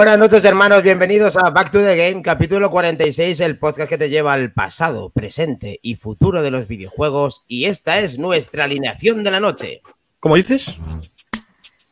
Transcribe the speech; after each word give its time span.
Buenas 0.00 0.18
noches, 0.18 0.42
hermanos. 0.46 0.82
Bienvenidos 0.82 1.36
a 1.36 1.50
Back 1.50 1.72
to 1.72 1.80
the 1.80 1.94
Game, 1.94 2.22
capítulo 2.22 2.70
46, 2.70 3.38
el 3.40 3.58
podcast 3.58 3.86
que 3.86 3.98
te 3.98 4.08
lleva 4.08 4.32
al 4.32 4.50
pasado, 4.50 5.10
presente 5.10 5.78
y 5.82 5.96
futuro 5.96 6.40
de 6.40 6.50
los 6.50 6.66
videojuegos. 6.66 7.44
Y 7.46 7.66
esta 7.66 7.98
es 7.98 8.18
nuestra 8.18 8.64
alineación 8.64 9.22
de 9.22 9.30
la 9.30 9.40
noche. 9.40 9.82
¿Cómo 10.18 10.36
dices? 10.36 10.78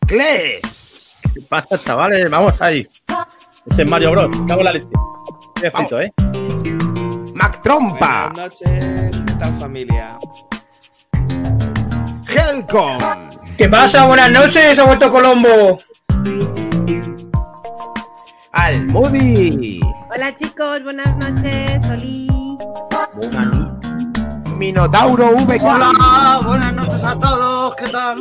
¡Cles! 0.06 1.18
¿Qué 1.34 1.42
pasa, 1.42 1.78
chavales? 1.84 2.30
Vamos 2.30 2.62
ahí. 2.62 2.88
Ese 3.70 3.82
es 3.82 3.88
Mario 3.90 4.12
Bros. 4.12 4.30
Cago 4.48 4.60
en 4.60 4.64
la 4.64 4.72
leche. 4.72 4.88
Qué 5.60 5.70
frito, 5.70 6.00
¿eh? 6.00 6.10
Mac 7.34 7.60
Trompa. 7.62 8.32
Buenas 8.32 8.58
noches, 8.62 9.22
¿qué 9.26 9.32
tal 9.38 9.60
familia? 9.60 10.18
Helcom. 12.26 12.98
¿Qué 13.58 13.68
pasa? 13.68 14.06
Buenas 14.06 14.30
noches, 14.30 14.78
ha 14.78 14.84
vuelto 14.84 15.10
Colombo. 15.10 15.78
Almudi. 18.58 19.80
Hola 20.12 20.34
chicos, 20.34 20.82
buenas 20.82 21.16
noches. 21.16 21.84
Oli. 21.92 22.28
Minotauro 24.56 25.30
VK. 25.30 25.62
Hola, 25.62 26.40
buenas 26.44 26.74
noches 26.74 27.04
a 27.04 27.16
todos, 27.18 27.76
¿qué 27.76 27.86
tal? 27.88 28.18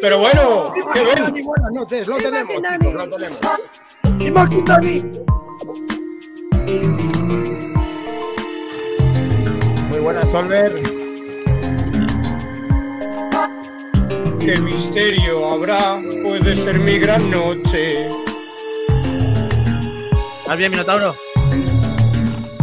Pero 0.00 0.18
bueno, 0.18 0.72
qué 0.94 1.04
bien. 1.04 1.16
Dani, 1.16 1.42
Buenas 1.42 1.72
noches, 1.72 2.08
lo 2.08 2.16
tenemos, 2.16 2.54
chicos, 2.54 2.94
lo 2.94 3.10
tenemos. 3.10 3.38
Muy 9.90 9.98
buenas, 10.00 10.30
Solver. 10.30 10.80
Qué 14.40 14.58
misterio 14.60 15.50
habrá, 15.50 16.00
puede 16.22 16.56
ser 16.56 16.78
mi 16.78 16.98
gran 16.98 17.30
noche. 17.30 18.08
¿Estás 20.50 20.58
bien, 20.58 20.72
Minotauro? 20.72 21.14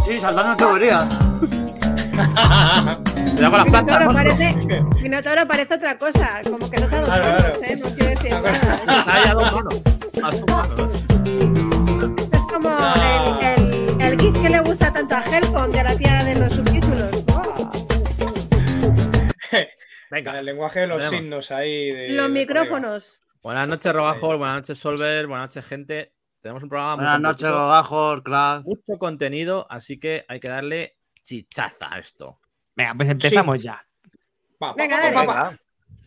Sí, 0.05 0.19
saltando 0.19 0.57
teorías. 0.57 1.07
Cuidado 2.17 3.49
con 3.49 3.59
las 3.59 3.65
plantas, 3.65 3.71
Minotauro 3.71 4.13
parece, 4.13 4.55
Minotauro 5.01 5.47
parece 5.47 5.73
otra 5.75 5.97
cosa, 5.97 6.41
como 6.43 6.69
que 6.69 6.81
no 6.81 6.87
sabe 6.89 7.01
dos 7.03 7.09
Claro, 7.09 7.23
manos, 7.23 7.45
claro. 7.45 7.63
¿eh? 7.63 7.77
No 7.77 7.89
quiero 7.95 8.09
decir 8.09 8.31
nada. 8.31 8.75
Está 8.99 9.13
ahí 9.15 9.23
a 9.29 9.33
dos 9.33 9.51
manos. 9.53 9.73
A. 10.21 10.29
Esto 12.23 12.35
es 12.35 12.41
como 12.51 12.69
el, 13.39 13.63
el, 13.63 14.01
el 14.01 14.19
gif 14.19 14.41
que 14.41 14.49
le 14.49 14.59
gusta 14.59 14.91
tanto 14.91 15.15
a 15.15 15.21
Helcom 15.21 15.71
de 15.71 15.83
la 15.83 15.95
tía 15.95 16.25
de 16.25 16.35
los 16.35 16.51
subtítulos. 16.55 17.09
Venga. 20.11 20.37
El 20.37 20.45
lenguaje 20.45 20.81
de 20.81 20.87
los 20.87 21.01
signos 21.05 21.51
ahí. 21.51 21.89
De, 21.91 22.09
Los 22.09 22.25
de 22.27 22.33
micrófonos. 22.33 23.21
Buenas 23.41 23.65
noches, 23.69 23.93
Robajor. 23.93 24.37
Buenas 24.37 24.57
noches, 24.57 24.77
Solver. 24.77 25.25
Buenas 25.27 25.47
noches, 25.55 25.65
gente. 25.65 26.16
Tenemos 26.41 26.63
un 26.63 26.69
programa 26.69 26.95
muy 26.95 27.03
Buenas 27.05 27.21
noches, 27.21 27.49
Gogajos, 27.51 28.21
Crash. 28.23 28.63
mucho 28.63 28.97
contenido, 28.99 29.67
así 29.69 29.99
que 29.99 30.25
hay 30.27 30.39
que 30.39 30.49
darle 30.49 30.97
chichaza 31.23 31.93
a 31.93 31.99
esto. 31.99 32.39
Venga, 32.75 32.93
pues 32.95 33.09
empezamos 33.09 33.61
ya. 33.61 33.83
Pa, 34.59 34.73
pa, 34.73 34.75
Venga, 34.77 34.97
pa, 34.97 35.03
dale. 35.11 35.15
pa, 35.15 35.25
pa. 35.25 35.57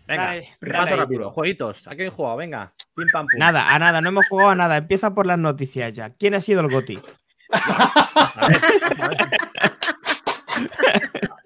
Venga, 0.07 0.25
Dale, 0.27 0.57
dale. 0.61 0.97
rápido. 0.97 1.31
Jueguitos. 1.31 1.87
¿A 1.87 1.95
quién 1.95 2.11
jugado? 2.11 2.37
Venga. 2.37 2.73
Pim 2.97 3.07
pam 3.13 3.27
pum. 3.29 3.39
Nada, 3.39 3.73
a 3.75 3.79
nada, 3.79 4.01
no 4.01 4.09
hemos 4.09 4.27
jugado 4.29 4.51
a 4.51 4.55
nada. 4.57 4.77
Empieza 4.79 5.15
por 5.15 5.25
las 5.27 5.39
noticias 5.39 5.93
ya. 5.93 6.11
¿Quién 6.11 6.35
ha 6.35 6.41
sido 6.41 6.61
el 6.63 6.69
GOTI? 6.69 6.99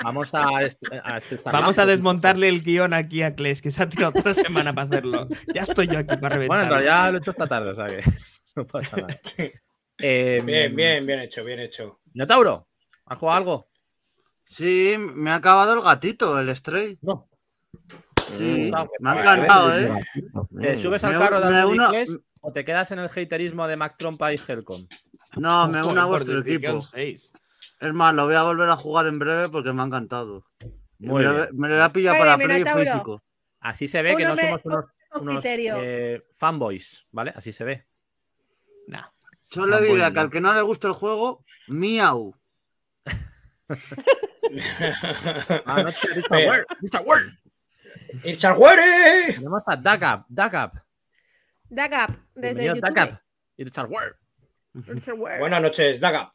Vamos 0.02 0.34
a, 0.34 0.62
est- 0.62 0.82
a 1.04 1.16
estrechar 1.16 1.52
Vamos 1.52 1.78
a 1.78 1.86
desmontarle 1.86 2.48
el 2.48 2.62
guion 2.62 2.92
aquí 2.92 3.22
a 3.22 3.34
Kles, 3.34 3.62
que 3.62 3.70
se 3.70 3.82
ha 3.82 3.88
tirado 3.88 4.12
otra 4.18 4.34
semana 4.34 4.72
para 4.72 4.86
hacerlo. 4.86 5.28
Ya 5.54 5.62
estoy 5.62 5.86
yo 5.88 5.98
aquí 5.98 6.16
para 6.16 6.36
Bueno, 6.36 6.54
en 6.54 6.68
reventar. 6.68 6.70
realidad 6.70 7.10
lo 7.10 7.16
he 7.16 7.20
hecho 7.20 7.30
esta 7.30 7.46
tarde, 7.46 7.70
o 7.70 7.74
sea 7.74 7.86
que 7.86 8.00
no 8.56 8.66
pasa 8.66 8.96
nada. 8.96 9.20
Eh, 9.96 10.40
Bien, 10.44 10.74
bien, 10.74 11.06
bien 11.06 11.20
hecho, 11.20 11.44
bien 11.44 11.60
hecho. 11.60 12.00
Minotauro, 12.12 12.66
¿has 13.06 13.16
jugado 13.16 13.38
algo? 13.38 13.68
Sí, 14.44 14.96
me 14.98 15.30
ha 15.30 15.36
acabado 15.36 15.72
el 15.74 15.82
gatito, 15.82 16.36
el 16.40 16.54
Stray. 16.54 16.98
No. 17.00 17.28
Sí, 18.32 18.72
Mm. 18.72 18.86
me 19.00 19.10
ha 19.10 19.20
encantado, 19.20 19.78
¿eh? 19.78 20.00
¿Te 20.60 20.76
subes 20.76 21.04
al 21.04 21.16
carro 21.16 21.40
de 21.40 21.64
uno- 21.64 21.90
Kles 21.90 22.18
o 22.40 22.52
te 22.52 22.64
quedas 22.64 22.90
en 22.90 22.98
el 22.98 23.06
haterismo 23.08 23.68
de 23.68 23.76
Mac 23.76 23.94
Trompa 23.96 24.32
y 24.32 24.40
Helcom? 24.48 24.84
No, 25.36 25.68
me 25.68 25.80
une 25.84 26.00
a 26.00 26.06
vuestro 26.06 26.40
equipo. 26.40 26.80
Es 26.96 27.92
más, 27.92 28.14
lo 28.14 28.24
voy 28.26 28.34
a 28.34 28.42
volver 28.42 28.68
a 28.68 28.76
jugar 28.76 29.06
en 29.06 29.18
breve 29.20 29.48
porque 29.48 29.72
me 29.72 29.82
ha 29.82 29.84
encantado. 29.86 30.44
Muy 30.98 31.24
me, 31.24 31.32
bien. 31.32 31.48
me 31.52 31.68
lo 31.68 31.74
voy 31.76 31.84
a 31.84 31.88
pillar 31.90 32.18
para 32.18 32.36
Play 32.36 32.64
físico. 32.64 33.22
Así 33.60 33.86
se 33.86 34.02
ve 34.02 34.16
que 34.16 34.24
no 34.24 34.36
somos 34.36 34.60
unos, 35.20 35.44
eh, 35.44 36.22
fanboys, 36.34 37.06
¿vale? 37.12 37.32
Así 37.36 37.52
se 37.52 37.62
ve. 37.62 37.86
Nah. 38.86 39.06
Solo 39.48 39.78
diré 39.80 39.90
bueno. 39.98 40.12
que 40.12 40.20
al 40.20 40.30
que 40.30 40.40
no 40.40 40.54
le 40.54 40.62
guste 40.62 40.86
el 40.88 40.92
juego, 40.94 41.44
miau. 41.68 42.34
Ah, 45.66 45.82
no. 45.82 45.88
¡It's 48.22 48.44
a! 48.44 48.54
Tenemos 49.34 49.62
a 49.66 49.76
Dagap, 49.76 50.26
Dagap. 50.28 50.76
Dagap, 51.68 52.10
desde 52.34 52.62
Bienvenido, 52.62 52.74
YouTube. 52.76 52.94
Dagap. 52.94 53.20
Ward. 53.90 54.14
Richard 54.74 55.14
Ware. 55.18 55.40
Buenas 55.40 55.62
noches, 55.62 56.00
Daga. 56.00 56.30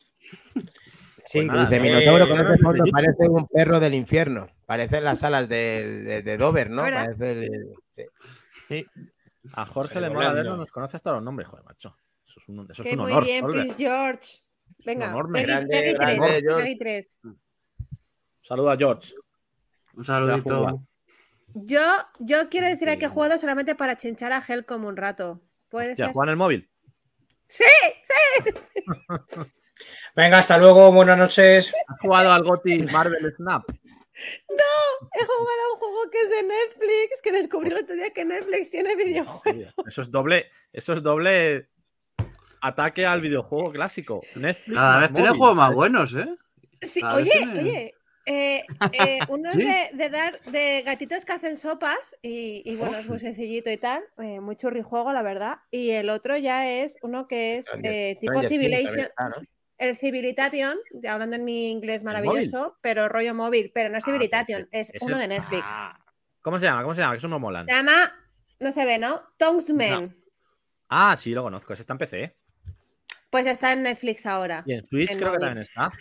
Sí, 1.25 1.45
Pues 1.47 1.61
dice 1.61 1.75
eh, 1.75 1.79
Minotauro 1.79 2.27
con 2.27 2.39
eh, 2.39 2.41
este 2.51 2.63
fondo 2.63 2.83
eh, 2.85 2.91
parece 2.91 3.29
un 3.29 3.47
perro 3.47 3.79
del 3.79 3.93
infierno. 3.93 4.47
Parecen 4.65 5.03
las 5.03 5.23
alas 5.23 5.47
de, 5.47 6.21
de 6.23 6.37
Dover, 6.37 6.69
¿no? 6.69 6.81
Parece 6.81 7.31
el- 7.31 7.73
sí. 8.67 8.85
A 9.53 9.65
Jorge 9.65 10.01
le 10.01 10.09
mola 10.09 10.33
verlo, 10.33 10.57
nos 10.57 10.71
conoce 10.71 10.97
hasta 10.97 11.11
los 11.13 11.23
nombres, 11.23 11.47
joder, 11.47 11.63
macho. 11.65 11.95
Eso 12.29 12.39
es 12.39 12.47
un, 12.49 12.67
eso 12.69 12.83
es 12.83 12.91
un 12.93 12.99
muy 12.99 13.11
honor. 13.11 13.23
bien, 13.23 13.39
Solver. 13.41 13.61
Prince 13.61 13.77
George. 13.77 14.29
Venga, 14.85 15.07
honor, 15.09 15.31
Peggy, 15.33 15.45
grande, 15.45 15.75
Peggy 15.81 15.93
grande, 15.93 16.17
3. 16.27 16.41
George. 16.43 16.63
Peggy 16.63 16.77
3. 16.77 17.17
Saluda 18.41 18.71
a 18.73 18.77
George. 18.77 19.13
Un 19.95 20.05
saludito. 20.05 20.83
Yo, 21.53 21.81
yo 22.19 22.49
quiero 22.49 22.67
decir 22.67 22.87
que 22.99 23.05
he 23.05 23.09
jugado 23.09 23.37
solamente 23.39 23.75
para 23.75 23.95
chinchar 23.95 24.31
a 24.31 24.43
Hell 24.47 24.65
como 24.65 24.87
un 24.87 24.95
rato. 24.95 25.41
¿Puede 25.69 25.89
Ya, 25.95 26.05
ser? 26.05 26.13
juega 26.13 26.25
en 26.25 26.29
el 26.31 26.37
móvil. 26.37 26.69
¡Sí! 27.47 27.63
¡Sí! 28.03 28.83
Venga, 30.15 30.39
hasta 30.39 30.57
luego, 30.57 30.91
buenas 30.91 31.17
noches. 31.17 31.73
¿Has 31.87 31.99
jugado 31.99 32.31
al 32.31 32.43
GOTI 32.43 32.83
Marvel 32.83 33.33
Snap? 33.35 33.63
He 33.69 35.25
jugado 35.25 35.61
a 35.69 35.73
un 35.73 35.79
juego 35.79 36.09
que 36.11 36.19
es 36.21 36.29
de 36.29 36.43
Netflix, 36.43 37.21
que 37.23 37.31
descubrí 37.31 37.69
el 37.71 37.77
otro 37.77 37.95
día 37.95 38.09
que 38.11 38.25
Netflix 38.25 38.69
tiene 38.69 38.95
videojuegos. 38.95 39.73
Eso 39.87 40.01
es 40.01 40.11
doble, 40.11 40.49
eso 40.73 40.93
es 40.93 41.01
doble 41.01 41.69
ataque 42.61 43.05
al 43.05 43.21
videojuego 43.21 43.71
clásico. 43.71 44.21
Netflix 44.35 44.75
Cada 44.75 44.99
vez 44.99 45.13
tiene 45.13 45.29
juegos 45.29 45.55
más 45.55 45.73
buenos, 45.73 46.13
¿eh? 46.13 46.27
Sí, 46.81 47.01
oye, 47.03 47.31
oye. 47.53 47.93
eh, 48.25 48.63
eh, 48.93 49.19
uno 49.29 49.51
¿Sí? 49.51 49.61
es 49.63 49.91
de, 49.91 50.03
de 50.05 50.09
dar 50.09 50.41
de 50.43 50.81
gatitos 50.85 51.25
que 51.25 51.33
hacen 51.33 51.57
sopas 51.57 52.15
y, 52.21 52.61
y 52.65 52.75
bueno, 52.75 52.97
es 52.97 53.07
muy 53.07 53.19
sencillito 53.19 53.69
y 53.69 53.77
tal, 53.77 54.03
eh, 54.17 54.39
muy 54.39 54.55
churrijuego, 54.55 55.11
la 55.13 55.21
verdad. 55.21 55.57
Y 55.71 55.91
el 55.91 56.09
otro 56.09 56.37
ya 56.37 56.69
es 56.69 56.97
uno 57.01 57.27
que 57.27 57.57
es 57.57 57.67
eh, 57.83 58.15
tipo 58.19 58.41
Civilization, 58.43 59.07
¿no? 59.17 59.35
el 59.77 59.97
Civilitation, 59.97 60.77
ya 60.93 61.13
hablando 61.13 61.37
en 61.37 61.45
mi 61.45 61.69
inglés 61.69 62.03
maravilloso, 62.03 62.77
pero 62.81 63.07
rollo 63.09 63.33
móvil, 63.33 63.71
pero 63.73 63.89
no 63.89 63.97
es 63.97 64.03
Ah, 64.03 64.05
pues 64.05 64.15
Civilitation, 64.15 64.67
es 64.71 64.91
uno 65.01 65.17
de 65.17 65.27
Netflix. 65.27 65.63
Ah, 65.69 65.97
¿Cómo 66.41 66.59
se 66.59 66.65
llama? 66.65 66.81
¿Cómo 66.83 66.95
se 66.95 67.01
llama? 67.01 67.13
Que 67.13 67.17
eso 67.17 67.27
no 67.27 67.39
molan. 67.39 67.65
Se 67.65 67.71
llama, 67.71 68.13
no 68.59 68.71
se 68.71 68.85
ve, 68.85 68.97
¿no? 68.97 69.21
Tongsman. 69.37 70.15
Ah, 70.89 71.15
sí, 71.17 71.33
lo 71.33 71.43
conozco. 71.43 71.73
Ese 71.73 71.83
está 71.83 71.93
en 71.93 71.97
PC. 71.99 72.37
Pues 73.29 73.45
está 73.47 73.73
en 73.73 73.83
Netflix 73.83 74.25
ahora. 74.25 74.63
Y 74.65 74.73
en 74.73 74.87
Switch 74.87 75.11
En 75.11 75.17
creo 75.19 75.31
que 75.33 75.37
también 75.39 75.61
está. 75.61 75.91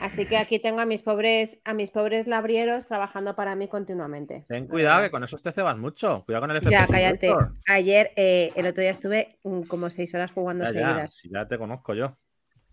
Así 0.00 0.24
que 0.24 0.38
aquí 0.38 0.58
tengo 0.58 0.80
a 0.80 0.86
mis 0.86 1.02
pobres, 1.02 1.60
a 1.66 1.74
mis 1.74 1.90
pobres 1.90 2.26
labrieros 2.26 2.86
trabajando 2.86 3.36
para 3.36 3.54
mí 3.54 3.68
continuamente. 3.68 4.46
Ten 4.48 4.66
cuidado 4.66 5.02
que 5.02 5.10
con 5.10 5.22
esos 5.22 5.42
te 5.42 5.52
cebas 5.52 5.76
mucho. 5.76 6.22
Cuidado 6.24 6.42
con 6.44 6.50
el 6.52 6.56
efecto. 6.56 6.70
Ya, 6.72 6.86
cállate. 6.86 7.30
Ayer, 7.68 8.10
eh, 8.16 8.50
el 8.56 8.66
otro 8.66 8.80
día 8.80 8.92
estuve 8.92 9.38
mm, 9.44 9.62
como 9.64 9.90
seis 9.90 10.14
horas 10.14 10.32
jugando 10.32 10.64
Ya, 10.64 10.72
ya, 10.72 10.78
seguidas. 10.88 11.14
si 11.14 11.28
ya 11.30 11.46
te 11.46 11.58
conozco 11.58 11.92
yo. 11.92 12.10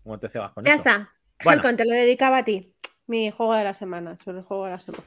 ¿Cómo 0.02 0.18
te 0.18 0.30
cebas 0.30 0.52
con 0.52 0.64
Ya 0.64 0.72
eso? 0.74 0.88
está. 0.88 1.12
Bueno. 1.44 1.60
Helcon, 1.60 1.76
te 1.76 1.84
lo 1.84 1.92
dedicaba 1.92 2.38
a 2.38 2.44
ti. 2.44 2.74
Mi 3.06 3.30
juego 3.30 3.54
de 3.54 3.64
la 3.64 3.74
semana. 3.74 4.16
Sobre 4.24 4.38
el 4.38 4.44
juego 4.44 4.64
de 4.64 4.70
la 4.70 4.78
semana. 4.78 5.04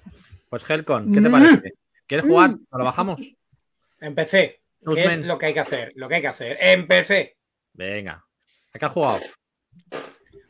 Pues 0.50 0.70
Helcon, 0.70 1.12
¿qué 1.12 1.22
te 1.22 1.28
Mm. 1.30 1.32
parece? 1.32 1.74
¿Quieres 2.06 2.26
jugar? 2.28 2.52
¿Nos 2.52 2.60
lo 2.72 2.84
bajamos? 2.86 3.20
Empecé. 4.00 4.62
¿Qué 4.80 4.86
Newsman. 4.86 5.12
es 5.22 5.26
lo 5.26 5.38
que 5.40 5.48
hay 5.48 5.54
que 5.56 5.60
hacer? 5.60 5.92
Lo 5.96 6.08
que 6.08 6.16
hay 6.16 6.22
que 6.22 6.28
hacer. 6.28 6.58
Empecé. 6.60 7.38
Venga. 7.74 8.24
¿A 8.74 8.80
qué 8.80 8.86
has 8.86 8.92
jugado? 8.92 9.20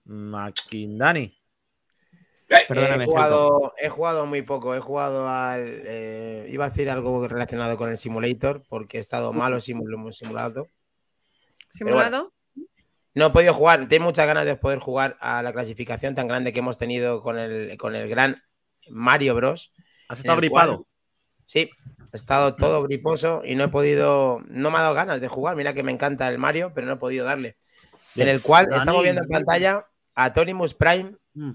Maquindani. 0.05 1.37
Perdóname, 2.69 3.05
he, 3.05 3.07
jugado, 3.07 3.75
he 3.79 3.89
jugado 3.89 4.27
muy 4.27 4.43
poco, 4.43 4.75
he 4.75 4.81
jugado 4.81 5.29
al... 5.29 5.83
eh, 5.85 6.47
iba 6.51 6.67
a 6.67 6.71
decir 6.71 6.91
algo 6.91 7.27
relacionado 7.29 7.77
con 7.77 7.91
el 7.91 7.99
simulator, 7.99 8.63
porque 8.69 8.99
he 8.99 9.01
estado 9.01 9.33
malo 9.33 9.57
simu- 9.59 10.13
simulado. 10.13 10.69
¿Simulado? 11.71 12.33
No 13.15 13.27
he 13.27 13.31
podido 13.31 13.53
jugar, 13.55 13.89
tengo 13.89 14.05
muchas 14.07 14.27
ganas 14.27 14.45
de 14.47 14.57
poder 14.57 14.79
jugar 14.79 15.17
a 15.21 15.43
la 15.43 15.53
clasificación 15.53 16.15
tan 16.15 16.29
grande 16.29 16.53
que 16.53 16.61
hemos 16.61 16.79
tenido 16.79 17.23
con 17.23 17.39
el, 17.39 17.77
con 17.77 17.95
el 17.95 18.09
gran 18.09 18.43
Mario 18.89 19.35
Bros. 19.35 19.73
¿Has 20.09 20.19
estado 20.21 20.39
gripado? 20.39 20.77
cual- 20.77 20.87
Sí, 21.45 21.71
he 22.13 22.17
estado 22.17 22.55
todo 22.57 22.83
griposo 22.85 23.43
y 23.45 23.55
no 23.57 23.65
he 23.65 23.69
podido, 23.69 24.41
no 24.49 24.71
me 24.71 24.79
ha 24.79 24.83
dado 24.83 24.95
ganas 24.95 25.21
de 25.21 25.29
jugar. 25.29 25.57
Mira 25.57 25.75
que 25.75 25.83
me 25.83 25.93
encanta 25.93 26.29
el 26.29 26.39
Mario, 26.39 26.73
pero 26.75 26.87
no 26.87 26.95
he 26.95 26.97
podido 26.97 27.27
darle. 27.27 27.57
Bien. 28.15 28.29
En 28.29 28.35
el 28.35 28.41
cual 28.41 28.67
Dani. 28.67 28.79
estamos 28.79 29.03
viendo 29.03 29.23
en 29.23 29.29
pantalla 29.29 29.87
a 30.15 30.33
Tonimus 30.33 30.75
Prime, 30.75 31.17
Mm. 31.35 31.53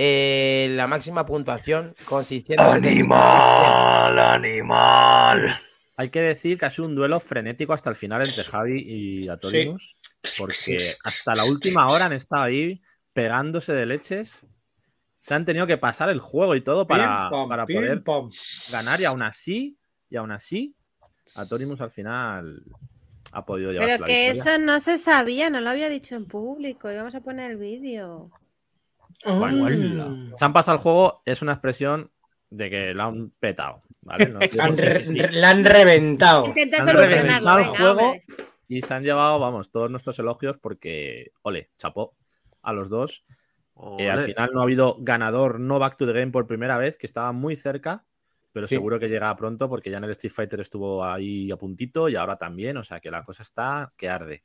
Eh, 0.00 0.68
la 0.76 0.86
máxima 0.86 1.26
puntuación 1.26 1.92
con 2.04 2.24
600. 2.24 2.64
¡Animal! 2.64 4.16
¡Animal! 4.16 5.58
Hay 5.96 6.10
que 6.10 6.20
decir 6.20 6.56
que 6.56 6.66
ha 6.66 6.70
sido 6.70 6.86
un 6.86 6.94
duelo 6.94 7.18
frenético 7.18 7.72
hasta 7.72 7.90
el 7.90 7.96
final 7.96 8.24
entre 8.24 8.44
Javi 8.44 8.80
y 8.86 9.28
Atorimus. 9.28 9.96
Porque 10.38 10.54
Sí, 10.54 10.76
hasta 11.02 11.34
la 11.34 11.44
última 11.44 11.88
hora 11.88 12.04
han 12.06 12.12
estado 12.12 12.44
ahí 12.44 12.80
pegándose 13.12 13.72
de 13.72 13.86
leches. 13.86 14.46
Se 15.18 15.34
han 15.34 15.44
tenido 15.44 15.66
que 15.66 15.78
pasar 15.78 16.10
el 16.10 16.20
juego 16.20 16.54
y 16.54 16.60
todo 16.60 16.86
para, 16.86 17.28
Pim, 17.28 17.30
pam, 17.30 17.48
para 17.48 17.66
pim, 17.66 17.76
poder 17.76 18.02
pam. 18.04 18.30
ganar 18.70 19.00
y 19.00 19.04
aún 19.04 19.22
así, 19.22 19.76
y 20.08 20.16
aún 20.16 20.30
así, 20.30 20.76
Atorimus 21.34 21.80
al 21.80 21.90
final 21.90 22.62
ha 23.32 23.44
podido 23.44 23.72
llevarse 23.72 23.94
Pero 23.96 24.00
la 24.02 24.06
que 24.06 24.30
victoria. 24.32 24.52
eso 24.54 24.64
no 24.64 24.78
se 24.78 24.96
sabía, 24.96 25.50
no 25.50 25.60
lo 25.60 25.70
había 25.70 25.88
dicho 25.88 26.14
en 26.14 26.26
público. 26.26 26.90
Íbamos 26.90 27.16
a 27.16 27.20
poner 27.20 27.50
el 27.50 27.56
vídeo. 27.56 28.30
Se 29.24 30.44
han 30.44 30.52
pasado 30.52 30.76
el 30.76 30.82
juego, 30.82 31.22
es 31.24 31.42
una 31.42 31.52
expresión 31.52 32.10
de 32.50 32.70
que 32.70 32.94
la 32.94 33.04
han 33.04 33.30
petado. 33.38 33.80
¿vale? 34.02 34.26
No 34.28 34.38
Han 34.60 34.72
sí. 34.72 35.14
La 35.16 35.50
han 35.50 35.64
reventado. 35.64 36.46
Intenta 36.46 36.82
Han 36.82 36.96
reventado 36.96 37.58
el 37.58 37.64
juego. 37.66 38.14
Y 38.68 38.82
se 38.82 38.94
han 38.94 39.02
llevado, 39.02 39.38
vamos, 39.38 39.70
todos 39.70 39.90
nuestros 39.90 40.18
elogios 40.18 40.58
porque, 40.58 41.32
ole, 41.42 41.70
chapó 41.78 42.16
a 42.62 42.72
los 42.72 42.90
dos. 42.90 43.24
Eh, 43.98 44.10
al 44.10 44.20
final 44.20 44.50
no 44.52 44.60
ha 44.60 44.64
habido 44.64 44.96
ganador 44.98 45.60
no 45.60 45.78
back 45.78 45.96
to 45.96 46.06
the 46.06 46.12
game 46.12 46.32
por 46.32 46.46
primera 46.46 46.76
vez, 46.76 46.96
que 46.96 47.06
estaba 47.06 47.32
muy 47.32 47.54
cerca, 47.54 48.04
pero 48.52 48.66
Sí. 48.66 48.74
seguro 48.74 48.98
que 48.98 49.08
llega 49.08 49.34
pronto 49.36 49.68
porque 49.68 49.90
ya 49.90 49.98
en 49.98 50.04
el 50.04 50.10
Street 50.10 50.32
Fighter 50.32 50.60
estuvo 50.60 51.04
ahí 51.04 51.50
a 51.50 51.56
puntito 51.56 52.08
y 52.08 52.16
ahora 52.16 52.36
también, 52.36 52.76
o 52.76 52.84
sea 52.84 52.98
que 53.00 53.10
la 53.10 53.22
cosa 53.22 53.42
está 53.42 53.92
que 53.96 54.08
arde. 54.08 54.42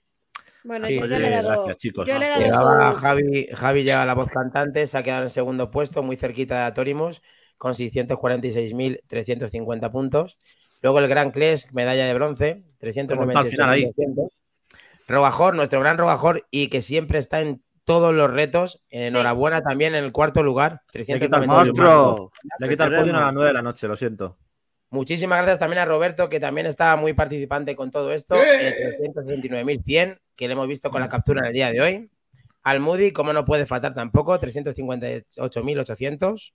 Bueno, 0.64 0.86
Así 0.86 0.96
yo 0.98 1.06
le 1.08 1.18
he 1.18 1.30
dado. 1.30 1.50
gracias, 1.50 1.78
chicos. 1.78 2.08
Yo 2.08 2.18
le 2.20 2.26
he 2.26 2.30
dado 2.30 2.42
Llegaba 2.42 2.92
su- 2.94 2.98
Javi, 3.00 3.48
Javi 3.54 3.84
llega 3.84 4.02
a 4.02 4.06
la 4.06 4.14
voz 4.14 4.30
cantante, 4.30 4.88
se 4.88 4.98
ha 4.98 5.04
quedado 5.04 5.24
en 5.24 5.30
segundo 5.30 5.72
puesto, 5.72 6.04
muy 6.04 6.16
cerquita 6.16 6.60
de 6.60 6.64
Atorimus, 6.66 7.22
con 7.58 7.74
646.350 7.76 9.92
puntos. 9.92 10.38
Luego 10.82 11.00
el 11.00 11.08
Gran 11.08 11.32
Clash, 11.32 11.66
medalla 11.74 12.06
de 12.06 12.14
bronce, 12.14 12.64
Al 12.82 12.94
final 12.94 13.70
ahí. 13.70 13.86
398.200. 13.96 14.30
Robajor, 15.08 15.56
nuestro 15.56 15.80
gran 15.82 15.98
Robajor, 15.98 16.46
y 16.50 16.68
que 16.68 16.82
siempre 16.82 17.20
está 17.20 17.42
en 17.42 17.62
todos 17.84 18.14
los 18.14 18.32
retos. 18.32 18.82
Enhorabuena 18.90 19.62
también 19.62 19.96
en 19.96 20.04
el 20.06 20.12
cuarto 20.14 20.44
lugar. 20.44 20.82
quita 20.92 21.14
el 21.14 21.20
398. 21.20 21.74
¡Monstruo! 21.74 22.32
Le 22.60 22.70
quita 22.70 22.86
el 22.86 22.96
podio 22.96 23.18
a 23.18 23.22
las 23.22 23.34
9 23.34 23.48
de 23.50 23.54
la 23.54 23.62
noche, 23.62 23.88
lo 23.88 23.98
siento. 23.98 24.38
Muchísimas 24.90 25.40
gracias 25.40 25.60
también 25.60 25.80
a 25.80 25.86
Roberto, 25.86 26.30
que 26.30 26.40
también 26.40 26.68
está 26.68 26.96
muy 26.96 27.14
participante 27.14 27.76
con 27.76 27.92
todo 27.92 28.14
esto. 28.14 28.36
¡Eh! 28.36 28.70
eh, 29.02 29.12
369.100, 29.16 30.20
que 30.36 30.48
le 30.48 30.54
hemos 30.54 30.68
visto 30.68 30.90
con 30.90 31.02
la 31.02 31.10
captura 31.10 31.42
en 31.42 31.48
el 31.48 31.54
día 31.54 31.72
de 31.72 31.82
hoy. 31.82 32.10
Al 32.64 32.80
Moody, 32.80 33.12
como 33.12 33.34
no 33.34 33.44
puede 33.46 33.66
faltar 33.66 33.94
tampoco, 33.94 34.40
358.800. 34.40 36.54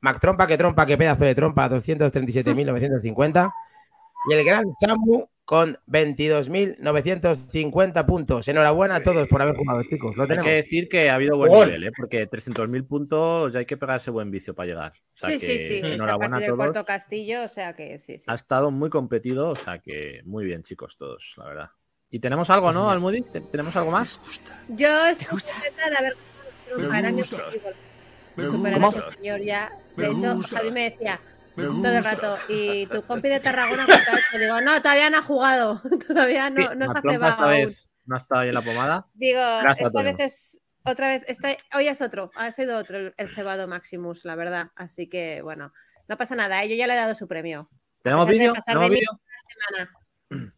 Mac 0.00 0.20
Trompa, 0.20 0.46
que 0.46 0.58
trompa, 0.58 0.84
que 0.86 0.98
pedazo 0.98 1.24
de 1.24 1.34
trompa, 1.34 1.68
237.950. 1.70 3.50
Y 4.28 4.34
el 4.34 4.44
gran 4.44 4.64
Samu 4.80 5.26
con 5.44 5.78
22.950 5.86 8.04
puntos. 8.04 8.48
Enhorabuena 8.48 8.96
a 8.96 9.02
todos 9.02 9.28
por 9.28 9.40
haber 9.40 9.56
jugado, 9.56 9.82
chicos. 9.88 10.16
Lo 10.16 10.22
Hay 10.24 10.28
tenemos. 10.28 10.44
que 10.46 10.52
decir 10.52 10.88
que 10.88 11.08
ha 11.08 11.14
habido 11.14 11.36
buen 11.36 11.50
Gol. 11.52 11.66
nivel, 11.68 11.84
¿eh? 11.84 11.92
porque 11.96 12.28
300.000 12.28 12.86
puntos 12.86 13.52
ya 13.52 13.60
hay 13.60 13.66
que 13.66 13.76
pegarse 13.76 14.10
buen 14.10 14.30
vicio 14.30 14.54
para 14.54 14.66
llegar. 14.66 14.92
O 15.14 15.18
sea 15.18 15.30
Sí, 15.30 15.38
sí, 15.38 15.46
que 15.46 15.58
sí. 15.58 15.74
Es 15.78 15.84
a 15.84 15.94
enhorabuena 15.94 16.32
partir 16.32 16.36
a 16.36 16.40
del 16.40 16.48
todos. 16.48 16.58
cuarto 16.72 16.84
castillo, 16.84 17.44
o 17.44 17.48
sea 17.48 17.74
que 17.74 17.98
sí, 17.98 18.18
sí. 18.18 18.24
Ha 18.28 18.34
estado 18.34 18.70
muy 18.70 18.90
competido, 18.90 19.50
o 19.50 19.56
sea 19.56 19.78
que 19.78 20.22
muy 20.24 20.44
bien, 20.44 20.62
chicos, 20.62 20.96
todos, 20.96 21.34
la 21.38 21.44
verdad. 21.46 21.70
Y 22.10 22.20
tenemos 22.20 22.50
algo, 22.50 22.72
¿no, 22.72 22.90
Almudi? 22.90 23.22
¿Te- 23.22 23.40
¿Tenemos 23.40 23.74
algo 23.76 23.90
más? 23.90 24.20
Yo 24.68 25.06
estoy 25.06 25.26
contenta 25.26 25.90
de 25.90 25.96
haber 25.96 26.12
superar 26.72 27.06
a 27.06 27.10
mi 27.12 27.22
objetivo. 27.22 27.68
Superar 28.36 28.84
a 28.84 28.88
ese 28.88 29.12
señor 29.12 29.40
ya. 29.40 29.72
De 29.96 30.06
hecho, 30.06 30.40
Javi 30.42 30.70
me 30.70 30.90
decía 30.90 31.20
todo 31.56 31.88
el 31.96 32.04
rato, 32.04 32.38
¿y 32.48 32.86
tu 32.86 33.02
compi 33.02 33.28
de 33.30 33.40
Tarragona 33.40 33.86
cuánto 33.86 34.10
ha 34.12 34.18
hecho? 34.18 34.38
Digo, 34.38 34.60
no, 34.60 34.80
todavía 34.82 35.10
no 35.10 35.18
ha 35.18 35.22
jugado. 35.22 35.80
todavía 36.06 36.50
no, 36.50 36.74
no 36.74 36.88
se 36.88 36.98
ha 36.98 37.02
cebado 37.02 37.30
esta 37.32 37.44
aún. 37.44 37.52
vez 37.66 37.92
no 38.04 38.14
ha 38.14 38.18
estado 38.18 38.40
ahí 38.42 38.48
en 38.48 38.54
la 38.54 38.62
pomada. 38.62 39.06
Digo, 39.14 39.40
Gracias, 39.62 39.86
esta 39.88 40.02
vez 40.02 40.16
es 40.20 40.60
otra 40.84 41.08
vez, 41.08 41.24
este, 41.26 41.56
hoy 41.74 41.88
es 41.88 42.00
otro, 42.00 42.30
ha 42.36 42.52
sido 42.52 42.78
otro 42.78 42.98
el, 42.98 43.14
el 43.16 43.34
cebado 43.34 43.66
Maximus, 43.66 44.24
la 44.24 44.36
verdad. 44.36 44.70
Así 44.76 45.08
que 45.08 45.42
bueno, 45.42 45.72
no 46.06 46.16
pasa 46.16 46.36
nada, 46.36 46.62
¿eh? 46.62 46.68
yo 46.68 46.76
ya 46.76 46.86
le 46.86 46.92
he 46.92 46.96
dado 46.96 47.16
su 47.16 47.26
premio. 47.26 47.68
¿Tenemos 48.02 48.28
vídeo? 48.28 48.52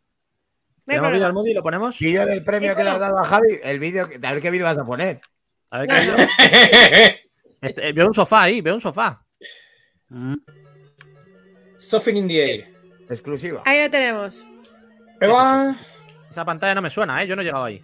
¿Tenemos 0.88 1.11
vídeo, 1.11 1.11
problema. 1.11 1.26
Almudi? 1.28 1.54
¿Lo 1.54 1.62
ponemos? 1.62 1.99
Vídeo 1.99 2.26
del 2.26 2.42
premio 2.45 2.71
Sí, 2.71 2.76
que 2.76 2.85
le 2.85 2.90
has 2.90 2.99
dado 2.99 3.18
a 3.18 3.25
Javi, 3.25 3.61
el 3.62 3.78
vídeo, 3.78 4.04
a 4.23 4.33
ver 4.33 4.40
qué 4.42 4.50
vídeo 4.50 4.64
vas 4.66 4.78
a 4.78 4.85
poner. 4.85 5.21
A 5.71 5.80
ver 5.80 5.88
qué 5.88 6.00
vídeo. 6.00 6.16
Este, 7.61 7.88
eh, 7.88 7.92
veo 7.92 8.07
un 8.07 8.14
sofá 8.14 8.42
ahí, 8.42 8.61
veo 8.61 8.75
un 8.75 8.80
sofá. 8.80 9.21
Mm. 10.11 10.35
In 12.14 12.28
the 12.28 12.40
air. 12.40 12.75
Exclusiva. 13.11 13.62
Ahí 13.64 13.83
lo 13.83 13.90
tenemos. 13.90 14.47
Eva. 15.21 15.76
Esa 16.30 16.45
pantalla 16.45 16.75
no 16.76 16.83
me 16.83 16.90
suena, 16.90 17.21
¿eh? 17.23 17.26
Yo 17.26 17.35
no 17.35 17.42
he 17.42 17.45
llegado 17.45 17.64
ahí. 17.64 17.83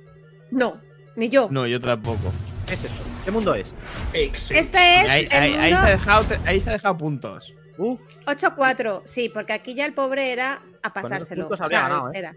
No, 0.52 0.80
ni 1.16 1.28
yo. 1.28 1.48
No, 1.50 1.66
yo 1.66 1.80
tampoco. 1.80 2.32
¿Qué 2.66 2.74
es 2.74 2.84
eso? 2.84 3.02
¿Qué 3.24 3.30
mundo 3.30 3.54
es? 3.54 3.74
Este 4.12 4.54
es 4.54 4.70
Ahí, 5.10 5.28
el 5.30 5.32
ahí- 5.32 5.54
ahí 5.56 5.72
mundo 5.72 5.76
se 5.80 5.86
ha 5.86 5.90
dejado, 5.90 6.26
ahí 6.44 6.60
se 6.60 6.70
ha 6.70 6.72
dejado 6.74 6.96
puntos. 6.96 7.54
Uh, 7.76 7.98
8-4, 8.26 9.02
sí, 9.04 9.28
porque 9.28 9.52
aquí 9.54 9.74
ya 9.74 9.86
el 9.86 9.94
pobre 9.94 10.30
era 10.32 10.62
a 10.82 10.92
pasárselo. 10.92 11.48
puntos 11.48 11.60
habría 11.60 11.80
¿sabes? 11.80 11.92
ganado, 11.94 12.12
¿eh? 12.12 12.18
Era. 12.18 12.36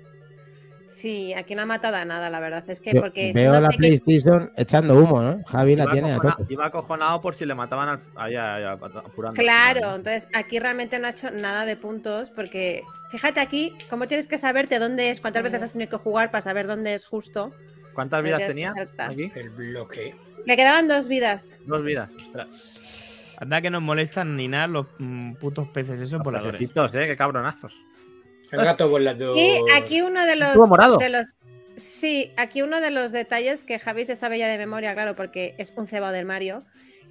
Sí, 0.88 1.34
aquí 1.34 1.53
no 1.53 1.63
ha 1.63 1.65
matado 1.65 1.98
a 1.98 2.06
nada, 2.06 2.29
la 2.29 2.39
verdad. 2.39 2.63
Es 2.70 2.79
que 2.79 2.94
Yo 2.94 3.01
porque 3.01 3.32
veo 3.34 3.60
la 3.60 3.67
peque- 3.70 3.77
PlayStation 3.77 4.51
echando 4.56 4.96
humo, 4.96 5.22
¿no? 5.22 5.44
Javi 5.46 5.75
la 5.75 5.91
tiene 5.91 6.13
a 6.13 6.17
tope. 6.17 6.46
iba 6.48 6.65
acojonado 6.65 7.20
por 7.22 7.36
si 7.36 7.46
le 7.46 7.53
mataban 7.56 7.89
al, 7.89 8.00
ahí, 8.15 8.36
ahí, 8.36 8.63
apurando. 8.63 9.36
Claro, 9.36 9.96
entonces 9.96 10.29
aquí 10.34 10.60
realmente 10.60 10.98
no 10.98 11.08
ha 11.08 11.10
hecho 11.10 11.29
nada 11.29 11.65
de 11.65 11.75
puntos 11.75 12.32
porque 12.32 12.84
fíjate 13.10 13.41
aquí, 13.41 13.74
cómo 13.89 14.08
tienes 14.08 14.27
que 14.27 14.38
saberte 14.38 14.79
dónde 14.79 15.12
es, 15.12 15.20
cuántas 15.20 15.44
veces 15.44 15.62
has 15.62 15.74
tenido 15.74 15.89
que 15.91 15.98
jugar 15.98 16.32
para 16.32 16.41
saber 16.41 16.67
dónde 16.67 16.94
es 16.94 17.06
justo. 17.06 17.53
¿Cuántas 17.94 18.24
vidas 18.24 18.48
tenía 18.48 18.74
aquí? 18.98 19.32
El 19.36 19.50
bloque. 19.50 20.15
Le 20.46 20.56
quedaban 20.56 20.88
dos 20.88 21.10
vidas. 21.10 21.60
Dos 21.65 21.84
vidas, 21.84 22.10
ostras. 22.15 22.82
Anda 23.39 23.62
que 23.62 23.70
no 23.70 23.82
molestan 23.82 24.36
ni 24.38 24.48
nada 24.48 24.67
los 24.67 24.86
mm, 25.00 25.34
putos 25.34 25.67
peces 25.67 26.00
esos 26.00 26.24
voladores. 26.24 26.53
Pececitos, 26.60 26.96
eh, 26.96 27.08
qué 27.08 27.15
cabronazos. 27.17 27.75
El 28.51 28.63
gato 28.63 28.88
volador. 28.89 29.38
Y 29.38 29.58
aquí 29.75 30.01
uno 30.01 30.25
de 30.25 30.36
los, 30.36 30.56
morado. 30.70 30.98
de 30.98 31.10
los 31.10 31.36
sí, 31.75 32.32
aquí 32.38 32.62
uno 32.62 32.80
de 32.82 32.92
los 32.92 33.12
detalles 33.12 33.63
que 33.63 33.77
Javi 33.80 34.06
se 34.06 34.16
sabe 34.16 34.39
ya 34.39 34.48
de 34.48 34.58
memoria, 34.58 34.94
claro, 34.94 35.16
porque 35.16 35.54
es 35.58 35.74
un 35.75 35.88
cebado 35.88 36.13
del 36.13 36.25
Mario, 36.25 36.63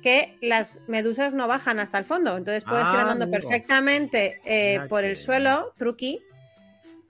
que 0.02 0.36
las 0.40 0.80
medusas 0.88 1.34
no 1.34 1.46
bajan 1.48 1.78
hasta 1.78 1.98
el 1.98 2.04
fondo, 2.04 2.36
entonces 2.36 2.64
puedes 2.64 2.82
ir 2.84 2.96
Ah, 2.96 3.00
andando 3.02 3.24
amigo. 3.24 3.38
perfectamente 3.40 4.40
eh, 4.44 4.80
por 4.88 5.02
que- 5.02 5.10
el 5.10 5.16
suelo, 5.16 5.72
truqui. 5.76 6.20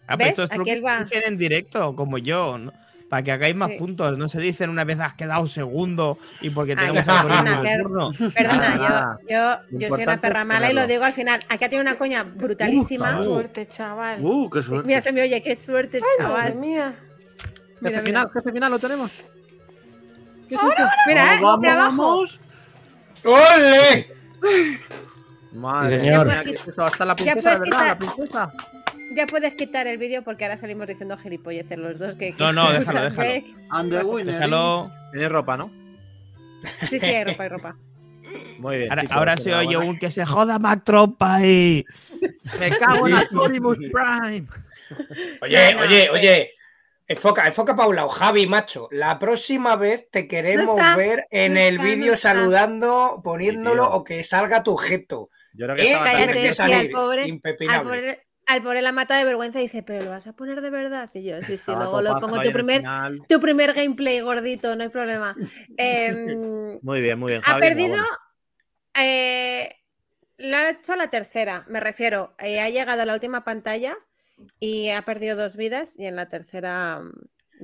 Ah, 0.07 0.17
¿Ves? 0.17 0.33
pero 0.35 0.45
estos 0.45 0.61
Aquí 0.61 0.71
él 0.71 0.85
va. 0.85 1.07
en 1.11 1.37
directo, 1.39 1.95
como 1.97 2.19
yo, 2.19 2.59
¿no? 2.59 2.73
Para 3.09 3.23
que 3.23 3.31
hagáis 3.33 3.55
más 3.57 3.71
puntos. 3.79 4.19
No 4.19 4.29
se 4.29 4.41
dicen 4.41 4.69
una 4.69 4.83
vez 4.85 4.99
has 4.99 5.15
quedado 5.15 5.47
segundo 5.47 6.19
y 6.41 6.51
porque 6.51 6.73
Ay, 6.73 6.79
tenemos 6.89 7.07
no, 7.07 7.13
a 7.15 7.23
perdona, 7.23 7.57
Corinne. 7.57 7.63
per- 7.77 7.83
turno. 7.83 8.11
Perdona, 8.35 8.57
Nada, 8.77 9.19
yo, 9.29 9.37
yo, 9.71 9.79
yo 9.79 9.95
soy 9.95 10.03
una 10.05 10.21
perra 10.21 10.45
mala 10.45 10.71
y 10.71 10.75
lo 10.75 10.87
digo 10.89 11.05
al 11.05 11.13
final. 11.13 11.41
Aquí 11.49 11.65
ha 11.65 11.69
tenido 11.69 11.83
una 11.83 11.97
coña 11.97 12.25
brutalísima. 12.25 13.21
Uh, 13.21 13.25
Suerte, 13.25 13.69
chaval. 13.69 14.19
Uh, 14.25 14.51
qué 14.51 14.61
suerte. 14.63 14.87
Mira, 14.89 15.01
se 15.01 15.13
me 15.13 15.23
oye, 15.23 15.41
qué 15.41 15.55
suerte, 15.55 16.01
Madre 16.01 16.13
chaval. 16.19 16.55
mía. 16.57 16.95
Jefe 16.95 17.77
Mira, 17.81 18.03
final, 18.03 18.23
mira. 18.27 18.31
jefe 18.43 18.53
final, 18.53 18.71
lo 18.73 18.79
tenemos. 18.81 19.13
¿Qué 20.49 20.55
es 20.57 20.63
esto? 20.63 20.83
Mira, 21.07 21.35
eh, 21.35 21.39
Vamos, 21.43 21.61
de 21.63 21.69
abajo. 21.69 21.97
vamos. 21.97 22.41
¡Ole! 23.25 24.11
Madre 25.53 25.99
mía, 26.01 26.25
¿qué 26.45 26.51
es 26.51 26.67
esto? 26.69 26.85
Hasta 26.85 27.05
la 27.05 27.15
princesa, 27.17 27.59
¿verdad? 27.59 27.87
La 27.87 27.99
princesa. 27.99 28.53
Ya 29.17 29.27
puedes 29.27 29.55
quitar 29.55 29.87
el 29.87 29.99
vídeo 29.99 30.23
porque 30.23 30.45
ahora 30.45 30.57
salimos 30.57 30.87
diciendo 30.87 31.17
gilipolleces 31.17 31.79
los 31.79 31.99
dos. 31.99 32.15
Que, 32.17 32.33
que 32.33 32.39
No, 32.43 32.53
no, 32.53 32.71
déjalo, 32.73 33.03
déjalo. 33.03 33.17
Beck. 33.17 33.45
And 33.71 33.91
the 33.93 34.05
winner 34.05 34.35
Déjalo. 34.35 34.91
Tiene 35.11 35.29
ropa, 35.29 35.57
¿no? 35.57 35.71
Sí, 36.89 36.99
sí, 37.01 37.07
hay 37.07 37.25
ropa, 37.25 37.43
hay 37.45 37.49
ropa. 37.49 37.77
Muy 38.59 38.79
bien. 38.79 38.91
Ahora, 38.91 39.03
chicos, 39.03 39.17
ahora 39.17 39.37
se 39.37 39.55
oye 39.55 39.77
un 39.77 39.99
que 39.99 40.11
se 40.11 40.27
joda 40.27 40.59
Mac 40.59 40.83
Trompa 40.85 41.37
ahí. 41.37 41.85
Me 42.61 42.77
cago 42.77 43.07
en 43.09 43.15
Artorimus 43.15 43.79
Prime. 43.79 44.47
Oye, 45.43 45.75
No, 45.75 45.81
no, 45.81 45.87
oye, 45.87 46.03
sí. 46.03 46.09
oye. 46.13 46.51
Enfoca, 47.09 47.47
enfoca 47.47 47.77
para 47.77 47.89
un 47.89 47.95
lado. 47.97 48.09
Javi, 48.09 48.47
macho, 48.49 48.89
la 48.91 49.19
próxima 49.21 49.77
vez 49.77 50.11
te 50.11 50.27
queremos 50.27 50.67
No 50.67 50.73
está, 50.77 50.97
ver 50.97 51.27
en 51.31 51.55
no 51.55 51.61
el 51.61 51.79
vídeo 51.79 52.17
saludando, 52.17 53.21
poniéndolo 53.23 53.85
Sí, 53.85 53.91
o 53.93 54.05
que 54.05 54.25
salga 54.25 54.63
tu 54.65 54.73
objeto. 54.73 55.31
Yo 55.55 55.67
creo 55.67 55.77
que 55.77 55.83
Eh, 55.83 55.87
estaba 55.93 56.05
cállate, 56.11 56.33
que 56.41 56.49
al 56.49 56.55
salir, 56.55 56.91
pobre- 56.91 57.23
Al 57.23 57.29
impepinable. 57.29 57.85
pobre, 57.85 58.19
al 58.47 58.63
pobre 58.63 58.83
la 58.83 58.93
mata 58.93 59.17
de 59.19 59.25
vergüenza 59.25 59.59
y 59.61 59.65
dice, 59.65 59.83
pero 59.83 60.05
lo 60.05 60.11
vas 60.11 60.27
a 60.27 60.33
poner 60.35 60.61
de 60.61 60.71
verdad. 60.71 61.11
Y 61.15 61.25
yo, 61.25 61.43
sí, 61.43 61.57
sí, 61.57 61.73
estaba 61.73 61.77
luego 61.77 62.01
lo 62.03 62.19
pongo 62.19 62.41
tu 62.41 62.53
primer, 62.53 62.83
final. 62.83 63.21
tu 63.29 63.41
primer 63.41 63.73
gameplay 63.75 64.21
gordito, 64.21 64.77
no 64.77 64.83
hay 64.85 64.89
problema. 64.89 65.37
Em, 65.77 66.79
Muy 66.83 67.01
bien, 67.01 67.19
muy 67.19 67.33
bien. 67.33 67.43
ha 67.43 67.53
Javi, 67.53 67.61
perdido. 67.61 67.97
eh, 68.95 69.71
lo 70.39 70.57
ha 70.57 70.71
hecho 70.71 70.97
la 70.97 71.09
tercera, 71.11 71.65
me 71.69 71.81
refiero. 71.81 72.35
eh, 72.39 72.61
ha 72.61 72.71
llegado 72.71 73.03
a 73.03 73.07
la 73.07 73.15
última 73.15 73.45
pantalla 73.45 73.97
y 74.61 74.91
ha 74.91 75.03
perdido 75.03 75.37
dos 75.37 75.57
vidas 75.57 75.95
y 75.99 76.07
en 76.07 76.17
la 76.17 76.29
tercera 76.29 77.01
mm, 77.03 77.13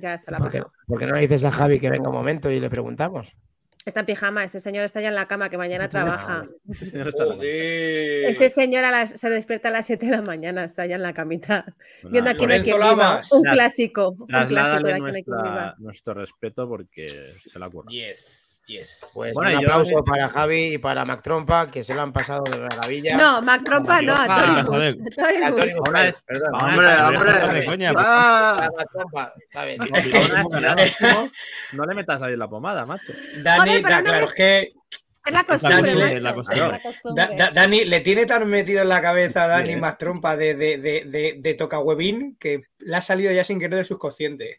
ya 0.00 0.18
se 0.18 0.30
la 0.30 0.38
ha 0.38 0.40
¿Por 0.40 0.50
qué, 0.50 0.58
pasado. 0.58 0.72
por 0.86 0.98
qué 0.98 1.06
no 1.06 1.14
le 1.14 1.20
dices 1.22 1.44
a 1.44 1.50
Javi 1.52 1.78
que 1.80 1.90
venga 1.90 2.08
un 2.10 2.14
momento 2.16 2.50
y 2.50 2.58
le 2.60 2.70
preguntamos? 2.70 3.36
Está 3.84 4.00
en 4.00 4.06
pijama, 4.06 4.44
ese 4.44 4.60
señor 4.60 4.84
está 4.84 5.00
ya 5.00 5.08
en 5.08 5.14
la 5.16 5.26
cama 5.26 5.48
que 5.50 5.58
mañana 5.58 5.88
trabaja. 5.90 6.46
Ese 6.68 6.86
señor 6.86 7.08
está 7.08 7.24
en. 7.24 7.30
Joder. 7.30 8.24
Ese 8.26 8.48
señor 8.50 8.84
a 8.84 8.90
las- 8.90 9.10
se 9.18 9.28
despierta 9.30 9.68
a 9.68 9.72
las 9.72 9.86
7 9.86 10.06
de 10.06 10.12
la 10.12 10.22
mañana, 10.22 10.64
está 10.64 10.86
ya 10.86 10.96
en 10.96 11.02
la 11.02 11.12
camita, 11.12 11.64
viendo 12.04 12.30
a 12.30 12.34
quién 12.34 12.50
hay 12.50 12.58
Lorenzo 12.60 12.64
quien 12.64 12.76
viva. 12.76 12.90
Lamas. 13.06 13.32
Un 13.32 13.42
clásico, 13.42 14.08
un 14.10 14.26
clásico 14.26 14.86
de 14.86 14.98
nuestra- 15.00 15.74
nuestro 15.78 16.14
respeto 16.14 16.68
porque 16.68 17.06
se 17.34 17.58
la 17.58 17.66
ocurre. 17.66 17.88
Yes, 17.92 18.41
yes. 18.66 19.11
Pues 19.14 19.35
Bueno, 19.35 19.50
un 19.59 19.61
yo- 19.64 19.69
aplauso 19.69 20.04
para 20.04 20.28
Javi 20.28 20.75
y 20.75 20.78
para 20.78 21.04
Mac 21.04 21.23
Trompa, 21.23 21.71
que 21.71 21.83
se 21.85 21.95
lo 21.95 22.02
han 22.02 22.12
pasado 22.12 22.45
de 22.50 22.59
maravilla. 22.59 23.16
No, 23.16 23.42
Mac 23.42 23.62
Trompa 23.64 24.00
no, 24.02 24.12
a 24.12 24.25
Ah, 24.28 24.37
a 24.37 24.40
Torimus. 24.40 24.69
A 24.69 25.52
perdón. 26.26 26.54
Hombre, 26.61 26.87
hombre. 26.97 27.31
A 27.99 28.71
Mac 28.76 28.88
Trompa, 28.92 29.33
está 29.42 29.64
bien. 29.64 29.78
No 31.73 31.85
le 31.85 31.95
metas 31.95 32.23
ahí 32.23 32.37
la 32.37 32.49
pomada, 32.49 32.87
macho. 32.87 33.12
Dani, 33.42 33.83
claro, 33.83 34.12
me- 34.12 34.19
es 34.25 34.33
que 34.35 34.73
Es 35.25 35.33
la 35.33 35.45
costumbre, 35.45 35.83
Dani, 35.95 36.00
macho. 36.00 36.14
es 36.16 36.23
la 36.23 36.31
Es 36.31 36.35
costumbre. 36.37 36.69
la 36.69 36.81
costumbre. 36.83 37.26
Da- 37.26 37.35
Da- 37.37 37.50
Dani 37.52 37.85
le 37.85 38.00
tiene 38.00 38.26
tan 38.26 38.49
metido 38.49 38.83
en 38.83 38.88
la 38.88 39.00
cabeza 39.00 39.45
a 39.45 39.49
Dani 39.49 39.75
Sí. 39.75 39.76
más 39.76 39.97
trompa 39.99 40.37
de, 40.37 40.54
de, 40.54 40.78
de, 40.78 41.04
de, 41.07 41.37
de 41.38 41.54
tocahuevín 41.54 42.37
que 42.40 42.62
le 42.81 42.97
ha 42.97 43.00
salido 43.00 43.33
ya 43.33 43.45
sin 43.45 43.59
querer 43.61 43.78
de 43.78 43.85
subconsciente. 43.85 44.59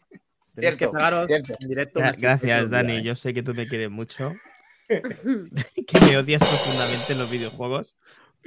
Tenéis 0.54 0.76
que 0.76 0.78
Cierto, 0.84 0.92
pegaros 0.92 1.26
cierto. 1.26 1.54
en 1.60 1.68
directo. 1.68 2.00
Gra- 2.00 2.04
vuestro 2.04 2.28
Gracias, 2.28 2.70
Dani. 2.70 2.92
día, 2.92 3.00
¿eh? 3.00 3.04
Yo 3.04 3.14
sé 3.14 3.34
que 3.34 3.42
tú 3.42 3.54
me 3.54 3.66
quieres 3.66 3.90
mucho. 3.90 4.32
que 4.88 6.00
me 6.00 6.16
odias 6.16 6.40
profundamente 6.40 7.12
en 7.12 7.18
los 7.18 7.30
videojuegos. 7.30 7.96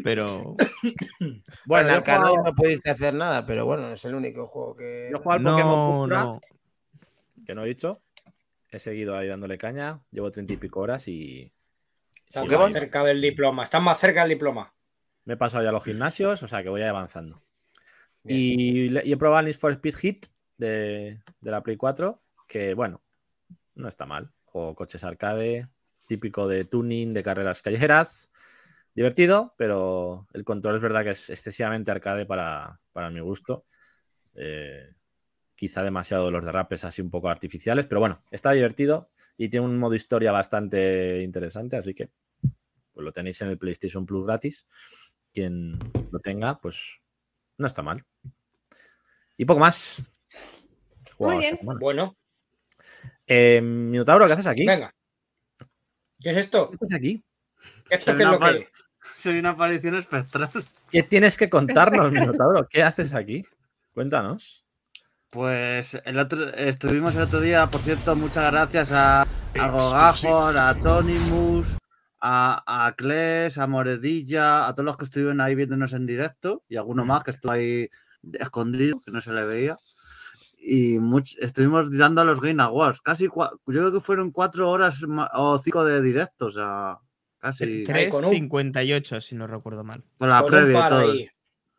Pero 0.04 0.56
Bueno, 1.66 1.90
en 1.90 1.96
el 1.96 2.04
canal 2.04 2.36
no 2.46 2.54
pudiste 2.54 2.92
hacer 2.92 3.14
nada, 3.14 3.46
pero 3.46 3.66
bueno, 3.66 3.92
es 3.92 4.06
el 4.06 4.16
único 4.16 4.48
juego 4.48 4.76
que. 4.76 5.10
Yo 5.12 5.18
juego 5.20 5.32
al 5.32 5.44
Pokémon 5.44 6.10
no, 6.10 6.42
que 7.46 7.56
no 7.56 7.64
he 7.64 7.68
dicho. 7.68 8.02
He 8.70 8.80
seguido 8.80 9.18
ahí 9.18 9.28
dándole 9.28 9.58
caña. 9.58 10.02
Llevo 10.12 10.30
treinta 10.30 10.54
y 10.54 10.58
pico 10.58 10.82
horas 10.82 11.08
y. 11.08 11.52
Estás 12.28 12.44
sí, 12.48 12.56
más 12.56 12.72
cerca 12.74 13.04
del 13.04 13.22
diploma. 13.22 13.64
Estás 13.64 13.82
más 13.82 14.00
cerca 14.00 14.22
del 14.22 14.30
diploma. 14.32 14.74
Me 15.26 15.34
he 15.34 15.38
pasado 15.38 15.64
ya 15.64 15.70
a 15.70 15.74
los 15.74 15.84
gimnasios, 15.84 16.44
o 16.44 16.48
sea 16.48 16.62
que 16.62 16.70
voy 16.70 16.82
avanzando. 16.84 17.42
Y 18.24 18.96
he 18.98 19.18
probado 19.18 19.40
el 19.40 19.46
Need 19.46 19.56
for 19.56 19.72
Speed 19.72 19.96
Hit 19.96 20.26
de, 20.58 21.22
la 21.42 21.62
Play 21.64 21.78
4, 21.78 22.22
que 22.48 22.74
bueno, 22.74 23.02
no 23.76 23.88
está 23.88 24.06
mal. 24.06 24.32
Juego 24.46 24.76
coches 24.76 25.04
arcade, 25.04 25.68
típico 26.06 26.48
de 26.48 26.66
tuning, 26.66 27.14
de 27.14 27.24
carreras 27.24 27.62
callejeras. 27.62 28.32
Divertido, 28.94 29.54
pero 29.58 30.28
el 30.34 30.44
control 30.44 30.76
es 30.76 30.82
verdad 30.82 31.04
que 31.04 31.12
es 31.12 31.30
excesivamente 31.30 31.92
arcade 31.92 32.26
para, 32.26 32.80
para 32.92 33.12
mi 33.12 33.20
gusto. 33.20 33.66
Eh, 34.34 34.94
quizá 35.56 35.84
demasiado 35.84 36.32
los 36.32 36.44
derrapes 36.44 36.84
así 36.84 37.02
un 37.02 37.12
poco 37.12 37.30
artificiales, 37.30 37.86
pero 37.86 38.00
bueno, 38.00 38.24
está 38.32 38.52
divertido 38.52 39.12
y 39.38 39.50
tiene 39.50 39.66
un 39.66 39.78
modo 39.78 39.94
historia 39.94 40.32
bastante 40.32 41.22
interesante, 41.22 41.78
así 41.78 41.94
que 41.94 42.10
pues 42.92 43.06
lo 43.06 43.12
tenéis 43.12 43.40
en 43.42 43.50
el 43.50 43.60
PlayStation 43.60 44.06
Plus 44.06 44.26
gratis. 44.26 44.68
Quien 45.32 45.78
lo 46.12 46.20
tenga, 46.20 46.60
pues 46.60 47.00
no 47.58 47.68
está 47.68 47.84
mal. 47.84 48.04
Y 49.38 49.46
poco 49.46 49.60
más. 49.60 50.17
Jugado 51.18 51.36
Muy 51.38 51.46
esta 51.46 51.56
bien. 51.56 51.60
semana. 51.60 51.80
Bueno, 51.80 52.18
Eh, 53.26 53.62
Minotauro, 53.62 54.26
¿qué 54.28 54.34
haces 54.34 54.48
aquí? 54.48 54.66
venga. 54.66 54.94
¿Qué 56.20 56.30
es 56.32 56.38
esto? 56.38 56.70
¿Qué 56.72 56.78
haces 56.82 56.96
aquí? 56.98 57.24
¿Esto 57.90 58.06
Soy 58.12 58.16
qué 58.18 58.24
es 58.24 58.30
una 58.30 58.32
lo 58.32 58.40
que 58.40 58.70
soy 59.16 59.40
una 59.40 59.50
aparición 59.52 59.96
espectral. 59.98 60.50
¿Qué 60.92 61.04
tienes 61.04 61.38
que 61.38 61.50
contarnos, 61.50 62.12
Minotauro? 62.12 62.68
¿Qué 62.70 62.84
haces 62.84 63.14
aquí? 63.14 63.46
Cuéntanos. 63.94 64.64
Pues 65.30 66.00
el 66.06 66.18
otro, 66.20 66.54
estuvimos 66.54 67.14
el 67.16 67.24
otro 67.24 67.42
día, 67.42 67.68
por 67.68 67.82
cierto, 67.82 68.16
muchas 68.16 68.50
gracias 68.52 68.92
a, 68.94 69.22
a 69.24 69.70
Gogajor, 69.70 70.58
a 70.58 70.74
Tonimus, 70.76 71.68
a, 72.22 72.64
a 72.86 72.94
Kles, 72.94 73.58
a 73.58 73.68
Moredilla, 73.68 74.68
a 74.68 74.74
todos 74.74 74.86
los 74.86 74.98
que 74.98 75.04
estuvieron 75.04 75.42
ahí 75.42 75.54
viéndonos 75.56 75.92
en 75.92 76.06
directo 76.06 76.64
y 76.70 76.78
alguno 76.78 77.04
más 77.04 77.24
que 77.24 77.32
estuvo 77.32 77.52
ahí 77.52 77.90
escondido, 78.34 79.02
que 79.02 79.12
no 79.12 79.20
se 79.20 79.34
le 79.34 79.44
veía. 79.46 79.76
Y 80.58 80.98
much- 81.00 81.38
estuvimos 81.40 81.96
dando 81.96 82.22
a 82.22 82.26
los 82.26 82.42
Game 82.42 82.62
Awards, 82.62 83.02
casi, 83.02 83.28
cua- 83.28 83.52
yo 83.68 83.80
creo 83.80 83.92
que 83.94 84.02
fueron 84.02 84.32
cuatro 84.32 84.70
horas 84.70 85.00
o 85.34 85.60
cinco 85.60 85.86
de 85.86 86.02
directo, 86.02 86.48
o 86.48 86.52
sea, 86.52 86.98
casi 87.40 87.86
Ahí 87.90 88.10
con 88.10 88.26
un- 88.26 88.32
3.58, 88.50 89.22
si 89.22 89.36
no 89.36 89.48
recuerdo 89.48 89.84
mal. 89.84 90.04
con 90.18 90.30
la 90.30 90.42
Con 90.42 90.52
previa 90.52 90.86
y 90.86 90.90
todo. 90.90 91.14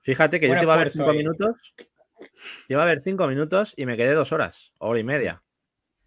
Fíjate 0.01 0.41
que 0.41 0.49
yo 0.49 0.55
te 0.57 0.63
iba 0.63 0.75
a 0.75 0.79
ver 0.79 0.91
cinco 0.93 1.11
ahí. 1.11 1.19
minutos. 1.19 1.75
Te 2.19 2.75
iba 2.75 2.83
a 2.83 2.87
ver 2.87 3.03
cinco 3.05 3.27
minutos 3.27 3.75
y 3.77 3.85
me 3.87 3.97
quedé 3.97 4.15
dos 4.15 4.33
horas, 4.33 4.73
hora 4.79 4.99
y 5.01 5.05
media. 5.05 5.43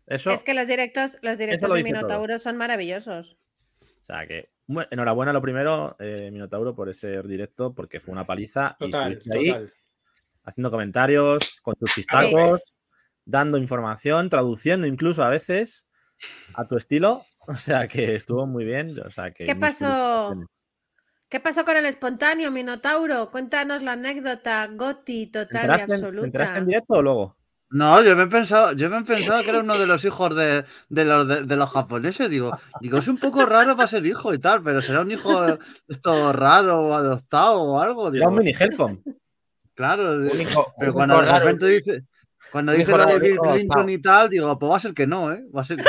Eso, 0.07 0.31
Es 0.31 0.43
que 0.43 0.53
los 0.53 0.67
directos, 0.67 1.17
los 1.21 1.37
directos 1.37 1.69
lo 1.69 1.75
de 1.75 1.81
todo. 1.83 1.91
Minotauro 1.93 2.39
son 2.39 2.57
maravillosos. 2.57 3.37
o 3.81 4.05
sea 4.05 4.25
que, 4.27 4.49
bueno, 4.65 4.87
enhorabuena 4.91 5.31
lo 5.31 5.41
primero, 5.41 5.95
eh, 5.99 6.29
Minotauro, 6.31 6.73
por 6.75 6.89
ese 6.89 7.21
directo, 7.23 7.73
porque 7.73 7.99
fue 7.99 8.11
una 8.13 8.25
paliza. 8.25 8.75
y 8.79 8.85
Total, 8.85 9.11
estuviste 9.11 9.37
ahí 9.37 9.47
total. 9.49 9.73
Haciendo 10.43 10.71
comentarios, 10.71 11.59
con 11.61 11.75
tus 11.75 11.93
chistacos, 11.93 12.61
dando 13.25 13.57
información, 13.57 14.29
traduciendo 14.29 14.87
incluso 14.87 15.23
a 15.23 15.29
veces 15.29 15.87
a 16.53 16.67
tu 16.67 16.77
estilo. 16.77 17.23
O 17.47 17.55
sea 17.55 17.87
que 17.87 18.13
estuvo 18.15 18.45
muy 18.45 18.63
bien. 18.65 18.99
O 18.99 19.09
sea 19.09 19.31
que 19.31 19.45
¿Qué 19.45 19.55
pasó? 19.55 20.35
¿Qué 21.27 21.39
pasó 21.39 21.65
con 21.65 21.75
el 21.75 21.87
espontáneo, 21.87 22.51
Minotauro? 22.51 23.31
Cuéntanos 23.31 23.81
la 23.81 23.93
anécdota, 23.93 24.67
Goti, 24.67 25.25
¿Te 25.27 25.45
total 25.45 25.69
y 25.69 25.73
en- 25.73 25.91
absoluta. 25.91 26.25
enteraste 26.27 26.59
en 26.59 26.67
directo 26.67 26.93
o 26.93 27.01
luego? 27.01 27.37
No, 27.71 28.03
yo 28.03 28.15
me 28.17 28.23
he 28.23 28.27
pensado, 28.27 28.73
yo 28.73 28.89
me 28.89 28.97
he 28.99 29.03
pensado 29.03 29.41
que 29.43 29.49
era 29.49 29.59
uno 29.59 29.77
de 29.79 29.87
los 29.87 30.03
hijos 30.05 30.35
de, 30.35 30.65
de 30.89 31.05
los, 31.05 31.27
de, 31.27 31.43
de 31.43 31.55
los 31.55 31.71
japoneses. 31.71 32.29
Digo, 32.29 32.51
digo, 32.81 32.97
es 32.99 33.07
un 33.07 33.17
poco 33.17 33.45
raro 33.45 33.75
para 33.75 33.87
ser 33.87 34.05
hijo 34.05 34.33
y 34.33 34.39
tal, 34.39 34.61
pero 34.61 34.81
será 34.81 35.01
un 35.01 35.11
hijo 35.11 35.57
esto 35.87 36.33
raro 36.33 36.79
o 36.81 36.93
adoptado 36.93 37.61
o 37.61 37.79
algo. 37.79 38.13
Era 38.13 38.27
un 38.27 38.35
mini 38.35 38.51
Helcom. 38.51 39.01
Claro, 39.75 40.19
de- 40.19 40.31
Un 40.31 40.41
hijo- 40.41 40.73
pero 40.79 40.91
un 40.91 40.95
cuando 40.95 41.19
de 41.21 41.25
raro. 41.27 41.39
repente 41.45 41.65
dice, 41.67 42.03
cuando 42.51 42.71
dice 42.73 42.91
lo 42.95 43.05
de 43.05 43.19
Bill 43.19 43.37
Clinton 43.39 43.89
y 43.89 43.97
tal, 43.99 44.29
digo, 44.29 44.57
pues 44.59 44.71
va 44.71 44.77
a 44.77 44.79
ser 44.79 44.93
que 44.93 45.07
no, 45.07 45.31
¿eh? 45.31 45.41
Va 45.55 45.61
a 45.61 45.63
ser 45.63 45.77
que 45.77 45.83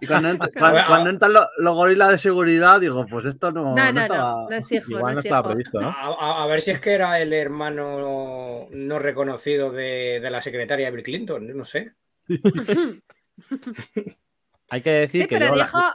Y 0.00 0.06
cuando, 0.06 0.28
entra- 0.30 0.50
cuando, 0.58 0.80
cuando 0.86 1.10
entran 1.10 1.32
los, 1.32 1.46
los 1.58 1.74
gorilas 1.74 2.10
de 2.10 2.18
seguridad, 2.18 2.80
digo, 2.80 3.06
pues 3.08 3.24
esto 3.26 3.52
no, 3.52 3.74
No, 3.74 3.92
no 3.92 4.00
estaba- 4.00 4.46
no 4.50 4.56
es 4.56 4.72
hijo, 4.72 4.90
Igual 4.90 5.02
no 5.04 5.12
no 5.14 5.18
es 5.20 5.24
estaba 5.24 5.40
hijo. 5.40 5.48
previsto, 5.50 5.80
¿no? 5.80 5.88
A, 5.90 6.46
ver 6.46 6.62
si 6.62 6.70
es 6.72 6.80
que 6.80 6.92
era 6.92 7.20
el 7.20 7.32
hermano 7.32 8.66
no 8.70 8.98
reconocido 8.98 9.70
de, 9.70 10.18
de 10.20 10.30
la 10.30 10.42
secretaria 10.42 10.86
de 10.86 10.92
Bill 10.92 11.04
Clinton, 11.04 11.56
no 11.56 11.64
sé. 11.64 11.92
Hay 14.70 14.82
que 14.82 14.90
decir 14.90 15.22
Sí, 15.22 15.28
que 15.28 15.38
pero 15.38 15.50
yo 15.50 15.56
la- 15.56 15.94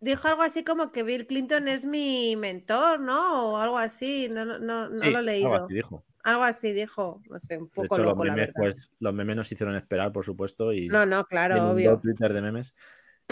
dijo, 0.00 0.28
algo 0.28 0.42
así 0.42 0.64
como 0.64 0.92
que 0.92 1.02
Bill 1.02 1.26
Clinton 1.26 1.68
es 1.68 1.86
mi 1.86 2.36
mentor, 2.36 3.00
¿no? 3.00 3.52
O 3.52 3.56
algo 3.58 3.78
así, 3.78 4.28
no, 4.30 4.44
no, 4.44 4.58
no, 4.58 4.88
no 4.88 4.98
Sí, 4.98 5.00
lo 5.00 5.06
he 5.06 5.12
algo 5.12 5.24
leído. 5.24 5.64
así 5.64 5.74
dijo. 5.74 6.04
Algo 6.24 6.42
así 6.44 6.72
dijo, 6.72 7.22
no 7.30 7.38
sé, 7.38 7.56
un 7.58 7.68
De 7.68 7.74
poco 7.74 7.94
hecho, 7.96 8.02
los 8.02 8.12
loco, 8.12 8.24
la 8.24 8.34
memes, 8.34 8.48
verdad. 8.48 8.74
pues, 8.74 8.90
los 8.98 9.14
memes 9.14 9.36
nos 9.36 9.52
hicieron 9.52 9.76
esperar, 9.76 10.12
por 10.12 10.24
supuesto, 10.24 10.72
y 10.72 10.88
No, 10.88 11.06
no, 11.06 11.24
claro, 11.24 11.72
obvio. 11.72 12.00
Twitter 12.00 12.32
de 12.32 12.42
memes. 12.42 12.74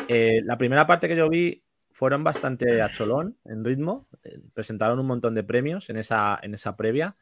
Eh, 0.09 0.41
la 0.45 0.57
primera 0.57 0.87
parte 0.87 1.09
que 1.09 1.17
yo 1.17 1.29
vi 1.29 1.63
fueron 1.91 2.23
bastante 2.25 2.81
a 2.81 2.91
cholón 2.91 3.37
en 3.45 3.65
ritmo. 3.65 4.07
Eh, 4.23 4.41
presentaron 4.55 4.99
un 4.99 5.07
montón 5.07 5.35
de 5.35 5.43
premios 5.43 5.91
en 5.91 5.97
esa, 5.97 6.39
en 6.43 6.55
esa 6.55 6.77
previa. 6.77 7.17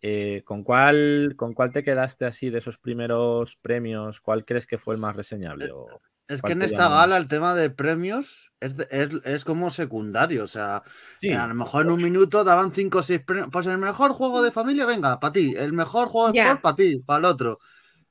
Eh, 0.00 0.42
¿con, 0.44 0.64
cuál, 0.64 1.34
¿Con 1.36 1.54
cuál 1.54 1.72
te 1.72 1.82
quedaste 1.82 2.24
así 2.24 2.50
de 2.50 2.58
esos 2.58 2.78
primeros 2.78 3.56
premios? 3.56 4.20
¿Cuál 4.20 4.44
crees 4.44 4.66
que 4.66 4.78
fue 4.78 4.94
el 4.94 5.00
más 5.00 5.16
reseñable? 5.16 5.70
O- 5.72 5.88
Es 6.28 6.36
que 6.36 6.40
¿Cuál 6.40 6.52
en 6.52 6.62
esta 6.62 6.88
gala 6.88 7.16
el 7.16 7.26
tema 7.26 7.54
de 7.54 7.70
premios 7.70 8.50
es, 8.60 8.74
es, 8.90 9.10
es 9.24 9.44
como 9.44 9.70
secundario. 9.70 10.44
O 10.44 10.48
sea, 10.48 10.82
Sí, 11.20 11.32
a 11.32 11.46
lo 11.46 11.54
mejor 11.54 11.86
en 11.86 11.92
un 11.92 12.02
minuto 12.02 12.44
daban 12.44 12.72
5 12.72 12.98
o 12.98 13.02
6 13.02 13.20
premios. 13.24 13.48
Pues 13.52 13.66
el 13.66 13.78
mejor 13.78 14.12
juego 14.12 14.42
de 14.42 14.52
familia, 14.52 14.86
venga, 14.86 15.20
para 15.20 15.32
ti. 15.32 15.54
El 15.56 15.72
mejor 15.72 16.08
juego 16.08 16.32
de 16.32 16.40
sport, 16.40 16.60
para 16.60 16.76
ti, 16.76 16.98
para 16.98 17.18
el 17.18 17.24
otro. 17.26 17.58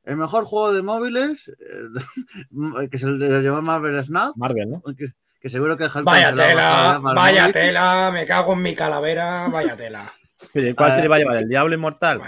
El 0.03 0.17
mejor 0.17 0.45
juego 0.45 0.73
de 0.73 0.81
móviles, 0.81 1.49
eh, 1.49 1.99
que 2.91 2.97
se 2.97 3.07
lo 3.07 3.41
llevó 3.41 3.61
Marvel 3.61 4.03
Snap, 4.05 4.35
Marvel, 4.35 4.69
¿no? 4.69 4.81
que, 4.97 5.07
que 5.39 5.49
seguro 5.49 5.77
que 5.77 5.87
Vaya 6.03 6.35
tela, 6.35 6.99
vaya 7.01 7.51
tela, 7.51 8.11
me 8.11 8.25
cago 8.25 8.53
en 8.53 8.61
mi 8.61 8.75
calavera, 8.75 9.47
vaya 9.47 9.75
tela. 9.75 10.11
Oye, 10.55 10.75
¿Cuál 10.75 10.91
Ah, 10.91 10.95
se 10.95 11.01
le 11.01 11.07
va 11.07 11.15
a 11.15 11.19
llevar? 11.19 11.37
¿El 11.37 11.47
Diablo 11.49 11.73
Inmortal? 11.73 12.21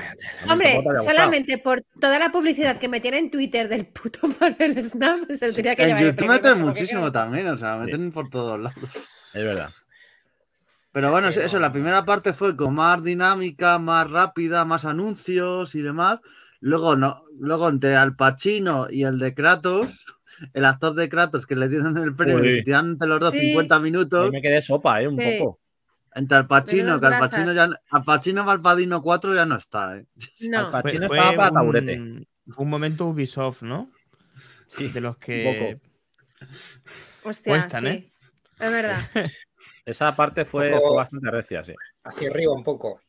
Hombre, 0.50 0.84
solamente 1.03 1.57
por 1.57 1.81
toda 2.00 2.17
la 2.19 2.31
publicidad 2.31 2.77
que 2.77 2.88
me 2.88 3.00
tiene 3.00 3.19
en 3.19 3.29
Twitter 3.31 3.67
del 3.67 3.86
puto 3.88 4.19
Marvel 4.39 4.88
Snap, 4.88 5.17
se 5.34 5.48
lo 5.48 5.53
tenía 5.53 5.75
que 5.75 5.84
En 5.84 5.88
llevar. 5.89 6.03
el 6.03 6.10
YouTube 6.12 6.27
meten 6.29 6.62
muchísimo 6.62 7.12
también, 7.12 7.48
o 7.48 7.57
sea, 7.57 7.77
meten 7.77 8.12
por 8.12 8.29
todos 8.29 8.60
lados. 8.60 8.84
Es 9.34 9.43
verdad. 9.43 9.69
Pero 10.91 11.12
bueno, 11.12 11.29
Pero- 11.34 11.45
eso, 11.45 11.60
la 11.60 11.72
primera 11.72 12.05
parte 12.05 12.34
fue 12.34 12.55
como 12.55 12.72
más 12.72 13.03
dinámica, 13.03 13.77
más 13.79 14.10
rápida, 14.10 14.63
más 14.65 14.86
anuncios 14.86 15.75
y 15.75 15.81
demás. 15.81 16.19
Luego, 16.62 16.95
no, 16.95 17.24
luego 17.38 17.67
entre 17.69 17.95
Al 17.95 18.15
Pacino 18.15 18.88
y 18.89 19.03
el 19.03 19.19
de 19.19 19.34
Kratos, 19.36 20.05
el 20.53 20.65
actor 20.65 20.95
de 20.95 21.10
Kratos 21.10 21.45
que 21.45 21.55
le 21.55 21.67
dieron 21.69 21.98
el 21.98 22.15
premio, 22.15 22.38
entre 22.43 23.07
los 23.07 23.19
dos 23.19 23.31
Sí. 23.31 23.39
50 23.50 23.75
Ahí 23.75 23.81
minutos, 23.81 24.31
me 24.31 24.41
quedé 24.41 24.62
sopa, 24.62 25.01
¿eh? 25.01 25.07
Un 25.07 25.19
Sí. 25.19 25.36
poco. 25.38 25.60
Entre 26.15 26.38
Al 26.38 26.48
Pacino, 26.48 27.00
que 27.00 27.05
Al. 27.05 27.19
Pacino 27.19 27.53
ya 27.53 27.69
Al 27.91 28.03
Pacino 28.03 28.43
Valpadino 28.43 29.01
4 29.01 29.36
ya 29.36 29.45
no 29.45 29.57
está, 29.57 29.98
¿eh? 29.98 30.05
No, 30.50 30.67
Al 30.67 30.72
Pacino 30.84 31.05
estaba 31.05 31.36
para 31.36 31.51
taburete. 31.51 32.00
un, 32.00 32.27
un 32.57 32.69
momento 32.69 33.05
Ubisoft, 33.05 33.62
¿no? 33.62 33.91
Sí, 34.68 34.87
De 34.90 35.01
los 35.01 35.18
que. 35.18 35.79
hostia, 37.24 37.51
cuestan, 37.51 37.81
sí. 37.81 37.87
¿eh? 37.87 38.11
Es 38.59 38.72
verdad. 38.72 39.00
Esa 39.85 40.16
parte 40.16 40.46
fue, 40.46 40.72
Poco- 40.72 40.87
fue 40.87 40.98
bastante 40.98 41.29
recia, 41.31 41.63
sí. 41.63 41.74
Hacia 42.03 42.29
arriba 42.29 42.53
un 42.53 42.63
poco. 42.63 43.00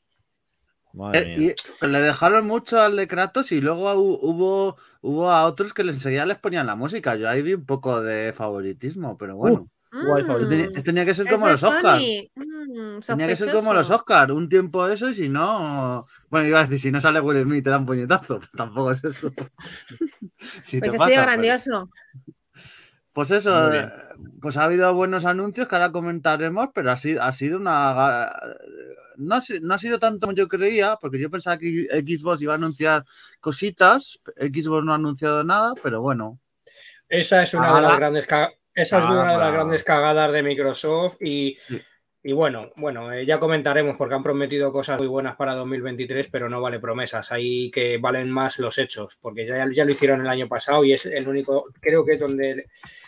Madre 0.92 1.20
Eh, 1.34 1.36
mía. 1.38 1.48
y- 1.50 1.54
pero 1.80 1.92
le 1.92 2.00
dejaron 2.00 2.46
mucho 2.46 2.80
al 2.80 2.96
de 2.96 3.06
Kratos 3.08 3.52
y 3.52 3.60
luego 3.60 3.92
hu- 3.94 4.18
hubo, 4.22 4.76
hubo 5.02 5.30
a 5.30 5.44
otros 5.44 5.74
que 5.74 5.84
les 5.84 5.96
enseguida 5.96 6.24
les 6.26 6.38
ponían 6.38 6.66
la 6.66 6.74
música. 6.76 7.16
Yo 7.16 7.28
ahí 7.28 7.42
vi 7.42 7.54
un 7.54 7.66
poco 7.66 8.00
de 8.02 8.32
favoritismo, 8.32 9.16
pero 9.18 9.36
bueno. 9.36 9.56
Guay, 9.58 9.68
Mm, 10.02 10.26
favorito. 10.26 10.48
Tenía, 10.48 10.82
tenía 10.82 11.04
que 11.04 11.14
ser 11.14 11.26
como 11.28 11.48
los 11.48 11.62
Oscars. 11.62 12.02
Mm, 12.34 12.98
Tenía 13.06 13.26
que 13.26 13.36
ser 13.36 13.52
como 13.52 13.72
los. 13.72 13.90
Oscars, 13.90 14.32
un 14.32 14.48
tiempo 14.48 14.86
eso 14.88 15.08
y 15.08 15.14
si 15.14 15.28
no. 15.28 16.06
Bueno, 16.28 16.46
iba 16.48 16.60
a 16.60 16.62
decir, 16.64 16.80
si 16.80 16.90
no 16.92 17.00
sale 17.00 17.20
Will 17.20 17.42
Smith 17.42 17.64
te 17.64 17.70
dan 17.70 17.86
puñetazo. 17.86 18.38
Tampoco 18.56 18.90
es 18.90 19.02
eso. 19.04 19.30
Si 20.62 20.78
Pues 20.80 21.00
ha 21.00 21.06
sido 21.08 21.22
grandioso. 21.22 21.90
Pues 23.12 23.30
eso, 23.30 23.72
eh, 23.72 23.90
pues 24.42 24.58
ha 24.58 24.64
habido 24.64 24.92
buenos 24.94 25.24
anuncios 25.24 25.66
que 25.66 25.74
ahora 25.74 25.90
comentaremos, 25.90 26.68
pero 26.74 26.90
ha 26.92 26.96
sido, 26.98 27.22
ha 27.22 27.32
sido 27.32 27.58
una. 27.58 28.30
No 29.16 29.36
ha, 29.36 29.40
si- 29.40 29.60
no 29.60 29.72
ha 29.72 29.78
sido 29.78 29.98
tanto 29.98 30.26
como 30.26 30.34
yo 30.36 30.46
creía, 30.48 30.96
porque 31.00 31.18
yo 31.18 31.30
pensaba 31.30 31.56
que 31.56 31.86
Xbox 31.90 32.42
iba 32.42 32.52
a 32.52 32.56
anunciar 32.56 33.04
cositas. 33.40 34.18
Xbox 34.36 34.84
no 34.84 34.92
ha 34.92 34.96
anunciado 34.96 35.42
nada, 35.44 35.72
pero 35.82 36.02
bueno. 36.02 36.38
Esa 37.08 37.42
es 37.44 37.54
una 37.54 37.74
de 37.76 37.80
las 37.80 37.96
grandes 37.96 38.26
esa 38.76 38.98
es 38.98 39.04
ahora 39.04 39.22
una 39.22 39.32
de 39.32 39.38
las 39.38 39.52
grandes 39.52 39.82
cagadas 39.82 40.32
de 40.32 40.42
Microsoft 40.44 41.16
y, 41.20 41.58
Sí. 41.66 41.82
y 42.22 42.32
bueno, 42.32 42.70
bueno, 42.76 43.12
eh, 43.12 43.26
ya 43.26 43.40
comentaremos 43.40 43.96
porque 43.96 44.14
han 44.14 44.22
prometido 44.22 44.72
cosas 44.72 44.98
muy 44.98 45.08
buenas 45.08 45.34
para 45.36 45.54
2023, 45.54 46.28
pero 46.30 46.48
no 46.48 46.60
vale 46.60 46.78
promesas, 46.78 47.32
hay 47.32 47.70
que 47.70 47.98
valen 47.98 48.30
más 48.30 48.58
los 48.60 48.78
hechos, 48.78 49.16
porque 49.20 49.46
ya, 49.46 49.66
ya 49.72 49.84
lo 49.84 49.90
hicieron 49.90 50.20
el 50.20 50.28
año 50.28 50.46
pasado 50.48 50.84
y 50.84 50.92
es 50.92 51.06
el 51.06 51.26
único, 51.26 51.66
creo 51.80 52.04
que 52.04 52.12
es 52.14 52.20
donde 52.20 52.66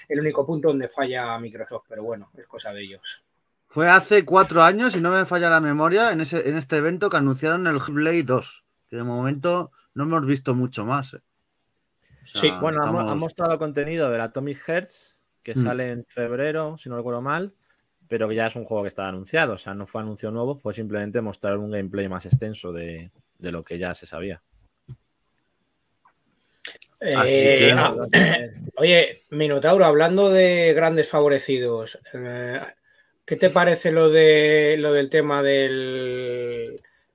el 0.08 0.20
único 0.20 0.44
punto 0.46 0.68
donde 0.68 0.88
falla 0.88 1.38
Microsoft, 1.38 1.84
pero 1.88 2.02
bueno, 2.02 2.30
es 2.36 2.46
cosa 2.46 2.72
de 2.72 2.82
ellos. 2.82 3.24
Fue 3.66 3.86
hace 3.90 4.24
cuatro 4.24 4.62
años, 4.62 4.94
si 4.94 5.00
no 5.02 5.10
me 5.10 5.26
falla 5.26 5.50
la 5.50 5.60
memoria, 5.60 6.10
en, 6.12 6.22
ese, 6.22 6.48
en 6.48 6.56
este 6.56 6.76
evento 6.78 7.10
que 7.10 7.18
anunciaron 7.18 7.66
el 7.66 7.78
Blade 7.78 8.22
2, 8.22 8.64
que 8.88 8.96
de 8.96 9.04
momento 9.04 9.70
no 9.92 10.04
hemos 10.04 10.24
visto 10.24 10.54
mucho 10.54 10.86
más. 10.86 11.12
eh. 11.12 11.18
O 12.22 12.26
sea, 12.26 12.40
Sí, 12.40 12.48
Bueno, 12.62 12.78
han- 12.78 12.88
estamos- 12.88 13.10
han 13.12 13.18
mostrado 13.18 13.58
contenido 13.58 14.10
del 14.10 14.22
Atomic 14.22 14.58
Hearts, 14.66 15.17
que 15.42 15.54
Mm. 15.54 15.62
sale 15.64 15.90
en 15.90 16.04
febrero, 16.06 16.76
si 16.78 16.88
no 16.88 16.96
recuerdo 16.96 17.22
mal, 17.22 17.54
pero 18.08 18.28
que 18.28 18.34
ya 18.34 18.46
es 18.46 18.56
un 18.56 18.64
juego 18.64 18.82
que 18.84 18.88
estaba 18.88 19.08
anunciado. 19.08 19.54
O 19.54 19.58
sea, 19.58 19.74
no 19.74 19.86
fue 19.86 20.00
anuncio 20.02 20.30
nuevo, 20.30 20.56
fue 20.56 20.72
simplemente 20.74 21.20
mostrar 21.20 21.58
un 21.58 21.70
gameplay 21.70 22.08
más 22.08 22.26
extenso 22.26 22.72
de, 22.72 23.10
de 23.38 23.52
lo 23.52 23.62
que 23.62 23.78
ya 23.78 23.94
se 23.94 24.06
sabía. 24.06 24.42
Así 27.00 27.30
Eh, 27.30 27.56
que- 27.58 27.72
ah, 27.76 27.94
oye, 28.76 29.24
Minotauro, 29.30 29.84
hablando 29.84 30.30
de 30.30 30.72
grandes 30.74 31.08
favorecidos, 31.08 31.98
eh, 32.12 32.60
¿qué 33.24 33.36
te 33.36 33.50
parece 33.50 33.92
lo 33.92 34.10
de 34.10 34.76
lo 34.78 34.92
del 34.92 35.08
tema 35.08 35.42
del 35.42 36.74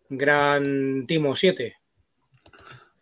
Gran 0.10 1.06
Timo 1.06 1.36
7? 1.36 1.76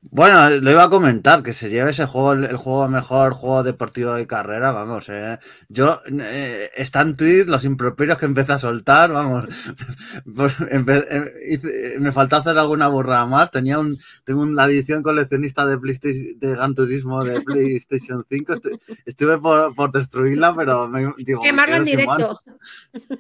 Bueno, 0.04 0.50
lo 0.50 0.72
iba 0.72 0.84
a 0.84 0.90
comentar, 0.90 1.44
que 1.44 1.54
se 1.54 1.70
lleve 1.70 1.92
ese 1.92 2.08
juego, 2.08 2.34
el, 2.34 2.58
juego 2.58 2.88
mejor 2.90 3.34
juego 3.34 3.62
deportivo 3.62 4.14
de 4.16 4.26
carrera, 4.26 4.72
vamos, 4.72 5.08
eh. 5.10 5.38
Yo, 5.70 6.02
eh, 6.12 6.72
está 6.76 7.02
en 7.02 7.16
tweet 7.16 7.46
los 7.46 7.64
improperios 7.66 8.18
que 8.18 8.26
empecé 8.26 8.54
a 8.54 8.58
soltar, 8.58 9.12
vamos. 9.12 9.46
Pues, 10.36 10.54
eh, 10.60 11.96
me 12.00 12.12
faltó 12.12 12.38
hacer 12.38 12.58
alguna 12.58 12.88
burrada 12.88 13.26
más. 13.26 13.52
Tenía 13.52 13.80
un, 13.80 13.98
tengo 14.24 14.42
una 14.42 14.66
edición 14.66 15.04
coleccionista 15.04 15.66
de 15.66 15.78
PlayStation, 15.78 16.40
de 16.40 16.50
Gran 16.52 16.74
Turismo 16.74 17.24
de 17.24 17.42
PlayStation 17.42 18.26
5. 18.28 18.54
Estu- 18.54 18.80
estuve 19.06 19.38
por, 19.38 19.76
por 19.76 19.92
destruirla, 19.92 20.56
pero 20.56 20.88
me, 20.88 21.14
digo, 21.18 21.42
Quemarlo 21.42 21.76
en 21.78 21.86
directo. 21.86 22.40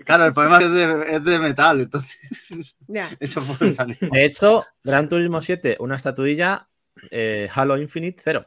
Claro, 0.05 0.25
el 0.25 0.33
problema 0.33 0.57
es 0.57 0.63
que 0.63 0.65
es 0.65 0.73
de, 0.73 1.15
es 1.15 1.23
de 1.23 1.39
metal, 1.39 1.81
entonces 1.81 2.75
Ya. 2.87 3.09
eso 3.19 3.41
puede 3.43 3.71
salir. 3.71 3.97
De 3.99 4.25
hecho, 4.25 4.65
Gran 4.83 5.07
Turismo 5.09 5.41
7, 5.41 5.77
una 5.79 5.95
estatuilla, 5.95 6.67
eh, 7.09 7.49
Halo 7.53 7.77
Infinite, 7.77 8.21
cero. 8.23 8.45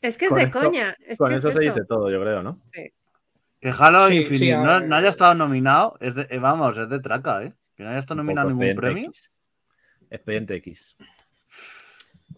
Es 0.00 0.16
que 0.16 0.24
es 0.24 0.28
Con 0.30 0.38
de 0.38 0.44
esto- 0.44 0.60
coña. 0.60 0.96
Es 1.06 1.18
Con 1.18 1.28
que 1.28 1.34
eso 1.36 1.48
es 1.48 1.54
se 1.54 1.64
eso. 1.66 1.74
dice 1.74 1.86
todo, 1.86 2.10
yo 2.10 2.20
creo, 2.20 2.42
¿no? 2.42 2.60
Que 2.72 3.68
Halo 3.78 4.08
Sí, 4.08 4.16
Infinite 4.16 4.46
sí, 4.46 4.52
no, 4.52 4.96
haya 4.96 5.08
estado 5.10 5.34
nominado, 5.34 5.96
es 6.00 6.14
de, 6.14 6.26
eh, 6.30 6.38
vamos, 6.38 6.76
es 6.78 6.88
de 6.88 7.00
traca, 7.00 7.42
¿eh? 7.44 7.52
Que 7.76 7.82
no 7.82 7.90
haya 7.90 7.98
estado 7.98 8.16
nominado 8.22 8.48
ningún 8.48 8.64
Expediente 8.64 8.80
premio. 8.92 9.08
X. 9.10 9.38
Expediente 10.10 10.54
X. 10.56 10.96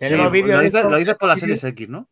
Sí, 0.00 0.08
lo, 0.16 0.30
dices, 0.30 0.84
lo 0.84 0.96
dices 0.96 1.14
por 1.14 1.28
la 1.28 1.36
Series 1.36 1.62
X, 1.62 1.88
¿no? 1.88 2.08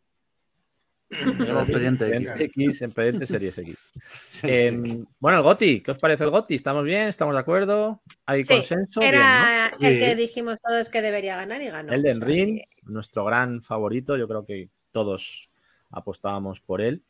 Tenemos 1.10 1.68
X. 1.68 2.30
X, 2.40 2.82
Expediente 2.82 3.26
Series 3.26 3.58
X. 3.58 3.76
Em, 4.42 5.04
bueno, 5.18 5.38
el 5.38 5.44
GOTI, 5.44 5.80
¿qué 5.82 5.90
os 5.90 5.98
parece 5.98 6.24
el 6.24 6.30
GOTI? 6.30 6.54
¿Estamos 6.54 6.84
bien? 6.84 7.08
¿Estamos 7.08 7.34
de 7.34 7.40
acuerdo? 7.40 8.00
¿Hay 8.26 8.44
Sí, 8.44 8.54
consenso? 8.54 9.00
Bien, 9.00 9.14
¿no? 9.14 9.18
Era 9.20 9.66
el 9.66 9.72
Sí. 9.78 9.98
que 9.98 10.16
dijimos 10.16 10.60
todos 10.66 10.88
que 10.88 11.02
debería 11.02 11.36
ganar 11.36 11.60
y 11.60 11.66
ganó. 11.68 11.92
Elden 11.92 12.16
O 12.16 12.20
sea 12.20 12.26
Ring, 12.28 12.56
que- 12.58 12.68
nuestro 12.84 13.24
gran 13.24 13.60
favorito, 13.60 14.16
yo 14.16 14.26
creo 14.28 14.44
que 14.46 14.68
todos 14.92 15.50
apostábamos 15.90 16.60
por 16.60 16.80
él. 16.80 17.02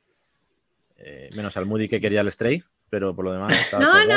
Eh, 0.96 1.28
menos 1.36 1.56
al 1.56 1.66
Moody 1.66 1.88
que 1.88 2.00
quería 2.00 2.22
el 2.22 2.30
Stray, 2.32 2.62
pero 2.90 3.14
por 3.14 3.24
lo 3.26 3.32
demás. 3.32 3.54
No, 3.72 3.78
todo 3.78 3.92
no, 4.06 4.16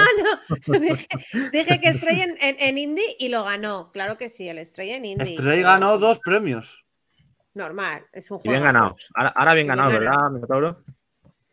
no. 0.50 0.80
Dije, 0.82 1.08
dije 1.52 1.80
que 1.82 1.93
Stray 1.93 2.22
en, 2.22 2.38
en, 2.41 2.56
en 2.60 2.78
Indie 2.78 3.15
y 3.19 3.30
lo 3.30 3.43
ganó. 3.43 3.91
Claro 3.91 4.17
que 4.17 4.30
sí, 4.30 4.48
el 4.50 4.65
Stray 4.65 4.91
en 4.91 5.06
Indie. 5.06 5.38
Stray 5.38 5.62
ganó 5.62 5.98
dos 5.98 6.19
premios. 6.19 6.83
Normal, 7.54 8.06
es 8.12 8.30
un 8.32 8.39
Y 8.44 8.48
juego. 8.48 8.52
bien 8.52 8.63
ganado. 8.63 8.96
Ahora, 9.13 9.30
ahora 9.30 9.54
bien 9.54 9.68
Bien 9.68 9.78
ganado, 9.78 9.92
ganado. 9.92 10.18
¿verdad, 10.18 10.32
Minotauro? 10.32 10.78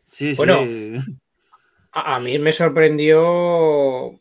Sí, 0.03 0.35
Bueno. 0.35 0.59
sí. 0.65 0.95
A, 1.91 2.15
a 2.15 2.19
mí 2.19 2.39
me 2.39 2.51
sorprendió 2.53 4.19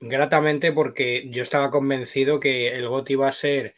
gratamente 0.00 0.72
porque 0.72 1.28
yo 1.30 1.42
estaba 1.42 1.70
convencido 1.70 2.40
que 2.40 2.76
el 2.76 2.88
GOT 2.88 3.10
iba 3.10 3.28
a 3.28 3.32
ser 3.32 3.74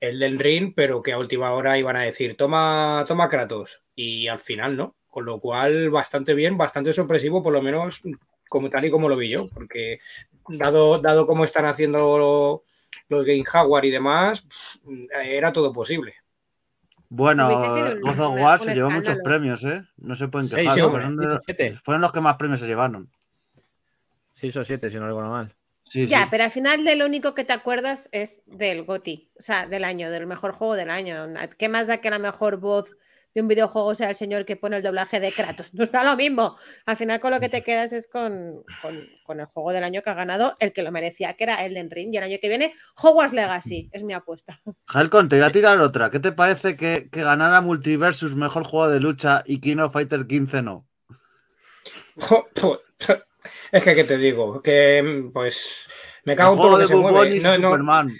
el 0.00 0.18
del 0.18 0.38
Ring, 0.38 0.72
pero 0.74 1.02
que 1.02 1.12
a 1.12 1.18
última 1.18 1.52
hora 1.52 1.78
iban 1.78 1.96
a 1.96 2.02
decir, 2.02 2.36
toma, 2.36 3.04
toma 3.08 3.28
Kratos. 3.28 3.82
Y 3.94 4.28
al 4.28 4.40
final 4.40 4.76
no. 4.76 4.96
Con 5.08 5.24
lo 5.26 5.40
cual, 5.40 5.90
bastante 5.90 6.34
bien, 6.34 6.56
bastante 6.58 6.92
sorpresivo, 6.92 7.42
por 7.42 7.52
lo 7.52 7.62
menos 7.62 8.02
como 8.48 8.70
tal 8.70 8.84
y 8.84 8.90
como 8.90 9.08
lo 9.08 9.16
vi 9.16 9.28
yo. 9.30 9.48
Porque 9.48 10.00
dado, 10.48 10.98
dado 11.00 11.26
cómo 11.26 11.44
están 11.44 11.66
haciendo 11.66 12.62
los 13.08 13.26
Game 13.26 13.44
Hardware 13.44 13.86
y 13.86 13.90
demás, 13.90 14.46
era 15.24 15.52
todo 15.52 15.72
posible. 15.72 16.14
Bueno, 17.12 17.48
God 18.02 18.20
of 18.20 18.40
War 18.40 18.60
se 18.60 18.72
llevó 18.74 18.88
muchos 18.90 19.16
premios, 19.24 19.64
¿eh? 19.64 19.82
No 19.98 20.14
se 20.14 20.28
pueden 20.28 20.46
Seis, 20.48 20.62
quejar. 20.62 20.74
sí, 20.76 20.80
hombre. 20.80 21.02
fueron, 21.02 21.16
de- 21.16 21.40
Siete. 21.44 21.76
fueron 21.84 22.00
los 22.02 22.12
que 22.12 22.20
más 22.20 22.36
premios 22.36 22.60
se 22.60 22.66
llevaron. 22.66 23.10
6 24.32 24.56
o 24.56 24.64
7, 24.64 24.88
si 24.90 24.96
no 24.96 25.06
recuerdo 25.08 25.30
mal. 25.30 25.54
Sí, 25.84 26.06
Ya, 26.06 26.22
sí. 26.22 26.28
pero 26.30 26.44
al 26.44 26.52
final 26.52 26.84
de 26.84 26.94
lo 26.94 27.04
único 27.04 27.34
que 27.34 27.44
te 27.44 27.52
acuerdas 27.52 28.08
es 28.12 28.42
del 28.46 28.84
GOTI, 28.84 29.28
o 29.38 29.42
sea, 29.42 29.66
del 29.66 29.82
año, 29.82 30.08
del 30.10 30.26
mejor 30.28 30.52
juego 30.52 30.74
del 30.76 30.88
año. 30.88 31.26
¿Qué 31.58 31.68
más 31.68 31.88
da 31.88 31.98
que 31.98 32.10
la 32.10 32.20
mejor 32.20 32.58
voz 32.58 32.96
de 33.34 33.40
un 33.42 33.48
videojuego 33.48 33.94
sea 33.94 34.08
el 34.10 34.14
señor 34.14 34.44
que 34.44 34.56
pone 34.56 34.76
el 34.78 34.82
doblaje 34.82 35.20
de 35.20 35.32
Kratos? 35.32 35.70
No 35.74 35.84
está 35.84 36.04
lo 36.04 36.16
mismo. 36.16 36.56
Al 36.86 36.96
final 36.96 37.20
con 37.20 37.30
lo 37.30 37.40
que 37.40 37.48
te 37.48 37.62
quedas 37.62 37.92
es 37.92 38.06
con, 38.08 38.64
con- 38.82 39.08
con 39.24 39.40
el 39.40 39.46
juego 39.46 39.72
del 39.72 39.84
año 39.84 40.02
que 40.02 40.10
ha 40.10 40.14
ganado 40.14 40.54
el 40.58 40.72
que 40.72 40.82
lo 40.82 40.90
merecía, 40.90 41.34
que 41.34 41.44
era 41.44 41.64
Elden 41.64 41.90
Ring. 41.90 42.12
Y 42.12 42.16
el 42.16 42.24
año 42.24 42.36
que 42.40 42.48
viene, 42.48 42.74
Hogwarts 43.00 43.32
Legacy, 43.32 43.88
es 43.92 44.02
mi 44.02 44.12
apuesta. 44.14 44.58
Helcon, 44.94 45.28
te 45.28 45.36
voy 45.36 45.44
a 45.46 45.52
tirar 45.52 45.80
otra. 45.80 46.10
¿Qué 46.10 46.18
te 46.18 46.32
parece 46.32 46.76
que, 46.76 47.08
que 47.10 47.22
ganara 47.22 47.60
Multiversus 47.60 48.34
mejor 48.34 48.64
juego 48.64 48.88
de 48.90 48.98
lucha 49.00 49.42
y 49.46 49.60
King 49.60 49.78
of 49.78 49.92
Fighter 49.92 50.26
15 50.26 50.62
no? 50.62 50.86
Es 53.72 53.84
que, 53.84 53.94
¿qué 53.94 54.04
te 54.04 54.18
digo? 54.18 54.60
Que, 54.62 55.30
pues, 55.32 55.88
me 56.30 56.36
cago 56.36 56.52
en 56.52 56.58
todo 56.58 56.70
lo 56.70 56.78
de 56.78 56.84
que 56.84 56.88
se 56.88 56.94
mueve. 56.96 57.40
No, 57.40 57.58
no, 57.58 57.70
Superman. 57.70 58.18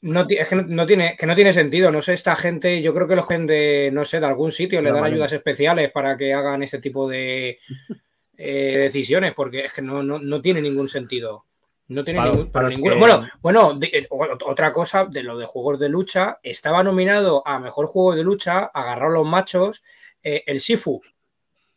no 0.00 0.26
ti- 0.26 0.36
es 0.38 0.48
que 0.48 0.56
no, 0.56 0.62
no 0.62 0.86
tiene, 0.86 1.16
que 1.16 1.26
no 1.26 1.34
tiene 1.34 1.52
sentido. 1.52 1.90
No 1.92 2.00
sé, 2.02 2.14
esta 2.14 2.34
gente, 2.36 2.80
yo 2.82 2.94
creo 2.94 3.06
que 3.06 3.16
los 3.16 3.26
que 3.26 3.38
de, 3.38 3.90
no 3.92 4.04
sé, 4.04 4.20
de 4.20 4.26
algún 4.26 4.52
sitio 4.52 4.80
le 4.82 4.90
dan 4.92 5.02
vale. 5.02 5.14
ayudas 5.14 5.32
especiales 5.32 5.90
para 5.92 6.16
que 6.16 6.32
hagan 6.32 6.62
este 6.62 6.78
tipo 6.80 7.08
de 7.08 7.58
eh, 8.38 8.78
decisiones, 8.78 9.34
porque 9.34 9.64
es 9.64 9.72
que 9.72 9.82
no, 9.82 10.02
no, 10.02 10.18
no 10.18 10.40
tiene 10.40 10.60
ningún 10.62 10.88
sentido. 10.88 11.44
No 11.88 12.04
tiene 12.04 12.20
Para- 12.20 12.30
ningún, 12.32 12.50
para 12.52 12.68
ninguno. 12.68 12.94
que- 12.94 13.00
Bueno, 13.00 13.28
bueno, 13.42 13.74
de- 13.74 13.86
eh, 13.92 14.06
otra 14.10 14.72
cosa 14.72 15.06
de 15.06 15.22
lo 15.24 15.36
de 15.36 15.46
juegos 15.46 15.78
de 15.80 15.88
lucha, 15.88 16.38
estaba 16.42 16.82
nominado 16.84 17.42
a 17.46 17.58
mejor 17.58 17.86
juego 17.86 18.14
de 18.14 18.22
lucha, 18.22 18.70
agarrar 18.72 19.10
los 19.10 19.26
machos, 19.26 19.82
eh, 20.22 20.44
el 20.46 20.60
Sifu. 20.60 21.00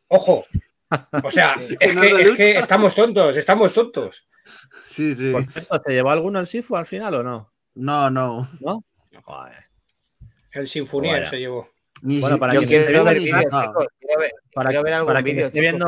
Ojo. 0.07 0.45
O 1.23 1.31
sea, 1.31 1.55
es 1.79 1.95
que, 1.97 2.21
es 2.21 2.37
que 2.37 2.57
estamos 2.59 2.93
tontos, 2.93 3.35
estamos 3.37 3.73
tontos. 3.73 4.27
Sí, 4.93 5.15
sí. 5.15 5.31
Por 5.31 5.51
cierto, 5.51 5.81
¿te 5.81 5.93
llevó 5.93 6.11
alguno 6.11 6.39
el 6.39 6.45
Sifu 6.45 6.75
al 6.75 6.85
final 6.85 7.15
o 7.15 7.23
no? 7.23 7.51
No, 7.73 8.11
no. 8.11 8.47
¿No? 8.59 8.83
Joder. 9.23 9.57
El 10.51 10.67
Sinfonier 10.67 11.13
Vaya. 11.21 11.29
se 11.31 11.39
llevó. 11.39 11.67
Ni 12.03 12.19
Bueno, 12.19 12.37
para 12.37 12.53
Yo 12.53 12.59
quien 12.59 12.69
quiero 12.69 12.83
esté 12.83 12.93
ver 12.93 13.03
viendo 13.03 13.11
el 13.11 13.19
vídeos, 13.41 13.51
chat. 13.51 13.65
chicos. 13.69 13.87
Quiero 13.99 14.19
ver, 14.19 14.31
Para, 14.53 14.69
quiero 14.69 14.83
ver 14.83 14.93
algún 14.93 15.07
para 15.07 15.21
vídeo, 15.21 15.35
que, 15.35 15.41
esté 15.47 15.61
viendo 15.61 15.87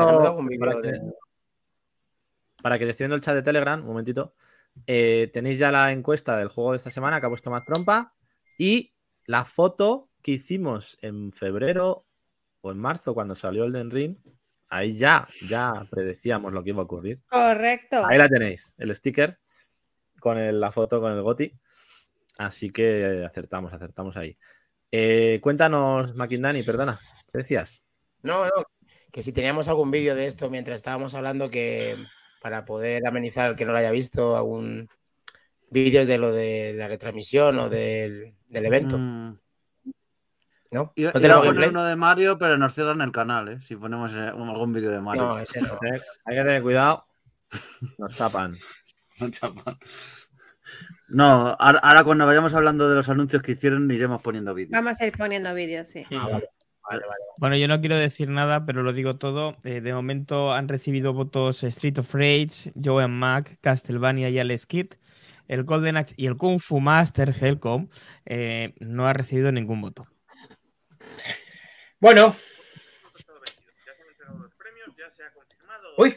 el 3.14 3.20
chat 3.20 3.34
de 3.34 3.42
Telegram, 3.42 3.80
un 3.80 3.86
momentito, 3.86 4.34
eh, 4.88 5.30
tenéis 5.32 5.58
ya 5.58 5.70
la 5.70 5.92
encuesta 5.92 6.36
del 6.36 6.48
juego 6.48 6.72
de 6.72 6.78
esta 6.78 6.90
semana 6.90 7.20
que 7.20 7.26
ha 7.26 7.28
puesto 7.28 7.50
más 7.50 7.64
trompa 7.64 8.12
y 8.58 8.92
la 9.24 9.44
foto 9.44 10.08
que 10.20 10.32
hicimos 10.32 10.98
en 11.00 11.32
febrero 11.32 12.06
o 12.60 12.72
en 12.72 12.78
marzo 12.78 13.14
cuando 13.14 13.36
salió 13.36 13.64
el 13.64 13.72
Den 13.72 13.92
Ring. 13.92 14.16
Ahí 14.68 14.96
ya, 14.96 15.28
ya 15.48 15.86
predecíamos 15.90 16.52
lo 16.52 16.62
que 16.64 16.70
iba 16.70 16.80
a 16.80 16.84
ocurrir. 16.84 17.20
Correcto. 17.28 18.04
Ahí 18.06 18.18
la 18.18 18.28
tenéis, 18.28 18.74
el 18.78 18.94
sticker 18.94 19.38
con 20.20 20.38
el- 20.38 20.58
la 20.60 20.72
foto 20.72 21.00
con 21.00 21.12
el 21.12 21.22
Goti. 21.22 21.52
Así 22.38 22.70
que 22.70 23.24
acertamos, 23.24 23.72
acertamos 23.72 24.16
ahí. 24.16 24.36
Eh, 24.90 25.38
cuéntanos, 25.42 26.14
Makindani, 26.14 26.62
perdona, 26.62 26.98
¿qué 27.30 27.38
decías? 27.38 27.82
No, 28.22 28.44
no, 28.44 28.50
que 29.12 29.22
si 29.22 29.32
teníamos 29.32 29.68
algún 29.68 29.90
vídeo 29.90 30.14
de 30.14 30.26
esto 30.26 30.50
mientras 30.50 30.76
estábamos 30.80 31.14
hablando 31.14 31.48
que 31.50 31.96
para 32.42 32.64
poder 32.64 33.06
amenizar 33.06 33.46
al 33.48 33.56
que 33.56 33.64
no 33.64 33.72
lo 33.72 33.78
haya 33.78 33.90
visto, 33.90 34.36
algún 34.36 34.88
vídeo 35.70 36.06
de 36.06 36.18
lo 36.18 36.32
de 36.32 36.74
la 36.76 36.88
retransmisión 36.88 37.58
o 37.58 37.68
del, 37.68 38.34
del 38.48 38.66
evento, 38.66 38.98
Mm, 38.98 39.38
¿no? 40.76 40.92
Iba, 40.94 41.10
¿No 41.12 41.18
iba 41.18 41.18
a 41.18 41.20
tenemos 41.20 41.38
poner 41.38 41.54
gameplay? 41.54 41.70
uno 41.70 41.84
de 41.84 41.96
Mario, 41.96 42.38
pero 42.38 42.58
nos 42.58 42.74
cierran 42.74 43.00
el 43.00 43.12
canal, 43.12 43.48
¿eh? 43.48 43.58
Si 43.66 43.76
ponemos 43.76 44.12
eh, 44.12 44.28
algún 44.28 44.72
vídeo 44.72 44.90
de 44.90 45.00
Mario. 45.00 45.22
No, 45.22 45.38
ese 45.38 45.60
no. 45.62 45.68
Eh, 45.82 46.00
Hay 46.26 46.36
que 46.36 46.42
tener 46.42 46.62
cuidado. 46.62 47.06
Nos 47.98 48.16
tapan. 48.16 48.56
No, 51.08 51.56
ahora, 51.60 51.78
ahora 51.78 52.02
cuando 52.02 52.26
vayamos 52.26 52.52
hablando 52.52 52.88
de 52.90 52.96
los 52.96 53.08
anuncios 53.08 53.40
que 53.40 53.52
hicieron, 53.52 53.88
iremos 53.92 54.20
poniendo 54.22 54.52
vídeos. 54.54 54.72
Vamos 54.72 55.00
a 55.00 55.06
ir 55.06 55.16
poniendo 55.16 55.54
vídeos, 55.54 55.86
sí. 55.86 56.04
Vale, 56.10 56.32
vale. 56.90 57.24
Bueno, 57.38 57.56
yo 57.56 57.68
no 57.68 57.80
quiero 57.80 57.96
decir 57.96 58.28
nada, 58.28 58.66
pero 58.66 58.82
lo 58.82 58.92
digo 58.92 59.16
todo. 59.16 59.56
Eh, 59.62 59.80
de 59.80 59.94
momento 59.94 60.52
han 60.52 60.66
recibido 60.68 61.12
votos 61.12 61.62
Street 61.62 61.98
of 61.98 62.12
Rage, 62.12 62.72
Joe 62.82 63.06
Mac, 63.06 63.58
Castlevania 63.60 64.28
y 64.30 64.38
Alex 64.40 64.66
Kidd. 64.66 64.94
El 65.46 65.62
Golden 65.62 65.96
Axe 65.96 66.14
y 66.16 66.26
el 66.26 66.36
Kung 66.36 66.58
Fu 66.58 66.80
Master 66.80 67.32
Helcom 67.40 67.88
eh, 68.24 68.74
no 68.80 69.06
ha 69.06 69.12
recibido 69.12 69.52
ningún 69.52 69.80
voto. 69.80 70.08
Bueno, 72.06 72.36
Uy. 75.98 76.12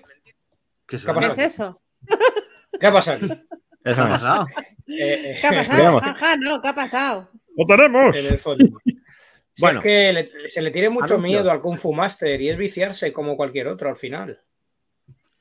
¿Qué, 0.86 0.98
¿Qué 1.00 1.26
es 1.26 1.38
eso? 1.40 1.82
¿qué 2.80 2.86
ha 2.86 2.92
pasado 2.94 3.18
aquí? 3.18 3.28
¿Qué 3.84 3.90
ha 3.90 3.96
pasado? 3.96 4.48
Eh, 4.86 5.38
¿Qué 5.42 5.48
ha 5.48 5.52
pasado? 5.52 6.38
No, 6.42 6.62
¿qué 6.62 6.68
ha 6.68 6.76
pasado? 6.76 7.32
¡Lo 7.58 7.66
tenemos! 7.66 8.16
en 8.16 8.26
el 8.28 8.38
fondo. 8.38 8.66
Si 8.86 9.62
Bueno. 9.62 9.80
es 9.80 9.84
que 9.84 10.14
le- 10.14 10.50
se 10.52 10.62
le 10.62 10.70
tiene 10.70 10.90
mucho 10.90 11.16
Anuncio. 11.16 11.28
miedo 11.40 11.50
al 11.50 11.60
Kung 11.60 11.80
Fu 11.80 11.92
Master 11.92 12.40
y 12.40 12.50
es 12.52 12.58
viciarse 12.58 13.12
como 13.12 13.36
cualquier 13.36 13.68
otro 13.68 13.90
al 13.90 13.96
final. 13.96 14.40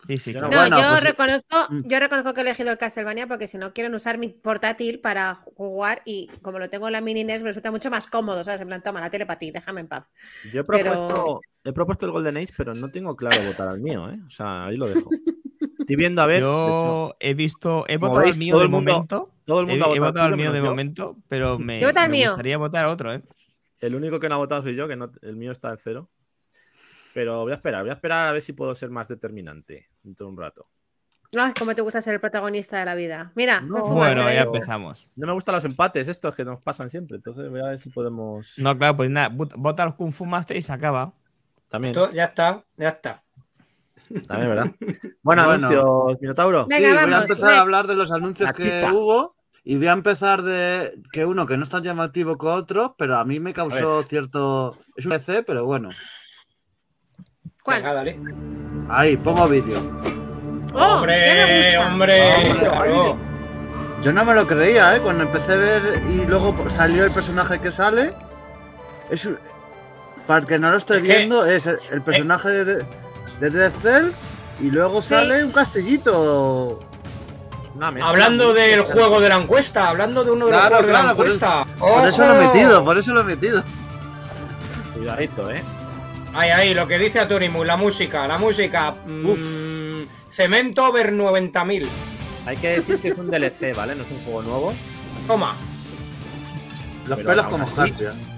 Sí, 0.08 0.16
sí, 0.16 0.32
Yo 0.32 0.40
no- 0.40 0.48
claro. 0.48 0.70
No, 0.70 0.76
Bueno, 0.76 0.82
yo, 0.82 0.90
pues- 0.90 1.04
reconozco, 1.04 1.56
Mm. 1.68 1.80
yo 1.88 2.00
reconozco 2.00 2.32
que 2.34 2.40
he 2.40 2.42
elegido 2.42 2.70
el 2.72 2.78
Castlevania 2.78 3.26
porque 3.26 3.46
si 3.46 3.58
no 3.58 3.72
quieren 3.74 3.94
usar 3.94 4.18
mi 4.18 4.28
portátil 4.30 5.00
para 5.00 5.34
jugar 5.34 6.00
y 6.06 6.28
como 6.42 6.58
lo 6.58 6.68
tengo 6.70 6.86
en 6.88 6.94
la 6.94 7.00
mini 7.02 7.24
NES 7.24 7.42
me 7.42 7.48
resulta 7.50 7.70
mucho 7.70 7.90
más 7.90 8.06
cómodo, 8.06 8.42
¿sabes? 8.42 8.60
En 8.62 8.68
plan, 8.68 8.82
toma 8.82 9.00
la 9.00 9.10
tele 9.10 9.26
para 9.26 9.38
ti, 9.38 9.50
déjame 9.50 9.82
en 9.82 9.88
paz. 9.88 10.06
Yo 10.52 10.62
he 10.62 10.64
Pero- 10.64 10.78
propuesto, 10.94 11.40
he 11.62 11.72
propuesto 11.72 12.06
el 12.06 12.12
Golden 12.12 12.36
Age, 12.38 12.54
pero 12.56 12.72
no 12.74 12.88
tengo 12.90 13.14
claro 13.16 13.36
votar 13.44 13.68
al 13.68 13.80
mío, 13.80 14.08
¿eh? 14.10 14.18
O 14.26 14.30
sea, 14.30 14.64
ahí 14.66 14.76
lo 14.78 14.88
dejo. 14.88 15.10
Estoy 15.78 15.96
viendo 15.96 16.22
a 16.22 16.26
ver. 16.26 16.40
Yo 16.40 17.14
he 17.20 17.34
visto, 17.34 17.84
he 17.88 17.96
votado 17.98 18.20
veis, 18.20 18.36
al 18.36 18.38
mío 18.38 18.52
todo 18.52 18.60
de 18.60 18.64
el 18.66 18.70
mundo- 18.70 18.92
momento. 18.92 19.30
todo 19.44 19.60
el 19.60 19.66
He, 19.66 19.70
mundo 19.72 19.84
ha 19.84 19.88
he 19.88 19.90
votado 20.00 20.06
votado 20.12 20.26
al 20.26 20.36
mío 20.36 20.52
de 20.52 20.58
yo. 20.58 20.64
momento, 20.64 21.16
pero 21.28 21.58
me, 21.58 21.80
me 21.80 22.26
gustaría 22.26 22.56
votar 22.58 22.84
a 22.86 22.90
otro, 22.90 23.12
¿eh? 23.12 23.22
El 23.80 23.94
único 23.94 24.18
que 24.20 24.28
no 24.28 24.34
ha 24.36 24.38
votado 24.38 24.62
soy 24.62 24.74
yo, 24.74 24.88
que 24.88 24.96
no- 24.96 25.10
el 25.22 25.36
mío 25.36 25.52
está 25.52 25.70
en 25.70 25.78
cero. 25.78 26.08
Pero 27.18 27.40
voy 27.40 27.50
a 27.50 27.56
esperar, 27.56 27.82
voy 27.82 27.90
a 27.90 27.94
esperar 27.94 28.28
a 28.28 28.32
ver 28.32 28.40
si 28.40 28.52
puedo 28.52 28.72
ser 28.76 28.90
más 28.90 29.08
determinante 29.08 29.88
dentro 30.04 30.26
de 30.26 30.30
un 30.34 30.38
rato. 30.38 30.68
Ay, 31.36 31.52
cómo 31.58 31.74
te 31.74 31.82
gusta 31.82 32.00
ser 32.00 32.14
el 32.14 32.20
protagonista 32.20 32.78
de 32.78 32.84
la 32.84 32.94
vida. 32.94 33.32
Mira, 33.34 33.60
No, 33.60 33.82
Bueno, 33.88 34.22
ya 34.32 34.42
empezamos. 34.42 35.08
No 35.16 35.26
me 35.26 35.32
gustan 35.32 35.56
los 35.56 35.64
empates 35.64 36.06
estos 36.06 36.32
que 36.36 36.44
nos 36.44 36.62
pasan 36.62 36.90
siempre, 36.90 37.16
entonces 37.16 37.50
voy 37.50 37.58
a 37.58 37.70
ver 37.70 37.78
si 37.80 37.90
podemos. 37.90 38.54
No, 38.58 38.78
claro, 38.78 38.96
pues 38.98 39.10
nada, 39.10 39.30
vot- 39.30 39.52
vota 39.56 39.82
al 39.82 39.96
Kung 39.96 40.12
Fu 40.12 40.26
Master 40.26 40.56
y 40.56 40.62
se 40.62 40.72
acaba. 40.72 41.12
También, 41.66 41.90
Esto 41.90 42.12
ya 42.12 42.26
está, 42.26 42.64
ya 42.76 42.88
está. 42.90 43.24
también, 44.28 44.50
¿verdad? 44.50 44.70
Bueno, 45.22 45.44
Bueno. 45.44 45.66
anuncios, 45.66 46.20
Minotauro. 46.20 46.66
Venga, 46.68 46.88
sí, 46.88 47.04
voy 47.04 47.14
a 47.14 47.22
empezar 47.22 47.50
a 47.50 47.60
hablar 47.60 47.86
de 47.88 47.96
los 47.96 48.12
anuncios 48.12 48.52
que 48.52 48.86
hubo 48.92 49.34
y 49.64 49.74
voy 49.74 49.88
a 49.88 49.92
empezar 49.92 50.42
de 50.42 51.02
que 51.12 51.24
uno 51.24 51.46
que 51.48 51.56
no 51.56 51.64
es 51.64 51.68
tan 51.68 51.82
llamativo 51.82 52.38
como 52.38 52.52
otro, 52.54 52.94
pero 52.96 53.16
a 53.16 53.24
mí 53.24 53.40
me 53.40 53.52
causó 53.52 54.04
cierto... 54.04 54.78
Es 54.94 55.04
un 55.04 55.10
PC, 55.10 55.42
pero 55.42 55.64
bueno. 55.64 55.90
¿Cuál? 57.68 57.82
Venga, 57.82 57.92
dale. 57.92 58.18
Ahí, 58.88 59.16
pongo 59.18 59.46
vídeo. 59.46 59.78
¡Oh! 60.72 61.00
ya 61.04 61.04
me 61.34 61.42
hombre, 61.44 61.76
gusta. 61.76 61.86
hombre, 61.92 62.22
Hombre, 62.46 62.58
claro. 62.60 63.16
Yo 64.02 64.12
no 64.14 64.24
me 64.24 64.32
lo 64.32 64.46
creía, 64.46 64.96
¿eh? 64.96 65.00
Cuando 65.00 65.24
empecé 65.24 65.52
a 65.52 65.56
ver 65.56 66.02
y 66.08 66.24
luego 66.24 66.54
salió 66.70 67.04
el 67.04 67.10
personaje 67.10 67.58
que 67.58 67.70
sale. 67.70 68.14
Es 69.10 69.26
un- 69.26 69.38
Para 70.26 70.40
el 70.40 70.46
que 70.46 70.58
no 70.58 70.70
lo 70.70 70.78
esté 70.78 70.96
Es 70.96 71.02
que- 71.02 71.08
viendo, 71.18 71.44
es 71.44 71.66
el, 71.66 71.78
el 71.90 72.00
personaje 72.00 72.48
de, 72.64 72.84
de 73.40 73.50
Dead 73.50 73.72
Cells 73.82 74.16
y 74.62 74.70
luego 74.70 75.02
Sí. 75.02 75.08
sale 75.10 75.44
un 75.44 75.52
mezcla 77.90 78.08
Hablando 78.08 78.54
del 78.54 78.80
juego 78.82 79.20
de 79.20 79.28
la 79.28 79.36
encuesta, 79.36 79.88
hablando 79.90 80.24
de 80.24 80.30
uno 80.30 80.46
de 80.46 80.52
los 80.52 80.60
Claro, 80.60 80.76
juegos 80.76 80.86
de 80.86 80.92
la 80.92 81.14
por 81.14 81.26
encuesta. 81.26 81.66
Por 81.78 82.08
eso 82.08 82.26
lo 82.26 82.34
he 82.34 82.46
metido, 82.46 82.82
por 82.84 82.96
eso 82.98 83.12
lo 83.12 83.20
he 83.20 83.24
metido. 83.24 83.62
Cuidadito, 84.94 85.50
¿eh? 85.50 85.62
Ahí, 86.34 86.50
ahí, 86.50 86.74
lo 86.74 86.86
que 86.86 86.98
dice 86.98 87.18
Atonimus, 87.20 87.66
la 87.66 87.76
música, 87.76 88.26
la 88.26 88.38
música. 88.38 88.92
mm, 89.06 90.02
Cemento 90.30 90.84
over 90.88 91.12
90.000. 91.12 91.86
Hay 92.46 92.56
que 92.56 92.68
decir 92.76 92.98
que 92.98 93.08
es 93.08 93.18
un 93.18 93.30
DLC, 93.30 93.74
¿vale? 93.74 93.94
No 93.94 94.02
es 94.04 94.10
un 94.10 94.22
juego 94.24 94.42
nuevo. 94.42 94.74
Toma. 95.26 95.54
Los 97.06 97.16
Pero 97.18 97.28
pelos 97.30 97.46
como 97.46 97.64
así-. 97.64 97.94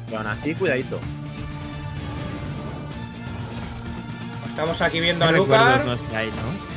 Pero 0.06 0.18
aún 0.18 0.26
así, 0.26 0.54
cuidadito. 0.54 0.98
Estamos 4.48 4.80
aquí 4.82 5.00
viendo 5.00 5.24
a 5.24 5.28
¿Qué 5.28 5.36
Lucar. 5.36 5.78
recuerdos 5.78 6.00
nos 6.00 6.10
trae, 6.10 6.26
no? 6.28 6.70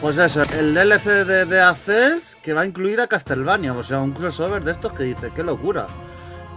Pues 0.00 0.16
eso, 0.18 0.42
el 0.58 0.74
DLC 0.74 1.04
de, 1.26 1.44
de 1.44 1.60
Access 1.60 2.36
que 2.42 2.52
va 2.54 2.62
a 2.62 2.66
incluir 2.66 3.00
a 3.00 3.06
Castlevania, 3.06 3.72
o 3.74 3.82
sea, 3.82 3.98
un 4.00 4.12
crossover 4.12 4.64
de 4.64 4.72
estos 4.72 4.92
que 4.94 5.04
dice, 5.04 5.30
qué 5.34 5.42
locura. 5.42 5.86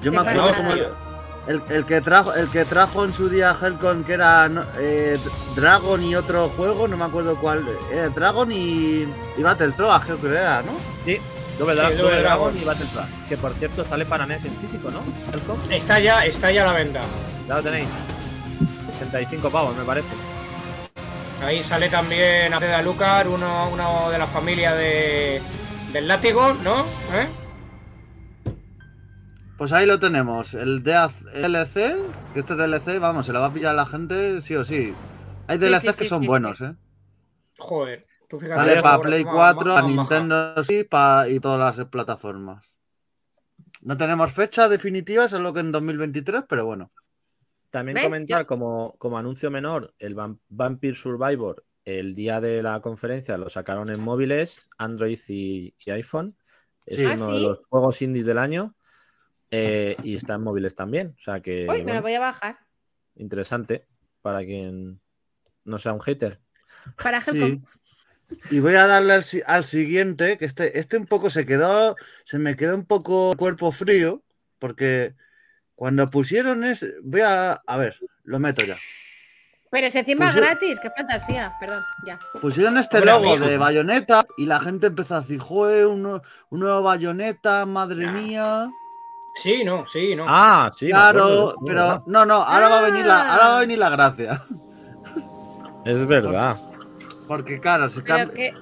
Yo 0.01 0.12
me 0.12 0.19
acuerdo 0.19 0.53
como 0.55 0.71
el, 1.47 1.62
el 1.69 1.86
que 1.86 1.99
trajo 2.01 2.34
el 2.34 2.47
que 2.49 2.63
trajo 2.65 3.03
en 3.06 3.13
su 3.13 3.27
día 3.29 3.56
Helcon 3.62 4.03
que 4.03 4.13
era 4.13 4.49
eh, 4.77 5.17
Dragon 5.56 6.01
y 6.03 6.15
otro 6.15 6.49
juego, 6.49 6.88
no 6.88 6.95
me 6.97 7.06
acuerdo 7.06 7.36
cuál, 7.38 7.65
eh, 7.91 8.10
Dragon 8.15 8.51
y, 8.51 9.06
y 9.38 9.41
Battle 9.43 9.71
Troas, 9.73 10.03
creo 10.06 10.19
que 10.21 10.27
era, 10.27 10.62
¿no? 10.62 10.71
Sí, 11.06 11.17
Double, 11.60 11.75
Sí, 11.75 11.82
Dra- 11.82 11.89
Double 11.89 11.97
Double 11.97 12.21
Dragon 12.21 12.51
Dragon. 12.53 12.62
y 12.62 12.65
Battle 12.65 12.86
Track. 12.93 13.08
Que 13.29 13.38
por 13.38 13.53
cierto 13.53 13.86
sale 13.86 14.06
para 14.06 14.25
NES 14.25 14.45
en 14.45 14.58
físico, 14.58 14.89
¿no? 14.89 15.01
Helcom. 15.34 15.58
Está 15.69 15.99
ya, 15.99 16.25
está 16.25 16.49
ya 16.51 16.63
a 16.63 16.65
la 16.67 16.73
venta. 16.73 17.01
Ya 17.47 17.56
lo 17.58 17.62
tenéis. 17.63 17.89
65 18.91 19.49
pavos, 19.49 19.75
me 19.75 19.84
parece. 19.84 20.10
Ahí 21.41 21.62
sale 21.62 21.89
también 21.89 22.53
Aceda 22.53 22.82
Lucar, 22.82 23.27
uno, 23.27 23.69
uno 23.69 24.10
de 24.10 24.17
la 24.17 24.27
familia 24.27 24.73
de, 24.75 25.41
del 25.91 26.08
látigo, 26.08 26.53
¿no? 26.63 26.82
¿Eh? 27.13 27.27
Pues 29.57 29.71
ahí 29.71 29.85
lo 29.85 29.99
tenemos, 29.99 30.55
el 30.55 30.83
DLC, 30.83 31.95
que 32.33 32.39
este 32.39 32.55
DLC, 32.55 32.99
vamos, 32.99 33.25
se 33.25 33.33
lo 33.33 33.39
va 33.39 33.47
a 33.47 33.53
pillar 33.53 33.75
la 33.75 33.85
gente 33.85 34.41
sí 34.41 34.55
o 34.55 34.63
sí. 34.63 34.93
Hay 35.47 35.59
Sí, 35.59 35.65
DLCs 35.65 35.81
sí, 35.81 35.87
que 35.87 36.03
sí, 36.03 36.09
son 36.09 36.21
sí, 36.21 36.27
buenos, 36.27 36.57
sí. 36.57 36.65
¿eh? 36.65 36.75
Joder, 37.59 38.05
tú 38.27 38.39
fíjate. 38.39 38.55
Vale 38.59 38.81
para 38.81 39.01
Play 39.01 39.23
ma- 39.23 39.31
4, 39.31 39.65
ma- 39.67 39.73
para 39.75 39.87
Nintendo 39.87 40.55
pa- 40.89 41.29
y 41.29 41.39
todas 41.39 41.77
las 41.77 41.85
plataformas. 41.87 42.71
No 43.81 43.95
tenemos 43.97 44.31
fecha 44.31 44.67
definitiva, 44.69 45.27
solo 45.27 45.53
que 45.53 45.59
en 45.59 45.71
2023, 45.71 46.43
pero 46.47 46.65
bueno. 46.65 46.91
También 47.69 47.95
¿Ves? 47.95 48.03
comentar 48.05 48.45
como, 48.45 48.95
como 48.97 49.17
anuncio 49.17 49.51
menor, 49.51 49.93
el 49.99 50.15
Vam- 50.15 50.39
Vampire 50.49 50.95
Survivor, 50.95 51.63
el 51.85 52.13
día 52.15 52.39
de 52.39 52.63
la 52.63 52.79
conferencia 52.81 53.37
lo 53.37 53.49
sacaron 53.49 53.89
en 53.89 54.01
móviles, 54.01 54.69
Android 54.77 55.19
y, 55.27 55.73
y 55.83 55.91
iPhone. 55.91 56.35
Es 56.85 56.97
Sí. 56.99 57.05
uno 57.05 57.11
¿Ah, 57.27 57.31
de 57.33 57.37
sí? 57.39 57.43
los 57.43 57.61
juegos 57.69 58.01
indies 58.01 58.25
del 58.25 58.37
año. 58.37 58.75
Eh, 59.55 59.95
y 60.03 60.15
está 60.15 60.33
en 60.35 60.41
móviles 60.41 60.73
también. 60.75 61.15
O 61.17 61.21
sea 61.21 61.39
que 61.41 61.61
Uy, 61.69 61.77
me 61.77 61.83
bueno, 61.83 61.93
lo 61.95 62.01
voy 62.01 62.13
a 62.15 62.19
bajar. 62.19 62.57
interesante 63.15 63.85
para 64.21 64.39
quien 64.43 64.99
no 65.63 65.77
sea 65.77 65.93
un 65.93 66.01
hater. 66.01 66.37
Para. 67.01 67.21
Sí. 67.21 67.61
Y 68.49 68.59
voy 68.61 68.73
a 68.75 68.87
darle 68.87 69.13
al, 69.13 69.23
si- 69.23 69.43
al 69.45 69.63
siguiente, 69.63 70.37
que 70.37 70.45
este, 70.45 70.79
este 70.79 70.97
un 70.97 71.05
poco 71.05 71.29
se 71.29 71.45
quedó, 71.45 71.95
se 72.25 72.39
me 72.39 72.55
quedó 72.55 72.73
un 72.75 72.85
poco 72.85 73.33
cuerpo 73.37 73.71
frío, 73.71 74.23
porque 74.57 75.13
cuando 75.75 76.07
pusieron 76.07 76.63
es, 76.63 76.83
voy 77.03 77.21
a, 77.21 77.53
a 77.53 77.77
ver, 77.77 77.99
lo 78.23 78.39
meto 78.39 78.65
ya. 78.65 78.77
Pero 79.69 79.89
si 79.91 79.99
encima 79.99 80.29
es 80.29 80.35
yo- 80.35 80.41
gratis, 80.41 80.79
qué 80.79 80.89
fantasía. 80.89 81.53
Perdón, 81.59 81.83
ya. 82.07 82.17
Pusieron 82.41 82.77
este 82.77 82.97
Hombre, 82.97 83.11
logo 83.11 83.31
amigo. 83.33 83.45
de 83.47 83.57
bayoneta 83.57 84.23
y 84.37 84.45
la 84.47 84.59
gente 84.59 84.87
empezó 84.87 85.15
a 85.15 85.21
decir, 85.21 85.39
joder, 85.39 85.87
un 85.87 86.21
nuevo 86.49 86.81
bayoneta, 86.81 87.65
madre 87.65 88.07
mía. 88.07 88.67
Sí, 89.36 89.63
no, 89.63 89.86
sí, 89.88 90.15
no. 90.15 90.26
Ah, 90.28 90.69
sí. 90.74 90.89
claro, 90.89 91.56
pero 91.65 92.04
no, 92.06 92.26
no, 92.26 92.36
ahora 92.36 92.69
va 92.69 92.80
a 92.80 92.82
venir 92.84 93.06
la, 93.06 93.34
ahora 93.34 93.48
va 93.50 93.58
a 93.58 93.60
venir 93.62 93.78
la 93.80 93.89
gracia. 93.89 94.41
Es 95.86 96.06
verdad. 96.08 96.58
Porque 97.28 97.60
claro, 97.60 97.89
se 97.89 98.02
Pero 98.02 98.15
cambia- 98.17 98.34
que. 98.36 98.54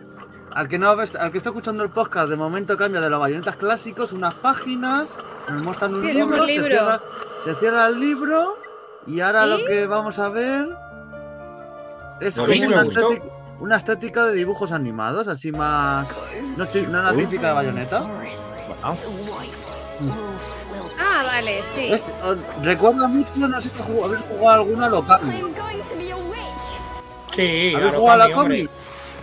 al 0.54 0.68
que 0.68 0.80
no 0.80 0.96
ves- 0.96 1.16
al 1.16 1.32
que 1.32 1.38
está 1.38 1.50
escuchando 1.50 1.84
el 1.84 1.90
podcast, 1.92 2.30
de 2.30 2.36
momento 2.38 2.78
cambia 2.78 3.02
de 3.02 3.10
los 3.10 3.20
bayonetas 3.20 3.58
clásicos, 3.58 4.12
unas 4.14 4.34
páginas, 4.36 5.10
nos 5.50 5.62
muestran 5.64 5.94
un 5.94 6.02
Sí, 6.02 6.10
es 6.12 6.16
libro, 6.16 6.46
Se, 6.46 6.52
libro. 6.52 6.68
cierra, 6.68 7.02
se 7.44 7.56
cierra 7.56 7.88
el 7.88 8.00
libro 8.00 8.58
y 9.08 9.20
ahora 9.20 9.46
lo 9.46 9.58
que 9.58 9.86
vamos 9.88 10.20
a 10.20 10.30
ver 10.30 10.68
es 12.22 12.36
como 12.38 12.48
una, 12.54 12.82
estética, 12.84 13.24
una 13.60 13.76
estética 13.76 14.26
de 14.26 14.34
dibujos 14.34 14.72
animados, 14.72 15.28
así 15.28 15.52
más. 15.52 16.08
No, 16.56 16.66
no 16.90 17.02
la 17.02 17.12
Uy. 17.14 17.26
típica 17.26 17.48
de 17.50 17.54
bayoneta. 17.54 18.00
Bueno, 18.02 18.98
Ah, 21.22 21.24
vale, 21.24 21.62
sí. 21.64 21.94
Es- 21.94 22.04
os- 22.24 22.40
recuerda 22.64 23.08
mucho, 23.08 23.30
no 23.48 23.62
sé 23.62 23.70
si 23.70 23.76
habéis 24.04 24.22
jugado 24.24 24.50
alguna 24.50 24.86
a 24.88 24.90
Lokami. 24.90 25.32
Sí, 27.34 27.42
¿Habéis 27.42 27.76
claro, 27.78 28.00
jugado 28.00 28.12
a 28.24 28.28
la. 28.28 28.34
Comi? 28.36 28.68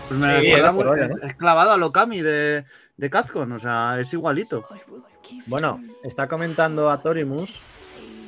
Pues 0.09 0.21
me 0.21 0.41
Sí, 0.41 0.47
recuerda 0.47 0.73
muy- 0.73 0.85
¿no? 0.85 0.95
es 0.95 1.35
clavado 1.37 1.73
a 1.73 1.77
Lokami 1.77 2.21
de, 2.23 2.65
de 2.97 3.11
Capcom, 3.11 3.53
o 3.53 3.59
sea, 3.59 3.99
es 4.01 4.13
igualito. 4.13 4.65
Bueno, 5.47 5.81
está 6.03 6.27
comentando 6.29 6.91
a 6.91 7.03
Torimus 7.03 7.61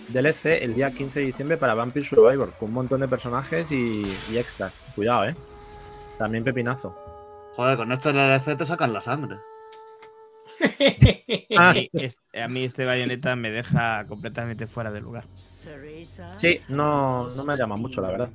DLC 0.09 0.63
el 0.65 0.75
día 0.75 0.91
15 0.91 1.21
de 1.21 1.27
diciembre 1.27 1.57
para 1.57 1.75
Vampire 1.75 2.05
Survivor, 2.05 2.53
con 2.59 2.69
un 2.69 2.75
montón 2.75 3.01
de 3.01 3.09
personajes 3.09 3.71
y, 3.73 4.03
y 4.31 4.37
extras. 4.39 4.73
Cuidado, 4.95 5.25
eh. 5.27 5.35
También 6.19 6.45
pepinazo. 6.45 6.95
Joder, 7.57 7.77
con 7.79 7.91
este 7.93 8.13
DLC 8.13 8.57
te 8.59 8.67
sacan 8.67 8.93
la 8.93 9.01
sangre. 9.01 9.39
A 11.57 11.73
mí, 11.75 11.88
este, 11.92 12.42
a 12.42 12.49
mí 12.49 12.64
este 12.64 12.85
bayoneta 12.85 13.37
me 13.37 13.51
deja 13.51 14.07
completamente 14.07 14.66
fuera 14.66 14.90
de 14.90 15.01
lugar. 15.01 15.25
Sí, 16.37 16.61
no, 16.68 17.29
no 17.29 17.44
me 17.44 17.57
llama 17.57 17.77
mucho, 17.77 18.01
la 18.01 18.09
verdad. 18.09 18.31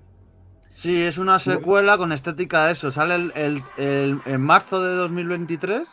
Sí, 0.67 1.01
es 1.01 1.17
una 1.17 1.39
secuela 1.39 1.97
con 1.97 2.11
estética 2.11 2.69
eso. 2.69 2.91
Sale 2.91 3.15
el, 3.15 3.31
el- 3.35 3.63
el- 3.77 4.21
en 4.25 4.41
marzo 4.41 4.83
de 4.83 4.93
2023, 4.95 5.87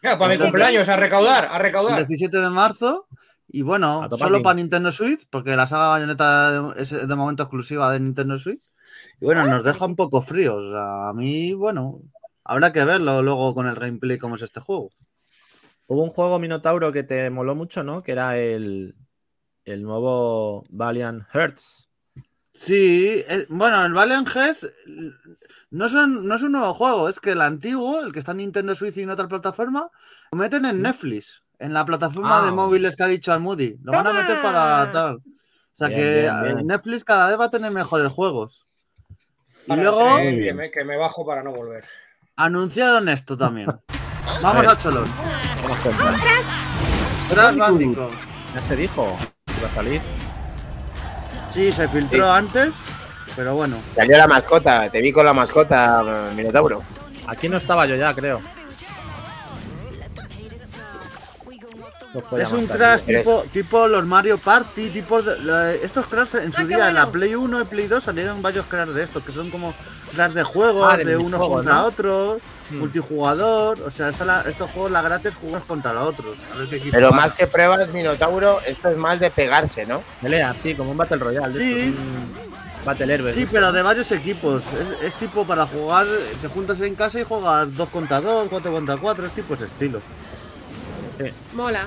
Claro, 0.00 0.18
para 0.18 0.34
mi 0.34 0.38
cumpleaños, 0.40 0.88
a 0.88 0.96
recaudar, 0.96 1.46
a 1.50 1.56
el 1.56 1.62
recaudar. 1.62 1.96
17 1.96 2.38
de 2.40 2.50
marzo. 2.50 3.06
Y 3.48 3.62
bueno, 3.62 4.08
solo 4.18 4.32
bien. 4.32 4.42
para 4.42 4.54
Nintendo 4.54 4.92
Switch, 4.92 5.26
porque 5.30 5.56
la 5.56 5.66
saga 5.66 5.88
Bayonetta 5.88 6.74
es 6.76 6.90
de 6.90 7.16
momento 7.16 7.44
exclusiva 7.44 7.90
de 7.92 8.00
Nintendo 8.00 8.38
Switch. 8.38 8.60
Y 9.20 9.24
bueno, 9.26 9.46
nos 9.46 9.64
deja 9.64 9.86
un 9.86 9.96
poco 9.96 10.20
fríos. 10.22 10.56
O 10.58 10.72
sea, 10.72 11.08
a 11.08 11.14
mí, 11.14 11.52
bueno, 11.54 12.00
habrá 12.44 12.72
que 12.72 12.84
verlo 12.84 13.22
luego 13.22 13.54
con 13.54 13.66
el 13.66 13.76
gameplay 13.76 14.18
cómo 14.18 14.36
es 14.36 14.42
este 14.42 14.60
juego. 14.60 14.90
Hubo 15.86 16.02
un 16.02 16.10
juego 16.10 16.38
Minotauro 16.38 16.92
que 16.92 17.02
te 17.02 17.28
moló 17.30 17.54
mucho, 17.54 17.82
¿no? 17.84 18.02
Que 18.02 18.12
era 18.12 18.38
el, 18.38 18.94
el 19.64 19.82
nuevo 19.82 20.62
Valiant 20.70 21.24
Hearts. 21.32 21.90
Sí, 22.52 23.22
eh, 23.28 23.46
bueno, 23.48 23.84
el 23.84 23.92
Valiant 23.92 24.28
Hearts 24.28 24.68
no, 25.70 25.88
son, 25.88 26.26
no 26.26 26.36
es 26.36 26.42
un 26.42 26.52
nuevo 26.52 26.72
juego, 26.72 27.08
es 27.08 27.18
que 27.20 27.32
el 27.32 27.40
antiguo, 27.40 28.00
el 28.00 28.12
que 28.12 28.20
está 28.20 28.30
en 28.30 28.38
Nintendo 28.38 28.74
Switch 28.74 28.96
y 28.96 29.02
en 29.02 29.10
otra 29.10 29.26
plataforma, 29.28 29.90
lo 30.30 30.38
meten 30.38 30.64
en 30.64 30.80
Netflix, 30.80 31.42
en 31.58 31.74
la 31.74 31.84
plataforma 31.84 32.42
Ah. 32.42 32.44
de 32.46 32.52
móviles 32.52 32.94
que 32.96 33.02
ha 33.02 33.08
dicho 33.08 33.32
Almudi. 33.32 33.76
Lo 33.82 33.92
van 33.92 34.06
a 34.06 34.12
meter 34.12 34.40
para 34.40 34.90
tal. 34.92 35.16
O 35.16 35.22
sea 35.76 35.88
Bien, 35.88 36.00
que 36.00 36.20
bien, 36.22 36.42
bien. 36.44 36.58
eh, 36.60 36.62
Netflix 36.64 37.02
cada 37.04 37.28
vez 37.28 37.38
va 37.40 37.46
a 37.46 37.50
tener 37.50 37.72
mejores 37.72 38.10
juegos. 38.12 38.64
Y 39.66 39.68
Para 39.68 39.82
luego 39.82 40.16
que, 40.16 40.30
bien. 40.36 40.56
me, 40.56 40.70
que 40.70 40.84
me 40.84 40.96
bajo 40.96 41.26
para 41.26 41.42
no 41.42 41.52
volver. 41.52 41.84
anunciaron 42.36 43.08
esto 43.08 43.36
también. 43.36 43.68
Vamos 44.42 44.62
ver. 44.62 44.70
a 44.70 44.78
Cholón. 44.78 45.08
Vamos 45.62 45.78
con 45.78 45.96
tal. 45.98 46.16
Crash 47.30 47.56
Bandicoot. 47.56 48.10
Ya 48.54 48.62
se 48.62 48.76
dijo 48.76 49.16
que 49.46 49.52
iba 49.58 49.68
a 49.68 49.74
salir. 49.74 50.00
Sí, 51.52 51.70
se 51.72 51.86
filtró 51.88 52.30
antes, 52.32 52.72
pero 53.36 53.54
bueno. 53.54 53.76
Salió 53.94 54.16
la 54.18 54.26
mascota, 54.26 54.88
te 54.90 55.00
vi 55.00 55.12
con 55.12 55.24
la 55.24 55.32
mascota, 55.32 56.02
Minotauro. 56.34 56.82
Aquí 57.26 57.48
no 57.48 57.56
estaba 57.56 57.86
yo 57.86 57.94
ya, 57.96 58.12
creo. 58.12 58.40
No 62.12 62.38
Es 62.38 62.52
un. 62.52 62.66
Crash 62.66 63.02
tipo, 63.02 63.44
tipo 63.52 63.88
los 63.88 64.04
Mario 64.06 64.38
Party, 64.38 64.88
tipo 64.90 65.20
de- 65.20 65.80
estos 65.82 66.06
Crash 66.06 66.36
en 66.36 66.52
su 66.52 66.60
Ah, 66.60 66.64
día 66.64 66.88
en 66.88 66.94
la. 66.94 67.06
Play 67.10 67.34
1 67.34 67.60
y 67.60 67.64
Play 67.64 67.86
2 67.88 68.04
salieron 68.04 68.40
varios 68.40 68.66
Crash 68.66 68.88
de 68.90 69.02
estos, 69.02 69.22
que 69.24 69.32
son 69.32 69.50
como 69.50 69.74
Crash 70.14 70.32
de 70.32 70.44
juegos, 70.44 70.96
de 70.98 71.16
unos 71.16 71.40
contra 71.40 71.74
¿no? 71.74 71.84
otros, 71.86 72.40
Hmm. 72.70 72.78
multijugador, 72.78 73.78
o 73.82 73.90
sea, 73.90 74.08
esta 74.08 74.24
la- 74.24 74.40
estos 74.42 74.70
juegos 74.70 74.90
la 74.90 75.02
gracia 75.02 75.28
es 75.30 75.36
jugar 75.36 75.62
contra 75.62 75.92
los 75.92 76.08
otros. 76.08 76.36
Pero 76.90 77.12
más 77.12 77.32
que 77.34 77.46
pruebas, 77.46 77.88
Minotauro, 77.90 78.60
esto 78.66 78.88
es 78.88 78.96
más 78.96 79.20
de 79.20 79.30
pegarse, 79.30 79.84
¿no? 79.86 80.02
Pelea, 80.22 80.54
sí, 80.62 80.74
como 80.74 80.92
un 80.92 80.96
Battle 80.96 81.18
Royale. 81.18 81.52
Sí. 81.52 81.94
un 81.96 82.84
Battle 82.86 83.14
Herbert. 83.14 83.34
Sí, 83.36 83.46
pero 83.50 83.70
de 83.72 83.82
varios 83.82 84.10
equipos. 84.12 84.62
Es, 85.02 85.08
es 85.08 85.14
tipo 85.14 85.46
para 85.46 85.66
jugar, 85.66 86.06
te 86.40 86.48
juntas 86.48 86.80
en 86.80 86.94
casa 86.94 87.20
y 87.20 87.24
juegas 87.24 87.74
2 87.76 87.88
contra 87.90 88.20
2, 88.20 88.46
4 88.48 88.72
contra 88.72 88.96
4, 88.96 89.26
es 89.26 89.32
tipo 89.32 89.54
ese 89.54 89.64
estilo. 89.66 90.00
Mola. 91.54 91.84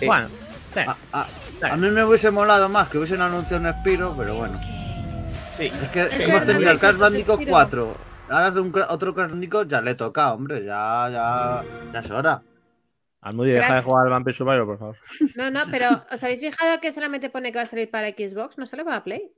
Sí. 0.00 0.06
Bueno, 0.06 0.28
sí. 0.74 0.80
A, 0.80 0.96
a- 1.12 1.26
a 1.70 1.76
mí 1.76 1.88
me 1.90 2.04
hubiese 2.04 2.30
molado 2.30 2.68
más 2.68 2.88
que 2.88 2.98
hubiesen 2.98 3.22
anunciado 3.22 3.66
un 3.66 3.72
Spiro, 3.80 4.14
pero 4.18 4.34
bueno. 4.34 4.60
Sí. 5.56 5.70
Es 5.82 5.88
que 5.90 6.24
hemos 6.24 6.44
tenido 6.44 6.70
el 6.72 6.78
Crash 6.78 6.96
Bandicoot 6.96 7.36
Spyro. 7.36 7.50
4. 7.50 7.96
Ahora 8.30 8.48
es 8.48 8.54
de 8.54 8.60
un, 8.60 8.72
otro 8.88 9.12
Bandicoot, 9.12 9.68
ya 9.68 9.80
le 9.82 9.94
toca, 9.94 10.32
hombre, 10.32 10.64
ya, 10.64 11.08
ya, 11.12 11.62
ya 11.92 11.98
es 12.00 12.10
hora. 12.10 12.42
Almudi, 13.20 13.52
deja 13.52 13.76
de 13.76 13.82
jugar 13.82 14.04
al 14.06 14.10
Vampire 14.12 14.36
Survivor, 14.36 14.66
por 14.66 14.78
favor. 14.78 14.96
No, 15.36 15.50
no, 15.50 15.62
pero 15.70 16.04
¿os 16.10 16.22
habéis 16.22 16.40
fijado 16.40 16.80
que 16.80 16.92
solamente 16.92 17.30
pone 17.30 17.52
que 17.52 17.58
va 17.58 17.62
a 17.62 17.66
salir 17.66 17.90
para 17.90 18.08
Xbox? 18.08 18.58
¿No 18.58 18.66
sale 18.66 18.84
para 18.84 19.02
Play? 19.04 19.32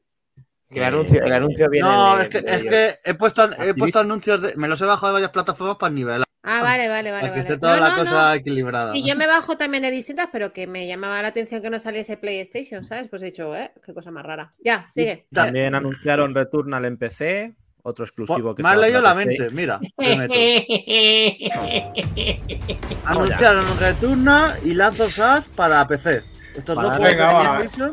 Que 0.68 0.78
el 0.80 0.84
anuncio, 0.84 1.22
el 1.22 1.32
anuncio 1.32 1.68
viene 1.70 1.86
No, 1.88 2.16
de- 2.16 2.22
es 2.24 2.28
que, 2.28 2.40
de 2.40 2.54
es 2.56 2.62
que 2.64 3.10
he 3.10 3.14
puesto, 3.14 3.48
he 3.62 3.74
puesto 3.74 4.00
anuncios, 4.00 4.42
de, 4.42 4.56
me 4.56 4.66
los 4.66 4.80
he 4.80 4.84
bajado 4.84 5.08
de 5.08 5.12
varias 5.14 5.30
plataformas 5.30 5.76
para 5.76 5.92
nivelar. 5.92 6.24
Ah, 6.42 6.62
vale, 6.62 6.88
vale, 6.88 7.10
vale. 7.10 7.22
Para 7.22 7.34
que 7.34 7.40
vale. 7.40 7.40
esté 7.40 7.58
toda 7.58 7.76
No, 7.76 7.82
la 7.84 7.90
no, 7.90 7.96
cosa 7.98 8.28
no. 8.28 8.34
equilibrada. 8.34 8.96
Y 8.96 9.08
yo 9.08 9.16
me 9.16 9.26
bajo 9.26 9.56
también 9.56 9.82
de 9.82 9.90
distintas, 9.92 10.28
pero 10.32 10.52
que 10.52 10.66
me 10.68 10.86
llamaba 10.86 11.20
la 11.22 11.28
atención 11.28 11.60
que 11.62 11.70
no 11.70 11.78
saliese 11.80 12.16
PlayStation, 12.16 12.84
¿sabes? 12.84 13.08
Pues 13.08 13.22
he 13.22 13.26
dicho, 13.26 13.54
¿eh? 13.56 13.72
Qué 13.84 13.92
cosa 13.94 14.10
más 14.12 14.24
rara. 14.26 14.50
Ya, 14.60 14.86
sigue. 14.88 15.26
Ta- 15.32 15.44
También 15.44 15.74
anunciaron 15.74 16.34
Returnal 16.34 16.84
en 16.84 16.98
PC, 16.98 17.56
otro 17.86 18.04
exclusivo 18.04 18.54
que 18.54 18.62
Me 18.62 18.68
has 18.70 18.78
leído 18.78 19.00
la 19.00 19.14
mente, 19.14 19.48
mira. 19.50 19.80
Anunciaron 23.04 23.64
Returnal 23.78 24.58
y 24.64 24.78
of 24.80 25.00
Us 25.00 25.48
para 25.54 25.86
PC. 25.86 26.22
Estos 26.56 26.74
dos 26.74 26.96
juegos 26.96 27.78
de. 27.78 27.92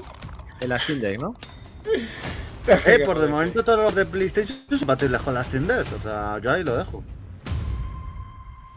En 0.61 0.69
la 0.69 0.79
Steam 0.79 0.99
Deck, 0.99 1.19
¿no? 1.19 1.35
Eh, 2.65 3.03
por 3.05 3.19
de 3.19 3.27
momento 3.27 3.63
todos 3.63 3.77
los 3.79 3.93
de 3.93 4.05
PlayStation 4.05 4.57
son 4.69 4.79
compatibles 4.79 5.21
con 5.21 5.33
las 5.35 5.45
Steam 5.47 5.67
Deck. 5.67 5.85
O 5.99 6.01
sea, 6.01 6.39
yo 6.39 6.51
ahí 6.51 6.63
lo 6.63 6.75
dejo. 6.77 7.03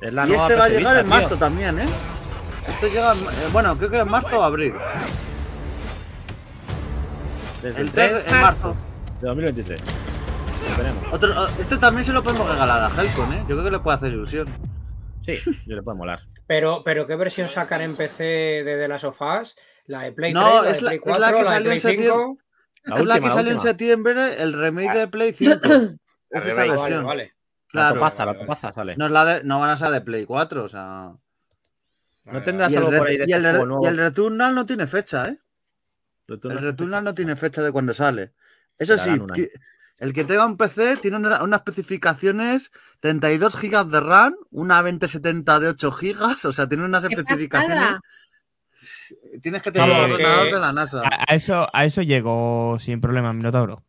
Es 0.02 0.12
la 0.12 0.26
y 0.26 0.28
nueva 0.28 0.42
este 0.42 0.54
va 0.56 0.64
a 0.64 0.68
llegar 0.68 0.96
en 0.98 1.06
tío. 1.06 1.14
marzo 1.14 1.36
también, 1.36 1.78
¿eh? 1.78 1.86
Este 2.68 2.90
llega, 2.90 3.14
eh, 3.14 3.48
bueno, 3.52 3.78
creo 3.78 3.88
que 3.88 4.00
en 4.00 4.10
marzo 4.10 4.40
o 4.40 4.42
abril. 4.42 4.74
Desde 7.62 7.80
El 7.80 7.86
el 7.86 7.92
3 7.92 8.10
3 8.24 8.34
en 8.34 8.40
marzo. 8.42 8.76
de 9.20 9.26
2023. 9.28 9.80
Otro- 11.12 11.42
oh, 11.42 11.48
este 11.60 11.76
también 11.78 12.04
se 12.04 12.12
lo 12.12 12.22
podemos 12.22 12.48
regalar 12.50 12.90
a 12.90 13.02
Helcon, 13.02 13.32
¿eh? 13.32 13.38
Yo 13.48 13.54
creo 13.56 13.64
que 13.64 13.70
le 13.70 13.78
puede 13.78 13.96
hacer 13.96 14.12
ilusión. 14.12 14.48
Sí, 15.22 15.38
yo 15.66 15.74
le 15.76 15.82
puede 15.82 15.96
molar. 15.98 16.20
Pero, 16.46 16.84
pero 16.84 17.08
¿qué 17.08 17.16
versión 17.16 17.48
sacan 17.48 17.80
en 17.80 17.96
PC 17.96 18.22
de 18.22 18.76
The 18.76 18.86
Last 18.86 19.02
of 19.04 19.20
Us? 19.20 19.56
¿La 19.86 20.02
de 20.02 20.12
Play 20.12 20.32
No, 20.32 20.60
3, 20.60 20.62
la 20.62 20.70
es 20.70 20.76
de 20.76 20.82
la- 20.82 20.88
Play 20.90 20.96
es 20.96 21.02
4, 21.02 21.20
la 21.20 21.26
que 21.26 21.32
la, 21.32 21.38
de 21.40 21.44
salió 21.46 21.64
Play 21.64 21.76
en 21.76 21.80
septiembre. 21.82 22.14
5? 22.16 22.38
La 22.84 22.96
es 23.00 23.06
la 23.06 23.14
que 23.14 23.26
la 23.26 23.32
sale 23.32 23.50
en 23.50 23.60
septiembre, 23.60 24.42
el 24.42 24.52
remake 24.52 24.96
de 24.98 25.08
Play 25.08 25.32
5. 25.32 25.52
es 25.64 25.64
La 26.30 26.38
esa. 26.38 26.54
Vale, 26.54 26.70
versión. 26.70 27.04
vale. 27.04 27.24
La 27.24 27.80
Claro. 27.82 27.94
topaza, 27.96 28.24
la 28.24 28.26
Vale, 28.26 28.38
vale. 28.38 28.46
topaza 28.46 28.72
sale. 28.72 28.94
No, 28.96 29.06
es 29.06 29.10
la 29.10 29.24
de- 29.24 29.42
no 29.44 29.58
van 29.58 29.70
a 29.70 29.76
ser 29.76 29.88
de 29.90 30.00
Play 30.02 30.24
4, 30.24 30.62
o 30.64 30.68
sea. 30.68 31.12
¿No 32.26 32.42
tendrás 32.44 32.76
algo 32.76 32.90
por 32.96 33.08
ahí 33.08 33.16
de 33.18 33.24
y 33.26 33.32
el 33.32 33.42
nuevo? 33.42 33.80
y 33.82 33.86
el 33.88 33.96
Returnal 33.96 34.54
no 34.54 34.64
tiene 34.66 34.86
fecha, 34.86 35.28
¿eh? 35.28 35.38
Returnal 36.28 36.58
El 36.58 36.64
Returnal 36.64 37.00
fecha. 37.00 37.02
no 37.10 37.14
tiene 37.16 37.34
fecha 37.36 37.62
de 37.62 37.72
cuando 37.72 37.92
sale. 37.92 38.34
Eso 38.78 38.96
sí, 38.98 39.10
El 39.98 40.12
que 40.12 40.24
tenga 40.24 40.44
un 40.46 40.56
PC 40.56 40.96
tiene 40.98 41.16
una- 41.16 41.42
unas 41.42 41.60
especificaciones 41.60 42.70
32 43.00 43.54
GB 43.60 43.84
de 43.90 44.00
RAM, 44.00 44.34
una 44.50 44.82
2070 44.82 45.58
de 45.60 45.68
8 45.68 45.90
GB, 45.90 46.44
o 46.46 46.52
sea, 46.52 46.68
tiene 46.68 46.84
unas 46.84 47.04
¡Qué 47.06 47.14
especificaciones. 47.14 47.76
pasada! 47.78 48.00
Tienes 49.42 49.62
que 49.62 49.72
tener 49.72 49.90
un 49.90 50.12
ordenador 50.12 50.52
de 50.52 50.60
la 50.60 50.72
NASA. 50.72 51.00
A, 51.02 51.24
a 51.32 51.34
eso, 51.34 51.66
a 51.72 51.84
eso 51.84 52.02
llegó 52.02 52.76
sin 52.78 53.00
problema, 53.00 53.32
Minotauro. 53.32 53.82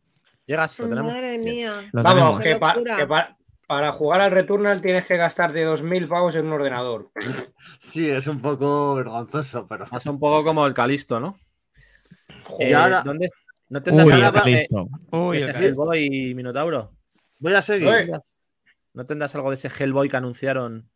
Llegas, 0.46 0.78
lo 0.78 0.88
tenemos. 0.88 1.12
Madre 1.12 1.38
mía. 1.38 1.88
Lo 1.92 2.02
Vamos, 2.02 2.40
que, 2.40 2.56
pa- 2.56 2.74
que 2.96 3.06
pa- 3.06 3.36
para 3.66 3.92
jugar 3.92 4.22
al 4.22 4.30
Returnal 4.30 4.80
tienes 4.80 5.04
que 5.04 5.16
gastarte 5.18 5.62
2.000 5.66 6.08
pavos 6.08 6.34
en 6.36 6.46
un 6.46 6.52
ordenador. 6.54 7.10
Sí, 7.80 8.08
es 8.08 8.26
un 8.26 8.40
poco 8.40 8.94
vergonzoso, 8.96 9.66
pero. 9.68 9.86
Pasa 9.86 10.10
un 10.10 10.18
poco 10.18 10.42
como 10.42 10.66
el 10.66 10.74
Calisto, 10.74 11.20
¿no? 11.20 11.38
Joder, 12.44 12.74
ahora- 12.74 13.02
¿dónde, 13.04 13.28
¿No 13.70 13.82
tendrás 13.82 14.06
Uy, 14.06 14.12
algo 14.12 14.40
de 14.40 14.50
listo. 14.50 14.88
Uy, 15.12 15.36
ese. 15.38 15.50
Hellboy 15.50 16.34
Minotauro? 16.34 16.92
Voy 17.38 17.54
a 17.54 17.62
seguir. 17.62 18.10
¿No 18.94 19.04
tendrás 19.04 19.34
algo 19.34 19.50
de 19.50 19.54
ese 19.54 19.68
Hellboy 19.68 20.08
que 20.08 20.16
anunciaron? 20.16 20.90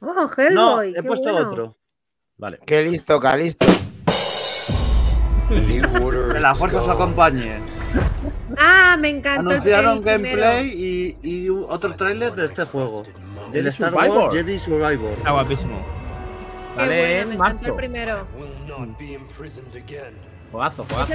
Oh, 0.00 0.28
Hellboy. 0.36 0.54
No, 0.54 0.82
he 0.82 0.92
qué 0.94 1.02
puesto 1.02 1.32
bueno. 1.32 1.48
otro. 1.50 1.78
Vale. 2.36 2.60
Qué 2.64 2.82
listo, 2.82 3.18
Calisto. 3.20 3.66
Que 5.48 6.40
la 6.40 6.54
fuerza 6.54 6.80
os 6.82 6.88
acompañe. 6.88 7.58
Ah, 8.58 8.96
me 8.98 9.08
encantó 9.10 9.50
el- 9.50 9.56
Anunciaron 9.56 9.96
el 9.98 10.02
gameplay 10.02 10.68
y, 10.68 11.18
y 11.22 11.48
otro 11.50 11.94
tráiler 11.94 12.34
de 12.34 12.46
este 12.46 12.64
juego. 12.64 13.02
Jedi 13.48 13.58
El 13.58 13.66
Star 13.66 13.90
Survivor. 13.92 14.18
Wars 14.18 14.34
Jedi 14.34 14.58
Survivor. 14.58 15.12
Está 15.18 15.30
guapísimo. 15.32 15.84
Qué 16.74 16.80
Sale 16.80 16.98
bueno, 17.00 17.20
en 17.20 17.28
me 17.28 17.34
encantó 17.34 17.66
el 17.66 17.74
primero. 17.74 18.26
Juegazo, 20.52 20.84
juegazo. 20.88 21.14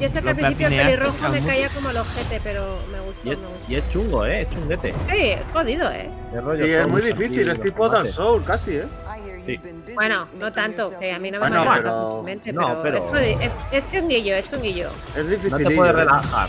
Yo 0.00 0.08
sé 0.08 0.22
que 0.22 0.28
al 0.30 0.36
principio 0.36 0.68
el 0.68 0.76
pelirrojo 0.76 1.28
me 1.30 1.40
caía 1.42 1.68
como 1.70 1.90
el 1.90 1.96
ojete, 1.96 2.40
pero 2.44 2.78
me 2.92 3.00
gustó, 3.00 3.28
Y 3.28 3.32
es, 3.32 3.38
me 3.38 3.46
gustó. 3.48 3.64
y 3.72 3.74
es 3.76 3.88
chungo, 3.88 4.26
¿eh? 4.26 4.42
Es 4.42 4.50
chunguete. 4.50 4.94
Sí, 5.04 5.16
es 5.30 5.46
jodido, 5.52 5.90
¿eh? 5.90 6.10
Es 6.34 6.44
rollo 6.44 6.66
Y 6.66 6.70
es 6.70 6.86
muy 6.88 7.02
difícil, 7.02 7.48
es 7.50 7.60
tipo 7.60 7.88
Dark. 7.88 8.08
Souls 8.08 8.46
casi, 8.46 8.76
¿eh? 8.76 8.86
Bueno, 9.94 10.28
no 10.38 10.52
tanto, 10.52 10.96
que 10.98 11.12
a 11.12 11.18
mí 11.18 11.30
no 11.32 11.40
me 11.40 11.48
Bueno, 11.48 11.64
mata 11.64 11.82
pero- 11.82 12.02
fácilmente, 12.10 12.52
no, 12.52 12.68
pero, 12.68 12.82
pero- 12.82 12.96
es, 12.98 13.04
jodido, 13.04 13.40
es, 13.40 13.52
es 13.72 13.88
chunguillo, 13.92 14.34
es 14.36 14.50
chunguillo. 14.50 14.90
Es 15.16 15.24
No 15.24 15.30
difícil. 15.30 15.66
te 15.66 15.74
puedes 15.74 15.94
relajar. 15.94 16.48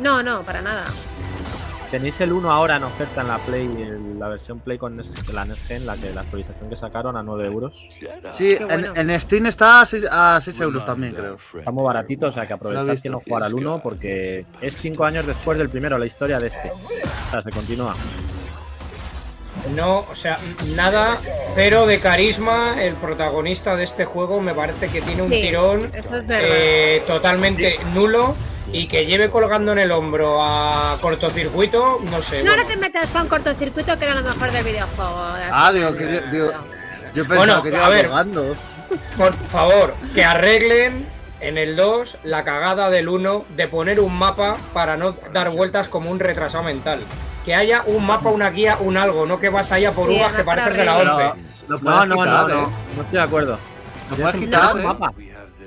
No, 0.00 0.22
no, 0.22 0.42
para 0.42 0.60
nada. 0.62 0.84
Tenéis 1.90 2.20
el 2.20 2.32
1 2.32 2.52
ahora 2.52 2.76
en 2.76 2.82
oferta 2.84 3.22
en 3.22 3.28
la 3.28 3.38
Play, 3.38 3.64
en 3.64 4.18
la 4.20 4.28
versión 4.28 4.60
Play 4.60 4.76
con 4.76 4.98
Nes- 4.98 5.32
la 5.32 5.46
Next 5.46 5.66
Gen, 5.66 5.86
la, 5.86 5.96
que, 5.96 6.12
la 6.12 6.20
actualización 6.20 6.68
que 6.68 6.76
sacaron 6.76 7.16
a 7.16 7.22
9 7.22 7.46
euros. 7.46 7.88
Sí, 8.34 8.56
en, 8.60 9.20
Steam 9.20 9.46
está 9.46 9.80
a 9.80 9.86
6, 9.86 10.04
a 10.10 10.38
6 10.42 10.60
euros 10.60 10.84
también, 10.84 11.14
creo. 11.14 11.38
Está 11.56 11.70
muy 11.70 11.84
baratito, 11.84 12.26
o 12.26 12.30
sea 12.30 12.46
que 12.46 12.52
aprovechad 12.52 12.98
que 13.00 13.08
no 13.08 13.20
jugar 13.20 13.42
al 13.42 13.54
1 13.54 13.80
porque 13.82 14.44
es 14.60 14.76
5 14.76 15.02
años 15.04 15.26
después 15.26 15.56
del 15.56 15.70
primero, 15.70 15.96
la 15.96 16.04
historia 16.06 16.38
de 16.38 16.48
este. 16.48 16.70
O 16.70 17.30
sea, 17.30 17.40
se 17.40 17.50
continúa. 17.50 17.94
No, 19.74 20.06
o 20.10 20.14
sea, 20.14 20.38
nada, 20.74 21.20
cero 21.54 21.86
de 21.86 22.00
carisma. 22.00 22.82
El 22.82 22.94
protagonista 22.94 23.76
de 23.76 23.84
este 23.84 24.04
juego 24.04 24.40
me 24.40 24.54
parece 24.54 24.88
que 24.88 25.00
tiene 25.00 25.22
un 25.22 25.30
Sí, 25.32 25.40
tirón 25.42 25.90
Eso 25.94 26.16
es 26.16 26.26
verdad. 26.26 26.40
eh, 26.50 27.02
totalmente 27.06 27.78
nulo 27.94 28.34
y 28.72 28.86
que 28.88 29.06
lleve 29.06 29.30
colgando 29.30 29.72
en 29.72 29.78
el 29.78 29.90
hombro 29.92 30.42
a 30.42 30.96
cortocircuito, 31.00 32.00
no 32.10 32.20
sé. 32.22 32.42
no, 32.42 32.50
bueno. 32.50 32.62
no 32.62 32.68
te 32.68 32.76
metas 32.76 33.08
con 33.10 33.26
cortocircuito, 33.28 33.98
que 33.98 34.04
era 34.04 34.14
lo 34.14 34.22
mejor 34.22 34.50
del 34.52 34.64
videojuego. 34.64 35.14
Ah, 35.50 35.72
digo, 35.72 35.94
que 35.96 36.04
yo- 36.12 36.20
digo- 36.30 36.50
Yo 37.14 37.26
pensaba 37.26 37.38
Bueno, 37.38 37.62
que 37.62 37.68
a 37.70 37.72
iba 37.78 37.88
ver. 37.88 38.06
colgando. 38.08 38.56
Por 39.16 39.34
favor, 39.48 39.94
que 40.14 40.24
arreglen 40.24 41.06
en 41.40 41.56
el 41.56 41.74
2 41.76 42.18
la 42.24 42.44
cagada 42.44 42.90
del 42.90 43.08
1 43.08 43.44
de 43.56 43.68
poner 43.68 44.00
un 44.00 44.16
mapa 44.18 44.56
para 44.74 44.96
no 44.98 45.12
dar 45.32 45.50
vueltas 45.50 45.88
como 45.88 46.10
un 46.10 46.20
retrasado 46.20 46.64
mental. 46.64 47.00
Que 47.48 47.54
haya 47.54 47.82
un 47.86 48.04
mapa, 48.06 48.28
una 48.28 48.50
guía, 48.50 48.76
un 48.78 48.98
algo, 48.98 49.24
no 49.24 49.40
que 49.40 49.48
vas 49.48 49.72
allá 49.72 49.92
por 49.92 50.10
Sí, 50.10 50.16
uvas 50.18 50.32
que 50.32 50.38
no 50.40 50.44
para 50.44 50.64
pareces 50.64 50.80
de 50.80 50.84
la 50.84 50.94
arreglar. 50.96 51.32
11. 51.32 51.64
Lo 51.68 51.78
No, 51.78 52.04
no, 52.04 52.14
no, 52.26 52.46
no, 52.46 52.54
¿eh? 52.54 52.68
no 52.94 53.02
estoy 53.02 53.16
de 53.16 53.20
acuerdo. 53.22 53.52
Lo 54.10 54.16
Tienes 54.16 54.18
puedes 54.18 54.34
un, 54.34 54.40
quitar, 54.40 54.60
tienes 54.60 54.74
un 54.74 54.80
¿eh? 54.80 54.84
mapa. 54.84 55.12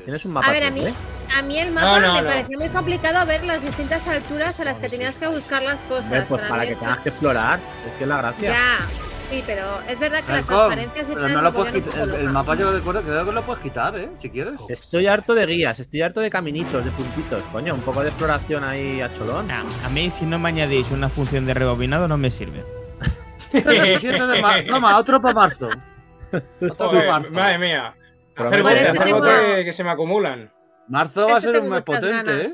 Tienes 0.06 0.26
un 0.26 0.34
mapa. 0.34 0.48
A 0.48 0.52
ver, 0.52 0.64
a 0.64 0.70
mí, 0.70 0.86
¿eh? 0.86 0.94
a 1.36 1.42
mí 1.42 1.60
el 1.60 1.72
mapa 1.72 2.00
no, 2.02 2.14
me 2.14 2.22
no. 2.22 2.28
parecía 2.28 2.58
muy 2.60 2.70
complicado 2.70 3.26
ver 3.26 3.44
las 3.46 3.64
distintas 3.64 4.08
alturas 4.08 4.60
a 4.60 4.64
las 4.64 4.78
que 4.78 4.90
tenías 4.90 5.18
que 5.18 5.26
buscar 5.26 5.64
las 5.64 5.80
cosas. 5.86 6.28
Pues 6.30 6.42
para 6.48 6.62
mí 6.62 6.68
que 6.68 6.76
tengas 6.76 7.00
que 7.00 7.10
explorar, 7.10 7.60
es 7.88 7.94
que 7.98 8.04
es 8.04 8.08
la 8.08 8.18
gracia. 8.18 8.52
Ya, 8.52 8.78
sí, 9.22 9.44
pero 9.46 9.80
es 9.88 10.00
verdad 10.00 10.24
que 10.24 10.32
las 10.34 10.46
transparencias 10.46 11.10
y 11.10 11.14
pero 11.14 11.26
tal 11.26 11.34
no 11.36 11.42
lo 11.42 11.54
puedes 11.54 11.74
quitar. 11.74 12.02
El, 12.10 12.14
el 12.16 12.30
mapa 12.30 12.56
yo 12.56 12.72
recuerdo 12.72 13.02
creo 13.02 13.26
que 13.26 13.32
lo 13.32 13.42
puedes 13.44 13.64
quitar, 13.64 13.98
¿eh? 13.98 14.10
Si 14.20 14.30
quieres. 14.30 14.54
Estoy 14.70 15.08
harto 15.08 15.34
de 15.34 15.46
guías, 15.46 15.80
estoy 15.80 16.02
harto 16.02 16.20
de 16.22 16.30
caminitos, 16.30 16.84
de 16.84 16.92
puntitos. 16.92 17.44
Coño, 17.52 17.74
un 17.74 17.82
poco 17.82 18.02
de 18.04 18.10
exploración 18.10 18.64
ahí 18.64 19.02
a 19.02 19.12
cholón. 19.12 19.48
Nah, 19.48 19.64
a 19.86 19.90
mí, 19.90 20.10
si 20.10 20.26
no 20.26 20.40
me 20.40 20.50
añadís 20.50 20.90
una 20.92 21.10
función 21.10 21.46
de 21.46 21.54
rebobinado, 21.54 22.08
no 22.08 22.18
me 22.18 22.32
sirve. 22.32 22.64
El 23.54 23.64
27 23.64 24.28
de 24.28 24.42
marzo. 24.42 24.68
Toma, 24.70 24.98
otro 24.98 25.22
para 25.22 25.34
marzo. 25.34 25.70
Otro 26.62 26.76
para 26.92 27.04
marzo. 27.20 27.32
madre 27.32 27.58
mía. 27.58 27.94
Pero 28.36 28.48
Hacer 28.50 29.66
que 29.66 29.74
se 29.74 29.84
me 29.84 29.90
acumulan. 29.90 30.52
Marzo 30.88 31.28
va 31.28 31.36
a 31.36 31.38
Este 31.40 31.52
ser 31.54 31.62
un 31.62 31.70
mes 31.70 31.82
potente, 31.82 32.42
¿eh? 32.44 32.50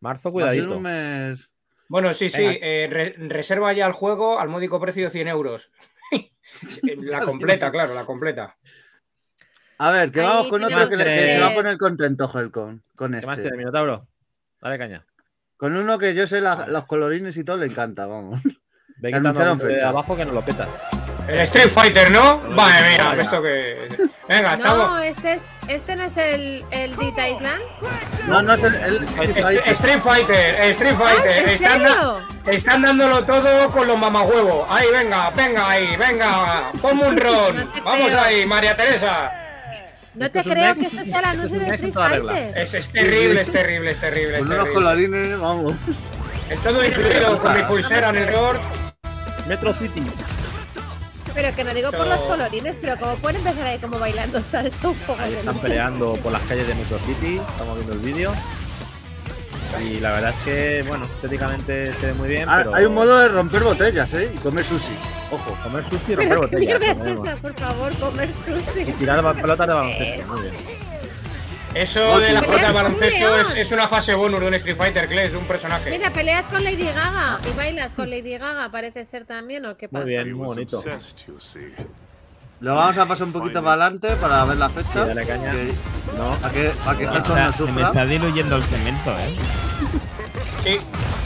Marzo, 0.00 0.32
Va 0.32 0.42
a 0.42 0.52
ser 0.52 0.62
cuidadito. 0.64 0.76
un 0.76 0.82
mes. 0.82 1.48
Bueno, 1.88 2.12
sí, 2.14 2.28
sí, 2.28 2.42
eh, 2.44 2.86
re- 2.90 3.14
reserva 3.28 3.72
ya 3.72 3.86
el 3.86 3.92
juego 3.92 4.38
al 4.38 4.48
módico 4.48 4.78
precio 4.78 5.04
de 5.04 5.10
100 5.10 5.28
euros. 5.28 5.70
la 7.02 7.20
completa, 7.22 7.70
claro, 7.70 7.94
la 7.94 8.04
completa. 8.04 8.56
A 9.78 9.90
ver, 9.92 10.10
que 10.10 10.20
Ahí 10.20 10.26
vamos 10.26 10.48
con 10.48 10.64
otro 10.64 10.88
que, 10.88 10.96
le- 10.96 11.04
que 11.04 11.10
que- 11.10 11.34
se 11.36 11.40
va 11.40 11.48
a 11.48 11.54
poner 11.54 11.78
contento, 11.78 12.30
Helcon. 12.32 12.82
Con 12.96 13.12
¿Qué 13.12 13.24
más 13.26 13.38
este. 13.38 13.42
tiene, 13.50 13.58
Minotauro? 13.58 14.08
Dale 14.60 14.76
caña. 14.78 15.06
Con 15.56 15.76
uno 15.76 15.98
que 15.98 16.14
yo 16.14 16.26
sé 16.26 16.40
la- 16.40 16.66
los 16.66 16.86
colorines 16.86 17.36
y 17.36 17.44
todo 17.44 17.56
le 17.58 17.66
encanta, 17.66 18.06
vamos. 18.06 18.40
Ve 18.42 18.50
Que 18.50 18.56
quitando 19.18 19.28
anunciaron 19.28 19.58
de 19.58 19.82
abajo 19.84 20.16
que 20.16 20.24
nos 20.24 20.34
lo 20.34 20.44
petas. 20.44 20.68
El 21.28 21.40
Street 21.40 21.68
Fighter, 21.68 22.10
¿no? 22.10 22.38
Mía, 22.38 22.54
vaya. 22.56 23.16
esto 23.20 23.42
que. 23.42 23.88
Venga, 24.28 24.54
estamos. 24.54 24.88
No, 24.90 24.98
este, 25.00 25.32
es, 25.34 25.46
este 25.68 25.94
no 25.96 26.04
es 26.04 26.16
el, 26.16 26.64
el 26.70 26.96
Dita 26.96 27.28
Island. 27.28 27.60
No, 28.26 28.40
no 28.42 28.54
es 28.54 28.62
el. 28.64 28.74
el- 28.74 29.04
Street 29.66 30.00
Fighter, 30.00 30.54
Street 30.70 30.94
Ah, 30.98 31.04
Fighter. 31.04 31.38
¿En 31.42 31.48
están, 31.50 31.82
da- 31.82 31.88
serio? 31.88 32.28
están 32.46 32.82
dándolo 32.82 33.24
todo 33.24 33.70
con 33.70 33.86
los 33.86 33.98
mamahuevos. 33.98 34.66
Ahí, 34.70 34.86
venga, 34.90 35.28
venga 35.30 35.68
ahí, 35.68 35.96
venga. 35.96 36.72
Ponme 36.80 37.06
un 37.08 37.16
ron. 37.20 37.56
No 37.56 37.72
Vamos 37.84 38.06
creo. 38.08 38.20
ahí, 38.22 38.46
María 38.46 38.74
Teresa. 38.74 39.30
No 40.14 40.30
te 40.30 40.38
es 40.40 40.46
creo 40.46 40.74
que 40.74 40.86
este 40.86 41.04
sea 41.04 41.18
el 41.20 41.24
anuncio 41.26 41.56
es 41.60 41.62
un 41.62 41.68
de 41.68 41.74
Street. 41.74 41.92
Fighter. 41.94 42.58
Es, 42.58 42.74
es 42.74 42.90
terrible, 42.90 43.40
es 43.42 43.52
terrible, 43.52 43.90
es 43.92 44.00
terrible. 44.00 44.32
Es 44.38 44.38
Con 44.44 44.52
unos 44.52 44.68
colorines, 44.70 45.38
vamos. 45.38 45.74
El 46.48 46.58
todo 46.60 46.82
incluido 46.84 47.38
con 47.38 47.54
mi 47.54 47.62
pulsera 47.64 48.08
en 48.08 48.16
el. 48.16 48.30
Metro 49.46 49.72
City. 49.74 50.02
Pero 51.40 51.54
que 51.54 51.62
no 51.62 51.72
digo 51.72 51.92
por 51.92 52.04
los 52.08 52.20
colorines, 52.22 52.76
pero 52.80 52.96
como 52.98 53.14
pueden 53.14 53.36
empezar 53.46 53.64
ahí 53.68 53.78
como 53.78 53.96
bailando 54.00 54.42
salsa 54.42 54.88
un 54.88 54.96
poco. 54.96 55.22
Ahí 55.22 55.34
están 55.34 55.56
peleando 55.60 56.14
por 56.16 56.32
las 56.32 56.42
calles 56.42 56.66
de 56.66 56.74
Metro 56.74 56.98
City. 57.06 57.36
Estamos 57.52 57.76
viendo 57.76 57.92
el 57.92 58.00
vídeo. 58.00 58.32
Y 59.80 60.00
la 60.00 60.12
verdad 60.14 60.34
es 60.36 60.44
que, 60.44 60.84
bueno, 60.88 61.04
estéticamente 61.04 61.86
se 61.94 62.06
ve 62.06 62.12
muy 62.14 62.28
bien. 62.28 62.48
Ah, 62.48 62.56
pero 62.58 62.74
Hay 62.74 62.86
un 62.86 62.94
modo 62.94 63.18
de 63.20 63.28
romper 63.28 63.62
botellas, 63.62 64.12
¿eh? 64.14 64.32
Y 64.34 64.38
comer 64.38 64.64
sushi. 64.64 64.96
Ojo, 65.30 65.56
comer 65.62 65.84
sushi 65.84 66.12
y 66.12 66.14
romper 66.16 66.16
¿Pero 66.16 66.40
qué 66.40 66.56
botellas. 66.56 66.66
mierda 66.80 66.86
es 66.92 66.98
ponemos. 66.98 67.28
esa? 67.28 67.36
Por 67.36 67.54
favor, 67.54 67.92
comer 67.98 68.30
Y 68.30 68.32
sushi. 68.32 68.92
tirar 68.94 69.22
ba- 69.22 69.34
pelotas 69.34 69.68
de 69.68 69.74
baloncesto. 69.74 70.32
Muy 70.32 70.40
bien. 70.42 70.54
Eso 71.78 72.18
de 72.18 72.32
la 72.32 72.40
Mira, 72.40 72.50
pelota 72.52 72.66
de 72.68 72.72
baloncesto 72.72 73.36
es, 73.40 73.54
es 73.56 73.72
una 73.72 73.86
fase 73.88 74.14
bonus 74.14 74.40
de 74.40 74.48
un 74.48 74.54
Street 74.54 74.76
Fighter, 74.76 75.06
Clash, 75.08 75.30
de 75.30 75.36
un 75.36 75.44
personaje. 75.44 75.90
Mira, 75.90 76.10
peleas 76.10 76.46
con 76.48 76.64
Lady 76.64 76.84
Gaga 76.86 77.38
y 77.48 77.56
bailas 77.56 77.94
con 77.94 78.10
Lady 78.10 78.36
Gaga, 78.36 78.68
parece 78.70 79.04
ser 79.04 79.24
también, 79.24 79.64
¿o 79.66 79.76
qué 79.76 79.86
Muy 79.90 80.00
pasa? 80.00 80.04
bien, 80.10 80.32
muy 80.32 80.46
bonito. 80.46 80.82
Lo 82.60 82.74
vamos 82.74 82.98
a 82.98 83.06
pasar 83.06 83.26
un 83.28 83.32
poquito 83.32 83.62
para 83.62 83.84
adelante 83.84 84.16
para 84.16 84.44
ver 84.44 84.56
la 84.56 84.68
fecha. 84.68 84.90
Sí, 84.92 84.98
dale 84.98 85.24
caña. 85.24 85.52
que- 85.52 85.72
No, 86.16 86.30
Para 86.40 86.52
que, 86.52 86.68
para 86.84 86.98
que 86.98 87.04
está- 87.04 87.46
no 87.46 87.52
se 87.52 87.72
me 87.72 87.82
está 87.82 88.04
diluyendo 88.06 88.56
el 88.56 88.62
cemento, 88.64 89.10
¿eh? 89.18 89.34
Sí, 90.64 90.78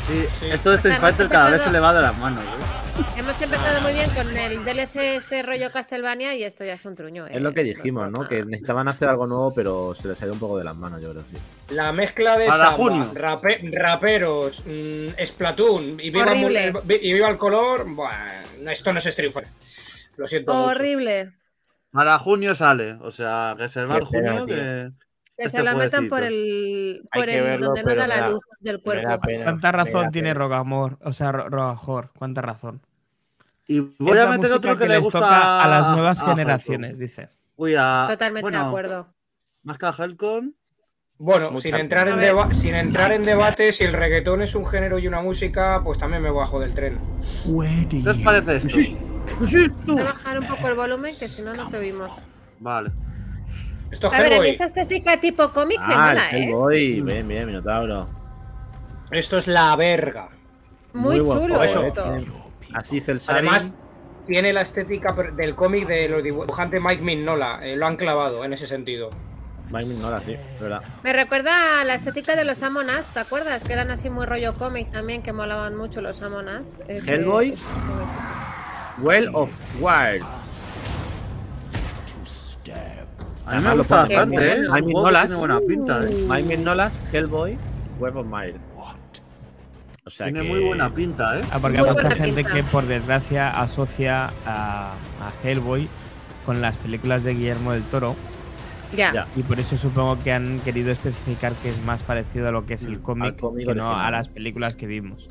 Sí, 0.06 0.24
Sí. 0.40 0.46
esto 0.50 0.70
de 0.70 0.76
Street 0.76 0.98
Fighter 1.00 1.28
cada 1.28 1.48
vez 1.50 1.62
se 1.62 1.70
le 1.70 1.78
va 1.80 1.94
de 1.94 2.02
las 2.02 2.18
manos. 2.18 2.42
¿eh? 2.44 2.48
Hemos 3.16 3.40
empezado 3.40 3.80
muy 3.80 3.92
bien 3.94 4.10
con 4.10 4.36
el 4.36 4.64
DLC 4.64 4.96
este 5.16 5.42
rollo 5.42 5.70
Castlevania 5.70 6.34
y 6.34 6.42
esto 6.44 6.64
ya 6.64 6.74
es 6.74 6.84
un 6.84 6.94
truño, 6.94 7.26
¿eh? 7.26 7.30
es 7.34 7.40
lo 7.40 7.52
que 7.54 7.62
dijimos, 7.62 8.10
¿no? 8.10 8.28
Que 8.28 8.44
necesitaban 8.44 8.86
hacer 8.88 9.08
algo 9.08 9.26
nuevo, 9.26 9.54
pero 9.54 9.94
se 9.94 10.08
les 10.08 10.20
ha 10.20 10.26
ido 10.26 10.34
un 10.34 10.40
poco 10.40 10.58
de 10.58 10.64
las 10.64 10.76
manos, 10.76 11.02
yo 11.02 11.10
creo, 11.10 11.22
sí. 11.26 11.36
la 11.74 11.92
mezcla 11.92 12.36
de 12.36 12.46
Para 12.46 12.64
samba, 12.70 12.76
junio. 12.76 13.10
rape- 13.14 13.70
raperos, 13.72 14.62
mm, 14.66 15.24
Splatoon 15.24 16.00
y 16.00 16.10
viva, 16.10 16.34
y 16.36 17.10
el 17.12 17.38
color. 17.38 17.86
Bueno, 17.94 18.70
esto 18.70 18.92
no 18.92 18.98
es 18.98 19.06
Street 19.06 19.32
Fighter. 19.32 19.52
Lo 20.16 20.26
siento. 20.28 20.52
mucho. 20.52 20.66
Horrible. 20.66 21.32
Para 21.90 22.18
junio 22.18 22.54
sale. 22.54 22.92
O 23.00 23.10
sea, 23.10 23.54
reservar 23.54 24.00
Qué 24.00 24.04
junio 24.06 24.44
tío. 24.44 24.54
que. 24.54 24.90
Que 25.36 25.48
se 25.48 25.62
lo 25.62 25.74
metan 25.76 26.08
por 26.08 26.22
el, 26.22 27.02
por 27.12 27.24
que 27.26 27.38
el 27.38 27.42
verlo, 27.42 27.66
donde 27.66 27.82
no 27.84 27.94
da 27.94 28.06
la 28.06 28.16
da- 28.18 28.28
luz 28.28 28.42
del 28.60 28.80
cuerpo. 28.82 29.20
pena, 29.20 29.44
¿Cuánta 29.44 29.72
razón 29.72 30.10
tiene. 30.12 30.34
Rogamor? 30.34 30.98
O 31.02 31.12
sea, 31.12 31.32
Ro- 31.32 31.48
Rogajor, 31.48 32.12
¿cuánta 32.16 32.42
razón? 32.42 32.82
Y 33.66 33.80
voy 33.80 34.12
Es 34.12 34.18
a 34.18 34.24
la 34.26 34.30
meter 34.32 34.52
otro 34.52 34.76
que, 34.76 34.86
le 34.86 34.94
les 34.94 35.02
gusta 35.04 35.20
toca 35.20 35.62
a 35.64 35.68
las 35.68 35.88
nuevas 35.94 36.20
a 36.20 36.26
generaciones, 36.26 36.98
dice. 36.98 37.30
Uy, 37.56 37.74
a. 37.78 38.06
Totalmente 38.08 38.42
bueno, 38.42 38.58
de 38.60 38.66
acuerdo. 38.66 39.14
Más 39.62 39.78
que 39.78 39.86
a 39.86 39.94
Helcon. 39.98 40.54
Bueno, 41.18 41.56
sin 41.58 41.76
entrar, 41.76 42.08
en 42.08 42.18
deba- 42.18 42.52
sin 42.52 42.74
entrar 42.74 43.12
en 43.12 43.22
debate, 43.22 43.72
si 43.72 43.84
el 43.84 43.92
reggaetón 43.92 44.42
es 44.42 44.54
un 44.56 44.66
género 44.66 44.98
y 44.98 45.06
una 45.06 45.22
música, 45.22 45.80
pues 45.84 45.96
también 45.98 46.20
me 46.22 46.30
bajo 46.30 46.58
del 46.58 46.74
tren. 46.74 46.98
¿Qué 47.88 48.10
os 48.10 48.16
parece 48.18 48.56
esto? 48.56 48.78
Voy 49.86 50.00
a 50.00 50.04
bajar 50.04 50.40
un 50.40 50.46
poco 50.48 50.68
el 50.68 50.74
volumen 50.74 51.14
que 51.18 51.28
si 51.28 51.42
no, 51.42 51.54
no 51.54 51.68
te 51.68 51.78
oímos. 51.78 52.10
Vale. 52.58 52.90
Esto 53.92 54.06
es 54.08 54.12
A 54.14 54.22
ver, 54.22 54.32
a 54.34 54.40
mí 54.40 54.48
esta 54.48 54.64
estética 54.64 55.20
tipo 55.20 55.52
cómic 55.52 55.78
me 55.86 55.94
Ah, 55.94 56.08
mola, 56.08 56.30
el 56.30 56.36
¿eh? 56.36 56.44
Hellboy. 56.46 57.00
Bien, 57.02 57.28
bien, 57.28 57.46
Minotauro. 57.46 58.08
Esto 59.10 59.38
es 59.38 59.46
la 59.46 59.76
verga. 59.76 60.30
Muy, 60.94 61.18
chulo 61.18 61.38
juego, 61.56 61.62
eso. 61.62 61.82
eh, 61.82 61.88
esto. 61.88 62.50
Así 62.74 62.96
dice 62.96 63.12
el. 63.12 63.20
Además, 63.28 63.70
tiene 64.26 64.52
la 64.52 64.62
estética 64.62 65.12
del 65.36 65.54
cómic 65.54 65.86
de 65.86 66.08
los 66.08 66.22
dibujantes 66.22 66.80
Mike 66.82 67.02
Mignola. 67.02 67.60
eh, 67.62 67.76
lo 67.76 67.86
han 67.86 67.96
clavado 67.96 68.44
en 68.44 68.52
ese 68.54 68.66
sentido. 68.66 69.10
Mike 69.70 69.86
Mignola, 69.86 70.20
sí, 70.24 70.32
es 70.32 70.60
verdad. 70.60 70.82
Me 71.02 71.12
recuerda 71.12 71.80
a 71.80 71.84
la 71.84 71.94
estética 71.94 72.34
de 72.36 72.44
los 72.44 72.62
Amon 72.62 72.86
Us, 72.98 73.08
¿te 73.12 73.20
acuerdas? 73.20 73.64
Que 73.64 73.72
eran 73.74 73.90
así 73.90 74.10
muy 74.10 74.26
rollo 74.26 74.56
cómic 74.56 74.90
también, 74.90 75.22
que 75.22 75.32
molaban 75.32 75.76
mucho 75.76 76.00
los 76.00 76.20
Amon 76.22 76.48
Us. 76.48 76.80
Es 76.88 77.04
de- 77.06 77.14
Hellboy. 77.14 77.54
Well 78.98 79.30
of 79.34 79.56
Wild. 79.80 80.24
A 83.52 83.60
mí 83.60 83.62
me 83.68 83.76
gusta 83.76 83.96
bastante, 83.96 84.52
¿eh? 84.52 84.66
Juego 84.68 85.02
Nolas. 85.02 85.26
tiene 85.26 85.38
buena 85.38 85.60
pinta, 85.60 86.04
¿eh? 86.08 86.24
Mike 86.28 86.48
Mignolas, 86.56 87.06
Hellboy, 87.12 87.58
Web 87.98 88.16
of. 88.16 88.26
O 90.04 90.10
sea 90.10 90.26
Tiene 90.26 90.42
que... 90.42 90.48
muy 90.48 90.60
buena 90.60 90.92
pinta, 90.92 91.38
¿eh? 91.38 91.44
Ah, 91.52 91.58
porque 91.60 91.78
Muy 91.78 91.88
hay 91.88 91.94
mucha 91.94 92.10
gente 92.16 92.42
pinta. 92.42 92.52
que 92.54 92.64
por 92.64 92.86
desgracia 92.86 93.48
asocia 93.50 94.32
a, 94.44 94.94
a 95.20 95.32
Hellboy 95.44 95.88
con 96.44 96.60
las 96.60 96.76
películas 96.78 97.22
de 97.22 97.34
Guillermo 97.34 97.72
del 97.72 97.84
Toro 97.84 98.16
Ya. 98.96 99.26
Y 99.36 99.42
por 99.42 99.60
eso 99.60 99.76
supongo 99.76 100.18
que 100.22 100.32
han 100.32 100.58
querido 100.60 100.90
especificar 100.90 101.52
que 101.54 101.70
es 101.70 101.82
más 101.84 102.02
parecido 102.02 102.48
a 102.48 102.50
lo 102.50 102.66
que 102.66 102.74
es 102.74 102.82
el 102.84 102.98
Mm, 102.98 103.02
cómic 103.02 103.36
que 103.36 103.42
no 103.42 103.50
original. 103.70 104.00
a 104.00 104.10
las 104.10 104.28
películas 104.28 104.74
que 104.76 104.86
vimos. 104.86 105.26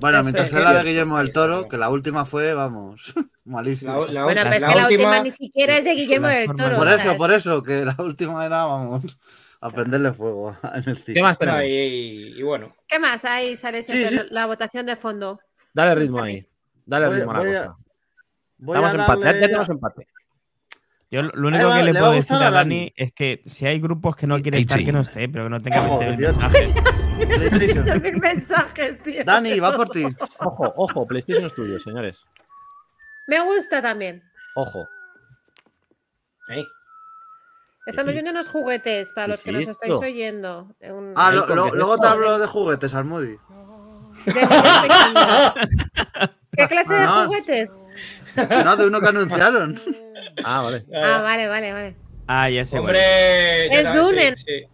Bueno, 0.00 0.16
Eso 0.18 0.24
mientras 0.24 0.46
es. 0.48 0.52
sea 0.52 0.60
la 0.62 0.74
de 0.82 0.88
Guillermo 0.88 1.18
del 1.18 1.32
Toro, 1.32 1.68
que 1.68 1.76
la 1.76 1.90
última 1.90 2.24
fue, 2.24 2.54
vamos, 2.54 3.00
malísima. 3.44 3.92
La, 3.98 4.06
la- 4.12 4.24
Bueno, 4.24 4.42
la- 4.44 4.50
pero 4.50 4.56
es 4.56 4.64
que 4.64 4.74
la 4.80 4.82
última 4.86 5.08
última- 5.10 5.22
ni 5.22 5.30
siquiera 5.30 5.76
es 5.78 5.84
de 5.84 5.94
Guillermo 5.94 6.28
del 6.28 6.54
Toro. 6.56 6.76
Por 6.76 6.88
eso, 6.88 7.16
por 7.16 7.30
eso, 7.32 7.62
que 7.62 7.84
la 7.84 7.96
última 7.98 8.44
era, 8.46 8.64
vamos, 8.64 9.16
a 9.60 9.70
prenderle 9.70 10.12
fuego 10.12 10.56
en 10.74 10.88
el 10.88 10.96
cine. 10.96 11.14
¿Qué 11.14 11.22
más 11.22 11.38
tenemos? 11.38 11.62
y, 11.64 11.68
y 12.38 12.42
bueno. 12.42 12.68
¿Qué 12.88 12.98
más? 12.98 13.24
Ahí 13.24 13.56
sale 13.56 13.82
Sí, 13.82 13.92
siempre 13.92 14.18
sí. 14.22 14.26
la 14.30 14.46
votación 14.46 14.86
de 14.86 14.96
fondo. 14.96 15.38
Dale 15.74 15.94
ritmo 15.94 16.22
ahí. 16.22 16.46
Dale 16.86 17.08
ritmo 17.10 17.30
a 17.30 17.34
la 17.34 17.40
voy 17.40 17.54
a- 17.54 17.58
cosa. 17.66 17.76
Voy 18.58 18.76
Estamos 18.76 18.94
a 19.08 19.14
empate. 19.14 19.24
Ya 19.40 19.46
tenemos 19.46 19.68
empate. 19.68 20.06
Yo 21.12 21.22
lo 21.22 21.48
único 21.48 21.66
va, 21.68 21.78
que 21.78 21.82
le 21.84 21.92
puedo 21.92 22.12
decir 22.12 22.36
a 22.36 22.46
a 22.46 22.50
Dani 22.52 22.76
Dani. 22.78 22.92
es 22.96 23.12
que 23.12 23.42
si 23.44 23.66
hay 23.66 23.80
grupos 23.80 24.14
que 24.14 24.28
no 24.28 24.40
quieren 24.40 24.60
estar, 24.60 24.78
que 24.84 24.92
no 24.92 25.00
esté, 25.00 25.28
pero 25.28 25.44
que 25.44 25.50
no 25.50 25.60
tenga 25.60 25.82
Ojo, 25.82 25.98
20 25.98 26.16
18. 26.16 26.40
mensajes. 26.40 26.74
PlayStation. 27.50 28.20
Mensajes, 28.20 29.02
tío. 29.02 29.24
Dani, 29.24 29.58
va 29.58 29.74
por 29.76 29.88
ti. 29.90 30.04
Ojo, 30.38 30.72
ojo, 30.76 31.06
PlayStation 31.08 31.50
Studios, 31.50 31.82
señores. 31.82 32.24
Me 33.26 33.40
gusta 33.40 33.82
también. 33.82 34.22
Ojo. 34.54 34.86
Ey, 36.48 36.64
Estamos 37.86 38.12
viendo 38.12 38.30
unos 38.30 38.48
juguetes 38.48 39.12
para 39.12 39.26
los 39.28 39.42
que 39.42 39.50
nos 39.52 39.66
estáis 39.66 39.92
oyendo. 39.92 40.68
Un- 40.80 41.12
Ah, 41.16 41.32
lo- 41.32 41.46
lo- 41.46 41.74
luego 41.74 41.98
te 41.98 42.06
hablo 42.06 42.38
de 42.38 42.46
juguetes, 42.46 42.94
Almudi. 42.94 43.36
de. 43.36 43.38
¿Qué 46.56 46.66
clase 46.68 46.94
de 46.94 47.00
Ah, 47.04 47.22
no. 47.22 47.26
juguetes? 47.26 47.74
No, 48.64 48.76
de 48.76 48.86
uno 48.86 49.00
que 49.00 49.08
anunciaron. 49.08 49.80
Ah, 50.44 50.62
vale. 50.62 50.84
Ah, 50.94 51.20
vale, 51.22 51.48
vale, 51.48 51.72
vale. 51.72 51.96
Ah, 52.26 52.48
ya 52.48 52.64
sé. 52.64 52.78
Hombre. 52.78 53.66
Es 53.74 53.92
Dune. 53.92 54.36
sí, 54.36 54.44
sí. 54.46 54.66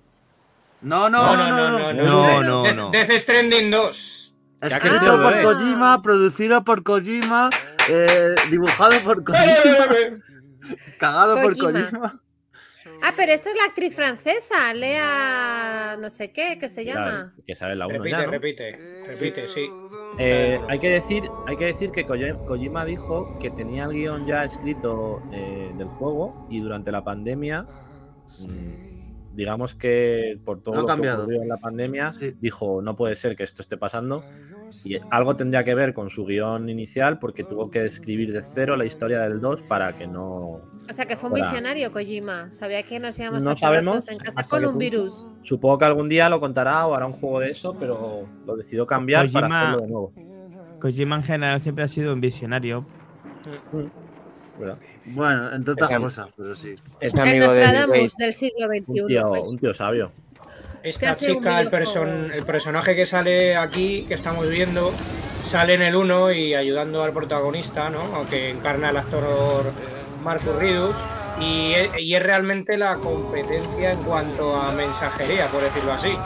No, 0.82 1.08
no, 1.08 1.34
No, 1.34 1.36
no, 1.36 1.70
no, 1.70 1.92
no. 1.92 2.02
No, 2.04 2.26
Death- 2.28 2.44
no, 2.46 2.62
Death- 2.64 2.76
no. 2.76 2.90
Death 2.90 3.10
Stranding 3.12 3.70
2. 3.70 4.34
Ya 4.68 4.80
que 4.80 4.88
Escrito 4.88 5.22
por. 5.22 5.42
Kojima, 5.42 6.02
producido 6.02 6.64
por 6.64 6.82
Kojima, 6.82 7.50
eh, 7.88 8.34
dibujado 8.50 8.98
por 9.00 9.22
Kojima, 9.24 9.46
cagado 10.98 11.36
por 11.40 11.56
Kojima. 11.56 12.20
Ah, 13.02 13.12
pero 13.16 13.32
esta 13.32 13.50
es 13.50 13.56
la 13.56 13.64
actriz 13.64 13.94
francesa, 13.94 14.74
Lea 14.74 15.96
no 16.00 16.10
sé 16.10 16.32
qué, 16.32 16.58
que 16.58 16.68
se 16.68 16.84
llama. 16.84 17.34
que 17.46 17.54
sabe 17.54 17.76
la 17.76 17.86
1 17.86 17.98
Repite, 17.98 18.10
ya, 18.10 18.24
¿no? 18.26 18.30
repite, 18.32 18.78
repite, 19.06 19.48
sí. 19.48 19.68
Eh, 20.18 20.58
hay, 20.68 20.78
que 20.78 20.88
decir, 20.90 21.24
hay 21.46 21.56
que 21.56 21.66
decir 21.66 21.90
que 21.90 22.04
Kojima 22.04 22.84
dijo 22.84 23.38
que 23.38 23.50
tenía 23.50 23.84
el 23.84 23.92
guion 23.92 24.26
ya 24.26 24.44
escrito 24.44 25.22
eh, 25.32 25.72
del 25.76 25.88
juego 25.88 26.46
y 26.50 26.60
durante 26.60 26.90
la 26.90 27.04
pandemia, 27.04 27.66
mm, 28.40 29.34
digamos 29.36 29.74
que 29.74 30.38
por 30.44 30.62
todo 30.62 30.74
No 30.76 30.80
lo 30.82 30.86
cambiado. 30.86 31.18
que 31.18 31.22
ocurrió 31.24 31.42
en 31.42 31.48
la 31.48 31.58
pandemia, 31.58 32.14
Sí. 32.18 32.34
dijo 32.40 32.80
no 32.82 32.96
puede 32.96 33.14
ser 33.16 33.36
que 33.36 33.42
esto 33.44 33.60
esté 33.62 33.76
pasando 33.76 34.24
y 34.84 34.98
algo 35.10 35.36
tendría 35.36 35.62
que 35.64 35.74
ver 35.74 35.92
con 35.94 36.08
su 36.10 36.24
guion 36.24 36.68
inicial 36.68 37.18
porque 37.18 37.44
tuvo 37.44 37.70
que 37.70 37.84
escribir 37.84 38.32
de 38.32 38.42
cero 38.42 38.76
la 38.76 38.84
historia 38.84 39.20
del 39.20 39.38
2 39.40 39.62
para 39.62 39.92
que 39.92 40.06
no... 40.06 40.62
O 40.88 40.92
sea, 40.92 41.04
que 41.06 41.16
fue 41.16 41.30
un 41.30 41.34
visionario, 41.34 41.90
Kojima. 41.92 42.50
Sabía 42.52 42.82
que 42.82 42.98
nos 43.00 43.18
íbamos 43.18 43.44
No 43.44 43.50
a 43.50 43.56
sabemos 43.56 44.08
en 44.08 44.18
casa 44.18 44.44
con 44.44 44.64
un 44.64 44.78
virus. 44.78 45.24
Supongo 45.42 45.78
que 45.78 45.84
algún 45.84 46.08
día 46.08 46.28
lo 46.28 46.38
contará 46.40 46.86
o 46.86 46.94
hará 46.94 47.06
un 47.06 47.12
juego 47.12 47.40
de 47.40 47.48
eso, 47.50 47.74
pero 47.78 48.26
lo 48.46 48.56
decidió 48.56 48.86
cambiar 48.86 49.30
para 49.32 49.48
Kojima- 49.48 49.62
hacerlo 49.68 49.80
de 49.82 49.88
nuevo. 49.88 50.12
Kojima 50.80 51.16
en 51.16 51.22
general 51.24 51.60
siempre 51.60 51.84
ha 51.84 51.88
sido 51.88 52.12
un 52.12 52.20
visionario. 52.20 52.86
¿verdad? 54.58 54.78
Bueno, 55.04 55.52
entre 55.52 55.72
otras 55.74 55.90
cosas, 56.00 56.28
pero 56.36 56.54
sí. 56.54 56.74
Es 57.00 57.14
amigo 57.14 57.52
de 57.52 57.60
del 58.18 58.32
siglo 58.32 58.66
Un 58.68 58.84
XXI. 58.84 59.06
tío, 59.06 59.28
pues. 59.28 59.44
un 59.44 59.58
tío 59.58 59.74
sabio. 59.74 60.12
Esta 60.82 61.16
chica, 61.16 61.60
el, 61.60 61.70
person- 61.70 62.30
el 62.32 62.44
personaje 62.44 62.94
que 62.94 63.06
sale 63.06 63.56
aquí, 63.56 64.04
que 64.08 64.14
estamos 64.14 64.48
viendo, 64.48 64.92
sale 65.44 65.74
en 65.74 65.82
el 65.82 65.96
1 65.96 66.32
y 66.32 66.54
ayudando 66.54 67.02
al 67.02 67.12
protagonista, 67.12 67.90
¿no? 67.90 68.00
Aunque 68.14 68.50
encarna 68.50 68.88
al 68.90 68.96
actor 68.96 69.72
Marcus 70.22 70.54
Ridus. 70.56 70.94
Y 71.40 71.72
es, 71.74 71.90
y 72.00 72.14
es 72.14 72.22
realmente 72.22 72.78
la 72.78 72.96
competencia 72.96 73.92
en 73.92 74.02
cuanto 74.02 74.56
a 74.56 74.72
mensajería, 74.72 75.48
por 75.48 75.62
decirlo 75.62 75.92
así. 75.92 76.16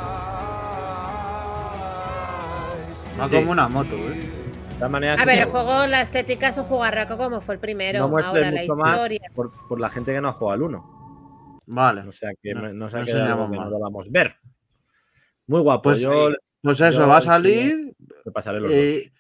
Va 3.19 3.29
Sí. 3.29 3.35
como 3.35 3.51
una 3.51 3.69
moto, 3.69 3.97
¿eh? 3.97 4.15
De 4.15 4.75
todas 4.77 4.91
maneras, 4.91 5.21
A 5.21 5.25
ver, 5.27 5.41
el 5.41 5.45
juego, 5.47 5.87
la 5.87 6.01
estética 6.01 6.49
es 6.49 6.57
un 6.59 6.65
jugarraco 6.65 7.19
como 7.19 7.41
fue 7.41 7.55
el 7.55 7.61
primero. 7.61 7.99
no 8.09 8.19
Ahora 8.19 8.51
la 8.51 8.51
más 8.53 8.63
historia. 8.63 9.21
por, 9.35 9.51
por 9.69 9.79
la 9.81 9.89
gente 9.91 10.13
que 10.13 10.21
no 10.21 10.29
ha 10.29 10.33
jugado 10.33 10.55
al 10.55 10.63
1. 10.63 11.61
Vale. 11.67 12.01
O 12.09 12.13
sea 12.13 12.31
que 12.43 12.55
No, 12.55 12.63
no, 12.63 12.69
no 12.73 12.87
se 12.87 12.97
no 12.97 13.03
ha 13.03 13.07
quedado 13.07 13.51
que 13.51 13.57
no 13.57 13.69
lo 13.71 13.79
vamos 13.79 14.07
a 14.07 14.11
ver. 14.11 14.37
Muy 15.47 15.61
guapo. 15.61 15.83
Pues 15.83 15.99
yo 16.01 16.31
Pues 16.63 16.81
eso, 16.81 17.01
Yo 17.01 17.09
va 17.09 17.19
a 17.19 17.21
salir. 17.21 17.95
le 18.25 18.33
pasaré 18.33 18.61
los 18.61 18.71
eh, 18.71 19.13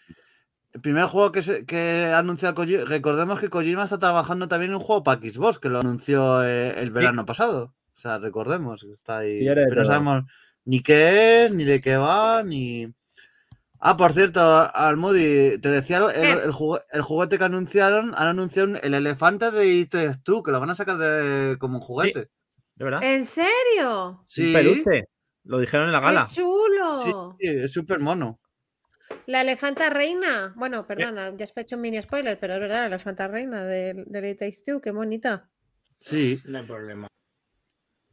el 0.72 0.80
primer 0.80 1.06
juego 1.06 1.32
que, 1.32 1.42
se, 1.42 1.64
que 1.66 2.06
anuncia 2.14 2.54
Kojima. 2.54 2.84
Recordemos 2.84 3.40
que 3.40 3.48
Kojima 3.50 3.84
está 3.84 3.98
trabajando 3.98 4.48
también 4.48 4.70
en 4.70 4.76
un 4.76 4.82
juego 4.82 5.02
para 5.02 5.20
Xbox, 5.20 5.58
que 5.58 5.68
lo 5.68 5.80
anunció 5.80 6.44
eh, 6.44 6.80
el 6.80 6.90
verano 6.90 7.26
pasado. 7.26 7.74
O 7.94 7.98
sea, 8.00 8.18
recordemos 8.18 8.82
que 8.82 8.92
está 8.92 9.18
ahí. 9.18 9.40
Sí, 9.40 9.46
pero 9.46 9.66
no 9.68 9.74
todo. 9.74 9.84
sabemos 9.84 10.24
ni 10.64 10.80
qué 10.82 11.44
es, 11.46 11.54
ni 11.54 11.64
de 11.64 11.80
qué 11.80 11.96
va, 11.96 12.42
ni. 12.42 12.92
Ah, 13.82 13.96
por 13.96 14.12
cierto, 14.12 14.40
Almudi, 14.74 15.58
te 15.58 15.70
decía 15.70 15.98
el, 16.14 16.38
el 16.40 16.52
jugu- 16.52 16.82
el 16.92 17.00
juguete 17.02 17.38
que 17.38 17.44
anunciaron, 17.44 18.14
han 18.14 18.26
anunciado 18.28 18.76
el 18.76 18.92
elefante 18.94 19.50
de 19.50 19.64
IT2, 19.64 20.42
que 20.44 20.50
lo 20.50 20.60
van 20.60 20.70
a 20.70 20.74
sacar 20.74 20.98
de, 20.98 21.56
como 21.58 21.76
un 21.78 21.80
juguete. 21.82 22.28
¿De 22.74 22.84
verdad? 22.84 23.02
¿En 23.02 23.24
serio? 23.24 24.24
Sí, 24.26 24.48
Un 24.48 24.52
peluche. 24.52 25.08
Lo 25.44 25.58
dijeron 25.58 25.86
en 25.86 25.92
la 25.92 26.00
gala. 26.00 26.26
¡Qué 26.28 26.40
chulo! 26.42 27.36
sí, 27.40 27.46
es 27.46 27.72
súper 27.72 28.00
mono. 28.00 28.39
La 29.26 29.42
elefanta 29.42 29.90
reina. 29.90 30.52
Bueno, 30.56 30.82
perdona, 30.84 31.32
ya 31.36 31.44
has 31.44 31.52
hecho 31.56 31.76
un 31.76 31.82
mini 31.82 32.00
spoiler, 32.02 32.38
pero 32.38 32.54
es 32.54 32.60
verdad, 32.60 32.80
la 32.80 32.86
elefanta 32.86 33.28
reina 33.28 33.64
de 33.64 34.04
It 34.30 34.38
Takes 34.38 34.62
Two, 34.66 34.80
qué 34.80 34.90
bonita. 34.90 35.48
Sí. 36.00 36.40
No 36.46 36.58
hay 36.58 36.64
problema. 36.64 37.06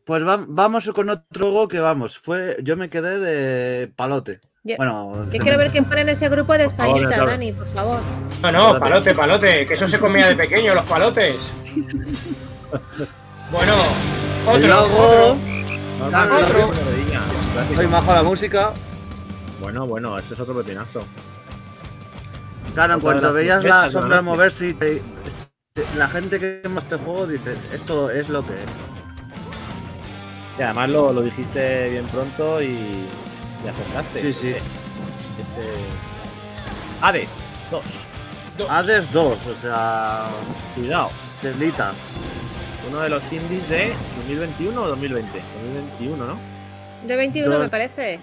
Pues 0.05 0.25
va- 0.25 0.45
vamos 0.47 0.89
con 0.93 1.09
otro 1.09 1.51
juego 1.51 1.67
que 1.67 1.79
vamos. 1.79 2.17
Fue, 2.17 2.57
yo 2.63 2.77
me 2.77 2.89
quedé 2.89 3.19
de 3.19 3.87
palote. 3.89 4.39
Yo- 4.63 4.75
Bueno, 4.77 5.27
Yo 5.31 5.39
quiero 5.41 5.57
ver 5.57 5.71
quién 5.71 5.85
pone 5.85 6.01
en 6.01 6.09
ese 6.09 6.29
grupo 6.29 6.53
de 6.57 6.69
favor, 6.69 6.73
Españita, 6.97 7.07
claro. 7.07 7.25
Dani, 7.31 7.51
por 7.53 7.67
favor. 7.67 7.99
No, 8.41 8.51
no, 8.51 8.79
palote, 8.79 9.13
palote, 9.15 9.65
que 9.65 9.73
eso 9.73 9.87
se 9.87 9.99
comía 9.99 10.27
de 10.27 10.35
pequeño, 10.35 10.73
los 10.75 10.85
palotes. 10.85 11.35
Bueno, 13.49 13.73
otro, 14.45 14.59
luego- 14.67 15.37
otro. 16.01 16.73
Soy 17.75 17.87
majo 17.87 18.13
la 18.13 18.23
música. 18.23 18.73
Bueno, 19.61 19.85
bueno, 19.87 20.17
este 20.17 20.33
es 20.33 20.39
otro 20.39 20.55
pepinazo. 20.55 21.01
Claro, 22.73 22.93
en 22.95 22.99
cuanto 22.99 23.33
veías 23.33 23.63
la 23.63 23.89
sombra 23.89 24.21
moverse 24.21 24.67
y 24.69 24.73
te- 24.73 25.01
la 25.97 26.07
gente 26.07 26.39
que 26.39 26.61
ama 26.65 26.81
este 26.81 26.95
juego 26.97 27.25
dice, 27.27 27.55
esto 27.73 28.09
es 28.11 28.29
lo 28.29 28.45
que 28.45 28.53
es. 28.53 28.69
Y 30.59 30.61
además 30.63 30.89
lo, 30.89 31.13
lo 31.13 31.21
dijiste 31.21 31.89
bien 31.89 32.05
pronto 32.07 32.61
y, 32.61 32.65
y 32.67 33.67
acertaste. 33.67 34.21
Sí, 34.21 34.33
sí. 34.33 34.47
Ese, 35.39 35.59
ese- 35.61 35.73
Hades 37.01 37.45
2. 37.71 37.81
Dos. 38.57 38.67
Hades 38.69 39.11
2, 39.11 39.37
o 39.45 39.55
sea, 39.61 40.25
Cuidado. 40.75 41.09
telita. 41.41 41.91
Uno 42.89 43.01
de 43.01 43.09
los 43.09 43.31
indies 43.31 43.67
de 43.69 43.93
2021 44.21 44.81
o 44.81 44.87
2020. 44.87 45.41
2021, 45.63 46.25
¿no? 46.25 46.39
De 47.05 47.15
21 47.15 47.49
Dos- 47.49 47.59
me 47.59 47.69
parece. 47.69 48.19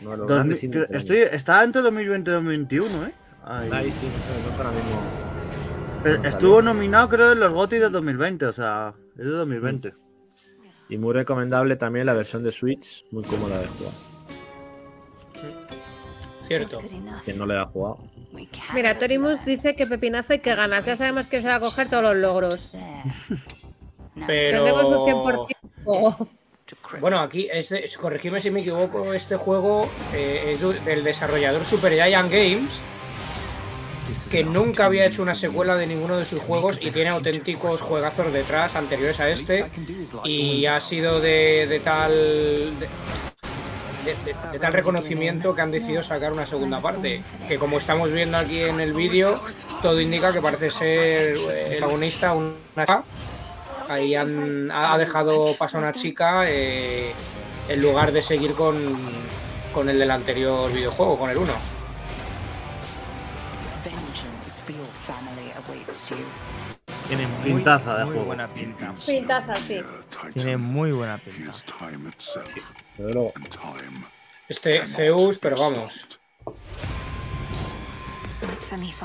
De 0.00 0.04
los 0.06 0.18
Dos 0.18 0.28
grandes 0.28 0.64
indies 0.64 0.86
estoy, 0.90 1.18
está 1.18 1.62
entre 1.62 1.82
2020 1.82 2.30
y 2.30 2.34
2021, 2.34 3.06
¿eh? 3.06 3.14
Ahí. 3.44 3.90
sí, 3.90 4.06
no 4.06 4.50
no 4.50 4.56
ahora 4.56 4.70
mismo. 4.70 5.00
Pero 6.02 6.24
Estuvo 6.24 6.62
nominado 6.62 7.08
creo 7.08 7.32
en 7.32 7.40
los 7.40 7.52
GOTY 7.52 7.78
de 7.78 7.88
2020, 7.90 8.46
o 8.46 8.52
sea, 8.52 8.94
es 9.18 9.24
de 9.24 9.30
2020. 9.30 9.94
Y 10.88 10.98
muy 10.98 11.12
recomendable 11.12 11.76
también 11.76 12.06
la 12.06 12.14
versión 12.14 12.42
de 12.42 12.50
Switch, 12.50 13.04
muy 13.10 13.22
cómoda 13.22 13.60
de 13.60 13.66
jugar. 13.66 13.92
Cierto. 16.42 16.80
Quien 17.24 17.38
no 17.38 17.46
le 17.46 17.58
ha 17.58 17.66
jugado. 17.66 17.98
Mira, 18.74 18.98
Torimus 18.98 19.44
dice 19.44 19.76
que 19.76 19.86
pepinazo 19.86 20.34
y 20.34 20.38
que 20.40 20.54
ganas. 20.54 20.86
Ya 20.86 20.96
sabemos 20.96 21.26
que 21.26 21.42
se 21.42 21.48
va 21.48 21.56
a 21.56 21.60
coger 21.60 21.88
todos 21.88 22.02
los 22.02 22.16
logros. 22.16 22.72
Pero. 24.26 24.64
Tendremos 24.64 24.84
un 24.84 25.06
100% 25.06 25.46
juego. 25.84 26.28
Bueno, 27.00 27.20
aquí, 27.20 27.48
este, 27.52 27.88
corregidme 28.00 28.40
si 28.42 28.50
me 28.50 28.60
equivoco, 28.60 29.12
este 29.14 29.36
juego 29.36 29.88
eh, 30.14 30.52
es 30.60 30.84
del 30.84 31.04
desarrollador 31.04 31.64
Super 31.64 31.92
Giant 31.92 32.30
Games, 32.30 32.70
que 34.30 34.42
nunca 34.44 34.86
había 34.86 35.04
hecho 35.06 35.22
una 35.22 35.34
secuela 35.36 35.76
de 35.76 35.86
ninguno 35.86 36.16
de 36.16 36.26
sus 36.26 36.40
juegos 36.40 36.78
y 36.80 36.90
tiene 36.90 37.10
auténticos 37.10 37.80
juegazos 37.80 38.32
detrás 38.32 38.74
anteriores 38.76 39.20
a 39.20 39.28
este. 39.30 39.64
Y 40.28 40.66
ha 40.66 40.80
sido 40.80 41.20
de, 41.20 41.66
de 41.68 41.80
tal. 41.80 42.10
De, 42.80 42.86
de- 44.04 44.16
de- 44.24 44.34
de 44.52 44.58
tal 44.58 44.72
reconocimiento 44.72 45.54
que 45.54 45.60
han 45.60 45.70
decidido 45.70 46.02
sacar 46.02 46.32
una 46.32 46.46
segunda 46.46 46.80
parte. 46.80 47.22
Que 47.46 47.58
como 47.58 47.78
estamos 47.78 48.10
viendo 48.10 48.38
aquí 48.38 48.60
en 48.62 48.80
el 48.80 48.92
vídeo, 48.94 49.40
todo 49.82 50.00
indica 50.00 50.32
que 50.32 50.40
parece 50.40 50.70
ser 50.70 51.36
el 51.36 51.38
protagonista 51.78 52.32
una. 52.32 52.54
Ahí 53.90 54.14
han, 54.14 54.70
ha 54.70 54.96
dejado 54.98 55.56
paso 55.56 55.76
a 55.76 55.80
una 55.80 55.92
chica 55.92 56.44
eh, 56.48 57.12
en 57.68 57.82
lugar 57.82 58.12
de 58.12 58.22
seguir 58.22 58.52
con, 58.52 58.76
con 59.74 59.88
el 59.88 59.98
del 59.98 60.12
anterior 60.12 60.72
videojuego, 60.72 61.18
con 61.18 61.28
el 61.28 61.38
1. 61.38 61.52
Tiene 67.08 67.26
muy, 67.26 67.44
Pintaza 67.44 67.96
de 67.98 68.04
muy 68.04 68.12
juego. 68.12 68.26
buena 68.26 68.46
pinta. 68.46 68.94
Pintaza, 69.04 69.56
sí. 69.56 69.80
Tiene 70.34 70.56
muy 70.56 70.92
buena 70.92 71.18
pinta. 71.18 71.50
Este 74.48 74.86
Zeus, 74.86 75.38
pero 75.38 75.56
vamos. 75.56 76.20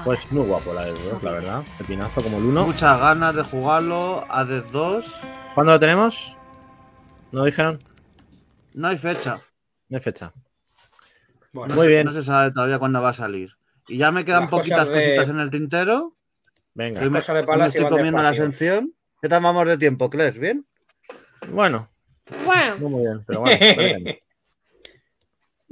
Pues 0.03 0.31
muy 0.31 0.45
guapo 0.47 0.73
la 0.73 0.83
de 0.85 0.91
2, 0.91 1.23
la 1.23 1.31
verdad. 1.31 1.63
Pepinazo 1.77 2.21
como 2.21 2.37
el 2.37 2.45
1. 2.45 2.65
Muchas 2.67 2.99
ganas 2.99 3.35
de 3.35 3.43
jugarlo. 3.43 4.25
Hades 4.29 4.71
2, 4.71 5.05
¿Cuándo 5.53 5.71
lo 5.73 5.79
tenemos? 5.79 6.37
¿No 7.31 7.39
lo 7.39 7.45
dijeron? 7.45 7.83
no 8.73 8.87
hay 8.89 8.97
fecha. 8.97 9.41
No 9.89 9.97
hay 9.97 10.03
fecha. 10.03 10.33
Bueno, 11.53 11.75
Muy 11.75 11.87
bien. 11.87 12.05
No 12.05 12.11
se 12.11 12.23
sabe 12.23 12.51
todavía 12.51 12.77
cuándo 12.79 13.01
va 13.01 13.09
a 13.09 13.13
salir. 13.13 13.51
Y 13.87 13.97
ya 13.97 14.11
me 14.11 14.25
quedan 14.25 14.41
Las 14.41 14.49
cosas 14.49 14.63
poquitas 14.67 14.87
de- 14.89 14.93
cositas 14.93 15.29
en 15.29 15.39
el 15.39 15.49
tintero. 15.49 16.13
Venga. 16.73 16.99
que 16.99 17.09
me, 17.09 17.19
de 17.21 17.25
que 17.25 17.43
palas 17.43 17.73
me 17.73 17.79
y 17.79 17.83
estoy 17.83 17.85
comiendo 17.97 18.21
la 18.21 18.29
ascensión. 18.29 18.93
¿Qué 19.21 19.29
tal 19.29 19.41
vamos 19.41 19.65
de 19.67 19.77
tiempo, 19.77 20.09
Kles? 20.09 20.37
¿Bien? 20.37 20.65
Bueno, 21.47 21.87
Bueno, 22.43 22.75
no 22.79 22.89
muy 22.89 23.01
bien, 23.03 23.23
pero 23.25 23.41
bueno. 23.41 23.57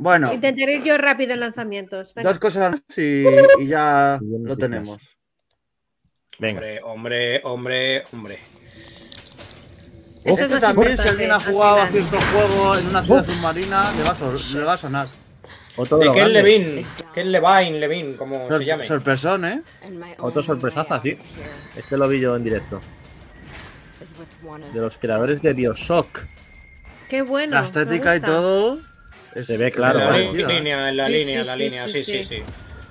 Bueno, 0.03 0.33
intentaré 0.33 0.73
ir 0.75 0.83
yo 0.83 0.97
rápido 0.97 1.33
en 1.33 1.39
lanzamientos. 1.39 2.13
Venga. 2.13 2.29
dos 2.29 2.37
cosas 2.39 2.75
y, 2.97 3.23
y 3.59 3.67
ya 3.67 4.19
lo 4.21 4.57
tenemos. 4.57 4.97
Venga. 6.39 6.59
hombre, 6.59 6.81
hombre, 6.83 7.41
hombre, 7.45 8.03
hombre. 8.11 8.39
Esto 10.25 10.41
es 10.43 10.51
Este 10.51 10.59
también, 10.59 10.97
si 10.97 11.07
alguien 11.07 11.31
ha 11.31 11.39
jugado 11.39 11.81
a 11.81 11.87
cierto 11.87 12.17
juego 12.19 12.77
en 12.77 12.87
una 12.87 13.01
ciudad 13.01 13.25
submarina, 13.25 13.91
le 13.93 14.03
va 14.03 14.09
a, 14.09 14.15
so- 14.15 14.57
le 14.59 14.63
va 14.65 14.73
a 14.73 14.77
sonar. 14.77 15.07
De 15.07 15.83
De 15.83 15.89
los 15.89 15.99
Ken 15.99 16.13
grandes. 16.13 16.33
Levine, 16.33 16.83
Ken 17.13 17.31
Levine, 17.31 17.79
Levine, 17.79 18.15
como 18.17 18.47
se 18.51 18.65
llame. 18.65 18.85
sorpresón, 18.85 19.45
¿eh? 19.45 19.61
Otro 20.19 20.43
sorpresaza, 20.43 20.99
sí. 20.99 21.17
Este 21.77 21.95
lo 21.97 22.09
vi 22.09 22.19
yo 22.19 22.35
en 22.35 22.43
directo. 22.43 22.81
De 24.73 24.81
los 24.81 24.97
creadores 24.97 25.41
de 25.41 25.53
Bioshock. 25.53 26.25
Qué 27.09 27.21
bueno. 27.21 27.55
La 27.55 27.63
estética 27.65 28.17
y 28.17 28.19
todo. 28.19 28.79
Es 29.35 29.45
Se 29.45 29.57
ve 29.57 29.71
claro, 29.71 29.99
en 29.99 30.05
la 30.05 30.11
vale. 30.11 30.53
línea, 30.53 30.89
en 30.89 30.97
la 30.97 31.07
Sí, 31.07 31.11
línea, 31.13 31.25
sí, 31.25 31.31
en 31.39 31.47
la 31.47 31.53
sí, 31.53 31.59
línea, 31.59 31.87
sí, 31.87 32.03
sí, 32.03 32.25
sí. 32.25 32.43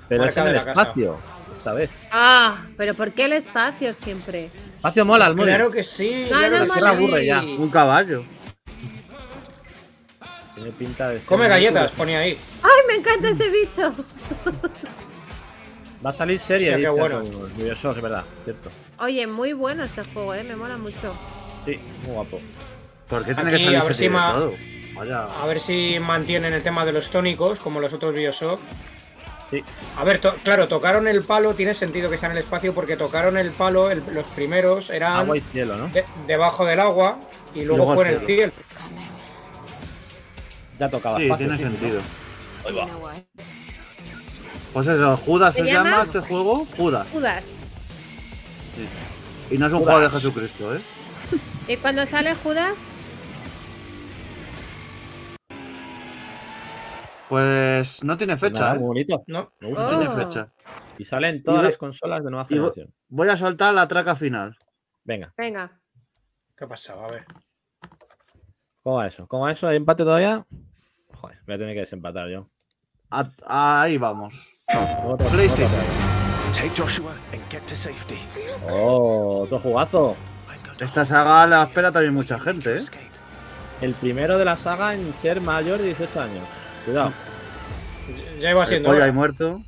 Pero 0.09 0.25
es 0.25 0.37
Marca 0.37 0.41
en 0.41 0.55
el 0.55 0.65
casa. 0.65 0.81
espacio. 0.81 1.17
Esta 1.51 1.73
vez. 1.73 1.91
Ah, 2.11 2.65
pero 2.77 2.93
¿por 2.93 3.11
qué 3.11 3.25
el 3.25 3.33
espacio 3.33 3.93
siempre? 3.93 4.49
Espacio 4.75 5.05
mola, 5.05 5.27
el 5.27 5.35
Claro 5.35 5.71
que 5.71 5.83
sí, 5.83 6.23
No, 6.23 6.27
claro 6.37 6.65
no, 6.65 6.73
que 6.73 6.79
aburre 6.89 7.25
ya. 7.25 7.41
Un 7.41 7.69
caballo. 7.69 8.23
Tiene 10.55 10.71
pinta 10.71 11.09
de 11.09 11.19
ser 11.19 11.27
Come 11.27 11.47
galletas, 11.47 11.91
pone 11.91 12.15
ahí. 12.15 12.37
¡Ay, 12.61 12.69
me 12.87 12.95
encanta 12.95 13.29
ese 13.29 13.49
bicho! 13.49 13.93
Va 16.05 16.09
a 16.09 16.13
salir 16.13 16.37
serie, 16.37 16.69
Hostia, 16.73 16.89
qué 16.89 16.99
bueno. 16.99 17.21
es 17.91 18.01
verdad, 18.01 18.23
cierto. 18.43 18.69
Oye, 18.99 19.25
muy 19.25 19.53
bueno 19.53 19.83
este 19.83 20.03
juego, 20.03 20.33
¿eh? 20.33 20.43
Me 20.43 20.55
mola 20.55 20.77
mucho. 20.77 21.15
Sí, 21.65 21.79
muy 22.03 22.13
guapo. 22.13 22.41
¿Por 23.07 23.25
qué 23.25 23.33
tiene 23.33 23.49
Aquí, 23.49 23.57
que 23.59 23.65
salir 23.65 23.81
serie 23.81 23.95
si 23.95 24.09
ma- 24.09 24.33
todo? 24.33 24.55
Vaya. 24.95 25.25
A 25.41 25.45
ver 25.45 25.59
si 25.59 25.97
mantienen 25.99 26.53
el 26.53 26.63
tema 26.63 26.85
de 26.85 26.91
los 26.91 27.09
tónicos, 27.09 27.59
como 27.59 27.79
los 27.79 27.93
otros 27.93 28.13
Bioshock. 28.13 28.59
Sí. 29.51 29.63
A 29.97 30.03
ver, 30.03 30.19
to- 30.19 30.35
claro, 30.43 30.67
tocaron 30.67 31.07
el 31.07 31.23
palo, 31.23 31.53
tiene 31.53 31.73
sentido 31.73 32.09
que 32.09 32.17
sea 32.17 32.27
en 32.27 32.33
el 32.33 32.37
espacio, 32.39 32.73
porque 32.73 32.97
tocaron 32.97 33.37
el 33.37 33.51
palo, 33.51 33.91
el- 33.91 34.03
los 34.11 34.25
primeros 34.27 34.89
eran 34.89 35.13
Agua 35.13 35.37
y 35.37 35.41
cielo, 35.51 35.77
¿no? 35.77 35.87
de- 35.89 36.05
debajo 36.27 36.65
del 36.65 36.79
agua 36.79 37.19
y 37.53 37.63
luego 37.63 37.77
luego 37.85 37.95
fue 37.95 38.07
en 38.09 38.13
el 38.15 38.21
cielo. 38.21 38.51
Ya 40.79 40.89
tocaba 40.89 41.17
Sí, 41.17 41.23
espacio, 41.25 41.47
tiene 41.47 41.57
sí, 41.57 41.63
¿no? 41.65 41.69
sentido. 41.79 42.01
Pues 44.73 44.87
eso, 44.87 45.17
Judas 45.17 45.53
se, 45.53 45.63
¿Se 45.63 45.71
llama 45.71 45.89
llama? 45.91 46.03
este 46.03 46.19
juego 46.21 46.65
Judas. 46.77 47.07
Judas. 47.13 47.51
Y 49.51 49.57
no 49.59 49.67
es 49.67 49.73
un 49.73 49.79
Judas. 49.79 49.93
juego 49.95 49.99
de 50.01 50.09
Jesucristo, 50.09 50.75
¿eh? 50.75 50.81
¿Y 51.67 51.77
cuando 51.77 52.05
sale 52.07 52.33
Judas? 52.33 52.93
Pues 57.33 58.03
no 58.03 58.15
tiene 58.15 58.37
Pues 58.37 58.51
fecha, 58.51 58.61
nada, 58.65 58.75
¿eh? 58.75 58.77
bonito. 58.77 59.23
¿No? 59.25 59.53
Me 59.59 59.69
gusta. 59.69 59.87
Oh. 59.87 59.91
No 59.91 59.99
tiene 60.01 60.23
fecha. 60.23 60.51
Y 60.99 61.03
sale 61.03 61.29
en 61.29 61.41
todas 61.43 61.61
Y 61.61 61.63
las 61.65 61.77
consolas 61.77 62.23
de 62.23 62.29
nueva 62.29 62.45
generación. 62.45 62.93
Voy 63.09 63.27
a 63.27 63.35
soltar 63.37 63.73
la 63.73 63.87
traca 63.87 64.15
final. 64.15 64.55
Venga, 65.03 65.33
Venga. 65.35 65.81
¿Qué 66.55 66.67
pasaba? 66.67 67.07
A 67.07 67.09
ver. 67.09 67.25
¿cómo 68.83 68.97
va 68.97 69.07
eso? 69.07 69.27
¿Cómo 69.27 69.43
va 69.45 69.51
eso? 69.51 69.67
¿Hay 69.67 69.77
empate 69.77 70.03
todavía? 70.03 70.45
Joder, 71.15 71.39
voy 71.47 71.55
a 71.55 71.57
tener 71.57 71.73
que 71.73 71.79
desempatar 71.79 72.29
yo. 72.29 72.49
A- 73.09 73.81
ahí 73.81 73.97
vamos. 73.97 74.35
Otro- 75.03 75.27
PlayStation. 75.29 75.71
otro. 75.71 76.53
Take 76.53 76.79
Joshua 76.79 77.13
and 77.33 77.41
get 77.49 77.63
to 77.65 77.75
safety. 77.75 78.19
Oh, 78.69 79.39
otro 79.41 79.57
jugazo. 79.57 80.15
Esta 80.79 81.03
saga 81.03 81.47
la 81.47 81.63
espera 81.63 81.91
también 81.91 82.13
mucha 82.13 82.39
gente, 82.39 82.77
¿eh? 82.77 82.81
El 83.81 83.95
primero 83.95 84.37
de 84.37 84.45
la 84.45 84.55
saga 84.55 84.93
en 84.93 85.15
ser 85.15 85.41
mayor 85.41 85.79
de 85.79 85.85
18 85.85 86.21
años. 86.21 86.43
Cuidado. 86.85 87.13
Ya 88.39 88.51
iba 88.51 88.65
siendo. 88.65 88.89
hora. 88.89 89.05
ahí 89.05 89.11
muerto. 89.11 89.61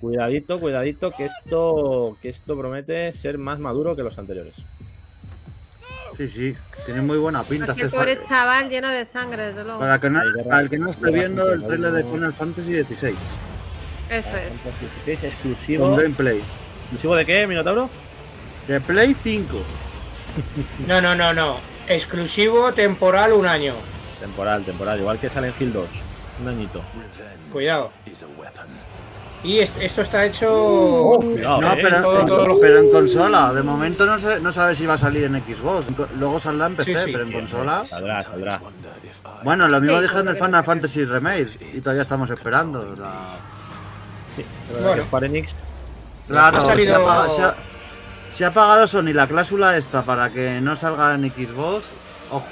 Cuidadito, 0.00 0.60
cuidadito, 0.60 1.12
que 1.12 1.24
esto, 1.24 2.18
que 2.20 2.28
esto 2.28 2.58
promete 2.58 3.10
ser 3.12 3.38
más 3.38 3.58
maduro 3.58 3.96
que 3.96 4.02
los 4.02 4.18
anteriores. 4.18 4.56
Sí, 6.16 6.28
sí. 6.28 6.56
Tiene 6.84 7.00
muy 7.00 7.16
buena 7.18 7.42
pinta. 7.42 7.72
Este 7.72 7.88
pobre 7.88 8.20
chaval 8.20 8.68
lleno 8.68 8.88
de 8.88 9.04
sangre, 9.04 9.46
desde 9.46 9.64
luego. 9.64 9.80
Para, 9.80 9.98
que 10.00 10.10
no, 10.10 10.20
Hay 10.50 10.64
el 10.64 10.70
que 10.70 10.78
no 10.78 10.90
esté 10.90 11.10
viendo 11.10 11.50
el 11.52 11.64
trailer 11.64 11.92
de 11.92 12.04
Final 12.04 12.32
Fantasy 12.34 12.82
XVI. 12.82 13.14
Eso 14.10 14.36
es. 14.36 14.62
16 15.04 15.24
exclusivo. 15.24 15.86
Con 15.86 15.96
gameplay. 15.96 16.40
¿Exclusivo 16.82 17.16
de 17.16 17.24
qué, 17.24 17.46
Minotauro? 17.46 17.88
De 18.68 18.80
Play 18.80 19.14
5. 19.14 19.56
No, 20.86 21.00
no, 21.00 21.14
no, 21.14 21.32
no. 21.32 21.58
Exclusivo 21.88 22.72
temporal 22.72 23.32
un 23.32 23.46
año. 23.46 23.74
Temporal, 24.20 24.64
temporal. 24.64 25.00
Igual 25.00 25.18
que 25.18 25.30
Silent 25.30 25.60
Hill 25.60 25.72
2. 25.72 25.88
Un 26.42 26.48
añito. 26.48 26.82
Cuidado. 27.52 27.90
Y 29.44 29.58
est- 29.58 29.76
esto 29.82 30.00
está 30.00 30.24
hecho. 30.24 30.48
Oh, 30.50 31.20
cuidado, 31.20 31.60
No, 31.60 31.72
eh. 31.74 31.78
pero, 31.82 32.02
todo- 32.02 32.20
en, 32.20 32.26
todo 32.26 32.46
lo- 32.46 32.60
pero 32.60 32.78
en 32.78 32.90
consola. 32.90 33.52
De 33.52 33.62
momento 33.62 34.06
no 34.06 34.18
se, 34.18 34.40
no 34.40 34.50
sabe 34.50 34.74
si 34.74 34.86
va 34.86 34.94
a 34.94 34.98
salir 34.98 35.24
en 35.24 35.34
Xbox. 35.42 35.84
Luego 36.18 36.40
saldrá 36.40 36.66
en 36.68 36.76
PC, 36.76 36.94
Sí, 36.94 37.00
sí. 37.04 37.12
pero 37.12 37.24
en 37.24 37.32
consola. 37.32 37.84
Saldrá, 37.84 38.22
saldrá. 38.22 38.60
Bueno, 39.42 39.68
lo 39.68 39.80
mismo 39.80 39.96
Sí, 39.98 40.02
dijeron 40.02 40.26
del 40.26 40.36
Final. 40.36 40.64
Fantasy 40.64 41.04
Remake. 41.04 41.58
Y 41.74 41.80
todavía 41.80 42.02
estamos 42.02 42.30
esperando. 42.30 42.96
Sí, 44.36 44.44
Bueno. 44.82 45.04
Square 45.04 45.26
Enix. 45.26 45.54
claro, 46.26 46.56
Ha 46.56 46.60
salido- 46.62 46.96
se, 46.96 47.02
ha 47.02 47.06
pagado, 47.06 47.30
se 47.36 47.42
ha- 47.42 47.54
se 48.32 48.44
ha 48.46 48.50
pagado 48.50 48.88
Sony 48.88 49.12
la 49.12 49.26
cláusula 49.28 49.76
esta 49.76 50.02
para 50.02 50.30
que 50.30 50.60
no 50.62 50.74
salga 50.74 51.14
en 51.14 51.30
Xbox. 51.30 51.84
Ojo, 52.30 52.46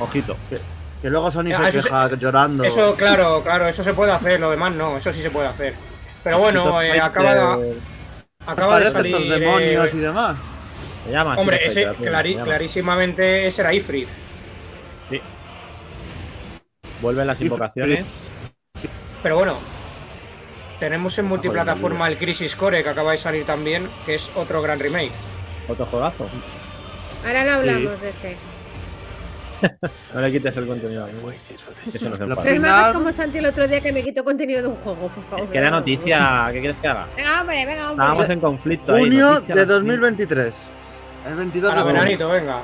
Ojito. 0.00 0.36
Que 1.04 1.10
luego 1.10 1.30
Sony 1.30 1.50
Ah, 1.54 1.64
se 1.64 1.68
eso 1.68 1.82
se- 1.82 1.88
queja 1.90 2.16
llorando. 2.16 2.64
Eso, 2.64 2.94
claro, 2.94 3.42
claro, 3.42 3.68
eso 3.68 3.84
se 3.84 3.92
puede 3.92 4.10
hacer. 4.10 4.40
Lo 4.40 4.50
demás 4.50 4.72
no, 4.72 4.96
eso 4.96 5.12
sí 5.12 5.20
se 5.20 5.28
puede 5.30 5.46
hacer. 5.48 5.74
Pero 6.22 6.38
bueno, 6.38 6.80
eh, 6.80 6.98
acaba, 6.98 7.58
de- 7.58 7.74
acaba 8.46 8.80
de 8.80 8.90
salir. 8.90 9.14
estos 9.14 9.28
demonios 9.38 9.86
eh, 9.92 9.96
y 9.96 9.98
demás. 9.98 10.38
Me 11.04 11.12
llama. 11.12 11.34
Hombre, 11.36 11.60
ese 11.62 11.90
clari- 11.90 12.32
llama. 12.32 12.44
clarísimamente 12.44 13.46
ese 13.46 13.60
era 13.60 13.74
Ifrit. 13.74 14.08
Vuelven 17.02 17.26
las 17.26 17.38
invocaciones. 17.42 18.30
Pero 19.22 19.36
bueno, 19.36 19.58
tenemos 20.80 21.18
en 21.18 21.26
multiplataforma 21.26 22.08
el 22.08 22.16
Crisis 22.16 22.56
Core 22.56 22.82
que 22.82 22.88
acaba 22.88 23.12
de 23.12 23.18
salir 23.18 23.44
también, 23.44 23.86
que 24.06 24.14
es 24.14 24.30
otro 24.36 24.62
gran 24.62 24.78
remake. 24.80 25.12
Otro 25.68 25.84
juegazo. 25.84 26.26
Ahora 27.26 27.44
no 27.44 27.52
hablamos 27.56 28.00
de 28.00 28.08
ese. 28.08 28.36
No 30.14 30.20
le 30.20 30.32
quites 30.32 30.56
el 30.56 30.66
contenido. 30.66 31.06
this. 31.06 31.92
Que 31.92 31.98
se. 31.98 32.10
Pero 32.10 32.26
no 32.60 32.92
como 32.92 33.12
Santi 33.12 33.38
el 33.38 33.46
otro 33.46 33.66
día 33.68 33.80
que 33.80 33.92
me 33.92 34.02
quitó 34.02 34.24
contenido 34.24 34.62
de 34.62 34.68
un 34.68 34.76
juego, 34.76 35.08
por 35.08 35.22
favor. 35.24 35.40
Es 35.40 35.48
que 35.48 35.58
era 35.58 35.70
noticia. 35.70 36.48
¿Qué 36.52 36.60
quieres 36.60 36.76
que 36.78 36.88
haga? 36.88 37.06
Venga, 37.16 37.40
hombre, 37.40 37.66
venga, 37.66 37.90
hombre. 37.90 38.04
Estábamos 38.06 38.30
en 38.30 38.40
conflicto. 38.40 38.94
ahí, 38.94 39.00
Junio 39.02 39.30
noticia, 39.34 39.54
de 39.54 39.60
noticia. 39.62 39.74
2023. 39.74 40.54
El 41.28 41.34
22 41.36 41.72
A 41.72 41.76
de 41.76 41.84
veranito, 41.84 42.28
venga. 42.28 42.60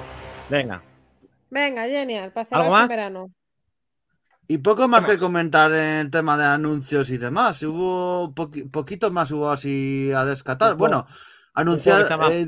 Venga. 0.49 0.83
Venga, 1.51 1.85
genial, 1.87 2.33
para 2.33 2.47
¿Algo 2.51 2.65
cerrar 2.65 2.71
más? 2.71 2.85
ese 2.85 2.97
verano. 2.97 3.31
Y 4.47 4.59
poco 4.59 4.89
más 4.89 5.05
¿Qué 5.05 5.13
que 5.13 5.19
comentar 5.19 5.71
en 5.71 5.79
el 6.01 6.11
tema 6.11 6.37
de 6.37 6.45
anuncios 6.45 7.09
y 7.11 7.19
demás. 7.19 7.63
Hubo 7.63 8.33
poqui- 8.35 8.69
poquito 8.71 9.11
más 9.13 9.31
hubo 9.31 9.49
así 9.51 10.11
a 10.15 10.25
descatar. 10.25 10.75
Bueno, 10.75 11.07
anunciar 11.55 12.03
eh, 12.33 12.47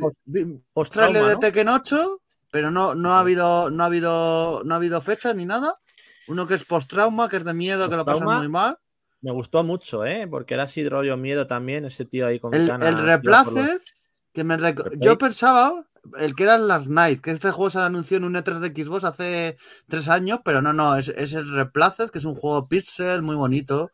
Post- 0.72 0.92
trailer 0.92 1.24
de 1.24 1.32
¿no? 1.34 1.38
Tekken 1.38 1.68
8, 1.68 2.20
pero 2.52 2.70
no, 2.70 2.94
no 2.94 3.14
ha 3.14 3.18
habido 3.20 3.68
no 3.70 3.82
ha 3.82 3.86
habido 3.86 4.62
no 4.64 4.74
ha 4.74 4.76
habido 4.76 5.00
fecha 5.00 5.34
ni 5.34 5.44
nada. 5.44 5.80
Uno 6.28 6.46
que 6.46 6.54
es 6.54 6.64
post 6.64 6.88
trauma, 6.88 7.28
que 7.28 7.38
es 7.38 7.44
de 7.44 7.52
miedo, 7.52 7.90
que 7.90 7.96
lo 7.96 8.04
Post-trauma. 8.04 8.38
muy 8.38 8.48
mal. 8.48 8.78
Me 9.22 9.32
gustó 9.32 9.64
mucho, 9.64 10.04
¿eh? 10.04 10.28
Porque 10.30 10.54
era 10.54 10.64
así 10.64 10.88
rollo 10.88 11.16
miedo 11.16 11.46
también. 11.48 11.84
Ese 11.84 12.04
tío 12.04 12.26
ahí 12.28 12.38
con 12.38 12.54
El, 12.54 12.68
canas, 12.68 12.88
el 12.94 13.02
replace, 13.04 13.50
los- 13.74 13.82
que 14.32 14.44
me 14.44 14.56
Replay. 14.56 14.98
yo 15.00 15.18
pensaba 15.18 15.84
el 16.18 16.34
que 16.34 16.42
era 16.44 16.56
el 16.56 16.66
Last 16.68 16.86
Night, 16.86 17.20
que 17.20 17.30
este 17.30 17.50
juego 17.52 17.70
se 17.70 17.78
anunció 17.78 18.16
en 18.16 18.24
un 18.24 18.34
E3 18.34 18.58
de 18.58 18.68
Xbox 18.84 19.04
hace 19.04 19.56
tres 19.88 20.08
años, 20.08 20.40
pero 20.44 20.60
no, 20.62 20.72
no, 20.72 20.96
es, 20.96 21.08
es 21.08 21.32
el 21.34 21.48
Replaced, 21.52 22.10
que 22.10 22.18
es 22.18 22.24
un 22.24 22.34
juego 22.34 22.66
pixel 22.68 23.22
muy 23.22 23.36
bonito. 23.36 23.90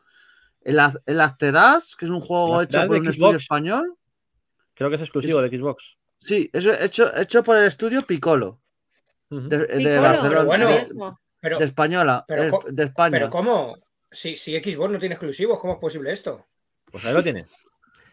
El, 0.61 0.79
el 1.05 1.21
After 1.21 1.55
Us, 1.77 1.95
que 1.95 2.05
es 2.05 2.11
un 2.11 2.21
juego 2.21 2.61
hecho 2.63 2.79
por 2.85 2.89
un 2.97 3.03
Xbox. 3.05 3.09
estudio 3.09 3.37
español. 3.37 3.95
Creo 4.73 4.89
que 4.89 4.95
es 4.95 5.01
exclusivo 5.01 5.41
de 5.41 5.49
Xbox. 5.49 5.97
Sí, 6.21 6.49
es 6.53 6.65
hecho, 6.65 7.15
hecho 7.15 7.43
por 7.43 7.57
el 7.57 7.65
estudio 7.65 8.01
Piccolo, 8.05 8.59
Ujú. 9.29 9.47
de, 9.47 9.57
de 9.59 9.67
Piccolo, 9.77 10.01
Barcelona, 10.01 10.29
pero 10.29 10.45
bueno, 10.45 10.69
de, 10.69 10.79
mismo. 10.81 11.19
Pero, 11.41 11.59
de 11.59 11.65
española, 11.65 12.25
pero 12.27 12.59
de 12.67 12.83
España. 12.83 13.11
pero 13.11 13.29
¿cómo? 13.29 13.77
Si, 14.11 14.35
si 14.35 14.57
Xbox 14.59 14.91
no 14.91 14.99
tiene 14.99 15.15
exclusivos, 15.15 15.59
¿cómo 15.59 15.73
es 15.73 15.79
posible 15.79 16.11
esto? 16.11 16.45
Pues 16.91 17.05
ahí 17.05 17.13
lo 17.13 17.23
tiene. 17.23 17.45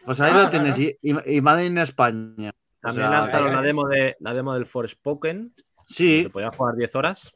Pues 0.05 0.21
ahí 0.21 0.31
Ah, 0.33 0.43
lo 0.43 0.49
tienes, 0.49 0.77
no, 0.77 0.83
y, 0.83 0.97
y, 1.35 1.41
Made 1.41 1.65
in 1.65 1.77
España. 1.79 2.51
O 2.51 2.87
También 2.87 3.09
sea, 3.09 3.19
lanzaron 3.19 3.49
eh, 3.49 3.55
la 3.55 3.61
demo 3.61 3.87
de 3.87 4.15
la 4.21 4.33
demo 4.33 4.53
del 4.53 4.65
Forspoken. 4.65 5.53
Sí, 5.85 6.23
Se 6.23 6.29
podía 6.29 6.51
jugar 6.51 6.75
10 6.75 6.95
horas. 6.95 7.35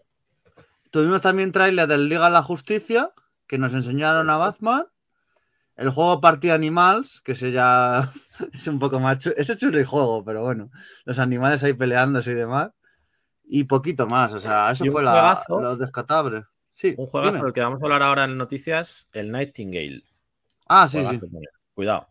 Tuvimos 0.90 1.22
también 1.22 1.52
trailer 1.52 1.88
del 1.88 2.08
Liga 2.08 2.26
de 2.26 2.32
la 2.32 2.44
Justicia, 2.44 3.10
que 3.48 3.58
nos 3.58 3.74
enseñaron 3.74 4.30
a 4.30 4.38
Batman. 4.38 4.86
El 5.82 5.90
juego 5.90 6.22
Partida 6.22 6.54
Animals, 6.54 7.22
que 7.22 7.32
ese 7.34 7.52
ya 7.52 8.08
es 8.54 8.68
un 8.68 8.80
poco 8.80 9.00
más... 9.00 9.18
chu- 9.20 9.34
Ese 9.36 9.56
churri 9.58 9.84
juego, 9.84 10.24
pero 10.24 10.44
bueno. 10.44 10.70
Los 11.06 11.18
animales 11.20 11.64
ahí 11.64 11.74
peleándose 11.74 12.32
y 12.32 12.36
demás. 12.36 12.70
Y 13.44 13.66
poquito 13.66 14.08
más, 14.08 14.34
o 14.34 14.40
sea, 14.40 14.72
eso 14.72 14.86
fue 14.86 15.04
la, 15.04 15.42
los 15.50 15.80
descatables. 15.80 16.46
Sí, 16.74 16.96
Un 16.98 17.06
juego 17.08 17.28
dime. 17.28 17.40
por 17.40 17.48
el 17.50 17.54
que 17.54 17.60
vamos 17.62 17.82
a 17.82 17.86
hablar 17.86 18.02
ahora 18.04 18.24
en 18.24 18.38
noticias, 18.38 19.08
el 19.12 19.32
Nightingale. 19.32 20.04
Ah, 20.68 20.88
sí, 20.88 21.00
sí. 21.00 21.06
Juegazo. 21.06 21.28
Cuidado. 21.74 22.08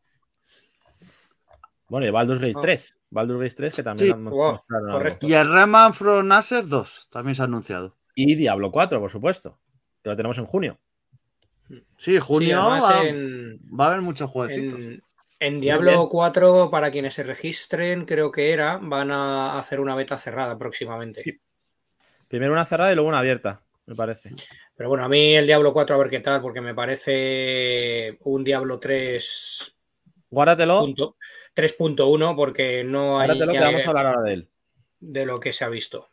Bueno, 1.88 2.06
y 2.06 2.10
Baldur's 2.10 2.40
Gate 2.40 2.54
Ah. 2.56 2.60
3. 2.60 2.96
Baldur's 3.10 3.40
Gate 3.40 3.54
3 3.56 3.74
que 3.74 3.82
también 3.82 4.06
Sí. 4.08 4.12
han 4.12 4.24
Wow, 4.24 4.60
correcto. 4.90 5.26
Y 5.26 5.32
el 5.34 5.50
Rayman 5.52 5.94
From 5.94 6.30
Acer 6.32 6.68
2 6.68 7.08
también 7.10 7.34
se 7.34 7.42
ha 7.42 7.46
anunciado. 7.46 7.96
Y 8.14 8.34
Diablo 8.36 8.70
4, 8.70 9.00
por 9.00 9.10
supuesto. 9.10 9.58
Que 10.02 10.10
lo 10.10 10.16
tenemos 10.16 10.38
en 10.38 10.44
junio. 10.46 10.78
Sí, 11.96 12.18
junio 12.18 12.56
Sí, 12.74 12.80
va, 12.82 13.04
en, 13.06 13.58
va 13.78 13.84
a 13.84 13.88
haber 13.88 14.00
muchos 14.00 14.28
jueguecitos. 14.30 14.78
en, 14.78 15.02
en 15.38 15.60
Diablo 15.60 16.08
4, 16.08 16.70
para 16.70 16.90
quienes 16.90 17.14
se 17.14 17.22
registren, 17.22 18.04
creo 18.04 18.30
que 18.30 18.52
era, 18.52 18.78
van 18.82 19.10
a 19.10 19.58
hacer 19.58 19.80
una 19.80 19.94
beta 19.94 20.18
cerrada 20.18 20.58
próximamente. 20.58 21.40
Primero 22.28 22.52
una 22.52 22.64
cerrada 22.66 22.92
y 22.92 22.94
luego 22.94 23.08
una 23.08 23.18
abierta, 23.20 23.62
me 23.86 23.94
parece. 23.94 24.30
Pero 24.76 24.88
bueno, 24.88 25.04
a 25.04 25.08
mí 25.08 25.34
el 25.34 25.46
Diablo 25.46 25.72
4 25.72 25.94
a 25.94 25.98
ver 25.98 26.10
qué 26.10 26.20
tal, 26.20 26.40
porque 26.40 26.60
me 26.60 26.74
parece 26.74 28.18
un 28.22 28.44
Diablo 28.44 28.78
3 28.78 29.76
Guárdatelo. 30.30 30.80
punto- 30.80 31.16
3.1, 31.54 32.36
porque 32.36 32.84
no 32.84 33.18
hay 33.18 33.26
Guárdatelo 33.28 33.52
que 33.52 33.60
vamos 33.60 33.84
a 33.84 33.88
hablar 33.88 34.06
ahora 34.06 34.22
de 34.22 34.32
él. 34.34 34.48
de 35.00 35.26
lo 35.26 35.40
que 35.40 35.52
se 35.52 35.64
ha 35.64 35.68
visto. 35.68 36.08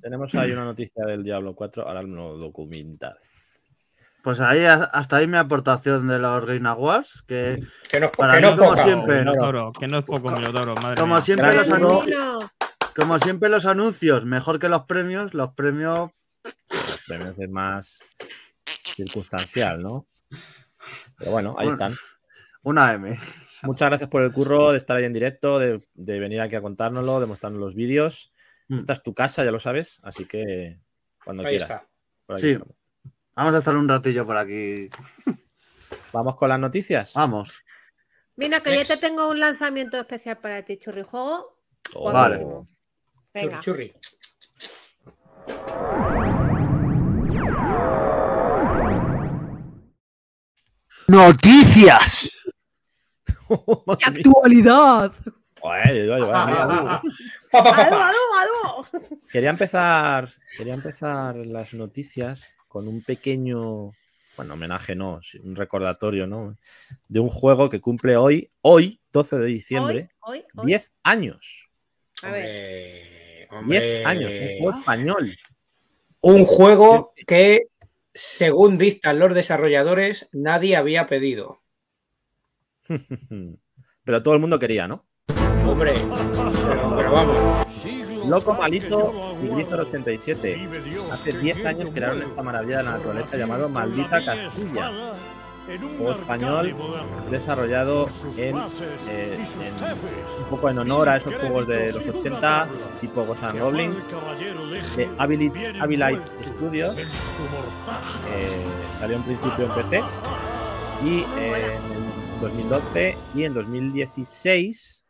Tenemos 0.00 0.32
ahí 0.36 0.52
una 0.52 0.64
noticia 0.64 1.04
del 1.04 1.22
Diablo 1.24 1.54
4, 1.56 1.86
ahora 1.86 2.02
lo 2.02 2.36
documentas. 2.38 3.51
Pues 4.22 4.40
ahí 4.40 4.64
hasta 4.64 5.16
ahí 5.16 5.26
mi 5.26 5.36
aportación 5.36 6.06
de 6.06 6.18
los 6.18 6.46
Game 6.46 6.68
Awards, 6.68 7.24
que 7.26 7.62
Que 7.90 7.98
no, 8.00 8.10
Para 8.12 8.34
que 8.34 8.38
mí, 8.40 8.42
no 8.46 8.50
es 8.52 8.56
como 8.58 8.70
poca. 8.70 8.84
siempre, 8.84 9.18
Minotauro, 9.18 9.72
que 9.72 9.86
no 9.88 9.98
es 9.98 10.04
poco 10.04 10.30
Minotauro, 10.30 10.74
madre 10.76 11.00
como 11.00 11.14
mía. 11.16 11.24
siempre, 11.24 11.54
los 11.54 11.68
Gran 11.68 11.82
anu- 11.82 12.02
Bueno, 12.04 12.50
como 12.94 13.18
siempre 13.18 13.48
los 13.48 13.66
anuncios, 13.66 14.24
mejor 14.24 14.58
que 14.60 14.68
los 14.68 14.84
premios, 14.84 15.34
los 15.34 15.52
premios 15.54 16.10
Premios 17.06 17.34
es 17.38 17.50
más 17.50 18.02
circunstancial, 18.84 19.82
¿no? 19.82 20.06
Pero 21.18 21.30
bueno, 21.32 21.50
ahí 21.58 21.66
Bueno. 21.66 21.72
están. 21.72 21.94
una 22.62 22.92
M. 22.94 23.18
Muchas 23.62 23.88
gracias 23.88 24.08
por 24.10 24.22
el 24.22 24.32
curro 24.32 24.72
de 24.72 24.78
estar 24.78 24.96
ahí 24.96 25.04
en 25.04 25.12
directo, 25.12 25.58
de, 25.58 25.80
de 25.94 26.18
venir 26.20 26.40
aquí 26.40 26.54
a 26.56 26.62
contárnoslo, 26.62 27.20
de 27.20 27.26
mostrarnos 27.26 27.60
los 27.60 27.74
vídeos. 27.74 28.32
Mm. 28.68 28.78
Esta 28.78 28.92
es 28.92 29.02
tu 29.02 29.14
casa, 29.14 29.44
ya 29.44 29.50
lo 29.52 29.60
sabes, 29.60 30.00
así 30.04 30.24
que 30.26 30.78
cuando 31.24 31.42
Ahí 31.44 31.50
quieras. 31.58 31.70
está. 31.70 31.86
por 32.26 32.36
aquí 32.36 32.42
Sí. 32.46 32.52
estamos. 32.52 32.76
Vamos 33.34 33.54
a 33.54 33.58
estar 33.58 33.74
un 33.76 33.88
ratillo 33.88 34.26
por 34.26 34.36
aquí. 34.36 34.90
Vamos 36.12 36.36
con 36.36 36.48
las 36.48 36.58
noticias. 36.58 37.14
Vamos. 37.14 37.52
mira 38.36 38.60
que 38.60 38.70
ya 38.70 38.82
te 38.82 38.88
Next. 38.90 39.00
tengo 39.00 39.28
un 39.28 39.40
lanzamiento 39.40 39.98
especial 39.98 40.38
para 40.38 40.62
ti, 40.62 40.78
churrijuego. 40.78 41.58
Oh, 41.94 42.12
Vale. 42.12 42.46
Venga. 43.32 43.60
Churri, 43.60 43.92
churri. 43.92 44.12
Noticias. 51.08 52.30
mía. 53.48 53.96
¡Actualidad! 54.06 55.12
Quería 59.30 59.50
empezar, 59.50 60.28
quería 60.56 60.74
empezar 60.74 61.36
las 61.36 61.74
noticias 61.74 62.56
con 62.72 62.88
un 62.88 63.02
pequeño, 63.02 63.92
bueno, 64.34 64.54
homenaje 64.54 64.94
no, 64.94 65.20
un 65.44 65.54
recordatorio, 65.54 66.26
¿no? 66.26 66.56
De 67.06 67.20
un 67.20 67.28
juego 67.28 67.68
que 67.68 67.82
cumple 67.82 68.16
hoy, 68.16 68.50
hoy, 68.62 68.98
12 69.12 69.36
de 69.36 69.46
diciembre, 69.46 70.08
Hoy, 70.20 70.38
hoy, 70.38 70.44
hoy. 70.56 70.66
10 70.68 70.94
años. 71.02 71.68
A 72.22 72.30
ver. 72.30 73.46
Hombre, 73.50 73.58
hombre. 73.58 73.80
10 73.98 74.06
años, 74.06 74.30
un 74.30 74.58
juego 74.58 74.78
español. 74.78 75.36
Un 76.22 76.44
juego 76.46 77.12
que 77.26 77.66
según 78.14 78.78
dictan 78.78 79.18
los 79.18 79.34
desarrolladores, 79.34 80.30
nadie 80.32 80.74
había 80.74 81.04
pedido. 81.04 81.60
Pero 84.04 84.22
todo 84.22 84.32
el 84.32 84.40
mundo 84.40 84.58
quería, 84.58 84.88
¿no? 84.88 85.04
Hombre, 85.66 85.92
pero, 86.66 86.96
pero 86.96 87.12
vamos. 87.12 87.71
Loco 88.26 88.54
Malito 88.54 89.36
y 89.42 89.48
Blizzard 89.48 89.80
87. 89.80 90.68
Hace 91.10 91.32
10 91.32 91.66
años 91.66 91.90
crearon 91.92 92.22
esta 92.22 92.42
maravilla 92.42 92.78
de 92.78 92.82
la 92.84 92.90
naturaleza 92.92 93.36
llamado 93.36 93.68
Maldita 93.68 94.24
Castilla. 94.24 94.90
Juego 95.96 96.12
español 96.12 96.74
desarrollado 97.30 98.08
en, 98.36 98.56
eh, 99.08 99.38
en- 99.38 100.42
un 100.42 100.44
poco 100.50 100.68
en 100.68 100.78
honor 100.80 101.08
a 101.08 101.16
esos 101.16 101.32
juegos 101.36 101.68
de 101.68 101.92
los 101.92 102.04
80, 102.06 102.68
tipo 103.00 103.24
Ghosts 103.24 103.44
and 103.44 103.60
Goblins, 103.60 104.08
de 104.96 105.08
Abilit- 105.18 105.80
Abilite 105.80 106.20
Studios. 106.44 106.96
Eh, 106.98 107.06
salió 108.98 109.16
en 109.18 109.22
principio 109.22 109.66
en 109.66 109.70
PC 109.72 110.02
y 111.04 111.20
eh, 111.38 111.76
en 111.76 112.40
2012 112.40 113.16
y 113.34 113.44
en 113.44 113.54
2016 113.54 115.04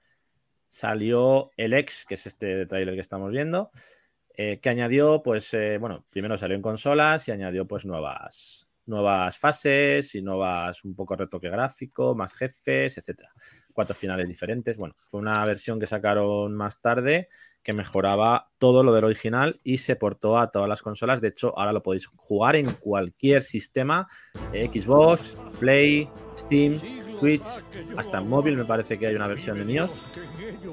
salió 0.72 1.50
el 1.58 1.74
X, 1.74 2.06
que 2.08 2.14
es 2.14 2.26
este 2.26 2.64
tráiler 2.64 2.94
que 2.94 3.02
estamos 3.02 3.30
viendo, 3.30 3.70
eh, 4.34 4.58
que 4.58 4.70
añadió, 4.70 5.22
pues, 5.22 5.52
eh, 5.52 5.76
bueno, 5.76 6.06
primero 6.10 6.38
salió 6.38 6.56
en 6.56 6.62
consolas 6.62 7.28
y 7.28 7.30
añadió, 7.30 7.66
pues, 7.66 7.84
nuevas, 7.84 8.66
nuevas 8.86 9.36
fases 9.36 10.14
y 10.14 10.22
nuevas, 10.22 10.82
un 10.84 10.94
poco 10.94 11.14
retoque 11.14 11.50
gráfico, 11.50 12.14
más 12.14 12.32
jefes, 12.32 12.96
etcétera. 12.96 13.30
Cuatro 13.74 13.94
finales 13.94 14.26
diferentes. 14.26 14.78
Bueno, 14.78 14.96
fue 15.06 15.20
una 15.20 15.44
versión 15.44 15.78
que 15.78 15.86
sacaron 15.86 16.54
más 16.54 16.80
tarde 16.80 17.28
que 17.62 17.74
mejoraba 17.74 18.50
todo 18.56 18.82
lo 18.82 18.94
del 18.94 19.04
original 19.04 19.60
y 19.62 19.76
se 19.76 19.96
portó 19.96 20.38
a 20.38 20.50
todas 20.50 20.70
las 20.70 20.80
consolas. 20.80 21.20
De 21.20 21.28
hecho, 21.28 21.56
ahora 21.58 21.74
lo 21.74 21.82
podéis 21.82 22.06
jugar 22.06 22.56
en 22.56 22.72
cualquier 22.72 23.42
sistema, 23.42 24.06
eh, 24.54 24.70
Xbox, 24.72 25.36
Play, 25.60 26.08
Steam, 26.36 26.80
Switch, 27.22 27.44
hasta 27.96 28.18
en 28.18 28.28
móvil 28.28 28.56
me 28.56 28.64
parece 28.64 28.98
que 28.98 29.06
hay 29.06 29.14
una 29.14 29.28
versión 29.28 29.56
de 29.58 29.64
NIOS. 29.64 29.92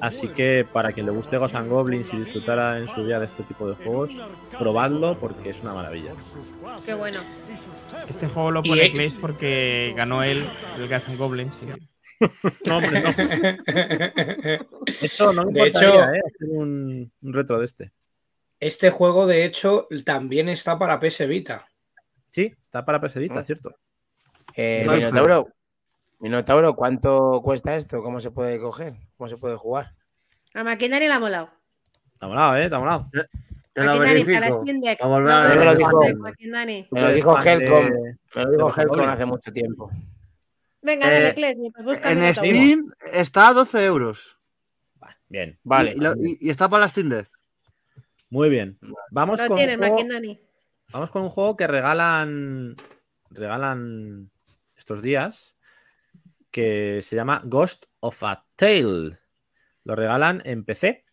Así 0.00 0.28
que 0.28 0.66
para 0.72 0.92
quien 0.92 1.06
le 1.06 1.12
guste 1.12 1.36
Ghosts 1.38 1.56
and 1.56 1.68
Goblins 1.70 2.12
y 2.14 2.18
disfrutara 2.18 2.78
en 2.78 2.88
su 2.88 3.04
día 3.04 3.18
de 3.18 3.26
este 3.26 3.42
tipo 3.42 3.68
de 3.68 3.74
juegos, 3.76 4.10
probadlo 4.58 5.18
porque 5.18 5.50
es 5.50 5.60
una 5.62 5.74
maravilla. 5.74 6.12
Qué 6.84 6.94
bueno. 6.94 7.18
Este 8.08 8.26
juego 8.28 8.50
lo 8.50 8.62
pone 8.62 8.90
Clays 8.90 9.14
porque 9.14 9.92
ganó 9.96 10.22
él 10.22 10.44
el 10.78 10.88
Gas 10.88 11.08
and 11.08 11.18
Goblins. 11.18 11.58
y- 11.62 11.90
No, 12.68 12.78
hombre, 12.78 13.00
no. 13.02 13.12
De 13.14 14.60
hecho, 15.00 15.32
no 15.32 15.44
me 15.46 15.52
De 15.52 15.66
hecho- 15.68 16.04
eh, 16.04 16.20
hacer 16.26 16.48
un, 16.50 17.10
un 17.22 17.32
retro 17.32 17.58
de 17.58 17.64
este. 17.64 17.92
Este 18.58 18.90
juego, 18.90 19.26
de 19.26 19.44
hecho, 19.46 19.88
también 20.04 20.48
está 20.50 20.78
para 20.78 20.98
PS 21.00 21.26
Vita. 21.26 21.66
Sí, 22.26 22.54
está 22.64 22.84
para 22.84 23.00
PS 23.00 23.18
Vita, 23.20 23.40
Ah. 23.40 23.42
cierto. 23.42 23.74
Eh, 24.54 24.82
Perfecto. 24.84 25.06
Minotauro, 25.12 25.48
Minotauro, 26.18 26.74
¿cuánto 26.76 27.40
cuesta 27.42 27.74
esto? 27.76 28.02
¿Cómo 28.02 28.20
se 28.20 28.30
puede 28.30 28.58
coger? 28.58 28.94
¿Cómo 29.20 29.28
se 29.28 29.36
puede 29.36 29.54
jugar? 29.56 29.92
A 30.54 30.64
Maquinari 30.64 31.06
le 31.06 31.12
ha 31.12 31.20
molado. 31.20 31.50
Está 32.14 32.26
molado, 32.26 32.56
eh, 32.56 32.64
está 32.64 32.78
molado. 32.78 33.06
Te 33.74 33.84
lo 33.84 33.98
verifico. 33.98 34.40
Me 34.40 34.40
lo 34.40 35.66
dijo-. 35.66 36.00
Me 36.90 37.00
lo 37.02 37.12
dijo 37.12 37.38
Helcom. 37.38 37.90
Me 38.34 38.42
lo 38.44 38.50
dijo 38.50 38.80
Helcom 38.80 39.08
hace 39.10 39.26
mucho 39.26 39.52
tiempo. 39.52 39.90
Venga, 40.80 41.06
Eh, 41.06 41.22
dale, 41.22 41.34
Cles, 41.34 41.58
mientras 41.58 41.84
buscas 41.84 42.12
En. 42.12 42.34
Steam 42.34 42.90
está 43.12 43.48
a 43.48 43.52
12 43.52 43.84
euros. 43.84 44.38
Bien, 45.28 45.58
Vale. 45.64 45.92
Y, 45.94 46.00
lo- 46.00 46.14
y- 46.16 46.38
y 46.40 46.48
está 46.48 46.70
para 46.70 46.84
la 46.84 46.88
Steam 46.88 47.10
Deck. 47.10 47.28
muy 48.30 48.48
bien. 48.48 48.78
Vamos 49.10 49.38
Lo 49.38 49.48
con, 49.48 49.56
tienes, 49.58 49.74
un 49.76 49.80
juego, 49.82 49.96
Maquinari. 49.96 50.40
vamos 50.92 51.10
con 51.10 51.22
un 51.24 51.28
juego 51.28 51.58
que 51.58 51.66
regalan, 51.66 52.74
regalan 53.28 54.30
estos 54.76 55.02
días, 55.02 55.58
que 56.50 57.00
se 57.02 57.16
llama 57.16 57.42
Ghost 57.44 57.86
of 58.00 58.22
a 58.24 58.44
Tale. 58.56 59.18
Lo 59.84 59.94
regalan 59.94 60.42
en 60.44 60.64
PC. 60.64 61.04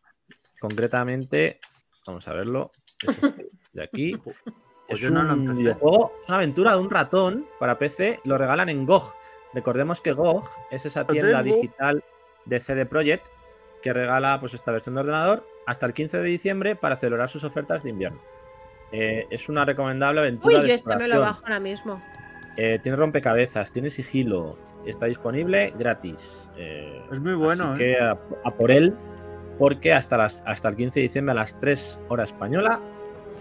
Concretamente, 0.59 1.59
vamos 2.05 2.27
a 2.27 2.33
verlo. 2.33 2.71
Es 3.01 3.23
este 3.23 3.49
de 3.73 3.83
aquí. 3.83 4.19
Es 4.87 4.99
yo 4.99 5.09
no 5.09 5.21
lo 5.21 5.33
un 5.33 5.41
empecé. 5.41 5.59
videojuego, 5.59 6.13
es 6.21 6.29
una 6.29 6.37
aventura 6.37 6.71
de 6.71 6.77
un 6.77 6.89
ratón 6.89 7.45
para 7.59 7.77
PC. 7.77 8.21
Lo 8.23 8.37
regalan 8.37 8.69
en 8.69 8.85
GOG. 8.85 9.13
Recordemos 9.53 9.99
que 9.99 10.13
GOG 10.13 10.49
es 10.71 10.85
esa 10.85 11.05
tienda 11.05 11.43
digital 11.43 12.05
de 12.45 12.59
CD 12.61 12.85
Projekt 12.85 13.27
que 13.81 13.91
regala 13.91 14.39
pues 14.39 14.53
esta 14.53 14.71
versión 14.71 14.95
de 14.95 15.01
ordenador 15.01 15.45
hasta 15.65 15.85
el 15.87 15.93
15 15.93 16.19
de 16.19 16.23
diciembre 16.23 16.75
para 16.77 16.95
celebrar 16.95 17.27
sus 17.27 17.43
ofertas 17.43 17.83
de 17.83 17.89
invierno. 17.89 18.21
Eh, 18.93 19.27
es 19.29 19.49
una 19.49 19.65
recomendable 19.65 20.21
aventura 20.21 20.59
Uy, 20.59 20.67
de 20.67 20.73
este 20.75 20.95
me 20.95 21.09
lo 21.09 21.19
bajo 21.19 21.43
ahora 21.43 21.59
mismo. 21.59 22.01
Eh, 22.55 22.79
tiene 22.81 22.95
rompecabezas, 22.95 23.73
tiene 23.73 23.89
sigilo, 23.89 24.57
está 24.89 25.05
disponible 25.07 25.73
gratis. 25.77 26.51
Eh, 26.57 27.01
Es 27.11 27.19
muy 27.19 27.33
bueno, 27.35 27.71
así 27.73 27.83
¿eh? 27.83 27.95
que 27.97 28.03
a, 28.03 28.17
a 28.45 28.51
por 28.51 28.71
él, 28.71 28.95
porque 29.57 29.93
hasta, 29.93 30.17
las, 30.17 30.41
hasta 30.45 30.69
el 30.69 30.75
15 30.75 30.99
de 30.99 31.03
diciembre 31.03 31.31
a 31.31 31.35
las 31.35 31.57
3 31.59 31.99
horas 32.09 32.29
española 32.29 32.79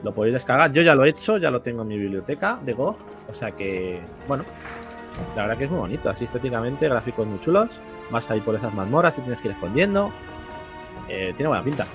lo 0.03 0.12
podéis 0.14 0.34
descargar. 0.34 0.72
Yo 0.72 0.82
ya 0.82 0.94
lo 0.94 1.05
he 1.05 1.09
hecho, 1.09 1.38
ya 1.38 1.51
lo 1.51 1.62
tengo 1.62 1.82
en 1.82 1.88
mi 1.88 1.99
biblioteca 1.99 2.59
de 2.64 2.72
GOG, 2.74 2.97
o 3.28 3.34
sea 3.34 3.51
que, 3.53 4.01
bueno, 4.28 4.44
la 5.34 5.42
verdad 5.42 5.59
que 5.59 5.64
es 5.64 5.70
muy 5.70 5.80
bonito, 5.80 6.11
así 6.11 6.24
estéticamente, 6.24 6.88
gráficos 6.88 7.26
muy 7.26 7.40
chulos. 7.40 7.80
Vas 8.11 8.30
ahí 8.30 8.40
por 8.40 8.55
esas 8.55 8.72
mazmorras, 8.74 9.14
te 9.14 9.22
tienes 9.22 9.40
que 9.40 9.49
ir 9.49 9.55
escondiendo. 9.55 10.12
Eh, 11.09 11.32
tiene 11.36 11.49
buena 11.49 11.64
pinta. 11.64 11.86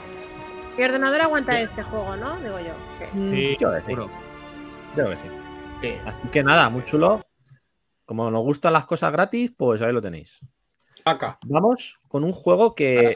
Mi 0.78 0.84
ordenador 0.86 1.22
aguanta 1.22 1.60
este 1.60 1.84
juego, 1.84 2.16
¿no? 2.16 2.38
Digo 2.38 2.60
yo. 2.60 2.74
Sí. 2.98 3.06
Sí, 3.14 3.58
Yo 3.60 3.70
creo 3.70 3.72
que 3.74 3.80
sí. 3.82 3.86
seguro. 3.88 4.08
Yo 4.96 5.04
creo 5.04 5.10
que 5.10 5.16
sí. 5.18 5.28
Sí. 5.82 5.94
Así 6.06 6.22
que 6.32 6.44
nada, 6.44 6.70
muy 6.70 6.84
chulo. 6.86 7.22
Como 8.12 8.30
nos 8.30 8.44
gustan 8.44 8.74
las 8.74 8.86
cosas 8.86 9.10
gratis, 9.14 9.54
pues 9.56 9.82
ahí 9.82 9.94
lo 9.94 10.02
tenéis. 10.02 10.42
Acá. 11.06 11.40
Vamos 11.46 11.98
con 12.10 12.26
un 12.26 12.34
juego 12.34 12.76
que 12.76 13.16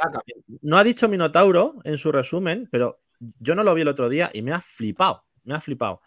no 0.61 0.77
ha 0.77 0.85
dicho 0.85 1.09
Minotauro 1.09 1.75
en 1.83 1.97
su 1.97 2.13
resumen, 2.13 2.69
pero 2.71 3.01
yo 3.19 3.55
no 3.55 3.63
lo 3.65 3.73
vi 3.73 3.81
el 3.81 3.89
otro 3.89 4.07
día 4.07 4.29
y 4.33 4.41
me 4.41 4.53
ha 4.53 4.61
flipado. 4.61 5.25
Me 5.43 5.53
ha 5.53 5.59
flipado. 5.59 5.99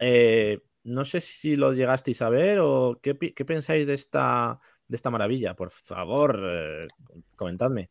Eh, 0.00 0.60
no 0.84 1.06
sé 1.06 1.22
si 1.22 1.56
lo 1.56 1.72
llegasteis 1.72 2.20
a 2.20 2.28
ver 2.28 2.58
o 2.60 3.00
qué 3.00 3.14
pensáis 3.14 3.86
de 3.86 3.94
esta, 3.94 4.60
de 4.86 4.96
esta 4.96 5.08
maravilla. 5.08 5.56
Por 5.56 5.70
favor, 5.70 6.38
eh, 6.38 6.88
comentadme. 7.36 7.88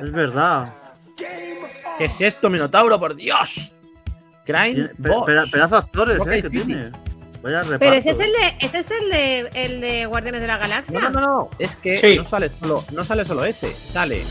Es 0.00 0.12
verdad. 0.12 0.74
¿Qué 1.14 2.04
es 2.06 2.18
esto, 2.22 2.48
Minotauro? 2.48 2.98
¡Por 2.98 3.14
Dios! 3.14 3.74
Crime 4.52 4.88
pe- 5.02 5.50
pedazo 5.52 5.74
de 5.74 5.78
actores, 5.78 6.20
¿eh? 6.26 6.42
Que 6.42 6.50
City. 6.50 6.64
tiene. 6.64 6.90
Vaya 7.42 7.62
reparto. 7.62 7.78
Pero 7.78 7.92
ese 7.94 8.10
es 8.10 8.18
el 8.20 8.32
de, 8.32 8.56
ese 8.60 8.78
es 8.80 8.90
el 8.90 9.10
de, 9.10 9.50
el 9.64 9.80
de 9.80 10.06
Guardianes 10.06 10.40
de 10.40 10.46
la 10.48 10.56
Galaxia. 10.58 10.98
No, 11.00 11.10
no, 11.10 11.20
no, 11.20 11.26
no, 11.26 11.50
es 11.60 11.76
que 11.76 11.96
Sí. 11.96 12.16
no, 12.16 12.24
sale 12.24 12.50
solo, 12.60 12.82
no 12.92 13.04
sale 13.04 13.24
solo 13.24 13.44
ese, 13.44 13.72
sale 13.72 14.22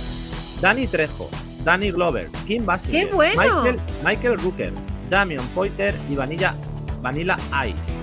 Danny 0.60 0.88
Trejo, 0.88 1.30
Danny 1.64 1.92
Glover, 1.92 2.30
Kim 2.46 2.66
Basinger, 2.66 3.08
¡Qué 3.08 3.14
bueno! 3.16 3.64
Michael, 3.64 3.80
Michael 4.04 4.38
Rooker, 4.40 4.74
Damian 5.10 5.46
Poiter 5.50 5.96
y 6.10 6.16
Vanilla, 6.16 6.54
Vanilla 7.02 7.38
Ice. 7.70 7.94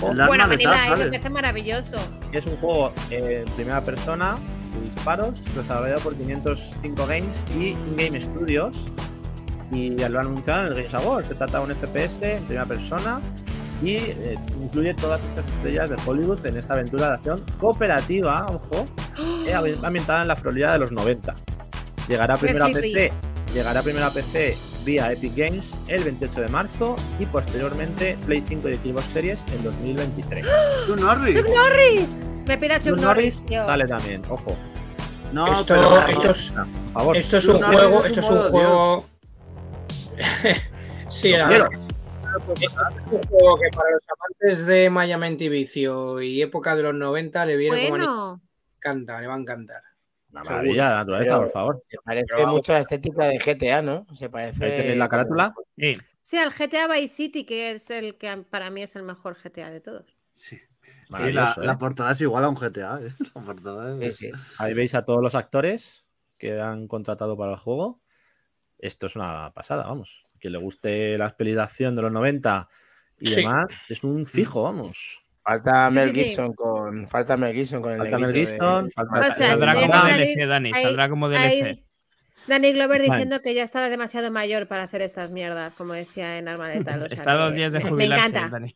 Ojo, 0.00 0.14
Bueno, 0.14 0.48
Vanilla, 0.48 0.72
¿sabes? 0.72 0.98
me 1.04 1.10
parece 1.10 1.28
maravilloso. 1.30 1.96
es 2.32 2.46
un 2.46 2.56
juego 2.56 2.92
eh, 3.10 3.44
en 3.46 3.52
primera 3.54 3.82
persona 3.82 4.38
de 4.72 4.80
disparos 4.86 5.42
desarrollado 5.54 6.00
por 6.00 6.14
505 6.16 7.06
Games 7.06 7.44
y 7.58 7.76
Game 7.96 8.18
Studios. 8.18 8.86
Y 9.72 9.94
ya 9.96 10.08
lo 10.08 10.20
han 10.20 10.26
anunciado 10.26 10.62
en 10.62 10.66
el 10.68 10.74
Games 10.74 10.94
Award. 10.94 11.24
Se 11.26 11.34
trata 11.34 11.58
de 11.58 11.64
un 11.64 11.74
FPS 11.74 12.22
en 12.22 12.44
primera 12.44 12.66
persona 12.66 13.20
y 13.82 13.96
eh, 13.96 14.38
incluye 14.62 14.94
todas 14.94 15.20
estas 15.24 15.48
estrellas 15.48 15.90
de 15.90 15.96
Hollywood 16.06 16.46
en 16.46 16.56
esta 16.56 16.74
aventura 16.74 17.08
de 17.08 17.14
acción 17.14 17.44
cooperativa, 17.58 18.46
ojo, 18.46 18.84
eh, 19.46 19.54
ambientada 19.82 20.22
en 20.22 20.28
la 20.28 20.36
Florida 20.36 20.72
de 20.72 20.78
los 20.78 20.92
90. 20.92 21.34
Llegará 22.08 22.36
primero 22.36 22.66
a. 22.66 22.68
PC, 22.68 23.12
llegará 23.54 23.82
primero 23.82 24.06
a 24.06 24.10
PC 24.10 24.56
vía 24.84 25.10
Epic 25.12 25.34
Games 25.34 25.80
el 25.88 26.04
28 26.04 26.42
de 26.42 26.48
marzo 26.48 26.94
y 27.18 27.24
posteriormente 27.26 28.18
Play 28.26 28.42
5 28.46 28.68
y 28.68 28.76
Xbox 28.76 29.04
Series 29.06 29.44
en 29.54 29.64
2023. 29.64 30.46
Tú, 30.86 30.96
Norris. 30.96 31.40
¡Chuck 31.40 31.48
Norris! 31.54 32.22
Me 32.46 32.58
pide 32.58 32.74
a 32.74 32.78
Chuck 32.78 32.90
Chuck 32.96 33.00
Norris, 33.00 33.36
Norris 33.38 33.46
tío. 33.46 33.64
sale 33.64 33.86
también, 33.86 34.22
ojo. 34.28 34.54
No, 35.32 35.50
Esto- 35.50 35.64
pero. 35.66 35.98
esto 36.06 36.30
es- 36.30 36.50
Por 36.52 36.92
favor. 36.92 37.16
Esto 37.16 37.36
es 37.38 37.44
Chuck 37.46 37.54
un 37.56 37.60
Norris 37.62 37.78
juego. 37.80 37.98
es 38.00 38.06
Esto 38.06 38.20
es 38.20 38.30
un 38.30 38.42
juego. 38.50 39.04
Sí, 41.08 41.30
la 41.32 41.48
Quiero. 41.48 41.64
verdad 41.64 41.70
que 41.70 42.56
sí. 42.56 42.66
Es 42.66 42.72
un 43.12 43.22
juego 43.22 43.58
que 43.58 43.68
para 43.74 43.90
los 43.92 44.02
amantes 44.08 44.66
de 44.66 44.90
Mayamente 44.90 45.48
Vicio 45.48 46.20
y 46.20 46.42
época 46.42 46.74
de 46.76 46.82
los 46.82 46.94
90 46.94 47.46
le 47.46 47.56
viene 47.56 47.84
como 47.84 47.94
anillo. 47.94 48.10
Bueno, 48.10 48.42
Le 48.72 48.76
encanta, 48.78 49.20
le 49.20 49.26
va 49.28 49.34
a 49.34 49.38
encantar. 49.38 49.82
Una 50.32 50.42
maravilla 50.42 50.84
de 50.84 50.90
la 50.90 50.96
naturaleza, 50.96 51.30
Pero- 51.34 51.40
por 51.42 51.50
favor. 51.52 51.84
Se 51.88 51.96
parece 52.04 52.26
Pero 52.36 52.48
mucho 52.48 52.72
a 52.72 52.74
la 52.74 52.80
estética 52.80 53.24
de 53.26 53.38
GTA, 53.38 53.82
¿no? 53.82 54.06
Se 54.14 54.28
parece. 54.28 54.64
Ahí 54.64 54.74
tenéis 54.74 54.98
la 54.98 55.08
carátula. 55.08 55.54
Sí. 55.78 55.92
sí, 56.20 56.38
al 56.38 56.50
GTA 56.50 56.88
Vice 56.88 57.08
City, 57.14 57.44
que 57.44 57.70
es 57.70 57.88
el 57.90 58.16
que 58.16 58.36
para 58.50 58.70
mí 58.70 58.82
es 58.82 58.96
el 58.96 59.04
mejor 59.04 59.36
GTA 59.40 59.70
de 59.70 59.80
todos. 59.80 60.16
Sí. 60.32 60.56
Sí, 60.56 60.62
la, 61.10 61.18
Maravilloso, 61.18 61.62
¿eh? 61.62 61.66
la 61.66 61.78
portada 61.78 62.12
es 62.12 62.20
igual 62.22 62.42
a 62.44 62.48
un 62.48 62.56
GTA. 62.56 62.98
¿eh? 63.00 63.14
La 63.34 63.42
portada 63.42 63.96
Sí, 63.96 64.04
es... 64.06 64.16
sí. 64.16 64.30
Ahí 64.58 64.74
veis 64.74 64.94
a 64.96 65.04
todos 65.04 65.22
los 65.22 65.34
actores 65.36 66.10
que 66.38 66.60
han 66.60 66.88
contratado 66.88 67.36
para 67.36 67.52
el 67.52 67.58
juego. 67.58 68.00
Esto 68.78 69.06
es 69.06 69.16
una 69.16 69.52
pasada, 69.54 69.84
vamos. 69.84 70.26
Quien 70.40 70.52
le 70.52 70.58
guste 70.58 71.16
las 71.18 71.32
pelis 71.34 71.54
de 71.56 71.62
acción 71.62 71.94
de 71.96 72.02
los 72.02 72.12
90 72.12 72.68
y 73.20 73.28
Sí. 73.28 73.36
demás, 73.36 73.66
es 73.88 74.04
un 74.04 74.26
fijo, 74.26 74.62
vamos. 74.62 75.20
Falta 75.42 75.88
Sí, 75.90 75.94
Mel 75.94 76.08
sí, 76.10 76.14
sí. 76.14 76.24
Gibson 76.24 76.52
con. 76.54 77.08
Falta 77.08 77.36
Mel 77.36 77.54
Gibson 77.54 77.82
con 77.82 77.92
el 77.92 77.98
Falta 77.98 78.18
Mel 78.18 78.26
negrito 78.28 78.50
de- 78.50 78.56
Gibson, 78.56 78.90
falta- 78.90 79.18
O 79.18 79.22
sea, 79.22 79.32
Saldrá 79.48 79.74
como 79.74 79.92
que 79.92 80.12
DLC, 80.12 80.46
Dani, 80.46 80.72
saldrá 80.72 81.08
como 81.08 81.28
DLC. 81.28 81.42
ahí 81.66 81.84
Danny 82.46 82.72
Glover 82.72 83.00
Vale. 83.00 83.10
diciendo 83.10 83.40
que 83.40 83.54
ya 83.54 83.62
está 83.62 83.88
demasiado 83.88 84.30
mayor 84.30 84.68
para 84.68 84.82
hacer 84.82 85.00
estas 85.00 85.30
mierdas, 85.30 85.72
como 85.74 85.94
decía 85.94 86.36
en 86.38 86.46
Arma 86.48 86.68
Letal. 86.68 87.02
o 87.04 87.08
sea 87.08 87.16
Está 87.16 87.34
dos 87.34 87.50
que 87.52 87.56
días 87.56 87.72
de 87.72 87.78
me- 87.78 87.84
me 87.86 87.90
jubilarse, 87.90 88.26
encanta. 88.26 88.48
Dani. 88.50 88.74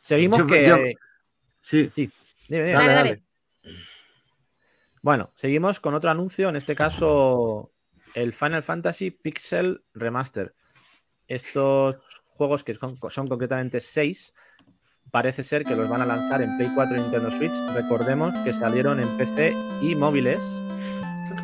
Seguimos 0.00 0.38
Yo- 0.40 0.46
que. 0.46 0.66
yo- 0.66 0.76
Sí. 1.60 1.90
Sí, 1.94 2.10
dime, 2.48 2.64
dime. 2.64 2.72
Dale, 2.78 2.94
Dale, 2.94 2.94
dale. 3.10 3.22
Bueno, 5.02 5.30
seguimos 5.34 5.80
con 5.80 5.94
otro 5.94 6.10
anuncio, 6.10 6.48
en 6.48 6.56
este 6.56 6.74
caso 6.74 7.70
el 8.14 8.32
Final 8.32 8.62
Fantasy 8.62 9.10
Pixel 9.10 9.84
Remaster. 9.92 10.54
Estos 11.26 11.98
juegos 12.24 12.64
que 12.64 12.74
son, 12.74 13.28
concretamente 13.28 13.80
seis, 13.80 14.34
parece 15.10 15.42
ser 15.42 15.64
que 15.64 15.76
los 15.76 15.88
van 15.88 16.02
a 16.02 16.06
lanzar 16.06 16.42
en 16.42 16.56
Play 16.56 16.70
4 16.74 16.96
y 16.96 17.00
Nintendo 17.00 17.30
Switch. 17.30 17.54
Recordemos 17.74 18.34
que 18.44 18.52
salieron 18.52 19.00
en 19.00 19.08
PC 19.16 19.54
y 19.82 19.94
móviles. 19.94 20.62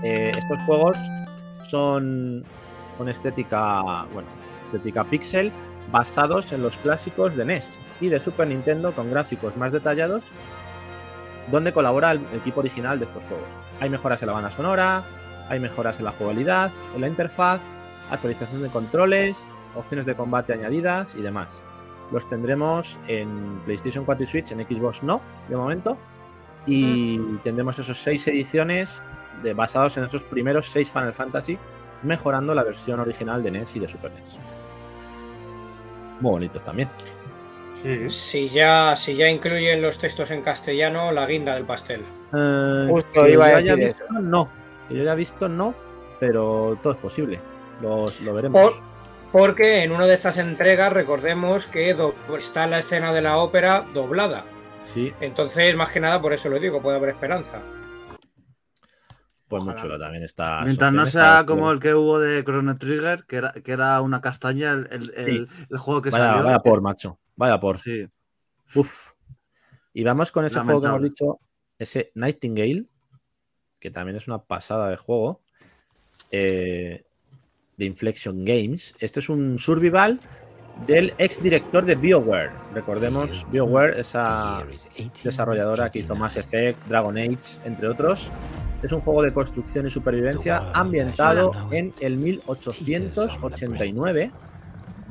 Eh, 0.05 0.33
estos 0.37 0.59
juegos 0.67 0.97
son 1.69 2.45
con 2.99 3.09
estética, 3.09 4.05
bueno, 4.13 4.29
estética 4.67 5.05
pixel, 5.05 5.53
basados 5.91 6.53
en 6.53 6.63
los 6.63 6.77
clásicos 6.79 7.35
de 7.37 7.45
NES 7.45 7.79
y 8.01 8.09
de 8.09 8.21
Super 8.21 8.47
Nintendo 8.47 8.95
con 8.95 9.11
gráficos 9.11 9.57
más 9.57 9.73
detallados 9.73 10.25
donde 11.51 11.73
colabora 11.73 12.13
el 12.13 12.21
equipo 12.35 12.61
original 12.61 12.99
de 12.99 13.07
estos 13.07 13.25
juegos. 13.25 13.49
Hay 13.81 13.91
mejoras 13.91 14.23
en 14.23 14.29
la 14.29 14.35
banda 14.35 14.51
sonora, 14.51 15.05
hay 15.51 15.59
mejoras 15.61 15.99
en 15.99 16.05
la 16.05 16.13
jugabilidad, 16.13 16.73
en 16.95 17.03
la 17.03 17.09
interfaz, 17.09 17.61
actualización 18.09 18.63
de 18.63 18.69
controles, 18.69 19.49
opciones 19.75 20.07
de 20.07 20.15
combate 20.15 20.53
añadidas 20.53 21.15
y 21.17 21.23
demás. 21.23 21.61
Los 22.13 22.29
tendremos 22.29 22.99
en 23.09 23.61
PlayStation 23.65 24.05
4 24.05 24.25
y 24.25 24.27
Switch, 24.29 24.53
en 24.53 24.61
Xbox 24.61 25.03
no, 25.03 25.21
de 25.49 25.57
momento. 25.57 25.99
Y 26.67 27.19
tendremos 27.43 27.79
esos 27.79 27.99
seis 27.99 28.27
ediciones 28.29 29.03
de, 29.43 29.53
basados 29.53 29.97
en 29.97 30.05
esos 30.05 30.23
primeros 30.23 30.67
seis 30.67 30.91
Final 30.91 31.15
Fantasy, 31.15 31.59
mejorando 32.03 32.55
la 32.55 32.63
versión 32.63 33.01
original 33.01 33.43
de 33.43 33.51
NES 33.51 33.77
y 33.77 33.81
de 33.81 33.89
Super 33.89 34.13
NES. 34.13 34.39
Muy 36.21 36.31
bonitos 36.31 36.63
también. 36.63 36.89
Sí. 37.83 38.11
Si 38.11 38.49
ya, 38.51 38.95
si 38.95 39.17
ya 39.17 39.29
incluyen 39.29 39.83
los 39.83 39.99
textos 39.99 40.31
en 40.31 40.43
castellano, 40.43 41.11
la 41.11 41.27
guinda 41.27 41.55
del 41.55 41.65
pastel. 41.65 42.05
Eh, 42.33 42.87
Justo 42.89 43.27
iba 43.27 43.47
a 43.47 43.57
decir 43.57 43.77
visto, 43.77 44.05
no. 44.21 44.60
Que 44.91 44.97
yo 44.97 45.03
haya 45.03 45.15
visto, 45.15 45.49
no. 45.49 45.75
Pero 46.19 46.79
todo 46.83 46.93
es 46.93 46.99
posible. 46.99 47.41
Los, 47.81 48.21
lo 48.21 48.35
veremos. 48.35 48.61
Por- 48.61 48.91
porque 49.33 49.85
en 49.85 49.93
una 49.93 50.07
de 50.07 50.15
estas 50.15 50.37
entregas, 50.39 50.93
recordemos 50.93 51.67
que 51.69 51.95
do- 51.95 52.15
está 52.37 52.67
la 52.67 52.81
escena 52.81 53.13
de 53.13 53.23
la 53.23 53.39
ópera 53.39 53.87
doblada. 53.95 54.45
Sí, 54.85 55.15
Entonces, 55.21 55.75
más 55.77 55.91
que 55.91 56.01
nada, 56.01 56.21
por 56.21 56.33
eso 56.33 56.49
lo 56.49 56.59
digo, 56.59 56.83
puede 56.83 56.97
haber 56.97 57.11
esperanza. 57.11 57.63
pues 59.49 59.65
muy 59.65 59.75
chulo 59.77 59.99
también 59.99 60.23
está. 60.25 60.61
Mientras 60.63 60.93
no 60.93 61.07
sea 61.07 61.45
como 61.47 61.71
el 61.73 61.81
que 61.81 61.93
hubo 61.95 62.19
de 62.21 62.45
Chrono 62.45 62.77
Trigger, 62.77 63.25
que 63.27 63.37
era, 63.37 63.53
que 63.53 63.73
era 63.73 64.01
una 64.01 64.21
castaña 64.21 64.73
el, 64.73 64.89
el- 64.93 65.13
el- 65.17 65.49
el 65.71 65.79
juego 65.79 66.03
que 66.03 66.11
Vaya, 66.11 66.27
salió. 66.27 66.45
vaya 66.45 66.59
por, 66.61 66.81
macho. 66.81 67.19
Vaya 67.37 67.59
por. 67.59 67.79
Sí. 67.79 68.07
Uf. 68.77 69.11
Y 69.93 70.05
vamos 70.05 70.31
con 70.31 70.45
ese 70.45 70.61
juego 70.61 70.81
que 70.81 70.87
hemos 70.87 71.03
dicho, 71.03 71.41
ese 71.79 72.13
Nightingale, 72.15 72.85
que 73.81 73.91
también 73.91 74.17
es 74.17 74.29
una 74.29 74.39
pasada 74.39 74.89
de 74.91 74.97
juego, 74.97 75.41
eh, 76.31 77.03
de 77.77 77.85
Inflection 77.85 78.45
Games. 78.45 78.95
Este 79.01 79.21
es 79.21 79.29
un 79.29 79.59
survival 79.59 80.21
del 80.87 81.15
ex 81.19 81.43
director 81.43 81.85
de 81.85 81.95
BioWare. 81.95 82.51
Recordemos, 82.75 83.47
BioWare, 83.51 83.99
esa 83.99 84.65
desarrolladora 85.25 85.91
que 85.91 86.01
hizo 86.01 86.15
Mass 86.15 86.37
Effect, 86.37 86.87
Dragon 86.87 87.17
Age, 87.17 87.61
entre 87.65 87.89
otros. 87.89 88.31
Es 88.83 88.93
un 88.93 89.01
juego 89.01 89.23
de 89.23 89.33
construcción 89.33 89.87
y 89.87 89.91
supervivencia 89.91 90.71
ambientado 90.73 91.53
en 91.71 91.93
el 92.01 92.17
1889, 92.17 94.31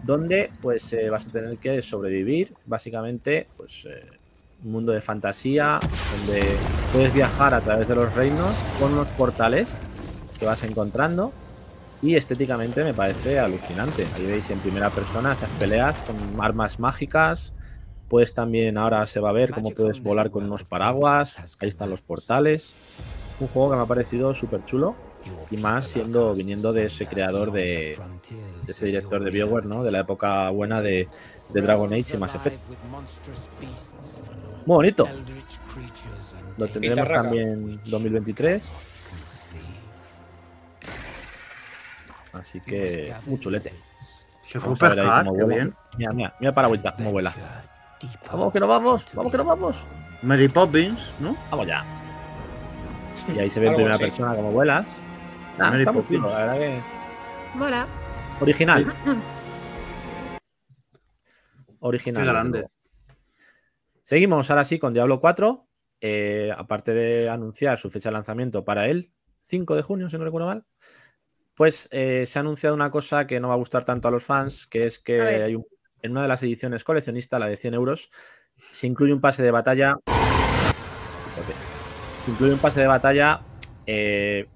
donde 0.03 0.51
pues 0.61 0.93
eh, 0.93 1.09
vas 1.09 1.27
a 1.27 1.31
tener 1.31 1.57
que 1.57 1.81
sobrevivir, 1.81 2.53
básicamente, 2.65 3.47
pues 3.57 3.85
eh, 3.85 4.05
un 4.63 4.71
mundo 4.71 4.91
de 4.91 5.01
fantasía, 5.01 5.79
donde 6.17 6.43
puedes 6.91 7.13
viajar 7.13 7.53
a 7.53 7.61
través 7.61 7.87
de 7.87 7.95
los 7.95 8.13
reinos 8.13 8.53
con 8.79 8.93
unos 8.93 9.07
portales 9.09 9.77
que 10.37 10.45
vas 10.45 10.63
encontrando. 10.63 11.31
Y 12.01 12.15
estéticamente 12.15 12.83
me 12.83 12.93
parece 12.93 13.39
alucinante. 13.39 14.07
Ahí 14.15 14.25
veis 14.25 14.49
en 14.49 14.59
primera 14.59 14.89
persona 14.89 15.33
estas 15.33 15.49
peleas 15.51 15.95
con 16.03 16.15
armas 16.41 16.79
mágicas. 16.79 17.53
Puedes 18.07 18.33
también, 18.33 18.77
ahora 18.77 19.05
se 19.05 19.19
va 19.19 19.29
a 19.29 19.33
ver 19.33 19.51
cómo 19.51 19.71
puedes 19.71 20.01
volar 20.01 20.31
con 20.31 20.45
unos 20.45 20.63
paraguas. 20.63 21.37
Ahí 21.59 21.67
están 21.67 21.89
los 21.89 22.01
portales. 22.01 22.75
Un 23.39 23.47
juego 23.49 23.71
que 23.71 23.75
me 23.75 23.83
ha 23.83 23.85
parecido 23.85 24.33
súper 24.33 24.63
chulo. 24.65 24.95
Y 25.51 25.57
más 25.57 25.87
siendo, 25.87 26.33
viniendo 26.33 26.71
de 26.71 26.85
ese 26.85 27.05
creador 27.05 27.51
de, 27.51 27.99
de 28.65 28.71
ese 28.71 28.85
director 28.85 29.21
de 29.21 29.29
BioWare, 29.29 29.65
¿no? 29.65 29.83
De 29.83 29.91
la 29.91 29.99
época 29.99 30.49
buena 30.49 30.81
de, 30.81 31.09
de 31.49 31.61
Dragon 31.61 31.91
Age 31.91 32.15
y 32.15 32.17
Mass 32.17 32.35
Effect. 32.35 32.59
Muy 34.65 34.75
bonito. 34.75 35.07
Lo 36.57 36.67
tendremos 36.67 36.97
Pintarraca. 36.97 37.23
también 37.23 37.79
2023. 37.85 38.89
Así 42.33 42.61
que 42.61 43.13
muy 43.25 43.39
chulete. 43.39 43.73
Se 44.43 44.59
fue 44.59 44.75
qué 44.77 45.45
bien. 45.45 45.75
Mira, 45.97 46.11
mira, 46.11 46.35
mira 46.39 46.53
Paragüita 46.53 46.93
cómo 46.93 47.11
vuela. 47.11 47.33
Vamos 48.31 48.53
que 48.53 48.59
no 48.59 48.67
vamos, 48.67 49.05
vamos 49.13 49.31
que 49.31 49.37
no 49.37 49.43
vamos. 49.45 49.77
Mary 50.21 50.47
Poppins, 50.47 50.99
¿no? 51.19 51.35
Vamos 51.49 51.67
ya. 51.67 51.83
Y 53.35 53.39
ahí 53.39 53.49
se 53.49 53.59
ve 53.59 53.67
en 53.67 53.73
primera 53.75 53.95
así. 53.95 54.03
persona 54.05 54.35
cómo 54.35 54.51
vuelas. 54.51 55.01
Nah, 55.57 55.69
Mary 55.71 55.81
está 55.81 55.91
muy 55.91 56.01
Poppins. 56.01 56.21
chulo, 56.21 56.29
la 56.33 56.39
verdad 56.39 56.57
que 56.59 56.81
Mola. 57.55 57.87
original. 58.41 58.93
Original. 61.79 62.23
Qué 62.23 62.29
grande. 62.29 62.65
Seguimos 64.13 64.49
ahora 64.49 64.63
sí 64.63 64.79
con 64.79 64.91
Diablo 64.91 65.19
4. 65.19 65.67
eh, 66.01 66.51
aparte 66.57 66.95
de 66.95 67.29
anunciar 67.29 67.77
su 67.77 67.91
fecha 67.91 68.09
de 68.09 68.13
lanzamiento 68.13 68.65
para 68.65 68.87
el 68.87 69.11
5 69.43 69.75
de 69.75 69.83
junio, 69.83 70.09
si 70.09 70.17
no 70.17 70.23
recuerdo 70.23 70.47
mal, 70.47 70.65
pues 71.53 71.87
eh, 71.91 72.23
se 72.25 72.39
ha 72.39 72.41
anunciado 72.41 72.73
una 72.73 72.89
cosa 72.89 73.27
que 73.27 73.39
no 73.39 73.49
va 73.49 73.53
a 73.53 73.57
gustar 73.57 73.83
tanto 73.85 74.07
a 74.07 74.11
los 74.11 74.23
fans, 74.23 74.65
que 74.65 74.87
es 74.87 74.97
que 74.97 75.21
hay 75.21 75.53
un- 75.55 75.65
en 76.01 76.11
una 76.11 76.23
de 76.23 76.27
las 76.27 76.41
ediciones 76.41 76.83
coleccionistas, 76.83 77.39
la 77.39 77.45
de 77.45 77.55
100 77.55 77.75
euros, 77.75 78.09
se 78.71 78.87
incluye 78.87 79.13
un 79.13 79.21
pase 79.21 79.43
de 79.43 79.51
batalla. 79.51 79.95
Se 82.25 82.31
incluye 82.31 82.53
un 82.53 82.59
pase 82.59 82.79
de 82.79 82.87
batalla, 82.87 83.41
eh, 83.85 84.47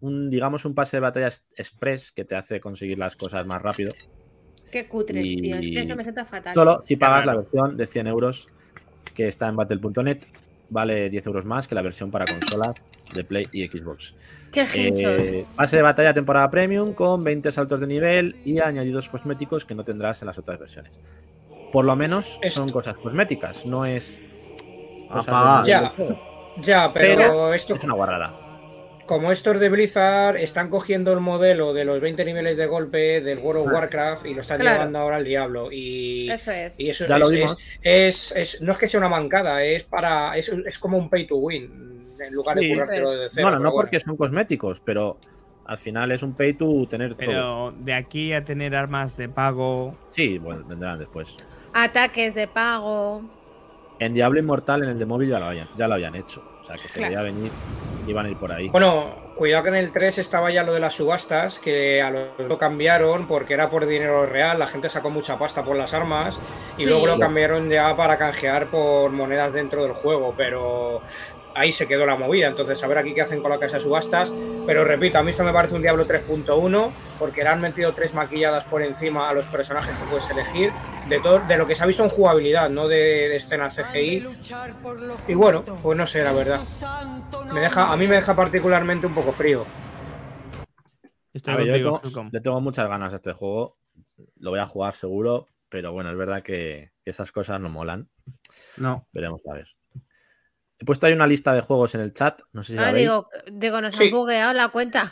un, 0.00 0.30
digamos 0.30 0.64
un 0.64 0.76
pase 0.76 0.98
de 0.98 1.00
batalla 1.00 1.26
es- 1.26 1.44
express 1.56 2.12
que 2.12 2.24
te 2.24 2.36
hace 2.36 2.60
conseguir 2.60 3.00
las 3.00 3.16
cosas 3.16 3.44
más 3.46 3.60
rápido. 3.60 3.94
Qué 4.70 4.86
cutres, 4.86 5.24
Y- 5.24 5.36
tío. 5.38 5.56
Es 5.56 5.66
que 5.66 5.80
eso 5.80 5.96
me 5.96 6.04
sienta 6.04 6.24
fatal. 6.24 6.54
Solo 6.54 6.84
si 6.86 6.94
pagas 6.94 7.26
la 7.26 7.34
versión 7.34 7.76
de 7.76 7.86
100 7.88 8.06
euros 8.06 8.48
que 9.14 9.28
está 9.28 9.48
en 9.48 9.56
battle.net, 9.56 10.18
vale 10.70 11.10
10 11.10 11.26
euros 11.26 11.44
más 11.44 11.68
que 11.68 11.74
la 11.74 11.82
versión 11.82 12.10
para 12.10 12.26
consolas 12.26 12.74
de 13.14 13.24
Play 13.24 13.46
y 13.52 13.66
Xbox. 13.66 14.14
Qué. 14.50 14.66
Eh, 14.74 15.44
pase 15.56 15.76
de 15.76 15.82
batalla 15.82 16.14
temporada 16.14 16.50
premium 16.50 16.92
con 16.92 17.22
20 17.24 17.50
saltos 17.52 17.80
de 17.80 17.86
nivel 17.86 18.36
y 18.44 18.60
añadidos 18.60 19.08
cosméticos 19.08 19.64
que 19.64 19.74
no 19.74 19.84
tendrás 19.84 20.22
en 20.22 20.26
las 20.26 20.38
otras 20.38 20.58
versiones. 20.58 21.00
Por 21.72 21.84
lo 21.84 21.96
menos 21.96 22.38
son 22.50 22.70
cosas 22.70 22.96
cosméticas, 22.96 23.64
no 23.66 23.84
es. 23.84 24.22
cosas 25.10 25.66
Ya. 25.66 25.88
juego. 25.90 26.32
Ya, 26.60 26.92
pero, 26.92 27.16
Pero 27.16 27.54
esto, 27.54 27.74
Es 27.74 27.84
una 27.84 27.94
guarrada. 27.94 28.41
Como 29.12 29.30
estos 29.30 29.60
de 29.60 29.68
Blizzard 29.68 30.36
están 30.38 30.70
cogiendo 30.70 31.12
el 31.12 31.20
modelo 31.20 31.74
de 31.74 31.84
los 31.84 32.00
20 32.00 32.24
niveles 32.24 32.56
de 32.56 32.64
golpe 32.66 33.20
del 33.20 33.38
World 33.40 33.66
of 33.66 33.72
Warcraft 33.74 34.24
y 34.24 34.32
lo 34.32 34.40
están 34.40 34.58
Claro. 34.58 34.76
llevando 34.76 35.00
ahora 35.00 35.16
al 35.18 35.24
Diablo. 35.24 35.68
Y 35.70 36.30
Eso 36.30 36.50
es. 36.50 36.80
y 36.80 36.88
eso 36.88 37.06
Ya 37.06 37.16
es, 37.16 37.20
lo 37.20 37.28
vimos. 37.28 37.58
es- 37.82 38.32
es- 38.32 38.54
es- 38.54 38.62
no 38.62 38.72
es 38.72 38.78
que 38.78 38.88
sea 38.88 38.98
una 39.00 39.10
mancada, 39.10 39.62
es 39.62 39.82
para 39.82 40.34
es, 40.38 40.48
es 40.48 40.78
como 40.78 40.96
un 40.96 41.10
pay 41.10 41.26
to 41.26 41.36
win 41.36 42.08
en 42.18 42.32
lugar 42.32 42.58
Sí. 42.58 42.64
de 42.68 42.72
currártelo 42.72 43.04
Eso 43.04 43.12
es. 43.12 43.18
de 43.20 43.28
cero. 43.32 43.44
Bueno, 43.48 43.58
no 43.58 43.70
bueno. 43.70 43.82
porque 43.82 44.00
son 44.00 44.16
cosméticos, 44.16 44.80
pero 44.80 45.18
al 45.66 45.76
final 45.76 46.10
es 46.10 46.22
un 46.22 46.32
pay 46.32 46.54
to 46.54 46.86
tener 46.88 47.10
todo. 47.14 47.18
Pero 47.26 47.74
de 47.80 47.92
aquí 47.92 48.32
a 48.32 48.42
tener 48.46 48.74
armas 48.74 49.18
de 49.18 49.28
pago. 49.28 49.94
Sí, 50.10 50.38
bueno, 50.38 50.64
tendrán 50.66 50.98
después. 50.98 51.36
Ataques 51.74 52.34
de 52.34 52.48
pago. 52.48 53.22
En 53.98 54.14
Diablo 54.14 54.38
Inmortal, 54.40 54.82
en 54.84 54.88
el 54.88 54.98
de 54.98 55.04
móvil, 55.04 55.28
ya 55.28 55.38
lo 55.38 55.44
habían, 55.44 55.68
ya 55.76 55.86
lo 55.86 55.94
habían 55.94 56.14
hecho. 56.14 56.42
O 56.62 56.64
sea, 56.64 56.76
que 56.76 56.88
se 56.88 56.98
Claro. 56.98 57.10
veía 57.14 57.22
venir, 57.22 57.50
iban 58.06 58.26
a 58.26 58.28
ir 58.30 58.36
por 58.36 58.52
ahí. 58.52 58.68
Bueno, 58.68 59.14
cuidado 59.36 59.64
que 59.64 59.68
en 59.70 59.74
el 59.76 59.92
3 59.92 60.18
estaba 60.18 60.50
ya 60.52 60.62
lo 60.62 60.72
de 60.72 60.78
las 60.80 60.94
subastas, 60.94 61.58
que 61.58 62.00
a 62.00 62.10
lo, 62.10 62.28
lo 62.38 62.56
cambiaron 62.58 63.26
porque 63.26 63.54
era 63.54 63.68
por 63.68 63.84
dinero 63.86 64.26
real, 64.26 64.58
la 64.58 64.66
gente 64.68 64.88
sacó 64.88 65.10
mucha 65.10 65.38
pasta 65.38 65.64
por 65.64 65.76
las 65.76 65.92
armas 65.92 66.38
y 66.78 66.82
Sí. 66.84 66.88
luego 66.88 67.06
lo 67.06 67.18
cambiaron 67.18 67.68
ya 67.68 67.96
para 67.96 68.16
canjear 68.18 68.68
por 68.68 69.10
monedas 69.10 69.52
dentro 69.54 69.82
del 69.82 69.92
juego, 69.92 70.34
pero 70.36 71.02
ahí 71.54 71.72
se 71.72 71.86
quedó 71.88 72.06
la 72.06 72.16
movida. 72.16 72.48
Entonces, 72.48 72.82
a 72.82 72.86
ver 72.86 72.98
aquí 72.98 73.14
qué 73.14 73.22
hacen 73.22 73.40
con 73.42 73.50
la 73.50 73.58
casa 73.58 73.76
de 73.76 73.82
subastas. 73.82 74.32
Pero 74.66 74.84
repito, 74.84 75.18
a 75.18 75.22
mí 75.22 75.30
esto 75.30 75.42
me 75.44 75.52
parece 75.52 75.74
un 75.74 75.82
Diablo 75.82 76.06
3.1 76.06 76.90
porque 77.18 77.42
le 77.42 77.48
han 77.48 77.60
metido 77.60 77.92
tres 77.92 78.14
maquilladas 78.14 78.64
por 78.64 78.82
encima 78.82 79.28
a 79.28 79.34
los 79.34 79.46
personajes 79.46 79.96
que 79.96 80.04
puedes 80.06 80.28
elegir 80.30 80.70
de, 81.08 81.18
todo, 81.20 81.40
de 81.40 81.56
lo 81.56 81.66
que 81.66 81.74
se 81.74 81.82
ha 81.82 81.86
visto 81.86 82.02
en 82.04 82.10
jugabilidad, 82.10 82.70
no 82.70 82.86
de, 82.88 82.96
de 83.28 83.36
escena 83.36 83.68
CGI. 83.68 84.24
Y 85.28 85.34
bueno, 85.34 85.62
pues 85.82 85.98
no 85.98 86.06
sé, 86.06 86.22
la 86.22 86.32
verdad. 86.32 86.60
Me 87.52 87.60
deja, 87.60 87.92
a 87.92 87.96
mí 87.96 88.06
me 88.06 88.16
deja 88.16 88.34
particularmente 88.36 89.06
un 89.06 89.14
poco 89.14 89.32
frío. 89.32 89.64
Estoy 91.32 91.54
A 91.54 91.56
ver, 91.56 91.66
yo 91.66 91.72
contigo, 91.72 91.90
tengo- 91.90 92.00
Fulcom. 92.02 92.28
le 92.32 92.40
tengo 92.40 92.60
muchas 92.60 92.88
ganas 92.88 93.12
a 93.12 93.16
este 93.16 93.32
juego. 93.32 93.78
Lo 94.36 94.50
voy 94.50 94.60
a 94.60 94.66
jugar 94.66 94.94
seguro, 94.94 95.48
pero 95.68 95.92
bueno, 95.92 96.10
es 96.10 96.16
verdad 96.16 96.42
que 96.42 96.90
esas 97.04 97.32
cosas 97.32 97.58
no 97.60 97.68
molan. 97.70 98.08
No. 98.76 99.06
Veremos 99.12 99.40
a 99.50 99.54
ver. 99.54 99.66
He 100.82 100.84
puesto 100.84 101.06
ahí 101.06 101.12
una 101.12 101.28
lista 101.28 101.52
de 101.52 101.60
juegos 101.60 101.94
en 101.94 102.00
el 102.00 102.12
chat. 102.12 102.40
No 102.52 102.64
sé 102.64 102.72
si 102.72 102.78
Ah, 102.80 102.92
digo, 102.92 103.28
digo, 103.52 103.80
nos 103.80 103.94
Sí. 103.94 104.06
han 104.06 104.10
bugueado 104.10 104.52
la 104.52 104.66
cuenta. 104.68 105.08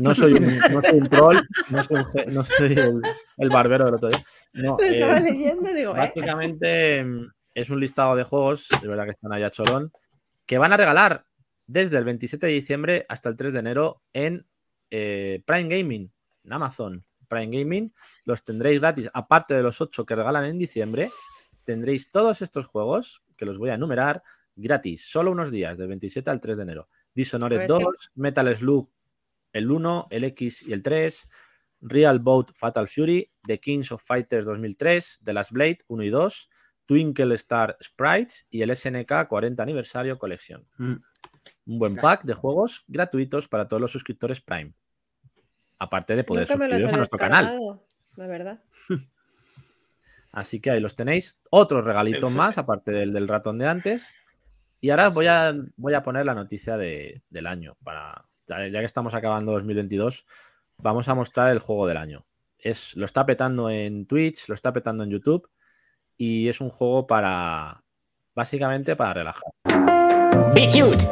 No 0.00 0.14
soy 0.14 0.34
un, 0.34 0.58
no 0.70 0.80
soy 0.80 0.98
un 1.00 1.08
troll, 1.08 1.38
no 1.70 1.82
soy, 1.82 1.96
un 1.96 2.06
ge- 2.12 2.26
no 2.26 2.44
soy 2.44 2.72
el, 2.74 3.02
el 3.38 3.48
barbero 3.50 3.84
del 3.86 3.94
otro 3.94 4.10
día. 4.10 4.24
No, 4.52 4.78
eh, 4.78 4.90
estaba 4.90 5.18
leyendo, 5.18 5.72
digo, 5.74 5.92
básicamente 5.92 7.04
mm, 7.04 7.26
es 7.54 7.68
un 7.68 7.80
listado 7.80 8.14
de 8.14 8.22
juegos, 8.22 8.68
es 8.70 8.82
verdad 8.82 9.04
que 9.06 9.10
están 9.10 9.32
allá 9.32 9.50
cholón, 9.50 9.90
que 10.46 10.58
van 10.58 10.72
a 10.72 10.76
regalar 10.76 11.24
desde 11.66 11.98
el 11.98 12.04
27 12.04 12.46
de 12.46 12.52
diciembre 12.52 13.06
hasta 13.08 13.28
el 13.28 13.34
3 13.34 13.52
de 13.54 13.58
enero 13.58 14.02
en 14.12 14.46
eh, 14.92 15.42
Prime 15.46 15.68
Gaming, 15.76 16.12
en 16.44 16.52
Amazon 16.52 17.04
Prime 17.26 17.58
Gaming. 17.58 17.92
Los 18.24 18.44
tendréis 18.44 18.78
gratis, 18.78 19.10
aparte 19.12 19.54
de 19.54 19.62
los 19.64 19.80
8 19.80 20.04
que 20.06 20.14
regalan 20.14 20.44
en 20.44 20.60
diciembre, 20.60 21.10
tendréis 21.64 22.12
todos 22.12 22.40
estos 22.40 22.66
juegos, 22.66 23.20
que 23.36 23.46
los 23.46 23.58
voy 23.58 23.70
a 23.70 23.74
enumerar, 23.74 24.22
gratis, 24.56 25.06
solo 25.08 25.30
unos 25.30 25.50
días, 25.50 25.78
del 25.78 25.88
27 25.88 26.30
al 26.30 26.40
3 26.40 26.56
de 26.56 26.62
enero. 26.62 26.88
Dishonored 27.14 27.58
Pero 27.58 27.78
es 27.78 27.84
2, 27.84 28.10
que- 28.14 28.20
Metal 28.20 28.56
Slug, 28.56 28.90
el 29.52 29.70
1, 29.70 30.08
el 30.10 30.24
X 30.24 30.62
y 30.66 30.72
el 30.72 30.82
3, 30.82 31.30
Real 31.80 32.20
Boat 32.20 32.52
Fatal 32.54 32.88
Fury, 32.88 33.30
The 33.46 33.58
Kings 33.58 33.92
of 33.92 34.02
Fighters 34.02 34.44
2003, 34.46 35.20
The 35.24 35.32
Last 35.32 35.50
Blade 35.50 35.78
1 35.88 36.04
y 36.04 36.10
2, 36.10 36.50
Twinkle 36.86 37.34
Star 37.34 37.76
Sprites 37.82 38.46
y 38.50 38.62
el 38.62 38.70
SNK 38.74 39.26
40 39.28 39.62
Aniversario 39.62 40.18
Collection. 40.18 40.66
Mm. 40.78 40.94
Un 41.66 41.78
buen 41.78 41.96
pack 41.96 42.24
de 42.24 42.34
juegos 42.34 42.84
gratuitos 42.88 43.48
para 43.48 43.68
todos 43.68 43.80
los 43.80 43.90
suscriptores 43.92 44.40
Prime. 44.40 44.74
Aparte 45.78 46.14
de 46.14 46.24
poder 46.24 46.46
suscribiros 46.46 46.92
a 46.92 46.96
nuestro 46.96 47.18
canal. 47.18 47.80
La 48.16 48.26
verdad. 48.26 48.62
Así 50.32 50.60
que 50.60 50.70
ahí 50.70 50.80
los 50.80 50.94
tenéis. 50.94 51.38
Otros 51.50 51.84
regalitos 51.84 52.20
Perfecto. 52.20 52.38
más, 52.38 52.58
aparte 52.58 52.90
del, 52.90 53.12
del 53.12 53.28
ratón 53.28 53.58
de 53.58 53.68
antes. 53.68 54.16
Y 54.84 54.90
ahora 54.90 55.10
voy 55.10 55.28
a, 55.28 55.54
voy 55.76 55.94
a 55.94 56.02
poner 56.02 56.26
la 56.26 56.34
noticia 56.34 56.76
de- 56.76 57.22
del 57.30 57.46
año. 57.46 57.76
Para, 57.84 58.24
ya 58.48 58.66
ya 58.66 58.80
que 58.80 58.84
estamos 58.84 59.14
acabando 59.14 59.52
2022, 59.52 60.26
vamos 60.78 61.08
a 61.08 61.14
mostrar 61.14 61.52
el 61.52 61.60
juego 61.60 61.86
del 61.86 61.96
año. 61.98 62.26
Es, 62.58 62.96
lo 62.96 63.04
está 63.04 63.24
petando 63.24 63.70
en 63.70 64.06
Twitch, 64.06 64.48
lo 64.48 64.54
está 64.54 64.72
petando 64.72 65.04
en 65.04 65.10
YouTube. 65.10 65.48
Y 66.16 66.48
es 66.48 66.60
un 66.60 66.68
juego 66.70 67.06
para. 67.06 67.82
Básicamente 68.34 68.96
para 68.96 69.14
relajar. 69.14 69.52
Be 70.52 70.66
cute. 70.66 71.06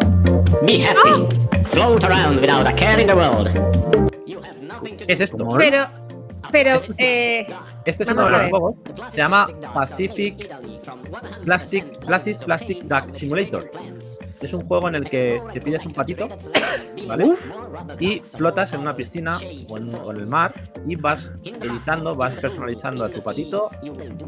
Be 0.67 0.85
happy. 0.85 1.27
Float 1.69 2.03
around 2.03 2.41
without 2.41 2.67
a 2.67 2.73
care 2.73 3.01
in 3.01 3.07
the 3.07 3.15
world. 3.15 3.49
You 4.27 4.41
have 4.43 4.61
nothing 4.61 4.97
to 4.97 5.07
¿Qué 5.07 5.13
es 5.13 5.21
esto? 5.21 5.47
Pero, 5.59 5.87
pero, 6.53 6.81
eh, 6.99 7.47
Este 7.85 8.03
es 8.05 8.11
uno 8.11 8.27
de 8.27 8.35
a 8.37 8.43
los 8.43 8.51
juegos. 8.51 8.75
Se 9.09 9.17
llama 9.19 9.49
Pacific 9.75 10.49
Plastic, 11.45 11.99
Plastic, 12.05 12.39
Plastic 12.45 12.83
Duck 12.85 13.13
Simulator. 13.13 13.71
Es 14.41 14.55
un 14.55 14.65
juego 14.65 14.89
en 14.89 14.95
el 14.95 15.05
que 15.09 15.43
te 15.53 15.61
pides 15.61 15.85
un 15.85 15.93
patito, 15.93 16.27
¿vale? 17.07 17.35
Y 17.99 18.21
flotas 18.21 18.73
en 18.73 18.81
una 18.81 18.97
piscina 18.97 19.39
o 19.69 19.77
en, 19.77 19.95
o 19.95 20.11
en 20.13 20.17
el 20.17 20.27
mar 20.29 20.53
y 20.89 20.97
vas 20.97 21.31
editando, 21.45 22.15
vas 22.17 22.35
personalizando 22.37 23.05
a 23.05 23.11
tu 23.11 23.23
patito. 23.23 23.71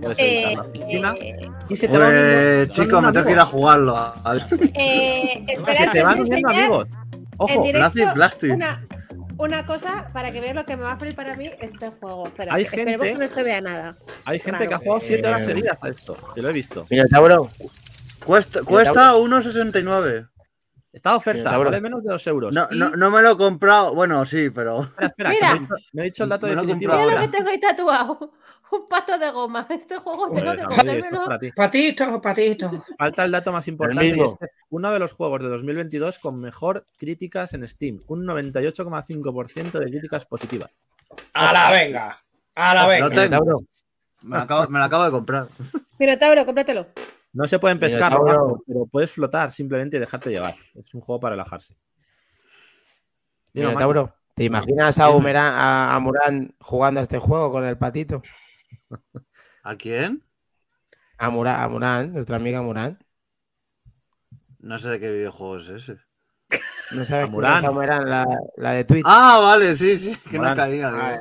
Puedes 0.01 0.19
editar 0.19 0.53
eh, 0.53 0.57
la 0.57 0.63
piscina 0.65 1.15
eh, 1.19 1.49
y 1.69 1.77
se 1.77 1.89
te 1.89 1.95
se 1.95 1.99
van 1.99 2.69
chicos, 2.69 3.03
me 3.03 3.13
tengo 3.13 3.27
que 3.27 3.33
ir 3.33 3.39
a 3.39 3.47
jugarlo. 3.47 3.97
A- 3.97 4.15
eh, 4.75 5.45
Se 5.47 5.53
espera, 5.55 5.93
te 5.93 6.03
van 6.03 6.21
uniendo 6.21 6.49
amigos. 6.51 6.89
Ojo, 7.39 7.63
Plastic, 7.73 8.13
Plastic. 8.13 8.53
Una, 8.53 8.87
una 9.43 9.67
cosa 9.67 10.09
para 10.13 10.31
que 10.33 10.41
veáis 10.41 10.55
lo 10.55 10.65
que 10.65 10.77
me 10.77 10.85
va 10.85 10.93
a 10.93 10.97
flipar 10.99 11.29
a 11.31 11.37
mí 11.37 11.51
este 11.61 11.89
juego. 11.91 12.27
Espera, 12.27 12.55
Hay 12.55 12.63
esperemos 12.65 13.07
gente- 13.07 13.13
que 13.13 13.19
no 13.27 13.29
se 13.29 13.43
vea 13.43 13.61
nada. 13.61 13.97
hay 14.25 14.39
gente 14.39 14.69
que 14.69 14.75
ha 14.75 14.79
jugado 14.79 15.01
7 15.01 15.27
horas 15.29 15.43
Eh, 15.43 15.47
seguidas 15.47 15.79
a 15.81 15.89
esto. 15.89 16.17
Yo 16.37 16.43
lo 16.43 16.49
he 16.49 16.53
visto. 16.53 16.87
Minotauro, 16.91 17.51
Cuesta, 18.25 18.63
cuesta 18.63 19.15
1,69. 19.17 20.29
Está 20.93 21.11
de 21.11 21.17
oferta, 21.17 21.57
vale 21.57 21.81
menos 21.81 22.03
de 22.05 22.11
2 22.11 22.27
euros. 22.27 22.55
No, 22.55 22.69
Y- 22.71 22.79
no, 22.79 22.91
no 22.91 23.11
me 23.11 23.23
lo 23.23 23.33
he 23.33 23.37
comprado. 23.39 23.95
Bueno, 23.95 24.25
sí, 24.27 24.51
pero. 24.51 24.83
Espera, 24.99 25.07
espera, 25.09 25.31
Mira. 25.31 25.69
me 25.93 26.03
he 26.03 26.05
dicho- 26.05 26.25
el 26.25 26.29
dato 26.31 26.47
he 26.47 26.51
definitivo 26.55 26.93
Mira 26.93 27.15
lo 27.15 27.21
que 27.21 27.29
tengo 27.29 27.49
ahí 27.51 27.59
tatuado. 27.59 28.33
Un 28.73 28.87
pato 28.87 29.19
de 29.19 29.31
goma. 29.31 29.67
Este 29.71 29.97
juego 29.99 30.31
tengo 30.31 30.53
que 30.53 31.39
ti. 31.41 31.53
Patito, 31.53 32.21
patito. 32.21 32.85
Falta 32.99 33.25
el 33.25 33.31
dato 33.33 33.53
más 33.53 33.69
importante 33.69 34.07
y 34.09 34.21
es 34.21 34.35
uno 34.71 34.91
de 34.91 34.99
los 34.99 35.13
juegos 35.13 35.43
de 35.43 35.49
2022 35.49 36.19
con 36.19 36.41
mejor 36.41 36.85
críticas 36.97 37.53
en 37.55 37.67
Steam, 37.69 38.01
un 38.09 38.25
98,5% 38.27 39.73
de 39.79 39.91
críticas 39.91 40.25
positivas. 40.27 40.71
A 41.35 41.53
la 41.53 41.71
venga. 41.71 42.23
A 42.55 42.75
la 42.75 42.87
venga. 42.87 43.09
tengo. 43.11 43.45
Minotauro, 43.45 43.61
Me 44.23 44.37
lo 44.37 44.43
acabo, 44.43 44.69
me 44.71 44.79
lo 44.79 44.85
acabo 44.85 45.05
de 45.05 45.11
comprar. 45.11 45.47
Minotauro, 45.99 46.45
cómpratelo. 46.47 46.87
No 47.35 47.47
se 47.47 47.59
pueden 47.59 47.79
pescar, 47.79 48.13
Minotauro. 48.13 48.63
Pero 48.67 48.87
puedes 48.87 49.11
flotar 49.11 49.53
simplemente 49.53 49.97
y 49.97 50.01
dejarte 50.01 50.31
llevar. 50.31 50.55
Es 50.75 50.93
un 50.95 51.01
juego 51.01 51.21
para 51.21 51.33
relajarse. 51.35 51.77
Minotauro, 53.53 54.15
¿te 54.35 54.45
imaginas 54.45 54.99
a, 54.99 55.11
Humerán- 55.11 55.53
a, 55.55 55.95
a 55.95 56.01
Murán 56.01 56.55
jugando 56.61 57.01
a 57.01 57.03
este 57.03 57.19
juego 57.19 57.53
con 57.53 57.65
el 57.65 57.77
patito? 57.77 58.23
¿A 59.63 59.77
quién? 59.77 60.23
A 61.19 61.31
Murán, 61.31 61.61
a 61.61 61.69
Murán, 61.69 62.13
nuestra 62.13 62.37
amiga 62.37 62.63
Murán. 62.63 62.99
No 64.59 64.79
sé 64.79 64.89
de 64.89 65.01
qué 65.01 65.11
videojuego 65.13 65.59
es 65.59 65.69
ese. 65.69 65.99
No 66.93 67.05
sabes 67.05 67.25
a 67.25 67.29
Murán, 67.29 68.09
la, 68.09 68.27
la 68.57 68.73
de 68.73 68.85
Twitch. 68.85 69.05
Ah, 69.07 69.39
vale, 69.41 69.77
sí, 69.77 69.99
sí, 69.99 70.17
que 70.31 70.39
no 70.39 70.55
caía. 70.55 70.91
digo. 70.91 71.01
Ah, 71.01 71.19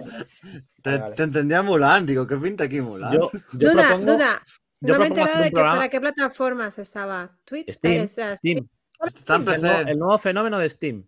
te, 0.81 0.97
vale, 0.97 1.15
te 1.15 1.23
entendía 1.23 1.61
Mulan, 1.61 2.05
digo, 2.05 2.27
¿qué 2.27 2.35
pinta 2.37 2.65
aquí 2.65 2.81
Mulan? 2.81 3.13
Yo, 3.13 3.31
yo 3.53 3.71
Duda, 3.71 3.87
propongo 3.87 4.13
duda. 4.13 4.43
yo 4.81 4.93
No 4.93 4.99
me 4.99 5.05
he 5.05 5.07
enterado 5.07 5.43
de 5.43 5.49
que, 5.49 5.55
para 5.61 5.89
qué 5.89 6.01
plataformas 6.01 6.77
estaba. 6.77 7.37
Twitch. 7.45 7.69
Steam, 7.71 7.93
eh, 8.01 8.03
o 8.03 8.07
sea, 8.07 8.35
Steam. 8.37 8.67
Está 9.05 9.35
en 9.35 9.41
Es 9.43 9.47
el, 9.47 9.61
nuevo- 9.61 9.77
PC. 9.79 9.91
el 9.91 9.99
nuevo 9.99 10.17
fenómeno 10.17 10.59
de 10.59 10.69
Steam. 10.69 11.07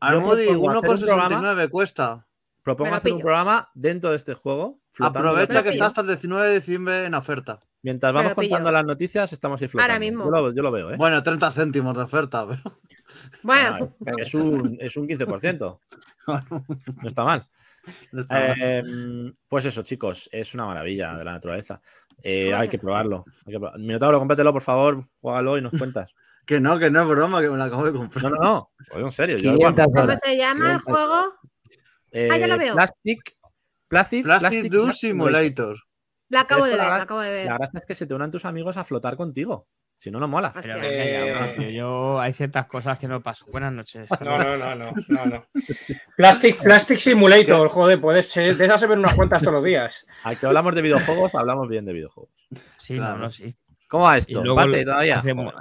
Programa- 0.00 0.32
1,69 0.34 1.68
cuesta. 1.68 2.26
Propongo 2.64 2.94
hacer 2.94 3.12
un 3.12 3.20
programa 3.20 3.68
dentro 3.74 4.10
de 4.10 4.16
este 4.16 4.34
juego. 4.34 4.80
Aprovecha 4.98 5.62
que 5.62 5.68
está 5.68 5.86
hasta 5.86 6.00
el 6.00 6.06
19 6.08 6.48
de 6.48 6.54
diciembre 6.54 7.04
en 7.04 7.14
oferta. 7.14 7.60
Mientras 7.82 8.12
vamos 8.12 8.32
contando 8.34 8.72
las 8.72 8.84
noticias, 8.86 9.32
estamos 9.32 9.60
ahí 9.60 9.68
flotando. 9.68 9.92
Ahora 9.92 10.00
mismo. 10.00 10.24
Yo 10.24 10.30
lo, 10.30 10.52
yo 10.54 10.62
lo 10.62 10.70
veo, 10.72 10.90
¿eh? 10.92 10.96
Bueno, 10.96 11.22
30 11.22 11.52
céntimos 11.52 11.94
de 11.96 12.02
oferta, 12.02 12.46
pero. 12.48 12.62
Bueno, 13.42 13.94
Ah, 14.06 14.12
es, 14.16 14.34
un, 14.34 14.78
es 14.80 14.96
un 14.96 15.06
15%. 15.06 15.78
No 16.26 17.06
está 17.08 17.22
mal. 17.22 17.46
no 18.12 18.22
está 18.22 18.34
mal. 18.38 18.54
Eh, 18.58 19.32
pues 19.46 19.66
eso, 19.66 19.82
chicos, 19.82 20.30
es 20.32 20.54
una 20.54 20.64
maravilla 20.64 21.14
de 21.18 21.24
la 21.24 21.32
naturaleza. 21.32 21.82
Eh, 22.22 22.48
¿Cómo 22.50 22.62
hay 22.62 22.68
que 22.68 22.78
probarlo. 22.78 23.24
Hay 23.46 23.52
que 23.52 23.60
probar- 23.60 23.78
Minotauro, 23.78 24.18
cómpratelo, 24.18 24.50
por 24.54 24.62
favor, 24.62 25.04
juégalo 25.20 25.58
y 25.58 25.60
nos 25.60 25.72
cuentas. 25.72 26.14
Que 26.46 26.60
no, 26.60 26.78
que 26.78 26.90
no 26.90 27.02
es 27.02 27.08
broma, 27.08 27.42
que 27.42 27.50
me 27.50 27.58
la 27.58 27.64
acabo 27.64 27.84
de 27.84 27.92
comprar. 27.92 28.22
No, 28.24 28.30
no, 28.30 28.36
no. 28.42 28.70
Oye, 28.92 29.04
en 29.04 29.10
serio. 29.10 29.36
Yo, 29.36 29.52
500 29.54 29.86
¿cómo 29.94 30.12
se 30.16 30.36
llama 30.38 30.72
el 30.72 30.80
500. 30.80 30.84
juego? 30.84 31.14
Eh, 32.14 32.28
Ah, 32.32 32.38
ya 32.38 32.46
lo 32.46 32.56
veo. 32.56 32.74
Plastic, 32.74 33.34
Plastic, 33.88 34.24
Simulator. 34.94 35.76
La 36.30 36.40
acabo 36.40 36.64
Esto 36.64 36.76
de 36.76 36.82
la 36.82 36.88
ver, 36.88 36.98
la 36.98 37.02
acabo 37.04 37.20
de 37.20 37.30
ver. 37.30 37.46
La 37.46 37.58
gracia 37.58 37.78
es 37.80 37.86
que 37.86 37.94
se 37.94 38.06
te 38.06 38.14
unan 38.14 38.30
tus 38.30 38.44
amigos 38.44 38.76
a 38.76 38.84
flotar 38.84 39.16
contigo. 39.16 39.68
Si 39.96 40.10
no, 40.10 40.18
no 40.18 40.26
mola. 40.26 40.52
Pero 40.60 40.78
Eh, 40.82 41.72
yo 41.76 42.18
hay 42.18 42.32
ciertas 42.32 42.66
cosas 42.66 42.98
que 42.98 43.06
no 43.06 43.22
paso. 43.22 43.46
Buenas 43.52 43.72
noches. 43.72 44.08
No, 44.20 44.38
no, 44.38 44.56
no, 44.56 44.74
no, 44.74 44.92
no, 45.08 45.26
no. 45.26 45.46
Plastic, 46.16 46.60
Plastic 46.62 46.98
Simulator, 46.98 47.68
joder, 47.68 48.00
puedes 48.00 48.28
ser. 48.28 48.56
De 48.56 48.64
esas 48.64 48.80
se 48.80 48.86
ven 48.88 48.98
unas 48.98 49.14
cuentas 49.14 49.40
todos 49.40 49.54
los 49.54 49.64
días. 49.64 50.04
Aquí 50.24 50.44
hablamos 50.46 50.74
de 50.74 50.82
videojuegos, 50.82 51.34
hablamos 51.34 51.68
bien 51.68 51.84
de 51.84 51.92
videojuegos. 51.92 52.32
Sí, 52.76 52.96
Claro. 52.96 53.16
no, 53.18 53.24
no, 53.24 53.30
sí. 53.30 53.54
¿Cómo 53.88 54.04
va 54.04 54.16
esto? 54.18 54.40
Y 54.40 54.42
luego 54.44 54.60
¿Empate 54.60 54.84
lo- 54.84 54.90
todavía? 54.92 55.18
hacemos-. 55.20 55.54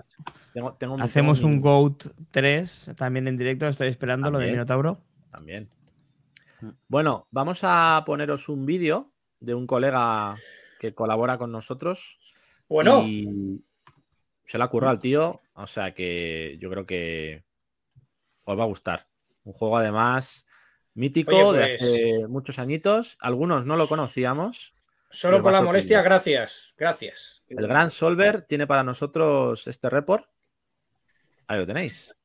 Tengo- 0.53 0.73
tengo- 0.73 0.97
Hacemos 1.01 1.39
tengo 1.39 1.53
un 1.53 1.61
GOAT 1.61 2.05
3 2.31 2.91
también 2.95 3.27
en 3.27 3.37
directo. 3.37 3.67
Estoy 3.67 3.89
esperando 3.89 4.31
lo 4.31 4.39
de. 4.39 4.47
Minotauro. 4.49 4.99
También. 5.29 5.67
Bueno, 6.87 7.27
vamos 7.31 7.59
a 7.63 8.03
poneros 8.05 8.49
un 8.49 8.65
vídeo 8.65 9.11
de 9.39 9.53
un 9.55 9.67
colega 9.67 10.35
que 10.79 10.93
colabora 10.93 11.37
con 11.37 11.51
nosotros. 11.51 12.19
Bueno, 12.67 13.03
Y 13.05 13.63
se 14.45 14.57
le 14.57 14.63
ha 14.63 14.67
currado 14.67 14.91
al 14.91 14.99
tío. 14.99 15.41
O 15.53 15.67
sea 15.67 15.93
que 15.93 16.57
yo 16.59 16.69
creo 16.69 16.85
que 16.85 17.43
os 18.45 18.57
va 18.57 18.63
a 18.63 18.67
gustar. 18.67 19.07
Un 19.43 19.53
juego 19.53 19.77
además 19.77 20.45
mítico 20.93 21.35
Oye, 21.49 21.59
de 21.59 21.77
pues- 21.77 21.81
hace 21.81 22.27
muchos 22.27 22.59
añitos. 22.59 23.17
Algunos 23.21 23.65
no 23.65 23.75
lo 23.75 23.87
conocíamos. 23.87 24.73
solo 25.09 25.41
por 25.43 25.51
la 25.51 25.61
molestia, 25.61 26.01
gracias. 26.01 26.73
Gracias. 26.77 27.43
El 27.47 27.67
gran 27.67 27.91
Solver 27.91 28.41
tiene 28.43 28.65
para 28.65 28.83
nosotros 28.83 29.67
este 29.67 29.89
report. 29.89 30.25
Ahí 31.47 31.59
lo 31.59 31.65
tenéis. 31.67 32.15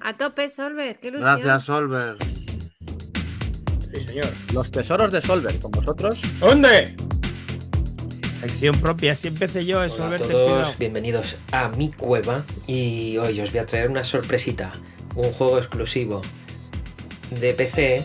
A 0.00 0.16
tope, 0.16 0.48
Solver. 0.50 0.98
Qué 1.00 1.08
ilusión. 1.08 1.40
Gracias, 1.40 1.64
Solver. 1.64 2.16
Señor. 4.16 4.32
Los 4.54 4.70
tesoros 4.70 5.12
de 5.12 5.20
Solver 5.20 5.58
con 5.58 5.70
vosotros. 5.72 6.22
¿Dónde? 6.40 6.94
Sección 8.40 8.80
propia. 8.80 9.14
Si 9.14 9.28
empecé 9.28 9.66
yo, 9.66 9.82
es 9.84 9.92
Hola 9.92 10.04
a 10.04 10.06
volverte 10.06 10.32
todos, 10.32 10.78
bienvenidos 10.78 11.36
a 11.52 11.68
mi 11.68 11.90
cueva 11.90 12.44
y 12.66 13.18
hoy 13.18 13.38
os 13.40 13.50
voy 13.50 13.60
a 13.60 13.66
traer 13.66 13.90
una 13.90 14.04
sorpresita, 14.04 14.72
un 15.16 15.32
juego 15.32 15.58
exclusivo 15.58 16.22
de 17.40 17.52
PC 17.52 18.02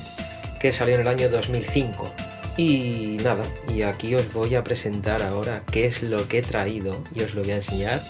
que 0.59 0.74
salió 0.74 0.95
en 0.95 1.01
el 1.01 1.07
año 1.07 1.30
2005. 1.30 2.14
Y 2.57 3.18
nada, 3.24 3.43
y 3.74 3.84
aquí 3.84 4.14
os 4.16 4.34
voy 4.34 4.55
a 4.55 4.66
presentar 4.66 5.24
ahora 5.24 5.64
qué 5.72 5.86
es 5.86 6.03
lo 6.03 6.28
que 6.28 6.39
he 6.39 6.41
traído 6.41 7.01
y 7.16 7.22
os 7.22 7.36
lo 7.36 7.43
voy 7.43 7.51
a 7.51 7.55
enseñar 7.55 8.01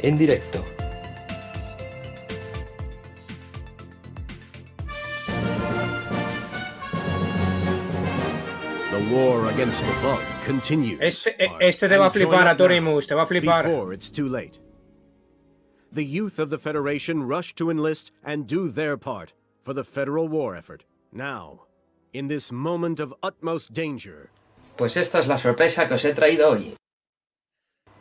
en 0.00 0.16
directo. 0.16 0.64
War 9.12 9.46
against 9.46 9.80
the 9.80 9.92
bug 10.02 10.20
continues. 10.44 10.98
Este, 11.00 11.34
eh, 11.38 11.50
este 11.60 11.88
te 11.88 11.96
va 11.98 12.06
a 12.06 12.10
flipar 12.10 12.46
a 12.46 12.56
Torimus, 12.56 13.06
te 13.06 13.14
va 13.14 13.22
a 13.22 13.26
flipar. 13.26 13.64
Before 13.64 13.92
it's 13.92 14.10
too 14.10 14.28
late. 14.28 14.58
The 15.92 16.04
youth 16.04 16.38
of 16.38 16.48
the 16.50 16.58
Federation 16.58 17.22
rush 17.24 17.54
to 17.56 17.70
enlist 17.70 18.12
and 18.24 18.46
do 18.46 18.68
their 18.68 18.96
part 18.96 19.34
for 19.62 19.74
the 19.74 19.84
federal 19.84 20.26
war 20.26 20.56
effort. 20.56 20.84
Now, 21.12 21.66
in 22.12 22.28
this 22.28 22.50
moment 22.50 22.98
of 23.00 23.14
utmost 23.22 23.72
danger, 23.72 24.30
Pues 24.76 24.96
esta 24.96 25.18
es 25.18 25.26
la 25.26 25.36
sorpresa 25.36 25.86
que 25.86 25.94
os 25.94 26.04
he 26.04 26.14
traído 26.14 26.50
hoy. 26.50 26.74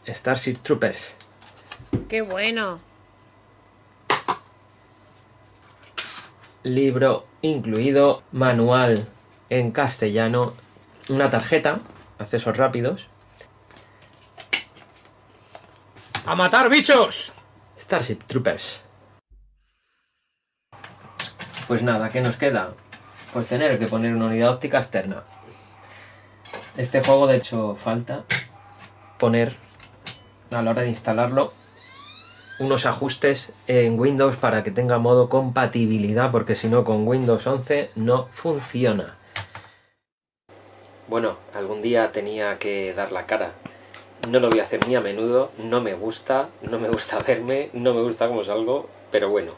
Starship 0.07 0.64
Troopers. 0.64 1.12
Qué 2.07 2.22
bueno. 2.22 2.80
libro 6.64 7.26
incluido, 7.41 8.24
manual 8.32 9.07
en 9.49 9.72
castellano, 9.72 10.53
una 11.12 11.30
tarjeta, 11.30 11.80
accesos 12.18 12.57
rápidos, 12.57 13.07
¡A 16.24 16.36
matar 16.36 16.70
bichos! 16.70 17.34
Starship 17.78 18.20
Troopers. 18.28 18.80
Pues 21.68 21.82
nada, 21.82 22.09
¿qué 22.09 22.22
nos 22.22 22.36
queda? 22.36 22.74
Pues 23.34 23.47
tener 23.47 23.80
que 23.80 23.88
poner 23.88 24.16
una 24.16 24.26
unidad 24.26 24.51
óptica 24.51 24.78
externa. 24.78 25.24
Este 26.78 27.01
juego 27.03 27.26
de 27.26 27.38
hecho 27.38 27.76
falta 27.76 28.24
poner 29.18 29.55
a 30.51 30.62
la 30.62 30.70
hora 30.70 30.84
de 30.84 30.89
instalarlo 30.89 31.53
unos 32.59 32.86
ajustes 32.86 33.51
en 33.66 33.99
Windows 33.99 34.36
para 34.36 34.64
que 34.64 34.70
tenga 34.70 34.99
modo 34.99 35.28
compatibilidad 35.28 36.30
porque 36.30 36.55
si 36.55 36.70
no 36.70 36.84
con 36.84 37.07
Windows 37.07 37.47
11 37.47 37.91
no 37.95 38.28
funciona. 38.32 39.18
Bueno, 41.12 41.36
algún 41.53 41.82
día 41.82 42.14
tenía 42.14 42.57
que 42.57 42.93
dar 42.93 43.12
la 43.12 43.26
cara. 43.26 43.51
No 44.30 44.39
lo 44.39 44.49
voy 44.49 44.62
a 44.62 44.64
hacer 44.64 44.88
ni 44.88 44.95
a 44.95 45.01
menudo, 45.01 45.51
no 45.57 45.82
me 45.82 45.93
gusta, 45.93 46.47
no 46.62 46.80
me 46.80 46.88
gusta 46.88 47.20
verme, 47.28 47.70
no 47.74 47.93
me 47.93 48.01
gusta 48.01 48.30
cómo 48.30 48.45
salgo, 48.45 48.88
pero 49.12 49.28
bueno, 49.28 49.51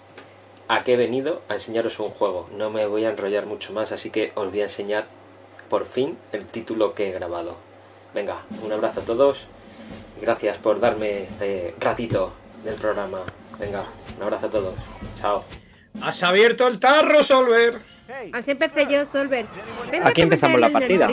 ¿a 0.67 0.83
qué 0.83 0.93
he 0.93 0.97
venido? 0.97 1.43
A 1.49 1.53
enseñaros 1.53 1.99
un 1.99 2.09
juego. 2.09 2.49
No 2.57 2.71
me 2.71 2.87
voy 2.87 3.05
a 3.05 3.11
enrollar 3.11 3.45
mucho 3.45 3.71
más, 3.71 3.91
así 3.91 4.09
que 4.09 4.31
os 4.33 4.49
voy 4.49 4.61
a 4.61 4.63
enseñar 4.63 5.05
por 5.69 5.85
fin 5.85 6.17
el 6.31 6.47
título 6.47 6.95
que 6.95 7.09
he 7.09 7.11
grabado. 7.11 7.55
Venga, 8.15 8.45
un 8.63 8.71
abrazo 8.71 9.01
a 9.01 9.05
todos 9.05 9.45
gracias 10.19 10.57
por 10.57 10.79
darme 10.79 11.25
este 11.25 11.75
ratito 11.79 12.33
del 12.63 12.73
programa. 12.77 13.19
Venga, 13.59 13.85
un 14.17 14.23
abrazo 14.23 14.47
a 14.47 14.49
todos. 14.49 14.73
Chao. 15.17 15.43
¡Has 16.01 16.23
abierto 16.23 16.67
el 16.67 16.79
tarro, 16.79 17.21
Solver! 17.21 17.92
Así 18.33 18.51
empecé 18.51 18.85
yo, 18.89 19.05
Solver. 19.05 19.45
Vente 19.91 20.07
Aquí 20.09 20.21
empezamos 20.21 20.59
la 20.59 20.69
partida. 20.69 21.07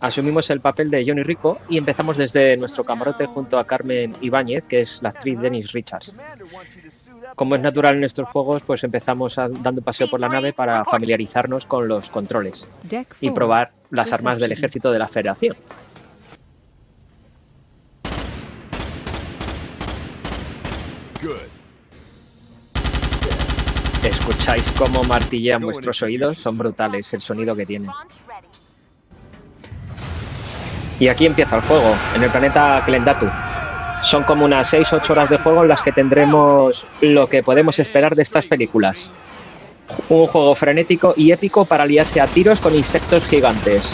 Asumimos 0.00 0.48
el 0.50 0.60
papel 0.60 0.92
de 0.92 1.04
Johnny 1.04 1.24
Rico 1.24 1.58
y 1.68 1.76
empezamos 1.76 2.16
desde 2.16 2.56
nuestro 2.56 2.84
camarote 2.84 3.26
junto 3.26 3.58
a 3.58 3.64
Carmen 3.64 4.14
Ibáñez, 4.20 4.68
que 4.68 4.82
es 4.82 5.02
la 5.02 5.08
actriz 5.08 5.40
Dennis 5.40 5.72
Richards. 5.72 6.12
Como 7.34 7.56
es 7.56 7.60
natural 7.62 7.96
en 7.96 8.04
estos 8.04 8.28
juegos, 8.28 8.62
pues 8.62 8.84
empezamos 8.84 9.38
a- 9.38 9.48
dando 9.48 9.82
paseo 9.82 10.08
por 10.08 10.20
la 10.20 10.28
nave 10.28 10.52
para 10.52 10.84
familiarizarnos 10.84 11.64
con 11.64 11.88
los 11.88 12.10
controles 12.10 12.64
y 13.20 13.30
probar 13.32 13.72
las 13.90 14.12
armas 14.12 14.38
del 14.38 14.52
ejército 14.52 14.92
de 14.92 14.98
la 15.00 15.08
Federación. 15.08 15.56
¿Escucháis 24.48 24.78
cómo 24.78 25.04
martillean 25.04 25.60
vuestros 25.60 26.00
oídos? 26.00 26.38
Son 26.38 26.56
brutales 26.56 27.12
el 27.12 27.20
sonido 27.20 27.54
que 27.54 27.66
tienen. 27.66 27.90
Y 30.98 31.08
aquí 31.08 31.26
empieza 31.26 31.56
el 31.56 31.62
juego, 31.62 31.94
en 32.14 32.22
el 32.22 32.30
planeta 32.30 32.82
Klendatu. 32.82 33.26
Son 34.02 34.22
como 34.22 34.46
unas 34.46 34.72
6-8 34.72 35.10
horas 35.10 35.28
de 35.28 35.36
juego 35.36 35.62
en 35.64 35.68
las 35.68 35.82
que 35.82 35.92
tendremos 35.92 36.86
lo 37.02 37.28
que 37.28 37.42
podemos 37.42 37.78
esperar 37.78 38.14
de 38.14 38.22
estas 38.22 38.46
películas. 38.46 39.10
Un 40.08 40.26
juego 40.26 40.54
frenético 40.54 41.12
y 41.14 41.30
épico 41.30 41.66
para 41.66 41.84
liarse 41.84 42.18
a 42.18 42.26
tiros 42.26 42.58
con 42.58 42.74
insectos 42.74 43.26
gigantes. 43.26 43.92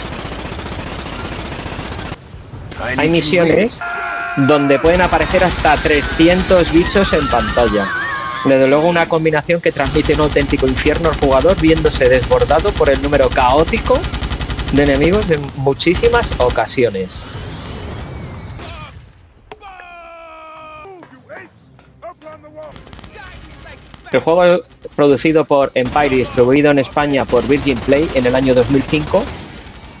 Hay 2.95 3.09
misiones 3.09 3.81
donde 4.37 4.79
pueden 4.79 5.01
aparecer 5.01 5.43
hasta 5.43 5.75
300 5.75 6.71
bichos 6.71 7.11
en 7.11 7.27
pantalla. 7.27 8.04
Desde 8.45 8.67
luego 8.67 8.87
una 8.87 9.09
combinación 9.09 9.59
que 9.59 9.71
transmite 9.71 10.13
un 10.13 10.21
auténtico 10.21 10.67
infierno 10.67 11.09
al 11.09 11.15
jugador 11.15 11.59
viéndose 11.59 12.07
desbordado 12.07 12.71
por 12.71 12.89
el 12.89 13.01
número 13.01 13.27
caótico 13.29 13.99
de 14.71 14.83
enemigos 14.83 15.29
en 15.31 15.41
muchísimas 15.55 16.29
ocasiones. 16.39 17.23
El 24.11 24.19
juego 24.19 24.61
producido 24.95 25.43
por 25.45 25.71
Empire 25.73 26.15
y 26.15 26.19
distribuido 26.19 26.71
en 26.71 26.79
España 26.79 27.25
por 27.25 27.47
Virgin 27.47 27.77
Play 27.79 28.07
en 28.13 28.25
el 28.25 28.35
año 28.35 28.53
2005 28.53 29.23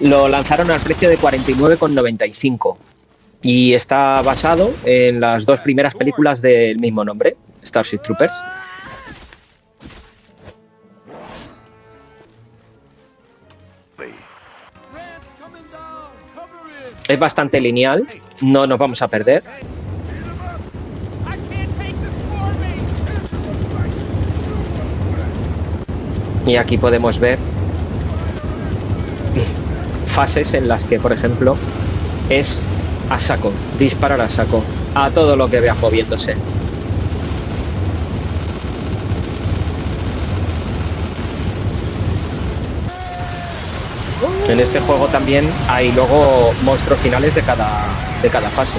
lo 0.01 0.27
lanzaron 0.27 0.71
al 0.71 0.79
precio 0.81 1.09
de 1.09 1.17
49,95 1.17 2.77
y 3.41 3.73
está 3.73 4.21
basado 4.21 4.73
en 4.83 5.19
las 5.19 5.45
dos 5.45 5.61
primeras 5.61 5.95
películas 5.95 6.41
del 6.41 6.79
mismo 6.79 7.03
nombre, 7.03 7.35
Starship 7.65 7.99
Troopers. 7.99 8.33
Es 17.07 17.19
bastante 17.19 17.61
lineal, 17.61 18.07
no 18.41 18.65
nos 18.65 18.79
vamos 18.79 19.01
a 19.01 19.07
perder. 19.07 19.43
Y 26.47 26.55
aquí 26.57 26.77
podemos 26.77 27.19
ver 27.19 27.39
fases 30.07 30.53
en 30.53 30.67
las 30.67 30.83
que, 30.83 30.99
por 30.99 31.11
ejemplo, 31.11 31.57
es 32.29 32.61
a 33.09 33.19
saco, 33.19 33.51
disparar 33.77 34.21
a 34.21 34.29
saco, 34.29 34.63
a 34.95 35.09
todo 35.11 35.35
lo 35.35 35.49
que 35.49 35.59
veas 35.59 35.77
moviéndose. 35.79 36.35
En 44.47 44.59
este 44.59 44.79
juego 44.79 45.07
también 45.07 45.51
hay 45.67 45.91
luego 45.91 46.53
monstruos 46.61 46.99
finales 46.99 47.33
de 47.33 47.41
cada, 47.41 47.87
de 48.21 48.29
cada 48.29 48.47
fase. 48.49 48.77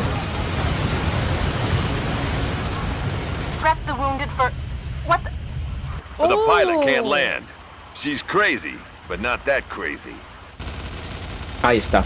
Prep 3.60 3.76
the 3.84 3.92
wounded 3.92 4.28
for. 4.36 4.52
What 5.08 5.20
the? 5.24 5.30
But 6.16 6.28
the 6.28 6.36
pilot 6.46 6.86
can't 6.86 7.06
land. 7.06 7.44
She's 7.94 8.22
crazy, 8.22 8.76
but 9.08 9.20
not 9.20 9.44
that 9.44 9.64
crazy. 9.68 10.14
Ahí 11.62 11.78
está. 11.78 12.04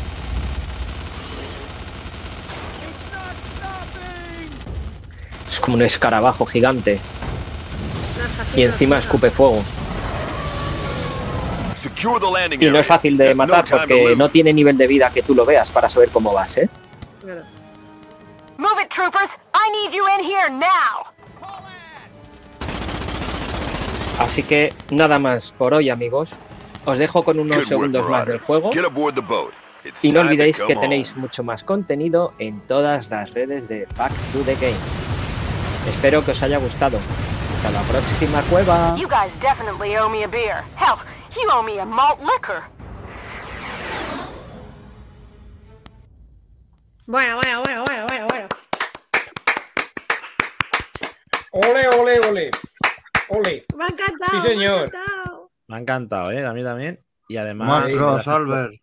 Es 5.52 5.60
como 5.60 5.76
un 5.76 5.82
escarabajo 5.82 6.46
gigante. 6.46 6.98
Y 8.56 8.62
encima 8.62 8.96
escupe 8.96 9.30
fuego. 9.30 9.62
Y 12.61 12.70
no 12.70 12.78
es 12.78 12.86
fácil 12.86 13.16
de 13.16 13.35
matar 13.35 13.65
porque 13.70 14.15
no 14.16 14.28
tiene 14.28 14.52
nivel 14.52 14.77
de 14.77 14.86
vida 14.86 15.11
que 15.11 15.23
tú 15.23 15.35
lo 15.35 15.44
veas 15.44 15.70
para 15.70 15.89
saber 15.89 16.11
cómo 16.11 16.32
vas, 16.32 16.59
¿eh? 16.59 16.69
Move 18.59 18.82
it, 18.82 18.90
troopers! 18.90 19.31
I 19.55 19.70
need 19.73 19.97
you 19.97 20.05
in 20.19 20.24
here 20.24 20.51
now! 20.51 21.07
Así 24.19 24.43
que 24.43 24.74
nada 24.90 25.19
más 25.19 25.52
por 25.52 25.73
hoy, 25.73 25.89
amigos. 25.89 26.31
Os 26.85 26.98
dejo 26.98 27.24
con 27.24 27.39
unos 27.39 27.65
segundos 27.65 28.09
más 28.09 28.27
del 28.27 28.39
juego. 28.39 28.70
Y 30.02 30.11
no 30.11 30.20
olvidéis 30.20 30.62
que 30.62 30.77
tenéis 30.77 31.16
mucho 31.16 31.43
más 31.43 31.65
contenido 31.65 32.35
en 32.39 32.61
todas 32.61 33.09
las 33.09 33.32
redes 33.32 33.69
de 33.69 33.86
Back 33.97 34.12
to 34.32 34.40
the 34.40 34.55
Game. 34.57 34.77
Espero 35.89 36.23
que 36.23 36.32
os 36.32 36.43
haya 36.43 36.59
gustado. 36.59 36.98
Hasta 37.57 37.70
la 37.70 37.81
próxima 37.82 38.43
cueva. 38.43 38.94
You 41.35 41.48
owe 41.51 41.62
me 41.62 41.78
a 41.81 41.85
malt 41.86 42.20
liquor. 42.20 42.62
Bueno, 47.07 47.36
bueno, 47.36 47.62
bueno, 47.65 47.85
bueno, 47.85 48.07
bueno, 48.09 48.27
bueno. 48.28 48.48
Ole, 51.52 51.89
ole, 51.89 52.20
ole. 52.28 52.51
Ole. 53.28 53.65
Me 53.77 53.85
ha 53.85 53.89
encantado. 53.89 54.31
Sí, 54.31 54.36
me 54.36 54.39
ha 54.39 54.43
señor. 54.43 54.78
encantado. 54.86 55.51
Me 55.69 55.77
ha 55.77 55.78
encantado, 55.81 56.31
¿eh? 56.32 56.44
A 56.47 56.52
mí 56.52 56.62
también. 56.62 56.98
Y 57.28 57.36
además. 57.36 57.69
Monstruos, 57.69 58.02
gracias 58.24 58.24
por- 58.24 58.35
Albert. 58.35 58.74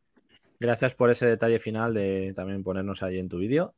Gracias 0.59 0.93
por 0.95 1.11
ese 1.11 1.27
detalle 1.27 1.59
final 1.59 1.93
de 1.93 2.33
también 2.35 2.63
ponernos 2.63 3.03
ahí 3.03 3.19
en 3.19 3.29
tu 3.29 3.37
vídeo. 3.37 3.75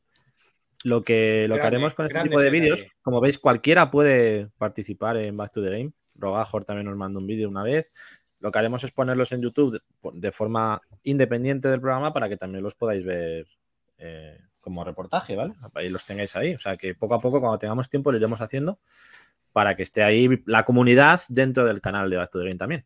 Lo 0.85 1.01
que, 1.01 1.45
lo 1.49 1.55
que 1.55 1.61
haremos 1.63 1.93
con 1.93 2.05
este 2.05 2.21
tipo 2.21 2.39
de 2.39 2.49
vídeos, 2.49 2.85
como 3.01 3.19
veis, 3.19 3.37
cualquiera 3.37 3.91
puede 3.91 4.47
participar 4.57 5.17
en 5.17 5.35
Back 5.35 5.51
to 5.51 5.61
the 5.61 5.69
Game. 5.71 5.91
Rogajor 6.15 6.63
también 6.63 6.85
nos 6.87 6.95
mandó 6.95 7.19
un 7.19 7.27
vídeo 7.27 7.49
una 7.49 7.63
vez. 7.63 7.91
Lo 8.39 8.51
que 8.51 8.59
haremos 8.59 8.83
es 8.83 8.91
ponerlos 8.91 9.31
en 9.31 9.41
YouTube 9.41 9.73
de, 9.73 9.81
de 10.13 10.31
forma 10.31 10.81
independiente 11.03 11.67
del 11.67 11.81
programa 11.81 12.13
para 12.13 12.29
que 12.29 12.37
también 12.37 12.63
los 12.63 12.75
podáis 12.75 13.03
ver 13.03 13.47
eh, 13.97 14.39
como 14.61 14.83
reportaje, 14.83 15.35
¿vale? 15.35 15.53
Ahí 15.73 15.89
los 15.89 16.05
tengáis 16.05 16.35
ahí. 16.35 16.53
O 16.53 16.59
sea 16.59 16.77
que 16.77 16.95
poco 16.95 17.15
a 17.15 17.19
poco, 17.19 17.39
cuando 17.39 17.57
tengamos 17.57 17.89
tiempo, 17.89 18.11
lo 18.11 18.17
iremos 18.17 18.41
haciendo 18.41 18.79
para 19.51 19.75
que 19.75 19.83
esté 19.83 20.03
ahí 20.03 20.29
la 20.45 20.63
comunidad 20.63 21.21
dentro 21.27 21.65
del 21.65 21.81
canal 21.81 22.09
de 22.09 22.17
Back 22.17 22.31
to 22.31 22.39
the 22.39 22.45
Game 22.45 22.57
también. 22.57 22.85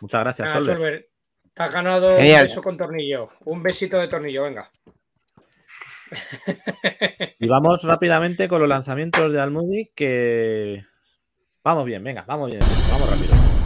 Muchas 0.00 0.20
gracias, 0.20 0.48
Nada, 0.48 0.60
Solver. 0.60 0.76
Solver, 0.76 1.08
te 1.52 1.62
has 1.62 1.72
ganado 1.72 2.16
Genial. 2.16 2.42
un 2.42 2.48
beso 2.48 2.62
con 2.62 2.76
tornillo. 2.76 3.28
Un 3.44 3.62
besito 3.62 3.98
de 3.98 4.08
tornillo, 4.08 4.44
venga. 4.44 4.64
Y 7.38 7.48
vamos 7.48 7.82
rápidamente 7.84 8.48
con 8.48 8.60
los 8.60 8.68
lanzamientos 8.68 9.32
de 9.32 9.40
Almudi, 9.40 9.90
que 9.94 10.82
vamos 11.62 11.84
bien, 11.84 12.02
venga, 12.02 12.24
vamos 12.26 12.50
bien, 12.50 12.62
vamos 12.90 13.10
rápido. 13.10 13.57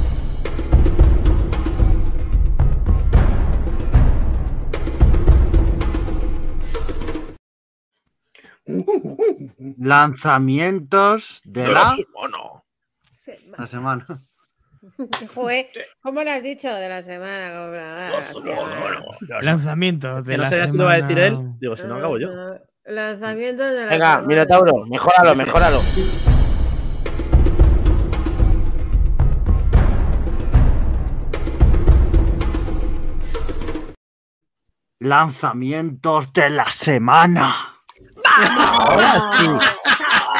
Lanzamientos 9.78 11.40
de 11.44 11.68
la, 11.68 11.96
Semana. 11.96 13.56
la 13.58 13.66
semana. 13.66 14.22
Joder, 15.34 15.66
¿cómo 16.00 16.22
lo 16.24 16.30
has 16.30 16.42
dicho? 16.42 16.72
De 16.74 16.88
la 16.88 17.02
semana. 17.02 17.50
como 17.50 17.72
la- 17.72 18.10
la 18.10 18.22
semana. 18.22 19.04
Lanzamiento 19.40 20.22
de 20.22 20.32
Que 20.32 20.36
no 20.36 20.42
la 20.44 20.48
sabía 20.50 20.66
si 20.66 20.76
lo 20.78 20.84
va 20.84 20.92
a 20.92 21.00
decir 21.00 21.18
él, 21.18 21.32
semana. 21.32 21.56
digo, 21.60 21.76
si 21.76 21.86
no 21.86 21.96
acabo 21.96 22.18
yo. 22.18 22.28
Lanzamientos 22.84 23.70
de 23.70 23.84
la 23.84 23.90
Venga, 23.92 24.10
semana. 24.16 24.26
Minotauro, 24.26 24.86
mejóralo, 24.86 25.36
mejóralo. 25.36 25.80
Lanzamientos 35.00 36.32
de 36.32 36.50
la 36.50 36.70
semana. 36.70 37.54
Ahora 38.36 39.32
sí. 39.38 39.46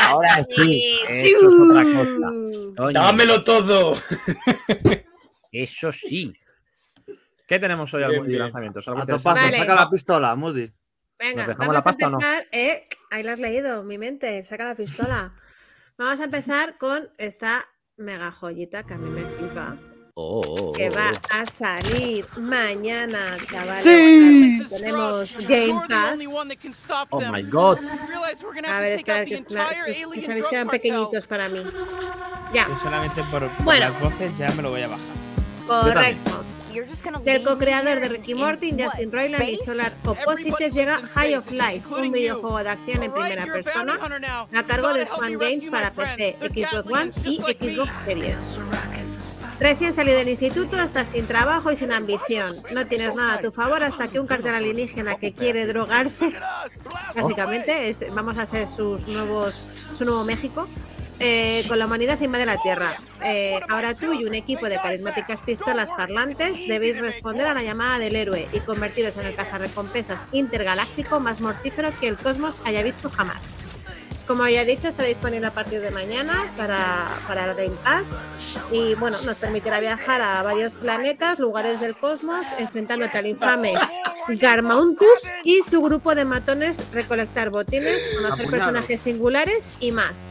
Ahora 0.09 0.47
sí. 0.57 0.99
Eso 1.09 1.39
es 1.39 1.71
otra 1.71 1.85
cosa. 1.85 2.33
Coño, 2.77 2.93
¡Dámelo 2.93 3.45
todo! 3.45 3.99
Eso 5.51 5.93
sí. 5.93 6.33
¿Qué 7.47 7.59
tenemos 7.59 7.93
hoy 7.93 7.99
Bien, 8.01 8.11
Almudi 8.13 8.27
de 8.27 8.29
bien. 8.31 8.41
lanzamientos? 8.41 8.89
¿Algo 8.89 9.01
A 9.01 9.03
interesante? 9.03 9.41
topazo, 9.41 9.53
Vale. 9.53 9.59
saca 9.69 9.75
la 9.85 9.91
pistola, 9.91 10.35
Moody. 10.37 10.73
Venga, 11.19 11.47
¿Nos 11.47 11.47
dejamos 11.49 11.59
vamos 11.59 11.75
la 11.75 11.79
a 11.91 12.07
o 12.07 12.11
no? 12.11 12.17
empezar. 12.19 12.47
Eh, 12.53 12.89
ahí 13.11 13.23
lo 13.23 13.31
has 13.33 13.39
leído, 13.39 13.85
mi 13.85 13.99
mente. 13.99 14.43
Saca 14.43 14.65
la 14.65 14.75
pistola. 14.75 15.35
Vamos 15.99 16.21
a 16.21 16.25
empezar 16.25 16.79
con 16.79 17.11
esta 17.19 17.69
mega 17.97 18.33
joyita 18.33 18.85
que 18.85 18.95
a 18.95 18.99
mí 18.99 19.11
me 19.11 19.21
flipa. 19.23 19.77
Oh, 20.15 20.43
oh, 20.45 20.55
oh, 20.69 20.73
Que 20.73 20.91
va 20.91 21.11
oh. 21.11 21.35
a 21.41 21.47
salir 21.47 22.27
mañana, 22.39 23.39
chavales. 23.51 23.83
¡Sí! 23.83 24.61
Tenemos 24.69 25.39
Game 25.49 25.81
Pass. 25.89 26.21
Oh 27.09 27.21
my 27.33 27.43
god. 27.45 27.79
A 28.69 28.81
ver, 28.81 28.93
espera, 28.93 29.25
que, 29.25 29.37
es 29.37 29.47
una- 29.49 29.65
es 29.71 29.97
que- 29.97 30.11
que 30.13 30.21
sabéis 30.21 30.45
que 30.47 30.55
eran 30.57 30.69
pequeñitos 30.69 31.27
para 31.27 31.49
mí. 31.49 31.63
Ya, 32.53 32.69
Yo 32.69 32.79
solamente 32.83 33.23
por, 33.31 33.49
por 33.57 33.65
Bueno. 33.65 33.89
las 33.89 34.01
voces 34.03 34.37
ya 34.37 34.51
me 34.51 34.63
lo 34.63 34.69
voy 34.71 34.83
a 34.83 34.89
bajar. 34.89 35.07
correcto. 35.67 36.45
Del 37.25 37.43
co-creador 37.43 38.01
de 38.01 38.09
Ricky 38.09 38.35
Morty, 38.35 38.75
Justin 38.79 39.13
Roiland 39.13 39.49
y? 39.49 39.57
Solar 39.59 39.93
Opposites 40.05 40.73
llega 40.73 41.01
High 41.15 41.35
of 41.37 41.51
Life, 41.51 41.83
un 41.91 42.11
videojuego 42.13 42.63
de 42.63 42.71
acción 42.71 43.03
en 43.03 43.13
primera 43.13 43.45
persona 43.47 43.99
a 44.55 44.63
cargo 44.65 44.93
de 44.95 45.07
Swan 45.07 45.39
Games 45.39 45.67
para 45.71 45.91
PC, 45.93 46.37
Xbox 46.41 46.87
One 46.91 47.11
y 47.25 47.37
Xbox 47.43 47.99
Series. 47.99 48.41
Recién 49.61 49.93
salido 49.95 50.19
del 50.19 50.29
instituto, 50.29 50.77
estás 50.81 51.09
sin 51.09 51.27
trabajo 51.27 51.71
y 51.71 51.77
sin 51.77 51.93
ambición. 51.93 52.57
No 52.73 52.87
tienes 52.87 53.15
nada 53.15 53.35
a 53.35 53.41
tu 53.41 53.53
favor 53.53 53.83
hasta 53.85 54.09
que 54.09 54.19
un 54.19 54.27
cartel 54.27 54.55
alienígena 54.55 55.15
que 55.17 55.33
quiere 55.33 55.67
drogarse, 55.67 56.33
básicamente, 57.15 57.89
es- 57.89 58.07
vamos 58.13 58.39
a 58.39 58.47
ser 58.47 58.67
sus 58.67 59.07
nuevos, 59.07 59.63
su 59.93 60.05
nuevo 60.05 60.25
México, 60.25 60.67
eh, 61.21 61.65
con 61.69 61.79
la 61.79 61.87
humanidad 61.87 62.15
encima 62.15 62.39
de 62.39 62.47
la 62.47 62.57
Tierra. 62.59 62.97
Eh, 63.25 63.61
ahora 63.69 63.95
tú 63.95 64.13
y 64.13 64.25
un 64.25 64.35
equipo 64.35 64.67
de 64.69 64.77
carismáticas 64.77 65.41
pistolas 65.43 65.93
parlantes 65.93 66.59
debéis 66.67 66.99
responder 66.99 67.47
a 67.47 67.55
la 67.55 67.63
llamada 67.63 68.01
del 68.01 68.17
héroe 68.17 68.49
y 68.53 68.59
convertiros 68.61 69.17
en 69.17 69.27
el 69.27 69.37
cazarrecompensas 69.37 70.27
intergaláctico 70.33 71.21
más 71.21 71.41
mortífero 71.41 71.91
que 72.01 72.09
el 72.09 72.17
cosmos 72.17 72.61
haya 72.65 72.83
visto 72.83 73.09
jamás. 73.11 73.55
Como 74.27 74.47
he 74.47 74.65
dicho, 74.65 74.89
estará 74.89 75.09
disponible 75.09 75.47
a 75.47 75.51
partir 75.51 75.81
de 75.81 75.91
mañana 75.91 76.51
para, 76.57 77.19
para 77.27 77.51
el 77.51 77.57
Game 77.57 77.77
Pass 77.83 78.09
y 78.71 78.95
bueno, 78.95 79.21
nos 79.23 79.37
permitirá 79.39 79.81
viajar 79.81 80.21
a 80.23 80.43
varios 80.43 80.75
planetas, 80.75 81.39
lugares 81.39 81.81
del 81.81 81.97
cosmos, 81.97 82.47
enfrentándote 82.59 83.19
al 83.19 83.27
infame 83.27 83.75
Garmauntus 84.29 85.31
y 85.45 85.63
su 85.63 85.83
grupo 85.83 86.15
de 86.15 86.25
matones, 86.25 86.83
recolectar 86.93 87.51
botines, 87.51 88.07
conocer 88.17 88.49
personajes 88.49 89.01
singulares 89.01 89.69
y 89.81 89.93
más. 89.93 90.31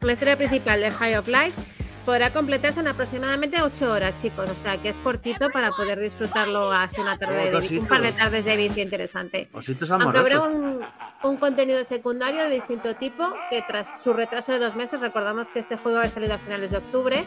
La 0.00 0.12
historia 0.12 0.36
principal 0.36 0.80
de 0.80 0.90
High 0.90 1.16
of 1.16 1.28
Life 1.28 1.79
podrá 2.10 2.32
completarse 2.32 2.80
en 2.80 2.88
aproximadamente 2.88 3.62
8 3.62 3.92
horas, 3.92 4.20
chicos, 4.20 4.50
o 4.50 4.54
sea 4.56 4.76
que 4.78 4.88
es 4.88 4.98
cortito 4.98 5.48
para 5.50 5.70
poder 5.70 6.00
disfrutarlo 6.00 6.72
así 6.72 7.00
una 7.00 7.16
tarde 7.16 7.52
de, 7.52 7.78
un 7.78 7.86
par 7.86 8.02
de 8.02 8.10
tardes 8.10 8.46
de 8.46 8.56
vicio 8.56 8.82
interesante. 8.82 9.48
Aunque 9.52 10.18
habrá 10.18 10.40
un, 10.40 10.80
un 11.22 11.36
contenido 11.36 11.84
secundario 11.84 12.42
de 12.42 12.50
distinto 12.50 12.96
tipo, 12.96 13.32
que 13.48 13.62
tras 13.62 14.02
su 14.02 14.12
retraso 14.12 14.50
de 14.50 14.58
dos 14.58 14.74
meses, 14.74 14.98
recordamos 14.98 15.50
que 15.50 15.60
este 15.60 15.76
juego 15.76 15.98
va 15.98 15.98
a 15.98 16.00
haber 16.00 16.10
salido 16.10 16.34
a 16.34 16.38
finales 16.38 16.72
de 16.72 16.78
octubre. 16.78 17.24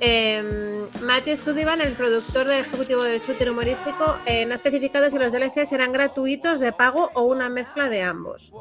Eh, 0.00 0.84
Matthew 1.00 1.38
Studivan, 1.38 1.80
el 1.80 1.94
productor 1.94 2.46
del 2.48 2.60
ejecutivo 2.60 3.04
del 3.04 3.18
shooter 3.18 3.50
humorístico, 3.50 4.18
eh, 4.26 4.44
no 4.44 4.52
ha 4.52 4.56
especificado 4.56 5.08
si 5.08 5.18
los 5.18 5.32
DLC 5.32 5.64
serán 5.64 5.90
gratuitos, 5.90 6.60
de 6.60 6.72
pago 6.72 7.10
o 7.14 7.22
una 7.22 7.48
mezcla 7.48 7.88
de 7.88 8.02
ambos. 8.02 8.52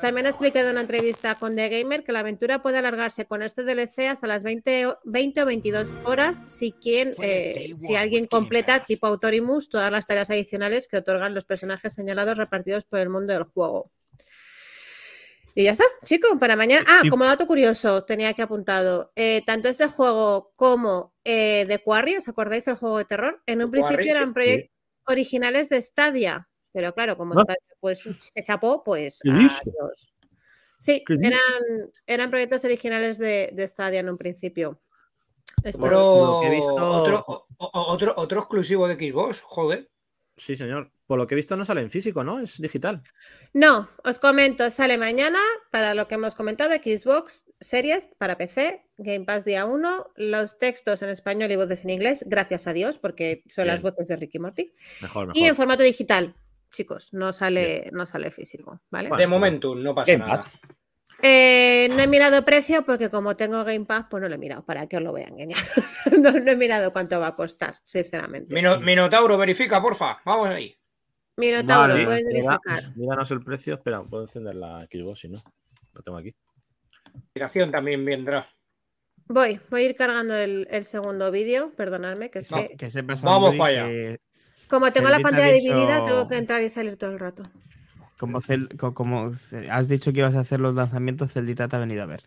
También 0.00 0.26
ha 0.26 0.30
explicado 0.30 0.66
en 0.66 0.72
una 0.72 0.82
entrevista 0.82 1.34
con 1.34 1.56
The 1.56 1.68
Gamer 1.68 2.04
que 2.04 2.12
la 2.12 2.20
aventura 2.20 2.62
puede 2.62 2.78
alargarse 2.78 3.26
con 3.26 3.42
este 3.42 3.64
DLC 3.64 4.08
hasta 4.08 4.26
las 4.26 4.44
20, 4.44 4.86
o- 4.86 4.98
20 5.04 5.42
o 5.42 5.46
22 5.46 5.94
horas 6.04 6.38
si, 6.38 6.72
quien, 6.72 7.14
eh, 7.20 7.70
si 7.74 7.96
alguien 7.96 8.26
completa, 8.26 8.84
tipo 8.84 9.06
Autorimus, 9.06 9.68
todas 9.68 9.90
las 9.90 10.06
tareas 10.06 10.30
adicionales 10.30 10.86
que 10.88 10.98
otorgan 10.98 11.34
los 11.34 11.44
personajes 11.44 11.92
señalados 11.94 12.38
repartidos 12.38 12.84
por 12.84 13.00
el 13.00 13.08
mundo 13.10 13.32
del 13.32 13.44
juego. 13.44 13.90
Y 15.54 15.64
ya 15.64 15.72
está, 15.72 15.84
chicos, 16.04 16.30
para 16.38 16.54
mañana. 16.54 16.84
Ah, 16.86 17.00
como 17.10 17.24
dato 17.24 17.46
curioso, 17.46 18.04
tenía 18.04 18.32
que 18.34 18.42
apuntado. 18.42 19.10
eh, 19.16 19.42
tanto 19.44 19.68
este 19.68 19.88
juego 19.88 20.52
como 20.54 21.12
eh, 21.24 21.64
The 21.66 21.80
Quarry, 21.80 22.16
¿os 22.16 22.28
acordáis 22.28 22.68
el 22.68 22.76
juego 22.76 22.98
de 22.98 23.04
terror? 23.04 23.42
En 23.46 23.62
un 23.64 23.70
principio 23.70 23.96
eran 24.12 24.32
proyectos 24.34 24.70
originales 25.06 25.68
de 25.70 25.82
Stadia, 25.82 26.48
pero 26.72 26.94
claro, 26.94 27.16
como 27.16 27.34
Ah. 27.38 27.42
Stadia 27.44 27.62
pues, 27.80 28.00
se 28.18 28.42
chapó, 28.42 28.82
pues. 28.84 29.20
Sí, 30.78 31.02
eran, 31.08 31.90
eran 32.06 32.30
proyectos 32.30 32.64
originales 32.64 33.18
de, 33.18 33.50
de 33.52 33.66
Stadia 33.66 34.00
en 34.00 34.08
un 34.08 34.16
principio. 34.18 34.80
Esto- 35.64 35.80
Por 35.80 35.92
Otro, 35.94 36.42
he 36.44 36.50
visto- 36.50 36.74
otro, 36.74 37.24
o- 37.26 37.46
o- 37.58 37.92
otro, 37.92 38.14
otro 38.16 38.38
exclusivo 38.40 38.86
de 38.86 38.94
Xbox, 38.94 39.40
joder. 39.40 39.90
Sí, 40.36 40.56
señor. 40.56 40.92
Por 41.08 41.18
lo 41.18 41.26
que 41.26 41.34
he 41.34 41.36
visto 41.36 41.56
no 41.56 41.64
sale 41.64 41.80
en 41.80 41.90
físico, 41.90 42.22
¿no? 42.22 42.38
Es 42.38 42.60
digital. 42.60 43.02
No, 43.54 43.88
os 44.04 44.20
comento, 44.20 44.70
sale 44.70 44.98
mañana 44.98 45.38
para 45.72 45.94
lo 45.94 46.06
que 46.06 46.14
hemos 46.14 46.36
comentado, 46.36 46.70
Xbox 46.74 47.44
Series 47.58 48.06
para 48.18 48.36
PC, 48.38 48.86
Game 48.98 49.24
Pass 49.24 49.44
día 49.44 49.64
1, 49.64 50.12
los 50.14 50.58
textos 50.58 51.02
en 51.02 51.08
español 51.08 51.50
y 51.50 51.56
voces 51.56 51.82
en 51.82 51.90
inglés, 51.90 52.24
gracias 52.28 52.68
a 52.68 52.72
Dios, 52.72 52.98
porque 52.98 53.42
son 53.48 53.66
las 53.66 53.82
voces 53.82 54.06
de 54.06 54.14
Ricky 54.16 54.38
Morty. 54.38 54.72
Mejor, 55.02 55.26
mejor. 55.28 55.36
Y 55.36 55.46
en 55.46 55.56
formato 55.56 55.82
digital, 55.82 56.36
chicos, 56.70 57.12
no 57.12 57.32
sale, 57.32 57.88
no 57.92 58.06
sale 58.06 58.30
físico, 58.30 58.80
¿vale? 58.90 59.08
Bueno, 59.08 59.20
de 59.20 59.26
momento, 59.26 59.74
no 59.74 59.94
pasa 59.94 60.12
Game 60.12 60.24
nada. 60.24 60.36
Pass. 60.38 60.50
Eh, 61.20 61.88
no 61.96 62.00
he 62.02 62.06
mirado 62.06 62.44
precio 62.44 62.84
porque 62.84 63.10
como 63.10 63.34
tengo 63.36 63.64
Game 63.64 63.84
Pass, 63.86 64.06
pues 64.08 64.22
no 64.22 64.28
lo 64.28 64.36
he 64.36 64.38
mirado, 64.38 64.64
para 64.64 64.86
que 64.86 64.98
os 64.98 65.02
lo 65.02 65.10
voy 65.10 65.22
a 65.22 65.28
engañar. 65.28 65.58
no, 66.20 66.30
no 66.32 66.50
he 66.52 66.56
mirado 66.56 66.92
cuánto 66.92 67.18
va 67.18 67.28
a 67.28 67.34
costar, 67.36 67.74
sinceramente. 67.82 68.54
Mino- 68.54 68.80
Minotauro, 68.80 69.36
verifica, 69.36 69.82
porfa. 69.82 70.18
Vamos 70.24 70.48
ahí. 70.48 70.74
Minotauro, 71.36 71.94
Vale, 71.94 72.04
puedes 72.04 72.24
Mira, 72.24 72.58
verificar. 72.58 72.96
míranos 72.96 73.30
el 73.30 73.42
precio. 73.42 73.74
Espera, 73.74 74.02
puedo 74.02 74.24
encender 74.24 74.54
la 74.56 74.86
Xbox 74.90 75.20
si 75.20 75.28
no. 75.28 75.42
Lo 75.92 76.02
tengo 76.02 76.18
aquí. 76.18 76.34
Aplicación 77.30 77.70
también 77.70 78.04
vendrá. 78.04 78.48
Voy, 79.26 79.60
voy 79.70 79.82
a 79.82 79.84
ir 79.90 79.94
cargando 79.96 80.34
el, 80.34 80.66
el 80.70 80.84
segundo 80.84 81.30
vídeo, 81.30 81.70
perdonadme, 81.76 82.30
que 82.30 82.38
es 82.40 82.50
No, 82.50 82.56
que 82.58 82.76
Que 82.76 82.90
sepas, 82.90 83.22
Vamos 83.22 83.50
Almudi, 83.50 83.58
pa' 83.58 83.66
allá. 83.66 83.86
que 83.86 84.18
como 84.68 84.92
tengo 84.92 85.08
la 85.08 85.20
pantalla 85.20 85.52
dicho- 85.52 85.74
dividida, 85.74 86.02
tengo 86.04 86.28
que 86.28 86.36
entrar 86.36 86.62
y 86.62 86.68
salir 86.68 86.96
todo 86.96 87.10
el 87.10 87.18
rato. 87.18 87.42
Como, 88.18 88.40
Cel- 88.40 89.68
has 89.70 89.88
dicho 89.88 90.12
que 90.12 90.18
ibas 90.20 90.34
a 90.34 90.40
hacer 90.40 90.58
los 90.60 90.74
lanzamientos, 90.74 91.32
Celdita 91.32 91.68
te 91.68 91.76
ha 91.76 91.78
venido 91.78 92.02
a 92.02 92.06
ver. 92.06 92.22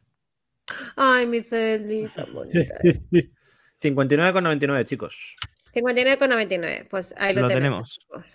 Ay, 0.96 1.28
mi 1.28 1.42
celdita 1.42 2.26
bonita. 2.26 2.76
59,99, 3.82 4.86
chicos. 4.86 5.36
59,99. 5.74 6.88
Pues 6.90 7.14
ahí 7.18 7.34
lo, 7.34 7.42
Lo 7.42 7.48
tenemos. 7.48 8.00
tenemos. 8.10 8.30
chicos. 8.30 8.34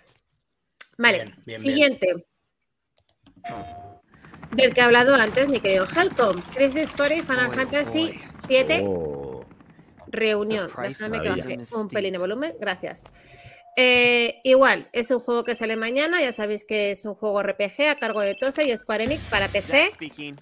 Vale, 0.99 1.17
Bien, 1.23 1.35
bien, 1.45 1.59
siguiente. 1.59 2.25
Del 4.51 4.73
que 4.73 4.79
he 4.81 4.83
hablado 4.83 5.15
antes, 5.15 5.47
mi 5.47 5.59
querido 5.59 5.85
Helcom. 5.85 6.41
Crisis 6.55 6.91
Core 6.91 7.17
y 7.17 7.21
Final 7.21 7.51
Fantasy 7.51 8.19
7 8.47 8.83
Oh. 8.85 9.45
Reunión. 10.07 10.67
price 10.67 11.03
Déjame 11.03 11.21
que 11.21 11.29
baje 11.29 11.57
un 11.75 11.87
pelín 11.87 12.13
de 12.13 12.17
volumen. 12.19 12.53
Gracias. 12.59 13.03
Eh, 13.79 14.41
igual, 14.43 14.89
es 14.91 15.11
un 15.11 15.19
juego 15.19 15.43
que 15.43 15.53
sale 15.53 15.77
mañana. 15.77 16.19
Ya 16.19 16.31
sabéis 16.31 16.65
que 16.65 16.89
es 16.89 17.05
un 17.05 17.13
juego 17.13 17.43
RPG 17.43 17.89
a 17.91 17.95
cargo 17.99 18.21
de 18.21 18.33
Tose 18.33 18.67
y 18.67 18.75
Square 18.75 19.03
Enix 19.03 19.27
para 19.27 19.49
PC, 19.49 19.91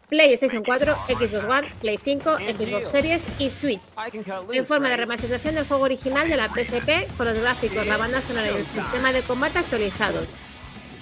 PlayStation 0.07 0.63
4, 0.63 0.95
Xbox 1.09 1.43
One, 1.43 1.67
Play 1.81 1.99
5, 2.01 2.37
Xbox 2.57 2.87
Series 2.87 3.25
y 3.37 3.49
Switch. 3.49 3.83
En 4.53 4.65
forma 4.65 4.89
de 4.89 4.95
remasterización 4.95 5.55
del 5.55 5.67
juego 5.67 5.83
original 5.83 6.29
de 6.29 6.37
la 6.37 6.47
PSP 6.47 7.13
con 7.17 7.25
los 7.25 7.37
gráficos, 7.37 7.85
la 7.85 7.97
banda 7.97 8.21
sonora 8.21 8.49
y 8.49 8.55
el 8.55 8.65
sistema 8.65 9.11
de 9.11 9.21
combate 9.21 9.59
actualizados. 9.59 10.29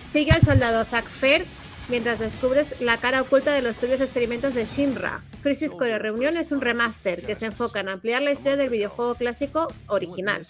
Sigue 0.04 0.32
al 0.32 0.42
soldado 0.42 0.84
Zack 0.86 1.08
Fair 1.08 1.46
mientras 1.88 2.18
descubres 2.18 2.76
la 2.80 2.98
cara 2.98 3.22
oculta 3.22 3.54
de 3.54 3.62
los 3.62 3.78
turbios 3.78 4.02
experimentos 4.02 4.56
de 4.56 4.66
Shinra. 4.66 5.24
Crisis 5.44 5.74
Core 5.74 6.00
Reunión 6.00 6.38
es 6.38 6.52
un 6.52 6.62
remaster 6.62 7.22
que 7.22 7.36
se 7.36 7.46
enfoca 7.46 7.82
en 7.82 7.90
ampliar 7.90 8.24
la 8.24 8.32
historia 8.32 8.58
del 8.58 8.72
videojuego 8.72 9.14
clásico 9.14 9.72
original. 9.86 10.44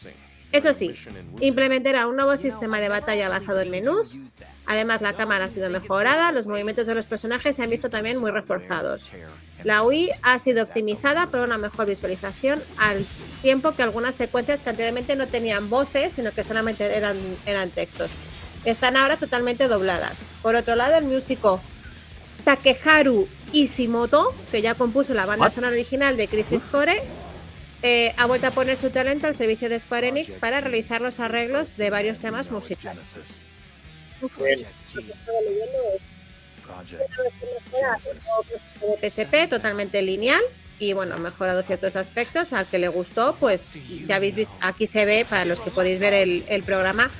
Eso 0.53 0.71
sí, 0.71 0.93
implementará 1.39 2.05
un 2.05 2.15
nuevo 2.15 2.37
sistema 2.37 2.79
de 2.79 2.87
batalla 2.87 3.27
basado 3.27 3.61
en 3.61 3.71
menús. 3.71 4.19
Además, 4.67 5.01
la 5.01 5.13
cámara 5.13 5.45
ha 5.45 5.49
sido 5.49 5.67
mejorada, 5.71 6.31
los 6.31 6.45
movimientos 6.45 6.85
de 6.85 6.93
los 6.93 7.07
personajes 7.07 7.55
se 7.55 7.63
han 7.63 7.71
visto 7.71 7.89
también 7.89 8.19
muy 8.19 8.29
reforzados. 8.29 9.11
La 9.63 9.81
UI 9.81 10.11
ha 10.21 10.37
sido 10.37 10.61
optimizada 10.63 11.25
para 11.31 11.43
una 11.43 11.57
mejor 11.57 11.87
visualización 11.87 12.61
al 12.77 13.03
tiempo 13.41 13.71
que 13.71 13.81
algunas 13.81 14.13
secuencias 14.13 14.61
que 14.61 14.69
anteriormente 14.69 15.15
no 15.15 15.27
tenían 15.27 15.71
voces, 15.71 16.13
sino 16.13 16.31
que 16.31 16.43
solamente 16.43 16.85
eran, 16.95 17.17
eran 17.47 17.71
textos. 17.71 18.11
Están 18.63 18.95
ahora 18.95 19.17
totalmente 19.17 19.67
dobladas. 19.67 20.29
Por 20.43 20.55
otro 20.55 20.75
lado, 20.75 20.95
el 20.95 21.05
músico 21.05 21.61
Takeharu 22.45 23.27
Ishimoto, 23.53 24.35
que 24.51 24.61
ya 24.61 24.75
compuso 24.75 25.15
la 25.15 25.25
banda 25.25 25.49
sonora 25.49 25.73
original 25.73 26.15
de 26.15 26.27
Crisis 26.27 26.67
Core, 26.67 27.01
eh, 27.83 28.13
ha 28.17 28.25
vuelto 28.25 28.47
a 28.47 28.51
poner 28.51 28.77
su 28.77 28.89
talento 28.91 29.27
al 29.27 29.35
servicio 29.35 29.67
de 29.67 29.77
Square 29.77 30.07
Enix 30.07 30.37
para 30.37 30.61
realizar 30.61 31.01
los 31.01 31.19
arreglos 31.19 31.75
de 31.75 31.89
varios 31.89 32.19
temas 32.19 32.49
musicales. 32.49 33.13
de 38.87 39.09
PSP 39.09 39.49
totalmente 39.49 40.01
lineal 40.01 40.41
y 40.79 40.93
bueno, 40.93 41.15
ha 41.15 41.17
mejorado 41.17 41.61
ciertos 41.61 41.97
aspectos. 41.97 42.53
Al 42.53 42.67
que 42.67 42.79
le 42.79 42.87
gustó, 42.87 43.35
pues 43.37 43.71
ya 44.07 44.15
habéis 44.15 44.35
visto, 44.35 44.55
aquí 44.61 44.87
se 44.87 45.03
ve, 45.03 45.25
para 45.29 45.43
los 45.43 45.59
que 45.59 45.69
podéis 45.69 45.99
ver 45.99 46.13
el, 46.13 46.45
el 46.47 46.63
programa, 46.63 47.11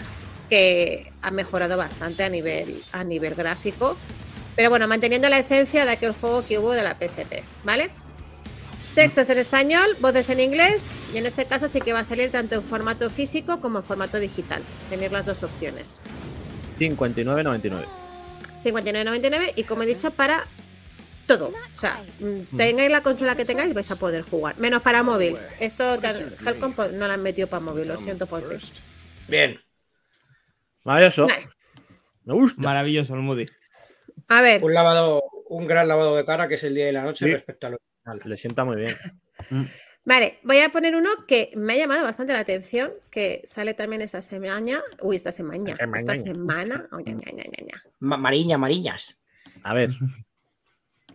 que 0.50 1.12
ha 1.22 1.32
mejorado 1.32 1.76
bastante 1.76 2.24
a 2.24 2.30
nivel, 2.30 2.82
a 2.94 3.04
nivel 3.04 3.36
gráfico. 3.36 3.98
Pero 4.56 4.70
bueno, 4.70 4.88
manteniendo 4.88 5.28
la 5.28 5.40
esencia 5.40 5.86
de 5.86 5.92
aquel 5.92 6.14
juego 6.14 6.46
que 6.46 6.58
hubo 6.60 6.72
de 6.72 6.84
la 6.84 6.96
PSP, 6.96 7.44
¿vale? 7.64 7.90
Textos 8.96 9.28
en 9.30 9.40
español, 9.40 9.98
voces 10.00 10.30
en 10.30 10.40
inglés, 10.40 10.94
y 11.14 11.18
en 11.18 11.26
este 11.26 11.46
caso 11.46 11.68
sí 11.68 11.82
que 11.82 11.94
va 11.94 12.00
a 12.00 12.04
salir 12.06 12.30
tanto 12.32 12.56
en 12.56 12.64
formato 12.64 13.10
físico 13.10 13.60
como 13.60 13.80
en 13.80 13.84
formato 13.84 14.20
digital. 14.20 14.62
Tener 14.90 15.12
las 15.12 15.26
dos 15.26 15.42
opciones. 15.42 16.00
59,99. 16.80 17.86
59.99 18.64 19.54
y 19.56 19.64
como 19.64 19.84
he 19.84 19.86
dicho 19.88 20.12
para 20.12 20.46
todo. 21.26 21.48
O 21.48 21.78
sea, 21.78 22.04
mm, 22.20 22.56
tengáis 22.56 22.92
la 22.92 23.02
consola 23.02 23.36
que 23.36 23.46
tengáis 23.46 23.74
vais 23.74 23.90
a 23.90 23.96
poder 23.96 24.22
jugar. 24.24 24.58
Menos 24.60 24.82
para 24.84 25.02
móvil. 25.04 25.38
Esto 25.60 26.00
Helcom 26.46 26.74
po- 26.74 26.88
no 26.90 27.08
la 27.08 27.16
han 27.16 27.24
metido 27.24 27.48
para 27.48 27.62
móvil, 27.62 27.88
lo 27.88 27.98
siento 27.98 28.28
por 28.28 28.48
ti. 28.48 28.56
Bien. 29.28 29.60
Maravilloso. 30.84 31.28
Me 32.26 32.34
gusta. 32.34 32.62
Maravilloso, 32.62 33.16
el 33.16 33.22
Moody. 33.22 33.48
A 34.28 34.42
ver, 34.42 34.64
Un 34.64 34.74
lavado, 34.74 35.24
un 35.50 35.66
gran 35.68 35.88
lavado 35.88 36.16
de 36.16 36.26
cara 36.26 36.48
que 36.48 36.56
es 36.56 36.64
el 36.64 36.76
día 36.76 36.90
y 36.90 36.92
la 36.92 37.04
noche 37.04 37.26
Sí. 37.26 37.32
respecto 37.32 37.68
a 37.68 37.70
lo 37.72 37.78
Le 38.26 38.38
sienta 38.38 38.66
muy 38.66 38.78
bien. 38.78 38.96
vale, 40.06 40.40
voy 40.44 40.60
a 40.60 40.70
poner 40.70 40.96
uno 40.96 41.10
que 41.28 41.52
me 41.56 41.74
ha 41.74 41.78
llamado 41.78 42.04
bastante 42.04 42.34
la 42.34 42.40
atención, 42.40 42.92
que 43.10 43.42
sale 43.46 43.74
también 43.74 44.02
esta 44.02 44.22
semana. 44.22 44.82
Uy, 45.02 45.16
esta 45.16 45.32
semana. 45.32 45.76
Esta 45.96 46.16
semana. 46.16 46.90
Mariña, 48.00 48.58
Mariñas. 48.58 49.18
A 49.64 49.74
ver. 49.74 49.92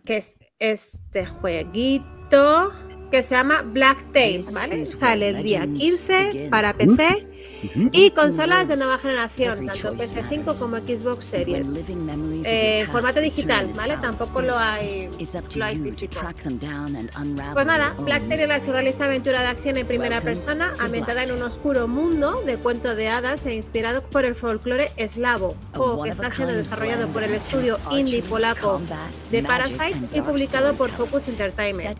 Que 0.05 0.17
es 0.17 0.37
este 0.57 1.25
jueguito 1.25 2.73
que 3.11 3.21
se 3.21 3.35
llama 3.35 3.61
Black 3.61 4.05
¿vale? 4.53 4.85
Sale 4.85 5.29
el 5.29 5.43
día 5.43 5.67
15 5.67 6.47
para 6.49 6.73
PC 6.73 7.27
y 7.91 8.11
consolas 8.11 8.67
de 8.67 8.77
nueva 8.77 8.97
generación, 8.97 9.65
tanto 9.65 9.93
PS5 9.95 10.57
como 10.57 10.77
Xbox 10.77 11.25
Series. 11.25 11.73
Eh, 12.45 12.87
formato 12.91 13.21
digital, 13.21 13.71
¿vale? 13.75 13.97
Tampoco 13.97 14.41
lo 14.41 14.57
hay, 14.57 15.09
lo 15.55 15.65
hay 15.65 15.79
físico. 15.79 16.19
Pues 17.53 17.65
nada, 17.65 17.95
Black 17.99 18.27
Tail 18.27 18.41
es 18.41 18.47
la 18.47 18.59
surrealista 18.59 19.05
aventura 19.05 19.41
de 19.41 19.47
acción 19.47 19.77
en 19.77 19.87
primera 19.87 20.21
persona, 20.21 20.73
ambientada 20.79 21.23
en 21.23 21.31
un 21.33 21.43
oscuro 21.43 21.87
mundo 21.87 22.41
de 22.45 22.57
cuento 22.57 22.95
de 22.95 23.09
hadas 23.09 23.45
e 23.45 23.53
inspirado 23.55 24.03
por 24.03 24.25
el 24.25 24.35
folclore 24.35 24.91
eslavo, 24.97 25.55
juego 25.73 26.03
que 26.03 26.09
está 26.09 26.31
siendo 26.31 26.53
desarrollado 26.53 27.07
por 27.09 27.23
el 27.23 27.33
estudio 27.33 27.79
indie 27.91 28.21
polaco 28.23 28.81
de 29.31 29.43
Parasite 29.43 30.07
y 30.13 30.21
publicado 30.21 30.73
por 30.75 30.89
Focus 30.91 31.27
Entertainment. 31.27 31.99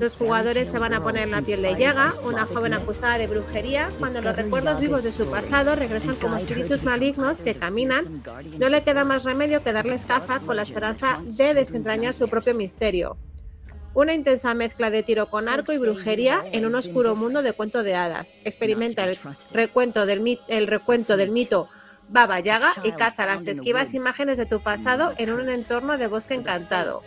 Los 0.00 0.14
jugadores 0.16 0.68
se 0.68 0.78
van 0.78 0.94
a 0.94 1.02
poner 1.02 1.28
la 1.28 1.42
piel 1.42 1.62
de 1.62 1.76
Yaga, 1.76 2.12
una 2.24 2.46
joven 2.46 2.74
acusada 2.74 3.18
de 3.18 3.26
brujería, 3.26 3.92
cuando 3.98 4.20
los 4.22 4.36
recuerdos 4.36 4.80
de 4.96 5.10
su 5.12 5.30
pasado 5.30 5.76
regresan 5.76 6.16
como 6.16 6.36
espíritus 6.36 6.82
malignos 6.82 7.42
que 7.42 7.54
caminan. 7.54 8.22
No 8.58 8.70
le 8.70 8.82
queda 8.82 9.04
más 9.04 9.24
remedio 9.24 9.62
que 9.62 9.74
darles 9.74 10.06
caza 10.06 10.40
con 10.40 10.56
la 10.56 10.62
esperanza 10.62 11.22
de 11.26 11.52
desentrañar 11.52 12.14
su 12.14 12.28
propio 12.28 12.54
misterio. 12.54 13.18
Una 13.92 14.14
intensa 14.14 14.54
mezcla 14.54 14.90
de 14.90 15.02
tiro 15.02 15.28
con 15.28 15.48
arco 15.48 15.72
y 15.72 15.78
brujería 15.78 16.42
en 16.52 16.64
un 16.64 16.74
oscuro 16.74 17.16
mundo 17.16 17.42
de 17.42 17.52
cuento 17.52 17.82
de 17.82 17.96
hadas. 17.96 18.38
Experimenta 18.44 19.04
el 19.04 19.18
recuento 19.52 20.06
del, 20.06 20.40
el 20.48 20.66
recuento 20.66 21.18
del 21.18 21.30
mito 21.32 21.68
Baba 22.08 22.40
Yaga 22.40 22.72
y 22.84 22.92
caza 22.92 23.26
las 23.26 23.46
esquivas 23.46 23.92
imágenes 23.92 24.38
de 24.38 24.46
tu 24.46 24.62
pasado 24.62 25.12
en 25.18 25.30
un 25.30 25.50
entorno 25.50 25.98
de 25.98 26.06
bosque 26.06 26.32
encantado. 26.34 26.98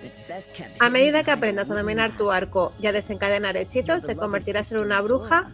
A 0.80 0.90
medida 0.92 1.24
que 1.24 1.32
aprendas 1.32 1.72
a 1.72 1.76
dominar 1.76 2.16
tu 2.16 2.32
arco 2.32 2.74
y 2.80 2.86
a 2.86 2.92
desencadenar 2.92 3.58
hechizos, 3.58 4.06
te 4.06 4.16
convertirás 4.16 4.72
en 4.72 4.82
una 4.82 5.02
bruja 5.02 5.52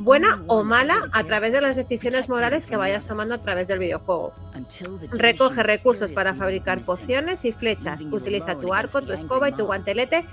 buena 0.00 0.42
o 0.46 0.64
mala 0.64 1.08
a 1.12 1.24
través 1.24 1.52
de 1.52 1.60
las 1.60 1.76
decisiones 1.76 2.28
morales 2.28 2.66
que 2.66 2.76
vayas 2.76 3.06
tomando 3.06 3.34
a 3.34 3.40
través 3.40 3.68
del 3.68 3.78
videojuego. 3.78 4.32
Recoge 5.12 5.62
recursos 5.62 6.12
para 6.12 6.34
fabricar 6.34 6.82
pociones 6.82 7.44
y 7.44 7.52
flechas. 7.52 8.02
Utiliza 8.10 8.56
tu 8.56 8.72
arco, 8.74 9.02
tu 9.02 9.12
escoba 9.12 9.48
y 9.48 9.52
tu 9.52 9.66
guantelete 9.66 10.26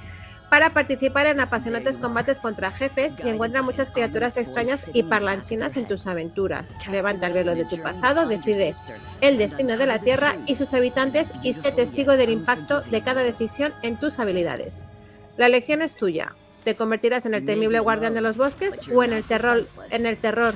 para 0.53 0.69
participar 0.69 1.25
en 1.25 1.39
apasionantes 1.39 1.97
combates 1.97 2.39
contra 2.39 2.69
jefes 2.69 3.17
y 3.23 3.27
encuentra 3.27 3.63
muchas 3.63 3.89
criaturas 3.89 4.37
extrañas 4.37 4.91
y 4.93 5.01
parlanchinas 5.01 5.77
en 5.77 5.87
tus 5.87 6.05
aventuras. 6.05 6.77
Levanta 6.91 7.25
el 7.25 7.33
velo 7.33 7.55
de 7.55 7.65
tu 7.65 7.81
pasado, 7.81 8.27
decide 8.27 8.71
el 9.21 9.39
destino 9.39 9.77
de 9.77 9.87
la 9.87 9.97
Tierra 9.97 10.35
y 10.45 10.55
sus 10.55 10.75
habitantes 10.75 11.33
y 11.41 11.53
sé 11.53 11.71
testigo 11.71 12.17
del 12.17 12.29
impacto 12.29 12.81
de 12.81 13.01
cada 13.01 13.23
decisión 13.23 13.73
en 13.81 13.99
tus 13.99 14.19
habilidades. 14.19 14.85
La 15.37 15.47
elección 15.47 15.81
es 15.81 15.95
tuya. 15.95 16.35
Te 16.63 16.75
convertirás 16.75 17.25
en 17.25 17.33
el 17.33 17.45
temible 17.45 17.79
guardián 17.79 18.13
de 18.13 18.21
los 18.21 18.37
bosques 18.37 18.79
o 18.93 19.03
en 19.03 19.13
el 19.13 19.23
terror, 19.23 19.63
en 19.89 20.05
el 20.05 20.17
terror 20.17 20.55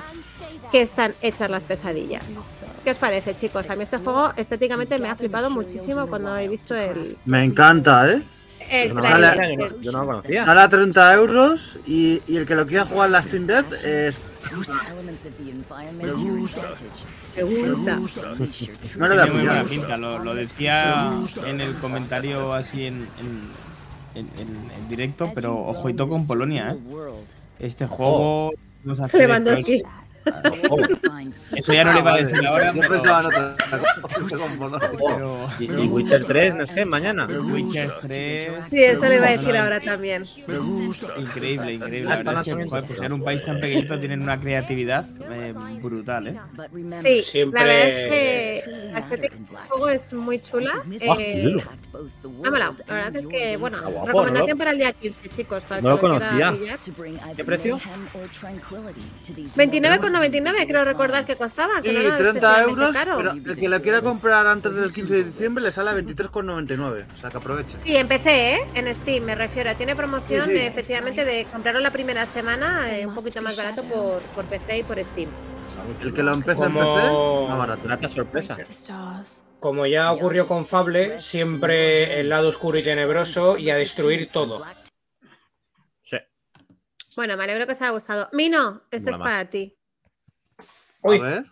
que 0.70 0.82
están 0.82 1.14
hechas 1.22 1.50
las 1.50 1.64
pesadillas. 1.64 2.38
¿Qué 2.84 2.90
os 2.90 2.98
parece, 2.98 3.34
chicos? 3.34 3.68
A 3.70 3.76
mí 3.76 3.82
este 3.82 3.98
juego 3.98 4.32
estéticamente 4.36 4.98
me 4.98 5.08
ha 5.08 5.16
flipado 5.16 5.50
muchísimo 5.50 6.06
cuando 6.06 6.36
he 6.36 6.48
visto 6.48 6.74
el, 6.74 7.16
Me 7.24 7.44
encanta, 7.44 8.10
¿eh? 8.10 8.22
el 8.70 8.94
no, 8.94 9.02
Yo 9.80 9.92
no 9.92 10.00
lo 10.00 10.06
conocía. 10.06 10.44
Sale 10.44 10.60
a 10.60 10.68
30 10.68 11.14
euros 11.14 11.78
y, 11.86 12.22
y 12.26 12.36
el 12.36 12.46
que 12.46 12.54
lo 12.54 12.66
quiera 12.66 12.84
jugar 12.86 13.06
en 13.06 13.12
la 13.12 13.22
Steam 13.22 13.46
Deck 13.46 13.66
es. 13.84 14.16
Me 14.50 14.56
gusta. 14.56 14.74
No 18.96 19.08
le 19.08 19.14
voy 19.14 19.18
a 19.18 19.24
Tiene 19.24 19.30
muy 19.30 19.46
buena 19.46 19.64
pillar. 19.64 19.66
pinta, 19.66 19.96
lo, 19.98 20.18
lo 20.24 20.34
decía 20.34 21.10
en 21.44 21.60
el 21.60 21.74
comentario 21.76 22.52
así 22.52 22.86
en, 22.86 23.08
en, 23.20 23.48
en- 24.18 24.28
en- 24.38 24.70
en 24.82 24.88
directo, 24.88 25.30
pero 25.34 25.54
ojito 25.68 26.08
con 26.08 26.26
Polonia, 26.26 26.72
¿eh? 26.72 26.76
Este 27.58 27.86
juego 27.86 28.52
nos 28.84 29.00
hace 29.00 29.10
Lewandowski. 29.18 29.82
Eso 31.56 31.72
ya 31.72 31.84
no 31.84 31.92
le 31.92 32.00
iba 32.00 32.12
a 32.14 32.16
decir 32.22 32.46
ahora, 32.46 32.72
Yo 32.72 32.80
pero- 32.80 32.94
pensaba 32.94 33.20
en 33.20 33.26
otra 33.26 34.88
cosa. 34.90 35.56
Y, 35.58 35.66
Witcher 35.70 36.24
3, 36.24 36.54
no 36.54 36.66
sé, 36.66 36.84
mañana. 36.84 37.26
Witcher 37.26 37.92
3. 38.02 38.48
Sí, 38.70 38.82
eso 38.82 39.08
le 39.08 39.16
iba 39.16 39.26
a 39.26 39.30
decir 39.30 39.56
ahora 39.56 39.80
también. 39.80 40.24
Increíble, 41.16 41.72
increíble. 41.74 42.12
Hasta 42.12 42.32
La 42.32 42.42
verdad 42.42 42.48
es 42.48 42.54
que, 42.54 42.68
joder, 42.68 42.84
pues 42.86 43.02
en 43.02 43.12
un 43.12 43.22
país 43.22 43.44
tan 43.44 43.60
pequeñito 43.60 43.98
tienen 43.98 44.22
una 44.22 44.40
creatividad 44.40 45.06
eh, 45.30 45.54
brutal, 45.82 46.26
¿eh? 46.28 46.36
Sí, 47.02 47.22
Siempre- 47.22 47.60
la 47.60 47.66
verdad 47.66 47.88
es 47.88 48.06
que 48.08 48.62
la 48.92 48.98
estética 48.98 49.34
del 49.36 49.56
juego 49.68 49.88
es 49.88 50.12
muy 50.12 50.38
chula. 50.40 50.72
Ah, 51.08 51.16
Eh. 51.18 51.56
La 52.42 52.50
verdad 52.50 53.16
es 53.16 53.26
que, 53.26 53.56
bueno, 53.56 53.78
guapo, 53.82 54.06
recomendación 54.06 54.50
¿no? 54.50 54.56
para 54.56 54.70
el 54.72 54.78
día 54.78 54.92
15, 54.92 55.28
chicos. 55.28 55.64
Para 55.64 55.80
No 55.80 55.90
lo 55.90 55.98
conocía. 55.98 56.54
¿Qué 57.36 57.44
precio? 57.44 57.78
29,99 60.20 60.66
creo 60.66 60.84
recordar 60.84 61.24
que 61.26 61.36
costaba. 61.36 61.80
Que 61.82 61.90
Y 61.90 61.94
no 61.94 62.00
era 62.00 62.16
30 62.18 62.28
excesivamente 62.30 62.70
euros, 62.72 62.92
caro. 62.92 63.16
pero 63.18 63.30
el 63.32 63.56
que 63.56 63.68
lo 63.68 63.82
quiera 63.82 64.02
comprar 64.02 64.46
antes 64.46 64.74
del 64.74 64.92
15 64.92 65.12
de 65.14 65.24
diciembre 65.24 65.64
le 65.64 65.72
sale 65.72 65.90
a 65.90 65.94
23,99. 65.94 67.06
O 67.12 67.16
sea 67.16 67.30
que 67.30 67.36
aproveche. 67.36 67.76
Sí, 67.76 67.96
empecé, 67.96 68.54
¿eh? 68.54 68.58
En 68.74 68.94
Steam, 68.94 69.24
me 69.24 69.34
refiero. 69.34 69.74
Tiene 69.76 69.94
promoción, 69.96 70.46
Sí, 70.46 70.52
sí. 70.52 70.58
efectivamente, 70.58 71.24
de 71.24 71.46
comprarlo 71.52 71.80
la 71.80 71.90
primera 71.90 72.26
semana 72.26 72.96
eh, 72.96 73.06
un 73.06 73.14
poquito 73.14 73.40
más 73.42 73.56
barato 73.56 73.82
por, 73.84 74.20
por 74.34 74.44
PC 74.46 74.78
y 74.78 74.82
por 74.82 75.02
Steam. 75.04 75.28
El 76.02 76.12
que 76.12 76.22
lo 76.22 76.32
empieza 76.34 76.66
en 76.66 76.72
Como- 76.72 76.94
PC, 76.96 77.08
más 77.48 77.58
barato. 77.58 77.82
Grata 77.84 78.08
sorpresa. 78.08 78.56
Como 79.60 79.86
ya 79.86 80.12
ocurrió 80.12 80.46
con 80.46 80.66
Fable, 80.66 81.20
siempre 81.20 82.20
el 82.20 82.28
lado 82.28 82.48
oscuro 82.48 82.78
y 82.78 82.82
tenebroso 82.82 83.56
y 83.58 83.70
a 83.70 83.76
destruir 83.76 84.28
todo. 84.28 84.64
Sí. 86.00 86.16
Bueno, 87.16 87.36
me 87.36 87.44
alegro 87.44 87.66
que 87.66 87.72
os 87.72 87.80
haya 87.82 87.90
gustado. 87.90 88.28
Mino, 88.32 88.82
este 88.90 89.10
Mola 89.10 89.16
es 89.16 89.18
más. 89.18 89.28
para 89.32 89.50
ti. 89.50 89.77
A 91.02 91.08
ver. 91.10 91.46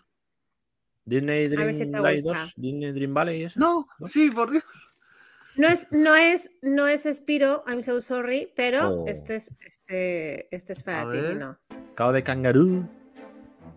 Disney 1.05 1.49
Dream 1.49 1.73
si 1.75 1.85
Valley 1.87 2.21
gusta. 2.23 2.41
2, 2.41 2.55
Disney 2.57 2.93
Dream 2.93 3.15
Valley 3.15 3.41
y 3.41 3.45
eso. 3.45 3.61
No, 3.61 3.87
sí, 4.09 4.29
por 4.31 4.51
Dios. 4.51 4.65
No 5.57 5.69
es, 5.69 5.91
no 5.93 6.15
es, 6.15 6.53
no 6.63 6.87
es 6.87 7.05
Spiro, 7.11 7.65
I'm 7.67 7.83
so 7.83 8.01
sorry, 8.01 8.53
pero 8.57 8.89
Oh. 8.91 9.05
este 9.07 9.37
es, 9.37 9.51
este, 9.61 10.55
este 10.55 10.73
es 10.75 10.83
para 10.83 11.11
ti. 11.11 11.19
Mino. 11.19 11.59
Cao 11.95 12.13
de 12.13 12.23
kangaroo. 12.23 12.89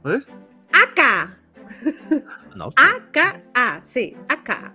¿Eh? 0.05 0.21
¡Aka! 0.73 1.39
No. 2.55 2.69
AKA, 2.75 3.79
sí, 3.83 4.15
AKA. 4.27 4.73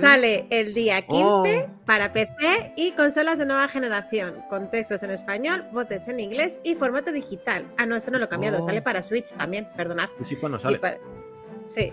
Sale 0.00 0.46
el 0.50 0.74
día 0.74 1.02
15 1.02 1.24
Oh. 1.24 1.44
para 1.84 2.12
PC 2.12 2.72
y 2.76 2.92
consolas 2.92 3.38
de 3.38 3.46
nueva 3.46 3.68
generación, 3.68 4.42
con 4.48 4.70
textos 4.70 5.02
en 5.02 5.10
español, 5.10 5.66
voces 5.72 6.08
en 6.08 6.20
inglés 6.20 6.60
y 6.64 6.74
formato 6.74 7.12
digital. 7.12 7.66
Ah, 7.78 7.86
no, 7.86 7.96
esto 7.96 8.10
no 8.10 8.18
lo 8.18 8.24
he 8.24 8.28
cambiado, 8.28 8.58
Oh. 8.58 8.62
sale 8.62 8.82
para 8.82 9.02
Switch 9.02 9.32
también, 9.34 9.68
perdonad. 9.76 10.08
Y 10.20 10.24
sí, 10.24 10.36
no 10.42 10.56
Y 10.56 10.60
sale. 10.60 10.78
para- 10.78 10.98
Sí. 11.66 11.92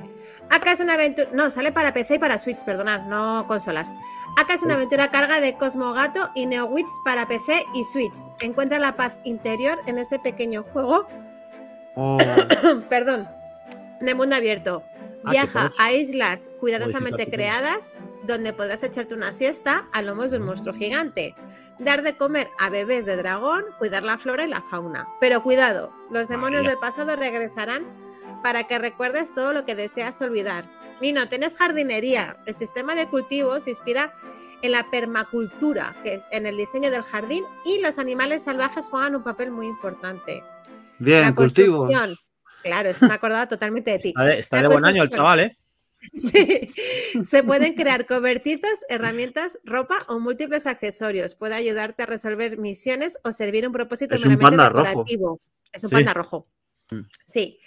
Acá 0.49 0.71
es 0.73 0.79
una 0.81 0.93
aventura. 0.95 1.29
No, 1.33 1.49
sale 1.49 1.71
para 1.71 1.93
PC 1.93 2.15
y 2.15 2.19
para 2.19 2.37
Switch, 2.37 2.63
perdonad, 2.63 3.01
no 3.07 3.45
consolas. 3.47 3.91
Acá 4.37 4.53
es 4.55 4.63
una 4.63 4.73
Oh. 4.73 4.77
aventura 4.77 5.09
carga 5.09 5.39
de 5.39 5.55
Cosmo 5.57 5.93
Gato 5.93 6.29
y 6.35 6.45
NeoWitch 6.45 6.89
para 7.05 7.27
PC 7.27 7.63
y 7.73 7.83
Switch. 7.83 8.15
Encuentra 8.41 8.77
la 8.79 8.95
paz 8.95 9.19
interior 9.23 9.79
en 9.85 9.99
este 9.99 10.19
pequeño 10.19 10.63
juego. 10.73 11.07
Oh, 11.95 12.17
Perdón. 12.89 13.27
De 14.01 14.15
mundo 14.15 14.35
abierto. 14.35 14.83
Ah, 15.25 15.31
Viaja 15.31 15.71
a 15.79 15.91
islas 15.93 16.49
cuidadosamente 16.59 17.29
creadas 17.29 17.95
donde 18.23 18.53
podrás 18.53 18.83
echarte 18.83 19.15
una 19.15 19.31
siesta 19.31 19.87
a 19.91 20.01
lomos 20.01 20.31
de 20.31 20.37
un 20.37 20.43
monstruo 20.43 20.75
gigante. 20.75 21.35
Dar 21.79 22.03
de 22.03 22.15
comer 22.15 22.49
a 22.59 22.69
bebés 22.69 23.05
de 23.05 23.15
dragón, 23.15 23.65
cuidar 23.79 24.03
la 24.03 24.17
flora 24.17 24.45
y 24.45 24.47
la 24.47 24.61
fauna. 24.61 25.07
Pero 25.19 25.43
cuidado, 25.43 25.93
los 26.11 26.27
demonios 26.27 26.65
del 26.65 26.77
pasado 26.77 27.15
regresarán 27.15 27.85
para 28.43 28.63
que 28.63 28.79
recuerdes 28.79 29.33
todo 29.33 29.53
lo 29.53 29.65
que 29.65 29.75
deseas 29.75 30.21
olvidar. 30.21 30.69
Mino, 31.01 31.27
tienes 31.27 31.55
jardinería. 31.55 32.37
El 32.45 32.53
sistema 32.53 32.95
de 32.95 33.09
cultivo 33.09 33.59
se 33.59 33.71
inspira 33.71 34.13
en 34.61 34.71
la 34.71 34.89
permacultura, 34.89 35.95
que 36.03 36.15
es 36.15 36.25
en 36.31 36.45
el 36.47 36.55
diseño 36.55 36.89
del 36.89 37.03
jardín, 37.03 37.43
y 37.65 37.81
los 37.81 37.99
animales 37.99 38.43
salvajes 38.43 38.87
juegan 38.87 39.15
un 39.15 39.23
papel 39.23 39.51
muy 39.51 39.67
importante. 39.67 40.43
bien, 40.99 41.21
la 41.21 41.35
cultivo. 41.35 41.87
Claro, 42.63 42.89
eso 42.89 43.05
me 43.07 43.13
acordaba 43.13 43.47
totalmente 43.47 43.91
de 43.91 43.99
ti. 43.99 44.09
Está 44.09 44.23
de, 44.25 44.39
está 44.39 44.55
La 44.57 44.61
de 44.63 44.67
buen 44.69 44.85
año 44.85 45.03
el 45.03 45.09
construcción. 45.09 45.19
chaval, 45.19 45.39
¿eh? 45.41 45.57
Sí. 46.15 47.23
Se 47.23 47.43
pueden 47.43 47.75
crear 47.75 48.05
cobertizos, 48.05 48.83
herramientas, 48.89 49.57
ropa 49.63 49.95
o 50.07 50.19
múltiples 50.19 50.65
accesorios. 50.67 51.35
Puede 51.35 51.55
ayudarte 51.55 52.03
a 52.03 52.05
resolver 52.05 52.57
misiones 52.57 53.17
o 53.23 53.31
servir 53.31 53.65
un 53.67 53.71
propósito 53.73 54.15
Es 54.15 54.25
un 54.25 54.37
panda 54.37 54.67
rojo. 54.69 54.85
decorativo. 54.87 55.41
Es 55.71 55.83
un 55.83 55.89
Sí. 55.89 55.95
panda 55.95 56.13
rojo. 56.13 56.47
Mm. 56.91 56.99
Sí. 57.25 57.59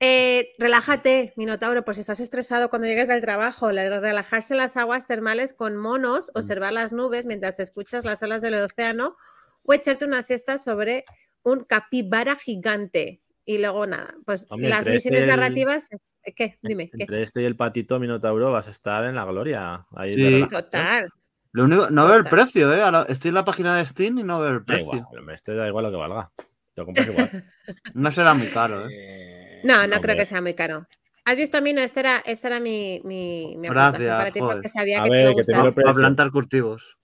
Eh, 0.00 0.54
relájate, 0.58 1.32
Minotauro, 1.36 1.84
por 1.84 1.94
si 1.94 2.02
estás 2.02 2.20
estresado 2.20 2.68
cuando 2.70 2.86
llegues 2.86 3.08
del 3.08 3.20
trabajo. 3.20 3.72
la- 3.72 4.00
Relajarse 4.00 4.54
en 4.54 4.58
las 4.58 4.76
aguas 4.76 5.06
termales 5.06 5.52
con 5.52 5.76
monos, 5.76 6.30
Mm. 6.34 6.38
observar 6.38 6.72
las 6.72 6.92
nubes 6.92 7.26
mientras 7.26 7.58
escuchas 7.58 8.04
las 8.04 8.22
olas 8.22 8.42
del 8.42 8.54
océano 8.54 9.16
o 9.64 9.72
echarte 9.72 10.04
una 10.04 10.22
siesta 10.22 10.58
sobre 10.58 11.04
un 11.42 11.64
capibara 11.64 12.36
gigante. 12.36 13.20
Y 13.46 13.58
luego 13.58 13.86
nada, 13.86 14.14
pues 14.24 14.46
Hombre, 14.50 14.70
las 14.70 14.86
misiones 14.86 15.04
este 15.06 15.18
y 15.18 15.22
el- 15.22 15.26
narrativas. 15.28 15.88
es- 15.92 16.34
¿Qué? 16.34 16.58
Dime. 16.62 16.88
¿qué? 16.90 16.96
Entre 17.02 17.22
este 17.22 17.42
y 17.42 17.44
el 17.44 17.56
patito 17.56 17.98
Minotauro 18.00 18.50
vas 18.52 18.68
a 18.68 18.70
estar 18.70 19.04
en 19.04 19.14
la 19.14 19.24
gloria. 19.24 19.86
Ahí 19.94 20.14
Sí. 20.14 20.24
relajación. 20.24 20.62
Total. 20.62 21.08
Lo 21.52 21.64
único, 21.64 21.90
no 21.90 22.06
veo 22.06 22.16
el 22.16 22.24
precio, 22.24 22.72
¿eh? 22.74 22.82
Ahora 22.82 23.06
estoy 23.08 23.28
en 23.28 23.34
la 23.34 23.44
página 23.44 23.76
de 23.76 23.86
Steam 23.86 24.18
y 24.18 24.22
no 24.24 24.40
veo 24.40 24.50
el 24.50 24.58
Da 24.60 24.64
precio. 24.64 24.84
igual, 24.94 25.18
hombre, 25.20 25.34
este 25.34 25.54
da 25.54 25.68
igual 25.68 25.84
lo 25.84 25.90
que 25.90 25.96
valga. 25.98 26.32
Te 26.36 26.80
lo 26.80 26.86
compras 26.86 27.06
igual. 27.06 27.30
No 27.94 28.10
será 28.12 28.34
muy 28.34 28.48
caro, 28.48 28.88
¿eh? 28.88 28.90
Eh, 28.92 29.60
No, 29.64 29.86
no 29.86 30.00
creo 30.00 30.16
que 30.16 30.26
sea 30.26 30.40
muy 30.40 30.54
caro. 30.54 30.86
¿Has 31.26 31.36
visto 31.36 31.56
a 31.56 31.60
mí? 31.60 31.72
No, 31.72 31.80
esta 31.80 32.00
era, 32.00 32.22
esta 32.26 32.48
era 32.48 32.60
mi, 32.60 33.00
mi, 33.04 33.54
mi 33.56 33.68
Gracias, 33.68 34.10
aportación 34.10 34.18
para 34.18 34.30
ti 34.30 34.40
joder. 34.40 34.56
porque 34.56 34.68
sabía 34.68 35.00
A 35.00 35.04
que 35.04 35.10
ver, 35.10 35.18
te 35.18 35.22
iba 35.22 35.30
a 35.30 35.34
que 35.34 35.42
te 35.42 35.52
gustar. 35.52 35.74
precio. 35.74 35.94
plantar 35.94 36.30
cultivos. 36.30 36.96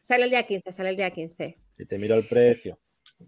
Sale 0.00 0.24
el 0.24 0.30
día 0.30 0.42
15, 0.46 0.72
sale 0.72 0.90
el 0.90 0.96
día 0.96 1.10
15. 1.10 1.58
Si 1.76 1.86
te 1.86 1.98
miro 1.98 2.14
el 2.16 2.24
precio. 2.24 2.78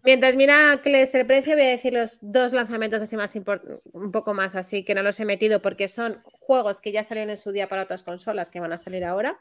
Mientras 0.04 0.36
mira 0.36 0.80
que 0.82 1.02
es 1.02 1.14
el 1.14 1.26
precio, 1.26 1.54
voy 1.54 1.64
a 1.64 1.68
decir 1.68 1.92
los 1.92 2.18
dos 2.20 2.52
lanzamientos 2.52 3.00
así 3.00 3.16
más 3.16 3.34
un 3.34 4.12
poco 4.12 4.34
más 4.34 4.54
así 4.54 4.84
que 4.84 4.94
no 4.94 5.02
los 5.02 5.18
he 5.18 5.24
metido 5.24 5.62
porque 5.62 5.88
son 5.88 6.22
juegos 6.24 6.80
que 6.80 6.92
ya 6.92 7.04
salieron 7.04 7.30
en 7.30 7.38
su 7.38 7.52
día 7.52 7.68
para 7.68 7.82
otras 7.82 8.02
consolas 8.02 8.50
que 8.50 8.60
van 8.60 8.72
a 8.72 8.76
salir 8.76 9.04
ahora. 9.04 9.40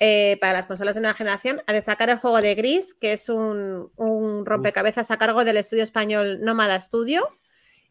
Eh, 0.00 0.36
para 0.40 0.52
las 0.52 0.66
consolas 0.66 0.96
de 0.96 1.00
nueva 1.00 1.14
generación, 1.14 1.62
a 1.66 1.72
destacar 1.72 2.10
el 2.10 2.18
juego 2.18 2.40
de 2.40 2.54
Gris, 2.56 2.94
que 2.94 3.12
es 3.12 3.28
un, 3.28 3.90
un 3.96 4.44
rompecabezas 4.44 5.10
a 5.10 5.18
cargo 5.18 5.44
del 5.44 5.56
estudio 5.56 5.84
español 5.84 6.40
Nómada 6.40 6.80
Studio 6.80 7.28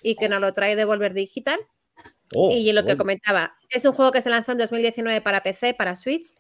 y 0.02 0.16
que 0.16 0.30
nos 0.30 0.42
lo 0.42 0.54
trae 0.54 0.76
Devolver 0.76 1.14
Digital. 1.14 1.60
Oh, 2.36 2.52
y 2.52 2.72
lo 2.72 2.84
que 2.86 2.98
comentaba, 2.98 3.56
es 3.70 3.86
un 3.86 3.94
juego 3.94 4.12
que 4.12 4.22
se 4.22 4.30
lanzó 4.30 4.52
en 4.52 4.58
2019 4.58 5.22
para 5.22 5.44
PC, 5.44 5.74
para 5.74 5.96
Switch, 5.96 6.36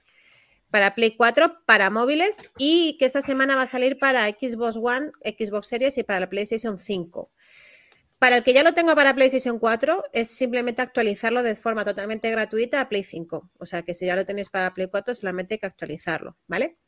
para 0.73 0.95
Play 0.95 1.15
4, 1.15 1.59
para 1.67 1.91
móviles 1.91 2.51
y 2.57 2.97
que 2.97 3.05
esta 3.05 3.21
semana 3.21 3.55
va 3.55 3.61
a 3.61 3.67
salir 3.67 3.99
para 3.99 4.27
Xbox 4.27 4.75
One, 4.75 5.11
Xbox 5.23 5.67
Series 5.67 5.99
y 5.99 6.03
para 6.03 6.21
la 6.21 6.29
PlayStation 6.29 6.79
5. 6.79 7.31
Para 8.17 8.37
el 8.37 8.43
que 8.43 8.53
ya 8.53 8.63
lo 8.63 8.73
tengo 8.73 8.95
para 8.95 9.13
PlayStation 9.13 9.59
4, 9.59 10.05
es 10.13 10.29
simplemente 10.29 10.81
actualizarlo 10.81 11.43
de 11.43 11.55
forma 11.55 11.85
totalmente 11.85 12.31
gratuita 12.31 12.81
a 12.81 12.89
Play 12.89 13.03
5. 13.03 13.51
O 13.59 13.65
sea 13.67 13.83
que 13.83 13.93
si 13.93 14.07
ya 14.07 14.15
lo 14.15 14.25
tenéis 14.25 14.49
para 14.49 14.73
Play 14.73 14.87
4, 14.87 15.13
solamente 15.13 15.53
hay 15.53 15.59
que 15.59 15.67
actualizarlo, 15.67 16.37
¿vale? 16.47 16.79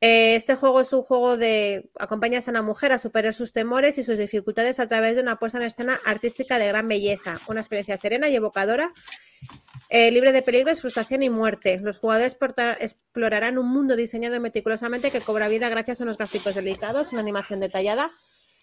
Eh, 0.00 0.34
Este 0.34 0.54
juego 0.54 0.80
es 0.80 0.90
un 0.94 1.02
juego 1.02 1.36
de 1.36 1.90
acompañas 2.00 2.48
a 2.48 2.50
una 2.50 2.62
mujer 2.62 2.92
a 2.92 2.98
superar 2.98 3.34
sus 3.34 3.52
temores 3.52 3.98
y 3.98 4.04
sus 4.04 4.16
dificultades 4.16 4.80
a 4.80 4.88
través 4.88 5.16
de 5.16 5.20
una 5.20 5.38
puesta 5.38 5.58
en 5.58 5.64
escena 5.64 6.00
artística 6.06 6.58
de 6.58 6.68
gran 6.68 6.88
belleza, 6.88 7.38
una 7.46 7.60
experiencia 7.60 7.98
serena 7.98 8.30
y 8.30 8.36
evocadora, 8.36 8.90
eh, 9.94 10.10
libre 10.10 10.32
de 10.32 10.40
peligros, 10.40 10.80
frustración 10.80 11.22
y 11.22 11.28
muerte. 11.28 11.78
Los 11.82 11.98
jugadores 11.98 12.34
explorarán 12.80 13.58
un 13.58 13.68
mundo 13.68 13.94
diseñado 13.94 14.40
meticulosamente 14.40 15.10
que 15.10 15.20
cobra 15.20 15.48
vida 15.48 15.68
gracias 15.68 16.00
a 16.00 16.04
unos 16.04 16.16
gráficos 16.16 16.54
delicados, 16.54 17.12
una 17.12 17.20
animación 17.20 17.60
detallada 17.60 18.10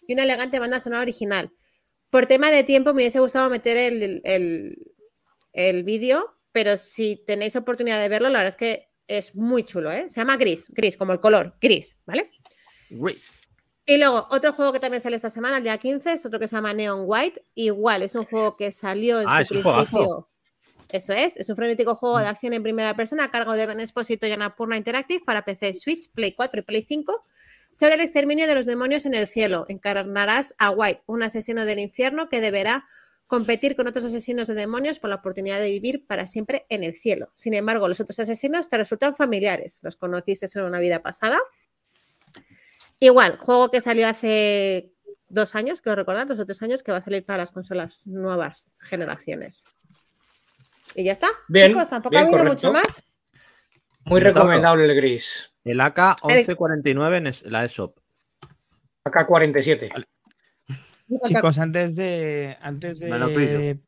y 0.08 0.14
una 0.14 0.24
elegante 0.24 0.58
banda 0.58 0.80
sonora 0.80 1.04
original. 1.04 1.52
Por 2.10 2.26
tema 2.26 2.50
de 2.50 2.64
tiempo 2.64 2.94
me 2.94 3.04
hubiese 3.04 3.20
gustado 3.20 3.50
meter 3.52 3.78
el, 3.78 4.22
el- 4.24 4.92
el 5.54 5.84
vídeo, 5.84 6.36
pero 6.52 6.78
si 6.78 7.16
tenéis 7.28 7.56
oportunidad 7.56 8.00
de 8.02 8.10
verlo, 8.10 8.30
la 8.30 8.40
verdad 8.40 8.50
es 8.50 8.56
que 8.58 8.90
es 9.08 9.36
muy 9.36 9.64
chulo, 9.64 9.92
¿eh? 9.92 10.10
Se 10.10 10.20
llama 10.20 10.38
Gris, 10.38 10.66
gris, 10.70 10.98
como 10.98 11.14
el 11.14 11.20
color, 11.20 11.56
gris, 11.62 11.98
¿vale? 12.06 12.32
Gris. 12.90 13.48
Y 13.86 13.98
luego, 13.98 14.28
otro 14.32 14.54
juego 14.54 14.72
que 14.74 14.80
también 14.80 15.02
sale 15.02 15.16
esta 15.16 15.30
semana, 15.30 15.58
el 15.58 15.64
día 15.64 15.78
15, 15.78 16.14
es 16.14 16.26
otro 16.26 16.40
que 16.40 16.48
se 16.48 16.56
llama 16.56 16.74
Neon 16.74 17.02
White. 17.06 17.44
Igual, 17.56 18.02
es 18.04 18.14
un 18.16 18.26
juego 18.26 18.56
que 18.56 18.72
salió 18.72 19.20
en 19.22 19.28
Ah, 19.30 19.44
su 19.46 19.56
principio. 19.62 20.30
Eso 20.92 21.14
es, 21.14 21.38
es 21.38 21.50
un 21.50 21.56
frenético 21.56 21.96
juego 21.96 22.18
de 22.18 22.26
acción 22.26 22.54
en 22.54 22.64
primera 22.64 22.96
persona 22.96 23.26
a 23.26 23.32
cargo 23.32 23.54
de 23.54 23.68
Ben 23.68 23.80
Esposito 23.80 24.26
y 24.26 24.32
Annapurna 24.32 24.76
Interactive 24.76 25.24
para 25.24 25.46
PC, 25.46 25.74
Switch, 25.76 26.12
Play 26.12 26.34
4 26.34 26.62
y 26.62 26.64
Play 26.64 26.84
5 26.88 27.26
sobre 27.72 27.94
el 27.94 28.02
exterminio 28.02 28.48
de 28.48 28.56
los 28.56 28.66
demonios 28.66 29.06
en 29.06 29.14
el 29.14 29.28
cielo. 29.28 29.66
Encarnarás 29.68 30.56
a 30.58 30.72
White, 30.72 31.04
un 31.06 31.22
asesino 31.22 31.66
del 31.66 31.80
infierno 31.80 32.28
que 32.28 32.42
deberá 32.42 32.88
competir 33.28 33.76
con 33.76 33.88
otros 33.88 34.06
asesinos 34.06 34.48
de 34.48 34.56
demonios 34.56 34.98
por 34.98 35.12
la 35.12 35.18
oportunidad 35.18 35.60
de 35.60 35.70
vivir 35.70 36.08
para 36.08 36.26
siempre 36.26 36.66
en 36.70 36.84
el 36.84 36.96
cielo. 36.96 37.32
Sin 37.36 37.54
embargo, 37.54 37.88
los 37.88 38.00
otros 38.00 38.18
asesinos 38.18 38.70
te 38.70 38.78
resultan 38.78 39.16
familiares. 39.16 39.82
Los 39.84 39.96
conociste 39.98 40.48
en 40.56 40.66
una 40.66 40.80
vida 40.80 41.04
pasada. 41.04 41.38
Igual, 43.00 43.38
juego 43.38 43.70
que 43.70 43.82
salió 43.82 44.08
hace 44.08 44.92
dos 45.30 45.54
años, 45.54 45.82
creo 45.82 45.96
recordar, 45.96 46.26
dos 46.26 46.40
o 46.40 46.46
tres 46.46 46.64
años, 46.64 46.82
que 46.82 46.92
va 46.92 46.98
a 46.98 47.02
salir 47.02 47.24
para 47.24 47.38
las 47.38 47.52
consolas 47.52 48.08
nuevas 48.08 48.82
generaciones. 48.84 49.66
Y 51.00 51.04
ya 51.06 51.14
está. 51.14 51.28
Bien, 51.48 51.72
Chicos, 51.72 51.90
tampoco 51.90 52.10
bien, 52.12 52.24
ha 52.24 52.28
habido 52.28 52.44
correcto. 52.44 52.68
mucho 52.68 52.74
más. 52.74 53.06
Muy 54.04 54.20
recomendable 54.20 54.84
el 54.84 54.96
gris. 54.96 55.54
El 55.64 55.80
AK 55.80 56.16
1149 56.26 57.18
en 57.18 57.28
es- 57.28 57.44
la 57.44 57.64
ESOP. 57.64 57.98
AK-47. 59.06 59.92
Chicos, 61.26 61.58
antes 61.58 61.96
de 61.96 62.58
antes 62.62 63.00
de, 63.00 63.80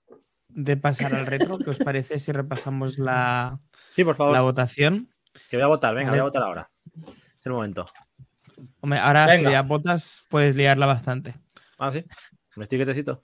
de 0.48 0.78
pasar 0.78 1.14
al 1.16 1.26
retro, 1.28 1.60
¿qué 1.60 1.70
os 1.72 1.80
parece 1.80 2.18
si 2.18 2.32
repasamos 2.32 2.98
la, 2.98 3.60
Sí, 3.92 4.06
por 4.06 4.16
favor. 4.16 4.34
la 4.34 4.42
votación? 4.42 5.14
Que 5.50 5.58
voy 5.58 5.66
a 5.66 5.68
votar, 5.68 5.94
venga, 5.94 6.12
voy 6.12 6.20
a 6.20 6.24
votar 6.24 6.44
ahora. 6.44 6.72
Es 7.06 7.46
el 7.46 7.52
momento. 7.52 7.86
Hombre, 8.80 9.00
ahora 9.00 9.26
si 9.32 9.38
Venga. 9.38 9.52
ya 9.52 9.62
votas, 9.64 10.26
puedes 10.30 10.56
liarla 10.56 10.86
bastante. 10.86 11.36
Ah, 11.78 11.92
sí. 11.92 12.06
Me 12.56 12.64
estoy 12.64 12.78
quietecito. 12.80 13.22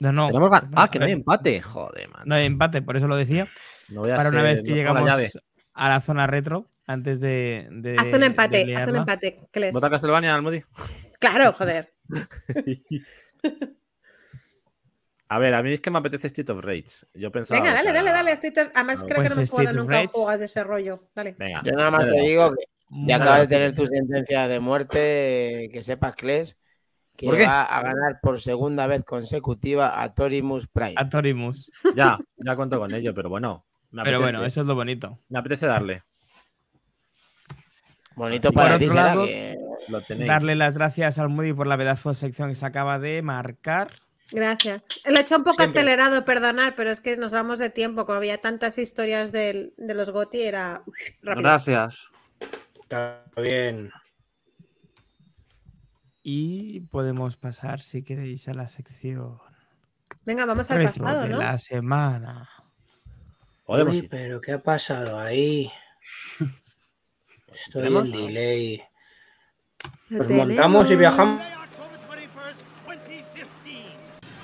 No, 0.00 0.12
no. 0.12 0.28
Tenemos 0.28 0.50
gan- 0.50 0.70
ah, 0.76 0.90
que 0.90 0.98
no 0.98 1.06
hay 1.06 1.12
empate. 1.12 1.60
Joder, 1.60 2.08
man. 2.08 2.22
No 2.24 2.34
hay 2.34 2.46
empate, 2.46 2.82
por 2.82 2.96
eso 2.96 3.08
lo 3.08 3.16
decía. 3.16 3.48
No 3.88 4.00
voy 4.02 4.10
a 4.10 4.16
Para 4.16 4.28
una 4.30 4.42
vez 4.42 4.62
que 4.62 4.62
no 4.62 4.64
pongo 4.64 4.74
la 4.74 4.76
llegamos 4.76 5.08
llave. 5.08 5.30
a 5.74 5.88
la 5.88 6.00
zona 6.00 6.26
retro, 6.26 6.66
antes 6.86 7.20
de. 7.20 7.66
de 7.70 7.96
Haz 7.98 8.12
un 8.14 8.20
de 8.20 8.26
empate, 8.26 8.76
haz 8.76 8.88
un 8.88 8.96
empate. 8.96 9.36
Cles. 9.50 9.72
¿Vota 9.72 9.90
Castlevania, 9.90 10.34
Almudi? 10.34 10.62
Claro, 11.18 11.52
joder. 11.52 11.92
A 15.30 15.38
ver, 15.38 15.52
a 15.54 15.62
mí 15.62 15.74
es 15.74 15.80
que 15.80 15.90
me 15.90 15.98
apetece 15.98 16.28
Street 16.28 16.48
of 16.50 16.64
Rage. 16.64 17.06
Yo 17.12 17.30
pensaba. 17.30 17.60
Venga, 17.60 17.74
dale, 17.74 17.92
dale, 17.92 18.10
dale. 18.12 18.32
Estoy 18.32 18.50
tos- 18.50 18.70
Además, 18.74 19.04
creo 19.04 19.08
que 19.08 19.14
Pues 19.16 19.28
no 19.30 19.34
hemos 19.42 19.50
jugado 19.50 19.70
of 19.70 19.76
nunca 19.76 19.94
a 19.98 20.00
Rage. 20.00 20.10
juegos 20.14 20.38
de 20.38 20.44
ese 20.46 20.64
rollo. 20.64 21.08
Dale. 21.14 21.36
Venga. 21.38 21.62
Yo 21.64 21.72
nada 21.72 21.90
más 21.90 22.00
dale, 22.00 22.12
te 22.16 22.20
digo 22.28 22.50
que 22.54 22.64
ya 23.06 23.16
acabas 23.16 23.40
de 23.40 23.46
tener 23.48 23.74
tu 23.74 23.84
sentencia 23.86 24.48
de 24.48 24.60
muerte, 24.60 25.68
que 25.70 25.82
sepas, 25.82 26.14
Kles, 26.14 26.56
que 27.18 27.26
¿Por 27.26 27.36
qué? 27.36 27.44
va 27.46 27.62
a 27.62 27.82
ganar 27.82 28.20
por 28.22 28.40
segunda 28.40 28.86
vez 28.86 29.02
consecutiva 29.04 30.00
a 30.00 30.14
Torimus 30.14 30.68
Prime. 30.68 30.94
A 30.96 31.08
Torimus. 31.08 31.68
Ya, 31.96 32.16
ya 32.36 32.54
cuento 32.54 32.78
con 32.78 32.94
ello, 32.94 33.12
pero 33.12 33.28
bueno. 33.28 33.66
me 33.90 34.04
Pero 34.04 34.20
bueno, 34.20 34.44
eso 34.44 34.60
es 34.60 34.66
lo 34.68 34.74
bonito. 34.76 35.18
Me 35.28 35.40
apetece 35.40 35.66
darle. 35.66 36.04
Bonito 38.14 38.48
Así 38.48 38.54
para 38.56 38.70
Por 38.70 38.78
ti, 38.78 38.84
otro 38.86 38.94
será 38.94 39.06
lado, 39.08 39.24
que- 39.26 39.58
Lo 39.88 40.02
tenéis. 40.04 40.28
Darle 40.28 40.54
las 40.54 40.76
gracias 40.76 41.18
al 41.18 41.28
Moody 41.28 41.52
por 41.54 41.66
la 41.66 41.76
pedazo 41.76 42.10
de 42.10 42.14
sección 42.14 42.50
que 42.50 42.54
se 42.54 42.66
acaba 42.66 42.98
de 42.98 43.20
marcar. 43.22 44.00
Gracias. 44.30 45.00
Lo 45.06 45.16
he 45.16 45.20
hecho 45.22 45.36
un 45.38 45.44
poco 45.44 45.62
Siempre. 45.62 45.80
acelerado, 45.80 46.24
perdonar, 46.24 46.74
pero 46.76 46.90
es 46.90 47.00
que 47.00 47.16
nos 47.16 47.32
vamos 47.32 47.58
de 47.58 47.70
tiempo. 47.70 48.04
Como 48.04 48.18
había 48.18 48.38
tantas 48.38 48.76
historias 48.78 49.32
del- 49.32 49.72
de 49.78 49.94
los 49.94 50.10
Goti, 50.10 50.42
era 50.42 50.82
uf, 50.86 50.94
rápido. 51.22 51.42
Gracias. 51.48 51.98
Está 52.82 53.24
bien. 53.36 53.90
Y 56.30 56.80
podemos 56.80 57.38
pasar, 57.38 57.80
si 57.80 58.02
queréis, 58.02 58.48
a 58.48 58.52
la 58.52 58.68
sección 58.68 59.38
Venga, 60.26 60.44
vamos 60.44 60.70
al 60.70 60.84
pasado, 60.84 61.22
de 61.22 61.30
¿no? 61.30 61.38
la 61.38 61.56
semana. 61.56 62.50
Podemos 63.64 63.94
Uy, 63.94 64.00
ir. 64.00 64.08
pero 64.10 64.38
¿qué 64.38 64.52
ha 64.52 64.62
pasado 64.62 65.18
ahí? 65.18 65.72
Estoy 67.54 67.80
¿Tenemos? 67.80 68.12
en 68.12 68.26
delay. 68.26 68.82
Pues 70.14 70.30
montamos 70.30 70.90
y 70.90 70.96
viajamos. 70.96 71.42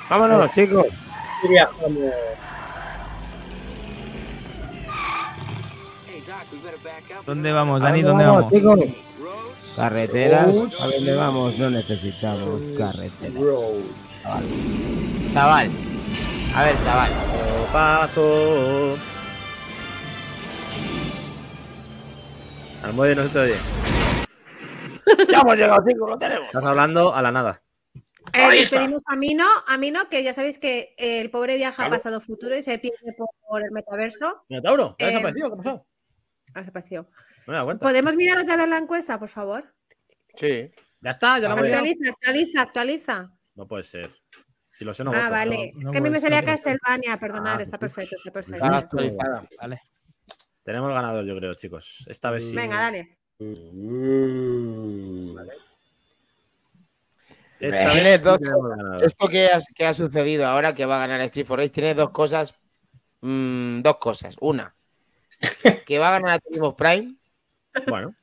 Vámonos, 0.09 0.51
chicos. 0.53 0.87
Y 1.43 1.49
viajamos. 1.49 1.99
¿Dónde 7.27 7.53
vamos, 7.53 7.83
¿A 7.83 7.85
Dani? 7.85 8.01
dónde 8.01 8.25
¿Dónde 8.25 8.39
vamos, 8.39 8.63
vamos? 8.63 8.87
chicos? 8.87 9.14
Carreteras. 9.77 10.55
Roads. 10.55 10.81
¿A 10.81 10.87
dónde 10.87 11.15
vamos? 11.17 11.59
No 11.59 11.71
necesitamos 11.71 12.61
carreteras. 12.79 13.35
Chaval. 14.23 14.45
Chaval. 15.33 15.71
A 16.55 16.65
ver, 16.65 16.85
chaval. 16.85 17.13
Paso. 17.73 18.97
Almudi 22.85 23.15
no 23.15 23.23
se 23.25 23.29
te 23.31 23.39
oye. 23.39 23.57
Ya 25.31 25.41
hemos 25.41 25.57
llegado, 25.57 25.85
chicos, 25.87 26.09
lo 26.09 26.19
tenemos. 26.19 26.47
Estás 26.47 26.65
hablando 26.65 27.15
a 27.15 27.21
la 27.23 27.31
nada. 27.31 27.63
Eh, 28.33 28.51
despedimos 28.59 29.05
a 29.09 29.17
Mino, 29.17 29.45
a 29.67 29.77
Mino, 29.77 30.01
que 30.11 30.23
ya 30.25 30.33
sabéis 30.33 30.59
que 30.59 30.95
eh, 30.97 31.21
el 31.21 31.31
pobre 31.31 31.57
viaja 31.57 31.91
pasado 31.91 32.21
futuro 32.23 32.57
y 32.57 32.63
se 32.63 32.79
pierde 32.79 33.13
por, 33.17 33.29
por 33.47 33.63
el 33.63 33.71
metaverso. 33.71 34.45
Minotauro, 34.49 34.97
¿qué 34.99 35.05
ha 35.05 35.09
Eh, 35.09 35.11
desaparecido? 35.13 35.49
¿Qué 35.49 35.55
ha 35.55 35.57
pasado? 35.59 35.87
Ah, 36.55 36.61
desapareció. 36.61 37.09
No. 37.47 37.79
¿Podemos 37.79 38.17
mirar 38.17 38.39
otra 38.39 38.57
vez 38.57 38.69
la 38.69 38.79
encuesta, 38.79 39.19
por 39.19 39.29
favor? 39.29 39.65
Sí. 40.37 40.71
Ya 41.01 41.11
está, 41.11 41.39
ya 41.39 41.49
lo 41.49 41.55
A 41.55 41.59
hemos 41.59 41.63
ver. 41.63 41.71
llegado. 41.71 41.85
Actualiza, 41.85 42.11
actualiza, 42.13 42.63
actualiza. 42.63 43.33
No 43.55 43.69
puede 43.69 43.85
ser. 43.85 44.11
Si 44.73 44.85
lo 44.85 44.93
sé, 44.93 45.05
no 45.05 45.13
ah, 45.13 45.19
voto. 45.19 45.31
vale. 45.31 45.73
no 45.75 45.81
es 45.81 45.91
que 45.91 45.99
a 45.99 46.01
mí 46.01 46.11
me 46.11 46.21
salía. 46.21 46.43
Castlevania, 46.45 47.17
perdonad, 47.19 47.59
Ah, 47.59 47.63
está 47.63 47.79
perfecto, 47.79 48.17
está 48.17 48.33
perfecto. 48.33 48.65
Está 48.65 48.77
actualizada. 48.79 49.49
Vale. 49.61 49.81
Tenemos 50.63 50.93
ganador, 50.93 51.25
yo 51.25 51.37
creo, 51.37 51.55
chicos. 51.55 52.05
Esta 52.09 52.31
vez 52.31 52.49
sí. 52.51 52.57
Venga, 52.57 52.77
dale. 52.81 53.19
Esta 57.61 57.93
vez 57.95 58.23
dos. 58.23 58.39
Esto 59.03 59.29
que 59.29 59.47
ha, 59.47 59.61
que 59.75 59.87
ha 59.87 59.95
sucedido 59.95 60.47
ahora 60.47 60.75
que 60.75 60.87
va 60.87 60.97
a 60.97 61.07
ganar 61.07 61.21
Street 61.23 61.47
for 61.47 61.59
Rage 61.59 61.71
tiene 61.71 61.95
dos 61.95 62.11
cosas. 62.11 62.55
mm, 63.21 63.81
dos 63.83 63.99
cosas. 63.99 64.37
Una, 64.41 64.75
que 65.87 65.99
va 65.99 66.09
a 66.09 66.19
ganar 66.21 66.41
a 66.41 66.77
Prime 66.77 67.15
Bueno, 67.89 68.15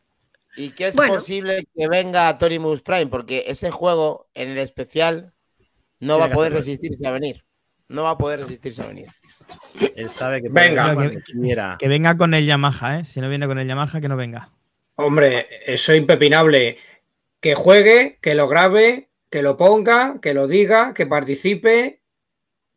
y 0.56 0.70
que 0.72 0.88
es 0.88 0.96
Bueno. 0.96 1.16
posible 1.16 1.66
que 1.76 1.88
venga 1.88 2.28
a 2.28 2.38
Torimus 2.38 2.82
Prime 2.82 3.08
porque 3.08 3.46
ese 3.48 3.72
juego 3.72 4.30
en 4.34 4.50
el 4.50 4.58
especial 4.58 5.34
no 6.00 6.16
Tiene 6.16 6.20
va 6.20 6.26
a 6.26 6.36
poder 6.36 6.54
resistirse 6.54 7.06
a 7.08 7.12
venir. 7.12 7.44
No 7.90 8.04
va 8.04 8.12
a 8.12 8.18
poder 8.18 8.40
resistirse 8.42 8.82
a 8.82 8.88
venir. 8.88 9.08
él 9.96 10.10
sabe 10.10 10.42
que 10.42 10.50
Venga. 10.50 11.78
Que 11.78 11.88
venga 11.88 12.16
con 12.18 12.34
el 12.34 12.46
Yamaha, 12.46 13.00
¿eh? 13.00 13.06
Si 13.06 13.20
no 13.22 13.30
viene 13.30 13.48
con 13.48 13.60
el 13.60 13.68
Yamaha, 13.68 14.00
que 14.02 14.08
no 14.08 14.16
venga. 14.16 14.50
Hombre, 14.96 15.48
eso 15.66 15.92
es 15.92 15.98
impepinable. 16.00 16.78
Que 17.40 17.56
juegue, 17.56 18.18
que 18.22 18.34
lo 18.36 18.48
grabe, 18.48 19.10
que 19.30 19.42
lo 19.42 19.58
ponga, 19.58 20.20
que 20.22 20.34
lo 20.34 20.48
diga, 20.48 20.94
que 20.94 21.06
participe, 21.08 22.02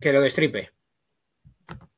que 0.01 0.13
lo 0.13 0.21
destripe. 0.21 0.73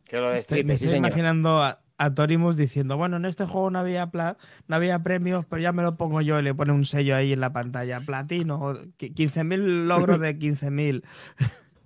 Que 0.04 0.16
lo 0.18 0.32
Estoy- 0.32 0.34
destripe, 0.34 0.64
me 0.64 0.76
sí, 0.76 0.84
estoy 0.84 0.96
señor. 0.96 1.08
imaginando 1.08 1.62
a, 1.62 1.80
a 1.98 2.14
Torimus 2.14 2.56
diciendo, 2.56 2.96
bueno, 2.96 3.16
en 3.16 3.24
este 3.24 3.46
juego 3.46 3.70
no 3.70 3.78
había, 3.78 4.08
pla- 4.10 4.36
no 4.68 4.76
había 4.76 5.02
premios, 5.02 5.46
pero 5.46 5.62
ya 5.62 5.72
me 5.72 5.82
lo 5.82 5.96
pongo 5.96 6.20
yo 6.20 6.38
y 6.38 6.42
le 6.42 6.54
pone 6.54 6.72
un 6.72 6.84
sello 6.84 7.16
ahí 7.16 7.32
en 7.32 7.40
la 7.40 7.52
pantalla. 7.52 8.00
Platino, 8.00 8.74
qui- 8.98 9.14
15.000 9.14 9.88
logros 9.88 10.20
de 10.20 10.38
15.000. 10.38 11.04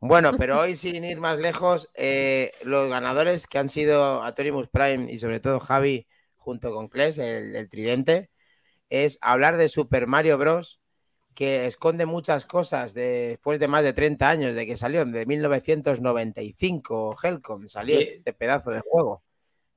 Bueno, 0.00 0.32
pero 0.38 0.58
hoy 0.60 0.76
sin 0.76 1.04
ir 1.04 1.20
más 1.20 1.38
lejos, 1.38 1.90
eh, 1.94 2.52
los 2.64 2.88
ganadores 2.88 3.46
que 3.46 3.58
han 3.58 3.68
sido 3.68 4.22
Atorimus 4.22 4.68
Prime 4.68 5.12
y 5.12 5.18
sobre 5.18 5.40
todo 5.40 5.60
Javi 5.60 6.06
junto 6.36 6.72
con 6.72 6.88
Kles, 6.88 7.18
el, 7.18 7.54
el 7.54 7.68
tridente, 7.68 8.30
es 8.90 9.18
hablar 9.22 9.56
de 9.58 9.68
Super 9.68 10.06
Mario 10.06 10.38
Bros. 10.38 10.80
que 11.34 11.66
esconde 11.66 12.06
muchas 12.06 12.46
cosas 12.46 12.94
de- 12.94 13.28
después 13.30 13.60
de 13.60 13.68
más 13.68 13.84
de 13.84 13.92
30 13.94 14.28
años 14.30 14.54
de 14.54 14.66
que 14.66 14.76
salió, 14.76 15.04
de 15.06 15.26
1995, 15.26 17.16
Helcom, 17.22 17.68
salió 17.68 18.00
Y- 18.00 18.02
este 18.02 18.32
pedazo 18.34 18.70
de 18.70 18.80
juego 18.80 19.22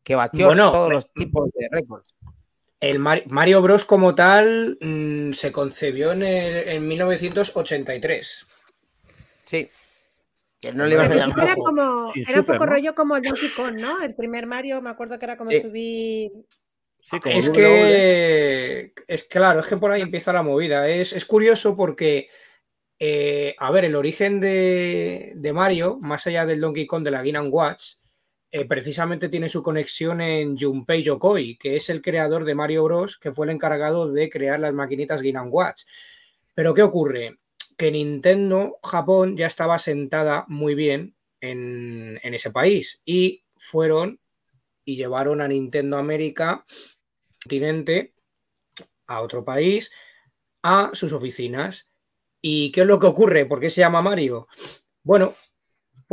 que 0.04 0.16
batió 0.16 0.48
Bueno, 0.48 0.72
todos 0.72 0.92
los 0.92 1.12
tipos 1.14 1.50
de 1.54 1.68
récords. 1.72 2.14
El 2.80 3.00
Mar- 3.00 3.24
Mario 3.28 3.62
Bros. 3.62 3.86
como 3.86 4.14
tal 4.14 4.78
mm, 4.82 5.32
se 5.32 5.52
concebió 5.52 6.12
en, 6.12 6.24
el- 6.24 6.68
en 6.68 6.88
1983. 6.88 8.46
Sí. 9.46 9.70
Que 10.60 10.74
no 10.74 10.86
le 10.86 10.96
era 10.96 11.26
juego. 11.32 11.64
como, 11.64 12.12
Sí, 12.14 12.24
era 12.28 12.40
un 12.42 12.46
poco 12.46 12.66
¿no? 12.66 12.72
rollo 12.72 12.96
como 12.96 13.16
el 13.18 13.24
Donkey 13.24 13.50
Kong, 13.50 13.76
¿no? 13.80 14.02
El 14.04 14.16
primer 14.16 14.46
Mario, 14.48 14.82
me 14.82 14.90
acuerdo 14.90 15.18
que 15.20 15.26
era 15.26 15.38
como 15.38 15.52
Sí. 15.52 15.62
subir. 15.62 16.32
Sí, 17.02 17.20
como 17.20 17.36
Es 17.36 17.50
que, 17.50 18.94
es 19.08 19.24
claro, 19.26 19.60
es 19.60 19.66
que 19.66 19.76
por 19.78 19.92
ahí 19.92 20.02
empieza 20.02 20.32
la 20.34 20.42
movida. 20.42 20.88
Es, 20.88 21.12
es 21.14 21.26
curioso 21.26 21.76
porque, 21.76 22.30
eh, 23.00 23.56
a 23.60 23.72
ver, 23.72 23.84
el 23.86 23.96
origen 23.96 24.40
de, 24.40 25.34
de 25.36 25.54
Mario, 25.54 25.98
más 26.02 26.26
allá 26.28 26.46
del 26.46 26.62
Donkey 26.62 26.88
Kong 26.88 27.04
de 27.04 27.12
la 27.12 27.22
Game 27.24 27.50
Watch, 27.50 27.96
eh, 28.56 28.66
precisamente 28.66 29.30
tiene 29.30 29.50
su 29.50 29.64
conexión 29.64 30.22
en 30.22 30.56
Junpei 30.56 31.02
Yokoi, 31.02 31.58
que 31.58 31.76
es 31.76 31.90
el 31.90 32.04
creador 32.04 32.46
de 32.46 32.54
Mario 32.54 32.84
Bros, 32.84 33.18
que 33.18 33.34
fue 33.34 33.48
el 33.48 33.50
encargado 33.50 34.12
de 34.12 34.30
crear 34.30 34.60
las 34.60 34.76
maquinitas 34.76 35.24
Game 35.24 35.50
Watch. 35.50 35.86
Pero 36.54 36.76
¿qué 36.76 36.84
ocurre? 36.84 37.40
Que 37.76 37.92
Nintendo 37.92 38.78
Japón 38.84 39.36
ya 39.38 39.48
estaba 39.48 39.80
sentada 39.80 40.46
muy 40.48 40.76
bien 40.76 41.16
en, 41.42 42.20
en 42.22 42.34
ese 42.36 42.52
país 42.52 43.02
y 43.06 43.44
fueron 43.58 44.20
y 44.86 44.98
llevaron 44.98 45.42
a 45.42 45.48
Nintendo 45.48 45.98
América 45.98 46.64
continente 47.42 48.14
a 49.08 49.22
otro 49.22 49.44
país 49.44 49.90
a 50.62 50.92
sus 50.94 51.12
oficinas. 51.12 51.90
¿Y 52.40 52.72
qué 52.72 52.82
es 52.82 52.88
lo 52.88 53.00
que 53.00 53.08
ocurre? 53.08 53.48
¿Por 53.48 53.60
qué 53.60 53.72
se 53.72 53.82
llama 53.82 54.04
Mario? 54.04 54.48
Bueno, 55.02 55.34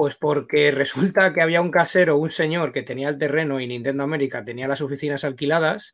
pues 0.00 0.16
porque 0.16 0.70
resulta 0.70 1.34
que 1.34 1.42
había 1.42 1.60
un 1.60 1.70
casero, 1.70 2.16
un 2.16 2.30
señor 2.30 2.72
que 2.72 2.82
tenía 2.82 3.10
el 3.10 3.18
terreno 3.18 3.60
y 3.60 3.66
Nintendo 3.66 4.02
América 4.02 4.42
tenía 4.42 4.66
las 4.66 4.80
oficinas 4.80 5.24
alquiladas 5.24 5.92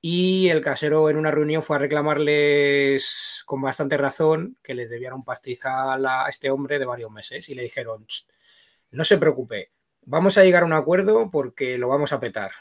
y 0.00 0.50
el 0.50 0.60
casero 0.60 1.10
en 1.10 1.16
una 1.16 1.32
reunión 1.32 1.60
fue 1.60 1.74
a 1.74 1.80
reclamarles 1.80 3.42
con 3.46 3.60
bastante 3.60 3.96
razón 3.96 4.56
que 4.62 4.74
les 4.74 4.88
debían 4.88 5.14
un 5.14 5.24
pastizal 5.24 6.06
a 6.06 6.26
este 6.28 6.48
hombre 6.48 6.78
de 6.78 6.84
varios 6.84 7.10
meses 7.10 7.48
y 7.48 7.56
le 7.56 7.62
dijeron, 7.62 8.06
"Ch, 8.06 8.28
no 8.92 9.02
se 9.02 9.18
preocupe, 9.18 9.72
vamos 10.02 10.38
a 10.38 10.44
llegar 10.44 10.62
a 10.62 10.66
un 10.66 10.72
acuerdo 10.72 11.28
porque 11.32 11.76
lo 11.76 11.88
vamos 11.88 12.12
a 12.12 12.20
petar. 12.20 12.52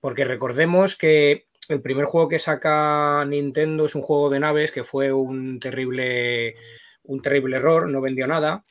Porque 0.00 0.26
recordemos 0.26 0.96
que 0.96 1.46
el 1.70 1.80
primer 1.80 2.04
juego 2.04 2.28
que 2.28 2.40
saca 2.40 3.24
Nintendo 3.26 3.86
es 3.86 3.94
un 3.94 4.02
juego 4.02 4.28
de 4.28 4.40
naves 4.40 4.70
que 4.70 4.84
fue 4.84 5.14
un 5.14 5.60
terrible, 5.60 6.56
un 7.04 7.22
terrible 7.22 7.56
error, 7.56 7.88
no 7.88 8.02
vendió 8.02 8.26
nada. 8.26 8.66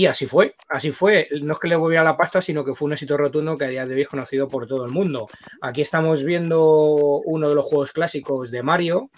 Y 0.00 0.06
así 0.06 0.24
fue, 0.24 0.56
así 0.66 0.92
fue. 0.92 1.28
No 1.42 1.52
es 1.52 1.58
que 1.58 1.68
le 1.68 1.76
volviera 1.76 2.02
la 2.02 2.16
pasta, 2.16 2.40
sino 2.40 2.64
que 2.64 2.72
fue 2.72 2.86
un 2.86 2.94
éxito 2.94 3.18
rotundo 3.18 3.58
que 3.58 3.66
a 3.66 3.68
día 3.68 3.86
de 3.86 3.94
hoy 3.94 4.00
es 4.00 4.08
conocido 4.08 4.48
por 4.48 4.66
todo 4.66 4.86
el 4.86 4.90
mundo. 4.90 5.28
Aquí 5.60 5.82
estamos 5.82 6.24
viendo 6.24 7.20
uno 7.26 7.50
de 7.50 7.54
los 7.54 7.66
juegos 7.66 7.92
clásicos 7.92 8.50
de 8.50 8.62
Mario, 8.62 9.10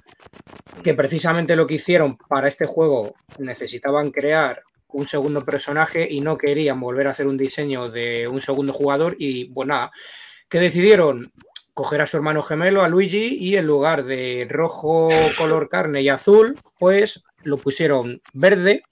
que 0.83 0.95
precisamente 0.95 1.55
lo 1.55 1.69
que 1.69 1.75
hicieron 1.75 2.17
para 2.17 2.49
este 2.49 2.67
juego 2.67 3.15
necesitaban 3.39 4.11
crear 4.11 4.65
un 4.89 5.07
segundo 5.07 5.45
personaje 5.45 6.09
y 6.11 6.21
no 6.21 6.37
querían 6.37 6.81
volver 6.81 7.07
a 7.07 7.11
hacer 7.11 7.29
un 7.29 7.37
diseño 7.37 7.89
de 7.89 8.27
un 8.27 8.41
segundo 8.41 8.73
jugador 8.73 9.15
y 9.21 9.45
pues 9.53 9.69
nada, 9.69 9.93
que 10.49 10.59
decidieron 10.59 11.31
coger 11.75 12.01
a 12.01 12.09
su 12.09 12.17
hermano 12.17 12.43
gemelo, 12.43 12.83
a 12.83 12.89
Luigi, 12.89 13.37
y 13.37 13.55
en 13.55 13.69
lugar 13.69 14.03
de 14.03 14.49
rojo 14.51 15.11
color 15.39 15.69
carne 15.69 16.03
y 16.03 16.09
azul, 16.09 16.59
pues 16.81 17.23
lo 17.45 17.59
pusieron 17.59 18.21
verde 18.33 18.83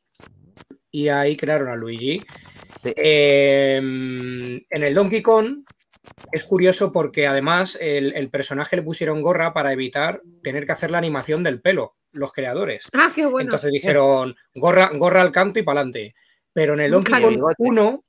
y 0.90 1.08
ahí 1.08 1.36
crearon 1.36 1.68
a 1.68 1.76
Luigi. 1.76 2.22
Eh, 2.84 3.76
en 3.76 4.82
el 4.82 4.94
Donkey 4.94 5.22
Kong 5.22 5.64
es 6.32 6.44
curioso 6.44 6.92
porque 6.92 7.26
además 7.26 7.76
el, 7.80 8.12
el 8.14 8.30
personaje 8.30 8.76
le 8.76 8.82
pusieron 8.82 9.22
gorra 9.22 9.52
para 9.52 9.72
evitar 9.72 10.22
tener 10.42 10.66
que 10.66 10.72
hacer 10.72 10.90
la 10.90 10.98
animación 10.98 11.42
del 11.42 11.60
pelo, 11.60 11.96
los 12.12 12.32
creadores. 12.32 12.84
Ah, 12.92 13.12
qué 13.14 13.26
bueno. 13.26 13.48
Entonces 13.48 13.72
dijeron 13.72 14.34
gorra, 14.54 14.90
gorra 14.94 15.22
al 15.22 15.32
canto 15.32 15.58
y 15.58 15.62
para 15.62 15.80
adelante. 15.80 16.14
Pero 16.52 16.74
en 16.74 16.80
el 16.80 16.90
Donkey 16.90 17.22
Kong 17.22 17.42
1, 17.58 18.04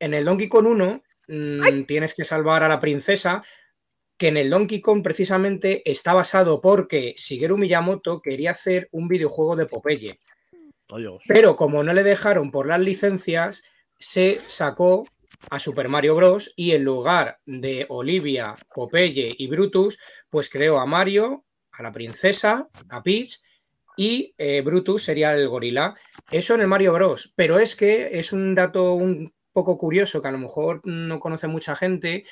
en 0.00 0.14
el 0.14 0.24
Donkey 0.24 0.48
Kong 0.48 0.66
1, 0.66 1.02
mm, 1.28 1.84
tienes 1.86 2.14
que 2.14 2.24
salvar 2.24 2.62
a 2.62 2.68
la 2.68 2.80
princesa. 2.80 3.42
Que 4.16 4.28
en 4.28 4.36
el 4.36 4.48
Donkey 4.48 4.80
Kong 4.80 5.02
precisamente 5.02 5.82
está 5.90 6.14
basado 6.14 6.60
porque 6.60 7.14
Shigeru 7.16 7.58
Miyamoto 7.58 8.22
quería 8.22 8.52
hacer 8.52 8.88
un 8.92 9.08
videojuego 9.08 9.56
de 9.56 9.66
Popeye. 9.66 10.20
Pero 11.26 11.56
como 11.56 11.82
no 11.82 11.92
le 11.92 12.02
dejaron 12.02 12.50
por 12.50 12.66
las 12.66 12.80
licencias, 12.80 13.62
se 13.98 14.38
sacó 14.38 15.06
a 15.50 15.58
Super 15.58 15.88
Mario 15.88 16.14
Bros. 16.14 16.52
y 16.56 16.72
en 16.72 16.84
lugar 16.84 17.40
de 17.46 17.86
Olivia, 17.88 18.56
Popeye 18.74 19.34
y 19.36 19.46
Brutus, 19.46 19.98
pues 20.30 20.48
creó 20.48 20.78
a 20.78 20.86
Mario, 20.86 21.44
a 21.72 21.82
la 21.82 21.92
princesa, 21.92 22.68
a 22.88 23.02
Peach 23.02 23.40
y 23.96 24.34
eh, 24.38 24.62
Brutus 24.62 25.04
sería 25.04 25.34
el 25.34 25.48
gorila. 25.48 25.94
Eso 26.30 26.54
en 26.54 26.62
el 26.62 26.68
Mario 26.68 26.92
Bros. 26.92 27.32
Pero 27.36 27.58
es 27.58 27.76
que 27.76 28.18
es 28.18 28.32
un 28.32 28.54
dato 28.54 28.94
un 28.94 29.32
poco 29.52 29.78
curioso 29.78 30.20
que 30.20 30.28
a 30.28 30.32
lo 30.32 30.38
mejor 30.38 30.80
no 30.84 31.20
conoce 31.20 31.46
mucha 31.46 31.76
gente. 31.76 32.24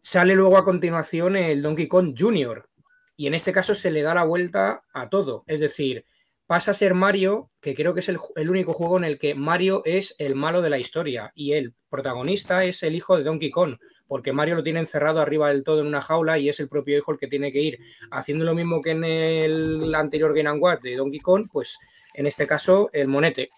Sale 0.00 0.34
luego 0.34 0.56
a 0.56 0.64
continuación 0.64 1.36
el 1.36 1.62
Donkey 1.62 1.88
Kong 1.88 2.14
Jr. 2.16 2.68
Y 3.16 3.26
en 3.26 3.34
este 3.34 3.52
caso 3.52 3.74
se 3.74 3.90
le 3.90 4.02
da 4.02 4.14
la 4.14 4.24
vuelta 4.24 4.84
a 4.92 5.08
todo. 5.08 5.44
Es 5.46 5.60
decir, 5.60 6.04
pasa 6.46 6.70
a 6.70 6.74
ser 6.74 6.94
Mario, 6.94 7.50
que 7.60 7.74
creo 7.74 7.92
que 7.92 8.00
es 8.00 8.08
el, 8.08 8.18
único 8.50 8.72
juego 8.72 8.96
en 8.98 9.04
el 9.04 9.18
que 9.18 9.34
Mario 9.34 9.82
es 9.84 10.14
el 10.18 10.34
malo 10.34 10.62
de 10.62 10.70
la 10.70 10.78
historia 10.78 11.32
y 11.34 11.52
el 11.52 11.74
protagonista 11.88 12.64
es 12.64 12.82
el 12.82 12.94
hijo 12.94 13.16
de 13.16 13.24
Donkey 13.24 13.50
Kong, 13.50 13.76
porque 14.06 14.32
Mario 14.32 14.54
lo 14.54 14.62
tiene 14.62 14.78
encerrado 14.78 15.20
arriba 15.20 15.48
del 15.48 15.64
todo 15.64 15.80
en 15.80 15.88
una 15.88 16.00
jaula 16.00 16.38
y 16.38 16.48
es 16.48 16.60
el 16.60 16.68
propio 16.68 16.96
hijo 16.96 17.12
el 17.12 17.18
que 17.18 17.26
tiene 17.26 17.52
que 17.52 17.60
ir 17.60 17.78
haciendo 18.10 18.44
lo 18.44 18.54
mismo 18.54 18.80
que 18.80 18.92
en 18.92 19.04
el 19.04 19.94
anterior 19.94 20.34
Game 20.34 20.58
Watch 20.58 20.82
de 20.82 20.96
Donkey 20.96 21.20
Kong, 21.20 21.48
pues 21.52 21.78
en 22.14 22.26
este 22.26 22.46
caso 22.46 22.90
el 22.92 23.08
monete. 23.08 23.48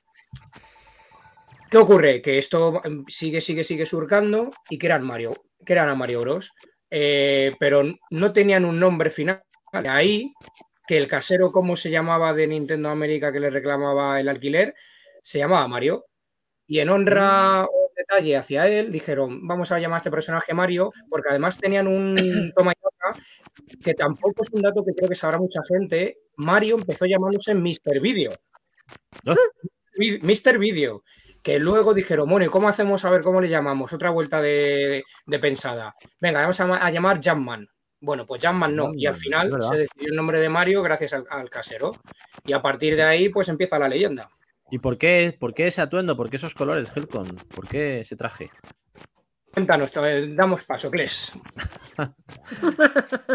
¿Qué 1.71 1.77
ocurre? 1.77 2.23
Que 2.23 2.39
esto 2.39 2.81
mm, 2.83 3.05
sigue, 3.09 3.41
sigue, 3.43 3.65
sigue 3.65 3.85
surcando 3.85 4.51
y 4.71 4.79
que 4.79 4.87
eran 4.87 5.05
Mario, 5.05 5.35
que 5.65 5.75
eran 5.75 5.91
a 5.91 5.95
Mario 5.95 6.23
Bros. 6.23 6.53
Eh, 6.91 7.55
pero 7.61 7.83
no 8.11 8.33
tenían 8.33 8.65
un 8.65 8.81
nombre 8.81 9.11
final. 9.11 9.43
De 9.83 9.89
ahí 9.89 10.33
que 10.89 10.97
el 10.99 11.07
casero, 11.07 11.53
como 11.53 11.77
se 11.77 11.91
llamaba 11.91 12.35
de 12.35 12.47
Nintendo 12.49 12.89
América 12.89 13.31
que 13.31 13.41
le 13.41 13.51
reclamaba 13.51 14.19
el 14.19 14.29
alquiler, 14.29 14.75
se 15.23 15.39
llamaba 15.39 15.69
Mario. 15.69 16.07
Y 16.67 16.81
en 16.81 16.89
honra 16.91 17.65
o 17.65 17.91
detalle 17.97 18.37
hacia 18.37 18.67
él, 18.69 18.91
dijeron, 18.93 19.47
vamos 19.47 19.71
a 19.73 19.79
llamar 19.79 19.97
a 19.97 19.99
este 19.99 20.11
personaje 20.11 20.53
Mario, 20.55 20.93
porque 21.09 21.29
además 21.31 21.59
tenían 21.59 21.87
un 21.89 22.15
toma 22.57 22.73
y 22.73 22.81
daca, 22.83 23.21
que 23.83 23.95
tampoco 23.95 24.43
es 24.43 24.51
un 24.53 24.63
dato 24.63 24.85
que 24.85 24.93
creo 24.95 25.09
que 25.09 25.15
sabrá 25.15 25.39
mucha 25.39 25.61
gente. 25.69 26.19
Mario 26.37 26.77
empezó 26.77 27.07
llamándose 27.07 27.55
Mr. 27.55 28.01
Video. 28.01 28.33
Vi- 29.97 30.19
Mr. 30.23 30.59
Video. 30.59 31.03
Que 31.43 31.59
luego 31.59 31.95
dijeron, 31.95 32.29
bueno, 32.29 32.45
¿y 32.47 32.49
cómo 32.49 32.69
hacemos 32.69 33.05
a 33.05 33.11
ver 33.11 33.23
cómo 33.23 33.41
le 33.41 33.49
llamamos? 33.49 33.93
Otra 33.93 34.11
vuelta 34.11 34.43
de, 34.43 35.05
de 35.27 35.39
pensada. 35.39 35.95
Venga, 36.21 36.41
vamos 36.41 36.61
a, 36.61 36.85
a 36.85 36.91
llamar 36.91 37.21
Jumpman. 37.23 37.67
Bueno, 38.01 38.27
pues 38.27 38.45
Jumpman 38.45 38.77
no. 38.77 38.93
Y 38.95 39.07
al 39.07 39.15
final 39.15 39.51
se 39.63 39.77
decidió 39.77 40.09
el 40.11 40.17
nombre 40.17 40.39
de 40.39 40.49
Mario 40.49 40.83
gracias 40.83 41.13
al, 41.13 41.27
al 41.31 41.51
casero. 41.51 41.93
Y 42.45 42.53
a 42.53 42.63
partir 42.63 42.97
de 42.97 43.03
ahí, 43.03 43.29
pues 43.29 43.49
empieza 43.49 43.79
la 43.79 43.89
leyenda. 43.89 44.31
¿Y 44.71 44.79
por 44.79 44.99
qué, 44.99 45.37
por 45.39 45.55
qué 45.55 45.67
ese 45.67 45.81
atuendo? 45.81 46.17
¿Por 46.17 46.29
qué 46.29 46.37
esos 46.37 46.55
colores, 46.55 46.95
Helcon? 46.95 47.37
¿Por 47.55 47.67
qué 47.67 48.01
ese 48.01 48.17
traje? 48.17 48.51
Cuéntanos, 49.53 49.91
eh, 49.97 50.35
damos 50.37 50.65
paso, 50.65 50.91
Cles. 50.91 51.33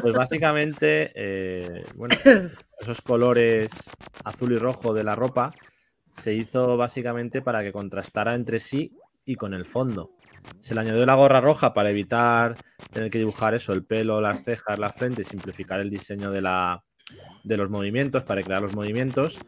Pues 0.01 0.13
básicamente, 0.13 1.11
eh, 1.15 1.85
bueno, 1.95 2.15
esos 2.79 3.01
colores 3.01 3.91
azul 4.23 4.53
y 4.53 4.57
rojo 4.57 4.93
de 4.93 5.03
la 5.03 5.15
ropa 5.15 5.53
se 6.09 6.33
hizo 6.33 6.77
básicamente 6.77 7.41
para 7.41 7.61
que 7.61 7.73
contrastara 7.73 8.35
entre 8.35 8.61
sí 8.61 8.95
y 9.25 9.35
con 9.35 9.53
el 9.53 9.65
fondo. 9.65 10.15
Se 10.59 10.75
le 10.75 10.81
añadió 10.81 11.05
la 11.05 11.15
gorra 11.15 11.41
roja 11.41 11.73
para 11.73 11.89
evitar 11.89 12.55
tener 12.91 13.09
que 13.09 13.19
dibujar 13.19 13.53
eso, 13.53 13.73
el 13.73 13.83
pelo, 13.83 14.21
las 14.21 14.43
cejas, 14.43 14.79
la 14.79 14.91
frente 14.91 15.21
y 15.21 15.25
simplificar 15.25 15.79
el 15.79 15.89
diseño 15.89 16.31
de, 16.31 16.41
la, 16.41 16.83
de 17.43 17.57
los 17.57 17.69
movimientos, 17.69 18.23
para 18.23 18.41
crear 18.43 18.61
los 18.61 18.75
movimientos. 18.75 19.39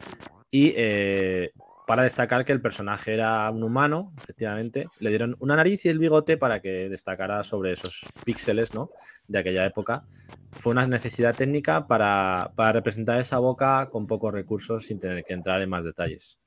Y 0.51 0.73
eh, 0.75 1.51
para 1.85 2.03
destacar 2.03 2.45
que 2.45 2.51
el 2.51 2.61
personaje 2.61 3.13
era 3.13 3.49
un 3.51 3.63
humano, 3.63 4.13
efectivamente, 4.17 4.87
le 4.99 5.09
dieron 5.09 5.35
una 5.39 5.55
nariz 5.55 5.85
y 5.85 5.89
el 5.89 5.99
bigote 5.99 6.37
para 6.37 6.59
que 6.59 6.89
destacara 6.89 7.43
sobre 7.43 7.73
esos 7.73 8.05
píxeles 8.23 8.73
¿no? 8.73 8.89
de 9.27 9.39
aquella 9.39 9.65
época. 9.65 10.03
Fue 10.51 10.71
una 10.71 10.87
necesidad 10.87 11.35
técnica 11.35 11.87
para, 11.87 12.51
para 12.55 12.71
representar 12.71 13.19
esa 13.19 13.37
boca 13.39 13.89
con 13.91 14.07
pocos 14.07 14.33
recursos 14.33 14.85
sin 14.85 14.99
tener 14.99 15.23
que 15.23 15.33
entrar 15.33 15.61
en 15.61 15.69
más 15.69 15.85
detalles. 15.85 16.39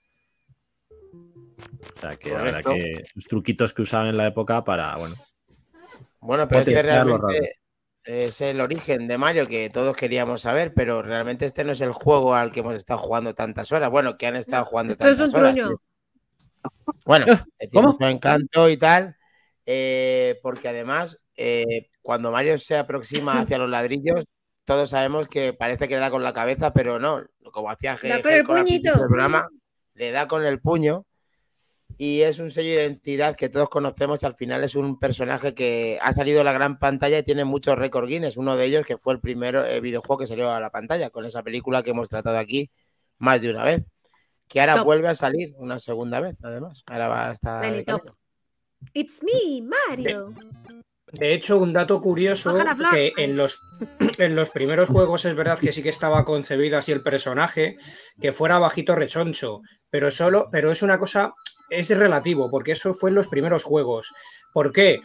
O 1.96 2.00
sea, 2.00 2.16
que 2.16 2.30
la 2.30 2.42
verdad 2.42 2.62
Correcto. 2.62 2.70
que 2.98 3.04
sus 3.12 3.24
truquitos 3.26 3.72
que 3.74 3.82
usaban 3.82 4.08
en 4.08 4.16
la 4.16 4.26
época 4.26 4.62
para, 4.64 4.96
bueno. 4.96 5.14
Bueno, 6.20 6.46
pero 6.48 6.60
este 6.60 6.82
realmente 6.82 7.52
es 8.04 8.40
el 8.40 8.60
origen 8.60 9.06
de 9.08 9.18
Mario 9.18 9.46
que 9.46 9.68
todos 9.70 9.96
queríamos 9.96 10.40
saber, 10.42 10.72
pero 10.74 11.02
realmente 11.02 11.46
este 11.46 11.64
no 11.64 11.72
es 11.72 11.80
el 11.80 11.92
juego 11.92 12.34
al 12.34 12.50
que 12.50 12.60
hemos 12.60 12.74
estado 12.74 12.98
jugando 13.00 13.34
tantas 13.34 13.70
horas. 13.72 13.90
Bueno, 13.90 14.16
que 14.16 14.26
han 14.26 14.36
estado 14.36 14.64
jugando 14.64 14.92
Esto 14.92 15.08
es 15.08 15.18
un 15.18 15.34
horas. 15.36 15.54
truño. 15.54 15.68
sí. 15.68 15.74
Bueno, 17.04 17.26
tiene 17.70 17.88
su 17.98 18.04
encanto 18.04 18.68
y 18.68 18.76
tal, 18.76 19.16
eh, 19.66 20.38
porque 20.42 20.68
además, 20.68 21.18
eh, 21.36 21.88
cuando 22.02 22.30
Mario 22.32 22.58
se 22.58 22.76
aproxima 22.76 23.40
hacia 23.40 23.58
los 23.58 23.68
ladrillos, 23.70 24.24
todos 24.64 24.90
sabemos 24.90 25.28
que 25.28 25.52
parece 25.52 25.88
que 25.88 25.94
le 25.94 26.00
da 26.00 26.10
con 26.10 26.22
la 26.24 26.32
cabeza, 26.32 26.72
pero 26.72 26.98
no, 26.98 27.22
como 27.52 27.70
hacía 27.70 27.96
G- 27.96 28.08
Da 28.08 28.22
con 28.22 28.32
el 28.32 28.44
puñito. 28.44 28.90
del 28.90 29.00
programa, 29.06 29.48
le 29.94 30.10
da 30.10 30.26
con 30.28 30.44
el 30.44 30.60
puño 30.60 31.04
y 32.00 32.22
es 32.22 32.38
un 32.38 32.52
sello 32.52 32.70
de 32.70 32.84
identidad 32.84 33.34
que 33.34 33.48
todos 33.48 33.68
conocemos. 33.68 34.22
Al 34.22 34.36
final 34.36 34.62
es 34.62 34.76
un 34.76 35.00
personaje 35.00 35.52
que 35.52 35.98
ha 36.00 36.12
salido 36.12 36.40
a 36.40 36.44
la 36.44 36.52
gran 36.52 36.78
pantalla 36.78 37.18
y 37.18 37.24
tiene 37.24 37.44
muchos 37.44 37.76
récords 37.76 38.08
Guinness. 38.08 38.36
Uno 38.36 38.56
de 38.56 38.66
ellos 38.66 38.86
que 38.86 38.96
fue 38.96 39.14
el 39.14 39.20
primer 39.20 39.56
eh, 39.56 39.80
videojuego 39.80 40.20
que 40.20 40.28
salió 40.28 40.50
a 40.52 40.60
la 40.60 40.70
pantalla 40.70 41.10
con 41.10 41.26
esa 41.26 41.42
película 41.42 41.82
que 41.82 41.90
hemos 41.90 42.08
tratado 42.08 42.38
aquí 42.38 42.70
más 43.18 43.42
de 43.42 43.50
una 43.50 43.64
vez. 43.64 43.84
Que 44.46 44.60
ahora 44.60 44.76
Top. 44.76 44.84
vuelve 44.84 45.08
a 45.08 45.16
salir 45.16 45.54
una 45.58 45.80
segunda 45.80 46.20
vez, 46.20 46.36
además. 46.42 46.84
Ahora 46.86 47.08
va 47.08 47.28
a 47.28 47.32
estar. 47.32 47.62
de. 47.62 47.84
It's 48.94 49.20
me, 49.24 49.60
Mario. 49.62 50.32
De 51.12 51.32
hecho, 51.32 51.58
un 51.58 51.72
dato 51.72 52.00
curioso 52.00 52.54
que 52.92 53.12
en 53.16 53.36
los, 53.36 53.60
en 54.18 54.36
los 54.36 54.50
primeros 54.50 54.88
juegos 54.88 55.24
es 55.24 55.34
verdad 55.34 55.58
que 55.58 55.72
sí 55.72 55.82
que 55.82 55.88
estaba 55.88 56.24
concebido 56.24 56.78
así 56.78 56.92
el 56.92 57.02
personaje, 57.02 57.76
que 58.20 58.32
fuera 58.32 58.58
bajito 58.58 58.94
rechoncho, 58.94 59.62
pero 59.90 60.10
solo, 60.10 60.48
pero 60.52 60.70
es 60.70 60.82
una 60.82 60.98
cosa, 60.98 61.34
es 61.70 61.90
relativo, 61.90 62.50
porque 62.50 62.72
eso 62.72 62.94
fue 62.94 63.10
en 63.10 63.16
los 63.16 63.28
primeros 63.28 63.64
juegos. 63.64 64.12
¿Por 64.52 64.72
qué? 64.72 65.00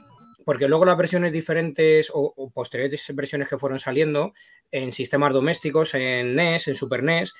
Porque 0.46 0.68
luego 0.68 0.86
las 0.86 0.98
versiones 0.98 1.32
diferentes 1.32 2.10
o, 2.14 2.34
o 2.36 2.50
posteriores 2.50 3.06
versiones 3.16 3.48
que 3.48 3.58
fueron 3.58 3.80
saliendo 3.80 4.34
en 4.72 4.92
sistemas 4.92 5.34
domésticos, 5.34 5.94
en 5.94 6.36
NES, 6.36 6.68
en 6.68 6.76
Super 6.76 7.04
NES, 7.04 7.34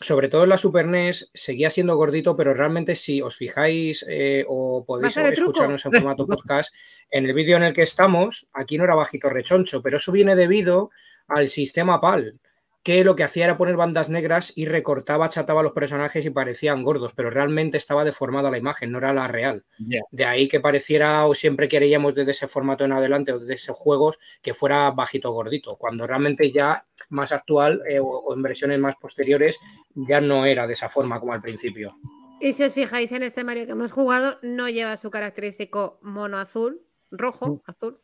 sobre 0.00 0.28
todo 0.28 0.44
en 0.44 0.50
la 0.50 0.58
Super 0.58 0.86
NES, 0.86 1.30
seguía 1.32 1.70
siendo 1.70 1.96
gordito, 1.96 2.36
pero 2.36 2.52
realmente 2.54 2.96
si 2.96 3.22
os 3.22 3.36
fijáis 3.36 4.04
eh, 4.08 4.44
o 4.46 4.84
podéis 4.84 5.16
escucharnos 5.16 5.84
en 5.86 5.92
formato 5.92 6.26
podcast, 6.26 6.74
en 7.10 7.24
el 7.24 7.32
vídeo 7.32 7.56
en 7.56 7.62
el 7.62 7.72
que 7.72 7.82
estamos, 7.82 8.48
aquí 8.52 8.76
no 8.76 8.84
era 8.84 8.94
bajito 8.94 9.30
rechoncho, 9.30 9.82
pero 9.82 9.98
eso 9.98 10.12
viene 10.12 10.36
debido 10.36 10.90
al 11.28 11.50
sistema 11.50 12.00
PAL, 12.00 12.38
que 12.86 13.02
lo 13.02 13.16
que 13.16 13.24
hacía 13.24 13.46
era 13.46 13.58
poner 13.58 13.74
bandas 13.74 14.10
negras 14.10 14.52
y 14.54 14.64
recortaba, 14.64 15.26
achataba 15.26 15.58
a 15.58 15.64
los 15.64 15.72
personajes 15.72 16.24
y 16.24 16.30
parecían 16.30 16.84
gordos, 16.84 17.14
pero 17.16 17.30
realmente 17.30 17.76
estaba 17.76 18.04
deformada 18.04 18.48
la 18.48 18.58
imagen, 18.58 18.92
no 18.92 18.98
era 18.98 19.12
la 19.12 19.26
real. 19.26 19.64
De 20.12 20.24
ahí 20.24 20.46
que 20.46 20.60
pareciera 20.60 21.26
o 21.26 21.34
siempre 21.34 21.66
queríamos 21.66 22.14
desde 22.14 22.30
ese 22.30 22.46
formato 22.46 22.84
en 22.84 22.92
adelante 22.92 23.32
o 23.32 23.40
desde 23.40 23.54
esos 23.54 23.76
juegos 23.76 24.20
que 24.40 24.54
fuera 24.54 24.88
bajito 24.92 25.32
gordito, 25.32 25.74
cuando 25.74 26.06
realmente 26.06 26.52
ya 26.52 26.86
más 27.08 27.32
actual 27.32 27.82
eh, 27.88 27.98
o, 27.98 28.06
o 28.06 28.34
en 28.34 28.42
versiones 28.42 28.78
más 28.78 28.94
posteriores 29.00 29.58
ya 29.96 30.20
no 30.20 30.46
era 30.46 30.68
de 30.68 30.74
esa 30.74 30.88
forma 30.88 31.18
como 31.18 31.32
al 31.32 31.42
principio. 31.42 31.96
Y 32.40 32.52
si 32.52 32.62
os 32.62 32.74
fijáis 32.74 33.10
en 33.10 33.24
este 33.24 33.42
Mario 33.42 33.66
que 33.66 33.72
hemos 33.72 33.90
jugado, 33.90 34.38
no 34.42 34.68
lleva 34.68 34.96
su 34.96 35.10
característico 35.10 35.98
mono 36.02 36.38
azul, 36.38 36.86
rojo, 37.10 37.60
azul, 37.66 37.98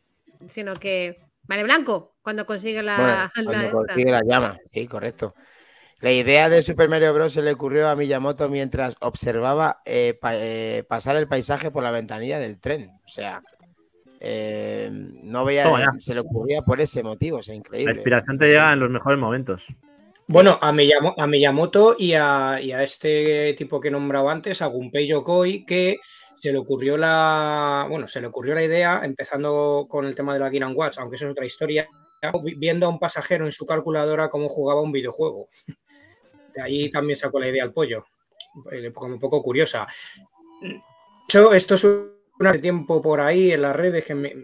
sino 0.49 0.75
que 0.75 1.21
vale 1.45 1.65
blanco 1.65 2.15
cuando 2.23 2.47
consigue 2.47 2.83
la, 2.83 2.97
Bueno, 2.97 3.13
la 3.17 3.31
cuando 3.35 3.53
esta. 3.81 3.95
consigue 3.95 4.11
la 4.11 4.23
llama, 4.25 4.59
sí, 4.73 4.87
correcto. 4.87 5.35
La 6.01 6.11
idea 6.11 6.49
de 6.49 6.63
Super 6.63 6.89
Mario 6.89 7.15
Bros. 7.15 7.33
se 7.33 7.43
le 7.43 7.53
ocurrió 7.53 7.89
a 7.89 7.95
Miyamoto 7.95 8.49
mientras 8.49 8.97
observaba 9.01 9.83
eh, 9.85 10.19
pa- 10.21 10.35
eh, 10.37 10.85
pasar 10.89 11.15
el 11.17 11.29
paisaje 11.29 11.71
por 11.71 11.85
la 11.85 11.93
ventanilla 11.93 12.41
del 12.41 12.59
tren. 12.59 12.91
O 13.07 13.09
sea, 13.09 13.41
eh, 14.21 14.89
no 14.91 15.45
veía, 15.45 15.65
se 15.99 16.15
le 16.15 16.21
ocurría 16.21 16.63
por 16.63 16.81
ese 16.81 17.03
motivo, 17.03 17.39
o 17.39 17.43
sea, 17.43 17.53
La 17.55 17.59
increíble. 17.59 17.93
inspiración 17.93 18.39
te 18.39 18.47
llega 18.47 18.73
en 18.73 18.81
los 18.81 18.91
mejores 18.91 19.19
momentos. 19.19 19.67
Bueno, 20.29 20.59
a, 20.63 20.73
Miyamo- 20.73 21.15
a 21.17 21.27
Miyamoto 21.27 21.97
y 21.99 22.15
a, 22.15 22.59
y 22.61 22.73
a 22.73 22.83
este 22.83 23.55
tipo 23.59 23.81
que 23.81 23.89
he 23.89 23.91
nombrado 23.91 24.29
antes, 24.31 24.63
a 24.63 24.67
Gunpei 24.67 25.07
Yokoi, 25.07 25.65
que 25.65 25.97
se 26.37 26.53
le 26.53 26.59
ocurrió 26.59 26.97
la, 26.97 27.87
bueno, 27.89 28.09
se 28.09 28.21
le 28.21 28.27
ocurrió 28.27 28.55
la 28.55 28.65
idea, 28.65 29.01
empezando 29.05 29.87
con 29.89 30.07
el 30.07 30.15
tema 30.15 30.35
de 30.35 30.41
la 30.41 30.51
Game 30.51 30.73
Watch, 30.75 30.99
aunque 30.99 31.17
eso 31.17 31.27
es 31.27 31.33
otra 31.33 31.47
historia, 31.47 31.89
vi- 32.43 32.55
viendo 32.55 32.87
a 32.87 32.89
un 32.89 32.99
pasajero 32.99 33.45
en 33.45 33.53
su 33.53 33.65
calculadora 33.67 34.29
cómo 34.29 34.49
jugaba 34.49 34.81
un 34.81 34.93
videojuego. 34.93 35.49
De 36.55 36.63
ahí 36.63 36.91
también 36.91 37.17
sacó 37.17 37.39
la 37.41 37.49
idea 37.49 37.63
al 37.65 37.73
pollo, 37.73 38.05
eh, 38.71 38.93
como 38.93 39.15
un 39.15 39.21
poco 39.21 39.41
curiosa. 39.43 39.87
Esto 41.29 41.75
es 41.75 41.85
un 41.85 42.13
tiempo 42.61 43.01
por 43.01 43.21
ahí 43.21 43.53
en 43.53 43.63
las 43.63 43.75
redes 43.75 44.05
que 44.05 44.15
me, 44.15 44.35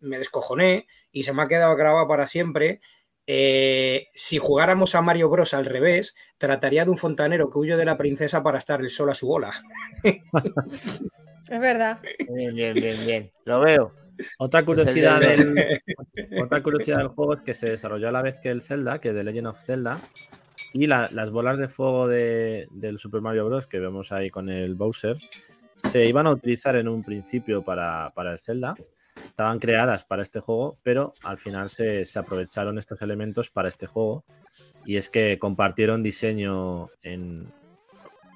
me 0.00 0.18
descojoné 0.18 0.86
y 1.12 1.22
se 1.22 1.32
me 1.32 1.42
ha 1.42 1.48
quedado 1.48 1.74
grabado 1.76 2.06
para 2.06 2.26
siempre. 2.26 2.80
Eh, 3.30 4.06
si 4.14 4.38
jugáramos 4.38 4.94
a 4.94 5.02
Mario 5.02 5.28
Bros 5.28 5.52
al 5.52 5.66
revés, 5.66 6.16
trataría 6.38 6.84
de 6.86 6.90
un 6.90 6.96
fontanero 6.96 7.50
que 7.50 7.58
huye 7.58 7.76
de 7.76 7.84
la 7.84 7.98
princesa 7.98 8.42
para 8.42 8.56
estar 8.56 8.80
el 8.80 8.88
sol 8.88 9.10
a 9.10 9.14
su 9.14 9.26
bola. 9.28 9.52
Es 10.02 11.60
verdad. 11.60 12.00
Bien, 12.34 12.54
bien, 12.54 12.74
bien, 12.74 12.96
bien. 13.04 13.30
Lo 13.44 13.60
veo. 13.60 13.92
Otra 14.38 14.64
curiosidad, 14.64 15.20
del- 15.20 15.54
del, 15.54 15.80
otra 16.42 16.62
curiosidad 16.62 16.98
del 16.98 17.08
juego 17.08 17.34
es 17.34 17.42
que 17.42 17.52
se 17.54 17.68
desarrolló 17.68 18.08
a 18.08 18.12
la 18.12 18.22
vez 18.22 18.40
que 18.40 18.48
el 18.50 18.62
Zelda, 18.62 18.98
que 18.98 19.12
The 19.12 19.22
Legend 19.24 19.46
of 19.48 19.62
Zelda, 19.62 19.98
y 20.72 20.86
la- 20.86 21.10
las 21.12 21.30
bolas 21.30 21.58
de 21.58 21.68
fuego 21.68 22.08
de- 22.08 22.66
del 22.70 22.98
Super 22.98 23.20
Mario 23.20 23.44
Bros. 23.46 23.66
que 23.66 23.78
vemos 23.78 24.10
ahí 24.10 24.30
con 24.30 24.48
el 24.48 24.74
Bowser, 24.74 25.16
se 25.76 26.06
iban 26.06 26.26
a 26.26 26.30
utilizar 26.32 26.76
en 26.76 26.88
un 26.88 27.04
principio 27.04 27.62
para, 27.62 28.10
para 28.14 28.32
el 28.32 28.38
Zelda. 28.38 28.74
Estaban 29.26 29.58
creadas 29.58 30.04
para 30.04 30.22
este 30.22 30.40
juego, 30.40 30.78
pero 30.82 31.14
al 31.22 31.38
final 31.38 31.68
se, 31.68 32.04
se 32.04 32.18
aprovecharon 32.18 32.78
estos 32.78 33.00
elementos 33.02 33.50
para 33.50 33.68
este 33.68 33.86
juego. 33.86 34.24
Y 34.84 34.96
es 34.96 35.08
que 35.08 35.38
compartieron 35.38 36.02
diseño 36.02 36.88
en, 37.02 37.52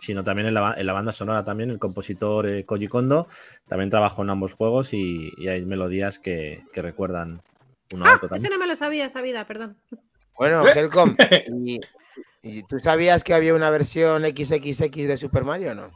sino 0.03 0.25
también 0.25 0.49
en 0.49 0.55
la, 0.55 0.75
en 0.77 0.87
la 0.87 0.93
banda 0.93 1.13
sonora 1.13 1.45
también. 1.45 1.71
El 1.71 1.79
compositor 1.79 2.49
eh, 2.49 2.65
Koji 2.65 2.89
Kondo 2.89 3.29
también 3.67 3.89
trabajó 3.89 4.23
en 4.23 4.31
ambos 4.31 4.53
juegos 4.53 4.93
y, 4.93 5.31
y 5.39 5.49
hay 5.49 5.65
melodías 5.65 6.19
que, 6.19 6.65
que 6.73 6.83
recuerdan 6.83 7.41
uno 7.93 8.05
a 8.05 8.13
Ah, 8.13 8.21
otro 8.21 8.35
ese 8.35 8.51
no 8.51 8.59
me 8.59 8.67
lo 8.67 8.75
sabía, 8.75 9.05
esa 9.05 9.23
vida, 9.23 9.47
perdón. 9.47 9.77
Bueno, 10.37 10.67
Helcom, 10.67 11.15
¿y, 11.65 11.81
y 12.43 12.63
tú 12.65 12.81
sabías 12.81 13.23
que 13.23 13.35
había 13.35 13.55
una 13.55 13.71
versión 13.71 14.25
XXX 14.25 15.09
de 15.09 15.17
Super 15.17 15.45
Mario 15.45 15.73
o 15.73 15.75
no? 15.75 15.91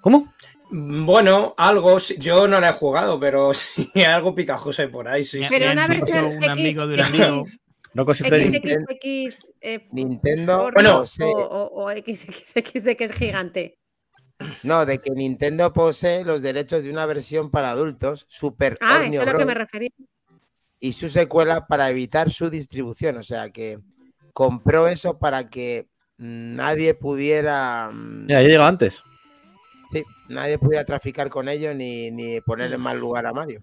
¿Cómo? 0.00 0.32
Bueno, 0.72 1.54
algo, 1.56 1.98
yo 1.98 2.46
no 2.46 2.60
la 2.60 2.70
he 2.70 2.72
jugado, 2.72 3.18
pero 3.18 3.52
sí, 3.54 3.90
algo 4.04 4.34
picajoso 4.34 4.82
hay 4.82 4.88
por 4.88 5.08
ahí, 5.08 5.24
sí. 5.24 5.40
Pero 5.48 5.72
una 5.72 5.86
versión 5.86 6.24
un 6.26 6.44
amigo 6.44 6.86
de 6.86 6.94
un 6.94 7.00
X, 7.00 7.06
amigo. 7.06 7.44
Freddy. 8.14 8.54
XXX 8.54 9.48
eh, 9.60 9.88
Nintendo, 9.90 10.70
bueno, 10.72 11.00
o, 11.00 11.06
sí. 11.06 11.24
o, 11.24 11.70
o 11.72 11.90
XXX 11.90 12.84
de 12.84 12.96
que 12.96 13.04
es 13.04 13.12
gigante. 13.12 13.78
No, 14.62 14.86
de 14.86 14.98
que 15.00 15.10
Nintendo 15.10 15.72
posee 15.72 16.24
los 16.24 16.40
derechos 16.40 16.84
de 16.84 16.90
una 16.90 17.04
versión 17.04 17.50
para 17.50 17.70
adultos, 17.70 18.26
Super 18.28 18.78
Ah, 18.80 19.02
eso 19.04 19.20
es 19.22 19.28
a 19.28 19.32
lo 19.32 19.38
que 19.38 19.44
me 19.44 19.54
refería. 19.54 19.90
y 20.78 20.92
su 20.92 21.08
secuela 21.10 21.66
para 21.66 21.90
evitar 21.90 22.30
su 22.30 22.48
distribución. 22.48 23.18
O 23.18 23.22
sea 23.22 23.50
que 23.50 23.78
compró 24.32 24.86
eso 24.88 25.18
para 25.18 25.50
que 25.50 25.88
mm, 26.18 26.54
nadie 26.56 26.94
pudiera. 26.94 27.90
mm, 27.92 28.26
Mira, 28.26 28.40
ya 28.42 28.48
llegó 28.48 28.62
antes. 28.64 29.02
Sí, 29.90 30.04
nadie 30.28 30.58
pudiera 30.58 30.84
traficar 30.84 31.28
con 31.30 31.48
ello 31.48 31.74
ni, 31.74 32.10
ni 32.10 32.40
poner 32.40 32.72
en 32.72 32.80
mal 32.80 32.98
lugar 32.98 33.26
a 33.26 33.32
Mario. 33.32 33.62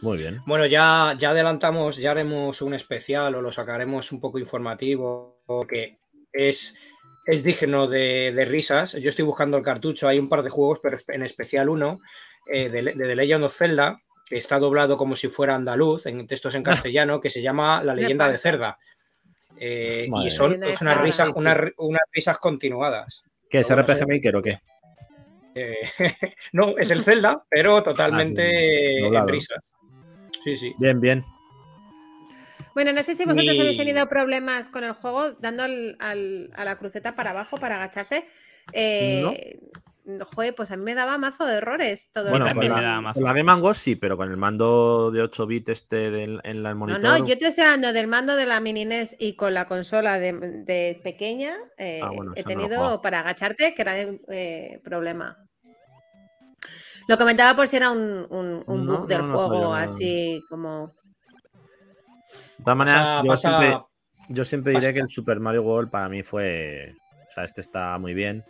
Muy 0.00 0.16
bien. 0.16 0.40
Bueno, 0.46 0.64
ya, 0.66 1.14
ya 1.18 1.30
adelantamos, 1.30 1.96
ya 1.96 2.12
haremos 2.12 2.62
un 2.62 2.74
especial 2.74 3.34
o 3.34 3.42
lo 3.42 3.52
sacaremos 3.52 4.12
un 4.12 4.20
poco 4.20 4.38
informativo, 4.38 5.42
que 5.68 5.98
es, 6.32 6.76
es 7.26 7.42
digno 7.42 7.88
de, 7.88 8.32
de 8.32 8.44
risas. 8.44 8.92
Yo 8.92 9.10
estoy 9.10 9.24
buscando 9.24 9.56
el 9.56 9.64
cartucho, 9.64 10.06
hay 10.08 10.18
un 10.18 10.28
par 10.28 10.42
de 10.42 10.50
juegos, 10.50 10.78
pero 10.80 10.98
en 11.08 11.22
especial 11.22 11.68
uno, 11.68 11.98
eh, 12.46 12.68
de, 12.68 12.82
de 12.82 12.92
The 12.92 13.16
Legend 13.16 13.44
of 13.44 13.56
Zelda, 13.56 14.00
que 14.24 14.38
está 14.38 14.58
doblado 14.58 14.96
como 14.96 15.16
si 15.16 15.28
fuera 15.28 15.56
andaluz, 15.56 16.06
en 16.06 16.26
textos 16.26 16.54
en 16.54 16.62
castellano, 16.62 17.20
que 17.20 17.30
se 17.30 17.42
llama 17.42 17.82
La 17.82 17.94
leyenda 17.94 18.28
de 18.28 18.38
Cerda. 18.38 18.78
Eh, 19.60 20.08
y 20.24 20.30
son 20.30 20.60
unas 20.80 21.00
risas, 21.00 21.30
unas, 21.34 21.56
unas 21.78 22.02
risas 22.12 22.38
continuadas. 22.38 23.24
¿Qué 23.50 23.60
es 23.60 23.74
RPG. 23.74 24.06
Maker 24.06 24.36
o 24.36 24.42
qué? 24.42 24.60
Eh, 25.58 25.76
no, 26.52 26.76
es 26.78 26.90
el 26.90 27.02
Zelda, 27.02 27.44
pero 27.48 27.82
totalmente 27.84 29.00
doblado. 29.00 29.28
en. 29.34 29.40
Sí, 30.44 30.56
sí. 30.56 30.74
Bien, 30.78 31.00
bien. 31.00 31.24
Bueno, 32.74 32.92
no 32.92 33.02
sé 33.02 33.14
si 33.14 33.24
vosotros 33.24 33.54
Mi- 33.54 33.60
habéis 33.60 33.76
tenido 33.76 34.06
problemas 34.08 34.68
con 34.68 34.84
el 34.84 34.92
juego 34.92 35.32
dando 35.32 35.64
al- 35.64 35.96
al- 36.00 36.50
a 36.54 36.64
la 36.64 36.76
cruceta 36.78 37.14
para 37.14 37.30
abajo 37.30 37.58
para 37.58 37.74
agacharse. 37.76 38.28
Eh, 38.72 39.58
Joder, 40.30 40.54
pues 40.54 40.70
a 40.70 40.76
mí 40.78 40.84
me 40.84 40.94
daba 40.94 41.18
mazo 41.18 41.44
de 41.44 41.56
errores 41.56 42.10
todo 42.14 42.30
Bueno, 42.30 42.46
el 42.46 42.54
con 42.54 42.62
rato. 42.62 42.74
me 42.76 42.82
da 42.82 42.94
la, 42.94 43.00
mazo. 43.02 43.14
con 43.20 43.24
la 43.24 43.32
Game 43.34 43.60
Go 43.60 43.74
sí, 43.74 43.94
pero 43.94 44.16
con 44.16 44.30
el 44.30 44.38
mando 44.38 45.10
de 45.10 45.20
8 45.20 45.46
bits 45.46 45.68
este 45.68 46.10
del- 46.10 46.40
en 46.44 46.62
la 46.62 46.70
No, 46.70 46.76
monitor. 46.76 47.02
no, 47.02 47.26
yo 47.26 47.36
te 47.36 47.46
estoy 47.48 47.64
hablando 47.64 47.92
del 47.92 48.06
mando 48.06 48.34
de 48.34 48.46
la 48.46 48.58
mini 48.60 48.86
NES 48.86 49.16
y 49.18 49.34
con 49.36 49.52
la 49.52 49.66
consola 49.66 50.18
de, 50.18 50.32
de 50.32 50.98
pequeña 51.04 51.54
eh, 51.76 52.00
Ah, 52.02 52.08
bueno, 52.14 52.32
he 52.36 52.42
no 52.42 52.48
tenido 52.48 53.02
para 53.02 53.20
agacharte 53.20 53.74
que 53.74 53.82
era 53.82 53.98
eh, 54.00 54.80
problema. 54.82 55.46
Lo 57.08 57.18
comentaba 57.18 57.56
por 57.56 57.66
si 57.66 57.76
era 57.76 57.90
un, 57.90 58.26
un, 58.30 58.62
un 58.66 58.86
No, 58.86 58.98
bug 58.98 59.08
del 59.08 59.22
no, 59.22 59.26
no 59.28 59.34
sabía 59.36 59.48
juego, 59.48 59.74
así 59.74 60.42
como... 60.48 60.94
De 62.58 62.64
todas 62.64 62.76
maneras, 62.76 63.08
Pasa- 63.10 63.22
yo, 63.24 63.28
pasa- 63.30 63.48
siempre, 63.60 63.80
yo 64.28 64.44
siempre 64.44 64.70
diré 64.72 64.80
pasa- 64.82 64.92
que 64.94 65.00
el 65.00 65.08
Super 65.08 65.40
Mario 65.40 65.62
World 65.62 65.90
para 65.90 66.08
mí 66.08 66.22
fue. 66.22 66.94
O 67.28 67.32
sea, 67.32 67.44
este 67.44 67.60
está 67.62 67.98
muy 67.98 68.14
bien. 68.14 68.44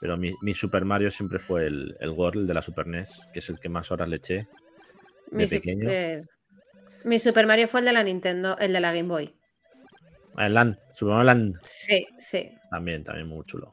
Pero 0.00 0.16
mi, 0.16 0.32
mi 0.42 0.54
Super 0.54 0.84
Mario 0.84 1.10
siempre 1.10 1.38
fue 1.38 1.66
el, 1.66 1.96
el 1.98 2.10
World 2.10 2.42
el 2.42 2.46
de 2.46 2.54
la 2.54 2.62
Super 2.62 2.86
NES, 2.86 3.26
que 3.32 3.38
es 3.40 3.48
el 3.48 3.58
que 3.58 3.68
más 3.68 3.90
horas 3.90 4.08
le 4.08 4.16
eché. 4.16 4.46
De 5.30 5.48
pequeño. 5.48 5.88
eh, 5.90 6.20
mi 7.04 7.18
Super 7.18 7.46
Mario 7.46 7.68
fue 7.68 7.80
el 7.80 7.86
de 7.86 7.92
la 7.94 8.02
Nintendo, 8.04 8.56
el 8.58 8.72
de 8.72 8.80
la 8.80 8.92
Game 8.92 9.08
Boy. 9.08 9.34
Ah, 10.36 10.46
El 10.46 10.54
Land, 10.54 10.78
Super 10.94 11.14
Mario 11.14 11.24
Land 11.24 11.58
Sí, 11.64 12.06
sí. 12.18 12.50
también, 12.70 13.02
también 13.02 13.26
muy 13.26 13.44
chulo. 13.46 13.72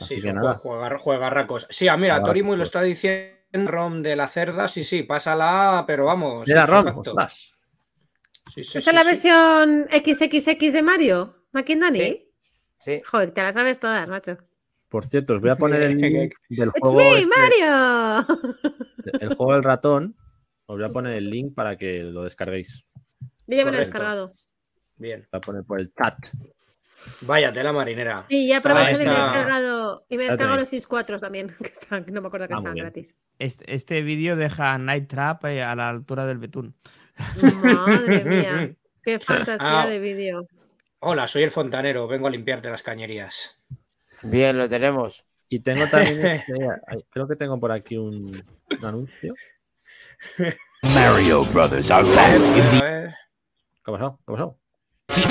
Así 0.00 0.16
Sí, 0.16 0.20
que 0.22 0.32
nada. 0.32 0.54
juega- 0.54 0.98
juegarracos. 0.98 1.66
Sí, 1.70 1.88
ah, 1.88 1.96
mira, 1.96 2.14
Juegarracos. 2.14 2.28
Torimus 2.30 2.56
lo 2.58 2.62
está 2.64 2.82
diciendo 2.82 3.36
ROM 3.70 4.02
de 4.02 4.16
la 4.16 4.28
cerda, 4.28 4.68
sí, 4.68 4.84
sí, 4.84 5.02
pásala, 5.02 5.84
pero 5.86 6.04
vamos. 6.06 6.46
Mira, 6.46 6.62
ipso 6.64 6.82
Rom, 6.82 6.98
ostras. 6.98 7.54
Sí, 8.54 8.64
sí, 8.64 8.78
¿Esta 8.78 8.80
sí, 8.80 8.88
es 8.90 8.94
la 8.94 9.00
sí. 9.00 9.06
versión 9.06 9.86
XXX 9.90 10.72
de 10.72 10.82
Mario? 10.82 11.44
¿McKindani? 11.52 11.98
Sí. 11.98 12.24
Sí. 12.80 13.02
Joder, 13.04 13.30
te 13.32 13.42
la 13.42 13.52
sabes 13.52 13.80
todas, 13.80 14.08
macho. 14.08 14.38
Por 14.88 15.04
cierto, 15.04 15.34
os 15.34 15.40
voy 15.40 15.50
a 15.50 15.56
poner 15.56 15.82
el 15.82 15.96
link 15.98 16.34
del 16.48 16.68
¡It's 16.68 16.72
juego. 16.80 16.96
me, 16.96 17.18
este- 17.18 17.28
Mario! 17.36 18.26
el 19.20 19.34
juego 19.34 19.52
del 19.54 19.62
ratón. 19.64 20.16
Os 20.66 20.76
voy 20.76 20.84
a 20.84 20.92
poner 20.92 21.14
el 21.14 21.28
link 21.30 21.54
para 21.54 21.76
que 21.76 22.02
lo 22.02 22.22
descarguéis. 22.24 22.84
Yo 23.46 23.56
ya 23.56 23.64
me 23.64 23.70
lo 23.70 23.78
he 23.78 23.80
descargado. 23.80 24.32
Bien. 24.96 25.26
Voy 25.32 25.38
a 25.38 25.40
poner 25.40 25.64
por 25.64 25.80
el 25.80 25.92
chat. 25.94 26.14
Vaya 27.22 27.52
tela 27.52 27.72
marinera. 27.72 28.24
Y 28.28 28.48
ya 28.48 28.58
Está- 28.58 28.70
aprovecho 28.70 29.02
y 29.02 29.06
me 29.06 29.12
he 29.12 29.16
descargado. 29.16 30.04
Y 30.08 30.16
me 30.16 30.24
he 30.24 30.28
descargado 30.28 30.58
los 30.60 30.68
Sims 30.68 30.86
4 30.86 31.18
también, 31.18 31.48
que 31.58 31.68
están, 31.68 32.04
no 32.12 32.20
me 32.20 32.28
acuerdo 32.28 32.48
que 32.48 32.54
Ah, 32.54 32.58
estaban 32.58 32.76
gratis. 32.78 33.16
Este, 33.38 33.72
este 33.74 34.02
vídeo 34.02 34.36
deja 34.36 34.74
a 34.74 34.78
Night 34.78 35.08
Trap 35.08 35.44
eh, 35.46 35.62
a 35.62 35.74
la 35.74 35.88
altura 35.88 36.26
del 36.26 36.38
betún. 36.38 36.74
Madre 37.62 38.24
mía, 38.24 38.74
qué 39.02 39.18
fantasía 39.18 39.82
Ah. 39.82 39.86
de 39.86 39.98
vídeo. 39.98 40.46
Hola, 41.00 41.28
soy 41.28 41.44
el 41.44 41.50
fontanero, 41.50 42.08
vengo 42.08 42.26
a 42.26 42.30
limpiarte 42.30 42.68
las 42.70 42.82
cañerías. 42.82 43.60
Bien, 44.22 44.58
lo 44.58 44.68
tenemos. 44.68 45.24
Y 45.48 45.60
tengo 45.60 45.86
también, 45.86 46.42
ay, 46.88 47.04
creo 47.10 47.26
que 47.28 47.36
tengo 47.36 47.58
por 47.58 47.72
aquí 47.72 47.96
un, 47.96 48.42
un 48.78 48.84
anuncio. 48.84 49.34
Mario 50.82 51.44
Brothers 51.46 51.90
are 51.90 52.06
back 52.08 52.34
in 52.36 52.42
the. 52.80 53.14
¿Qué 53.84 53.90
ha 53.90 53.92
pasado? 53.92 54.18
¿Qué 54.18 54.32
ha 54.32 54.32
pasado? 54.32 54.58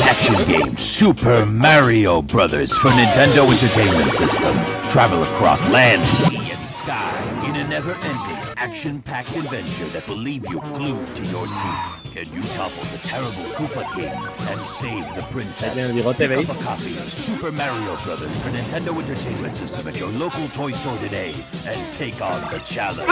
Action 0.08 0.48
game 0.48 0.78
Super 0.78 1.46
Mario 1.46 2.22
Brothers 2.22 2.74
for 2.78 2.90
Nintendo 2.90 3.52
Entertainment 3.52 4.14
System. 4.14 4.56
Travel 4.90 5.24
across 5.24 5.62
land, 5.70 6.04
sea, 6.10 6.52
and 6.52 6.70
sky 6.70 7.46
in 7.48 7.56
a 7.56 7.68
never-ending, 7.68 8.54
action-packed 8.58 9.36
adventure 9.36 9.86
that 9.88 10.08
will 10.08 10.18
leave 10.18 10.46
you 10.50 10.60
glued 10.62 11.16
to 11.16 11.24
your 11.26 11.48
seat. 11.48 12.07
Can 12.18 12.34
you 12.34 12.42
topple 12.58 12.82
the 12.92 12.98
terrible 13.08 13.44
Koopa 13.54 13.84
King 13.94 14.10
and 14.50 14.60
save 14.66 15.06
the 15.16 15.22
princess? 15.32 15.72
Tiene 15.74 15.88
el 15.90 15.94
bigote, 15.94 16.18
Pick 16.28 16.32
up 16.32 16.38
¿veis? 16.48 16.50
a 16.50 16.64
copy 16.64 16.98
of 16.98 17.12
Super 17.14 17.52
Mario 17.52 17.96
Brothers 18.04 18.36
for 18.38 18.50
Nintendo 18.50 18.98
Entertainment 19.00 19.54
System 19.54 19.88
at 19.88 19.96
your 20.00 20.10
local 20.14 20.50
toy 20.50 20.72
store 20.72 20.98
today 20.98 21.36
and 21.68 21.94
take 21.94 22.20
on 22.20 22.42
the 22.50 22.58
challenge. 22.64 23.08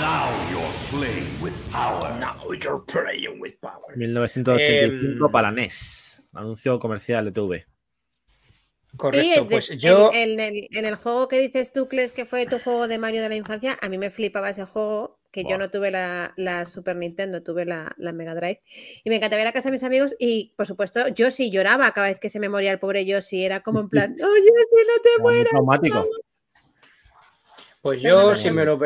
Now 0.00 0.28
you're 0.50 0.72
playing 0.90 1.28
with 1.40 1.54
power. 1.70 2.10
Now 2.18 2.42
you're 2.60 2.80
playing 2.80 3.38
with 3.38 3.54
power. 3.60 3.94
1985 3.94 5.24
Em, 5.24 5.30
para 5.30 5.52
NES. 5.52 6.22
Anuncio 6.34 6.80
comercial 6.80 7.24
de 7.26 7.30
TV. 7.30 7.66
Correcto, 8.96 9.26
y 9.26 9.44
de- 9.44 9.44
pues 9.48 9.70
en- 9.70 9.78
yo. 9.78 10.10
en, 10.12 10.40
el, 10.40 10.66
en 10.72 10.84
el 10.86 10.96
juego 10.96 11.28
que 11.28 11.38
dices 11.38 11.72
tú, 11.72 11.86
Cles, 11.88 12.10
que 12.10 12.24
fue 12.26 12.46
tu 12.46 12.58
juego 12.58 12.88
de 12.88 12.98
Mario 12.98 13.22
de 13.22 13.28
la 13.28 13.36
infancia, 13.36 13.78
a 13.80 13.88
mí 13.88 13.96
me 13.96 14.10
flipaba 14.10 14.50
ese 14.50 14.64
juego, 14.66 15.20
que 15.32 15.44
yo 15.44 15.58
no 15.58 15.70
tuve 15.70 15.90
la, 15.90 16.32
la 16.36 16.66
Super 16.66 16.94
Nintendo, 16.94 17.42
tuve 17.42 17.64
la, 17.64 17.92
la 17.96 18.12
Mega 18.12 18.34
Drive. 18.34 18.60
Y 19.02 19.10
me 19.10 19.16
encantaba 19.16 19.42
ir 19.42 19.48
a 19.48 19.52
casa 19.52 19.68
de 19.68 19.72
mis 19.72 19.82
amigos 19.82 20.14
y, 20.18 20.52
por 20.56 20.66
supuesto, 20.66 21.08
yo 21.08 21.30
sí 21.30 21.50
lloraba 21.50 21.90
cada 21.92 22.08
vez 22.08 22.20
que 22.20 22.28
se 22.28 22.38
me 22.38 22.48
moría 22.48 22.70
el 22.70 22.78
pobre 22.78 23.04
Yoshi. 23.04 23.44
Era 23.44 23.60
como 23.60 23.80
en 23.80 23.88
plan, 23.88 24.12
oye, 24.12 24.20
si 24.20 24.86
no 24.86 25.02
te 25.02 25.22
mueras. 25.22 25.50
traumático. 25.50 26.06
Pues 27.80 28.00
yo, 28.00 28.32
si 28.36 28.52
me, 28.52 28.64
lo 28.64 28.78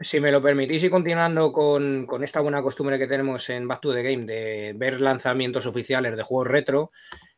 si 0.00 0.18
me 0.18 0.32
lo 0.32 0.42
permitís 0.42 0.82
y 0.82 0.90
continuando 0.90 1.52
con, 1.52 2.04
con 2.06 2.24
esta 2.24 2.40
buena 2.40 2.60
costumbre 2.62 2.98
que 2.98 3.06
tenemos 3.06 3.48
en 3.48 3.68
Back 3.68 3.80
to 3.80 3.94
the 3.94 4.02
Game 4.02 4.24
de 4.24 4.72
ver 4.74 5.00
lanzamientos 5.00 5.66
oficiales 5.66 6.16
de 6.16 6.24
juegos 6.24 6.48
retro, 6.48 6.90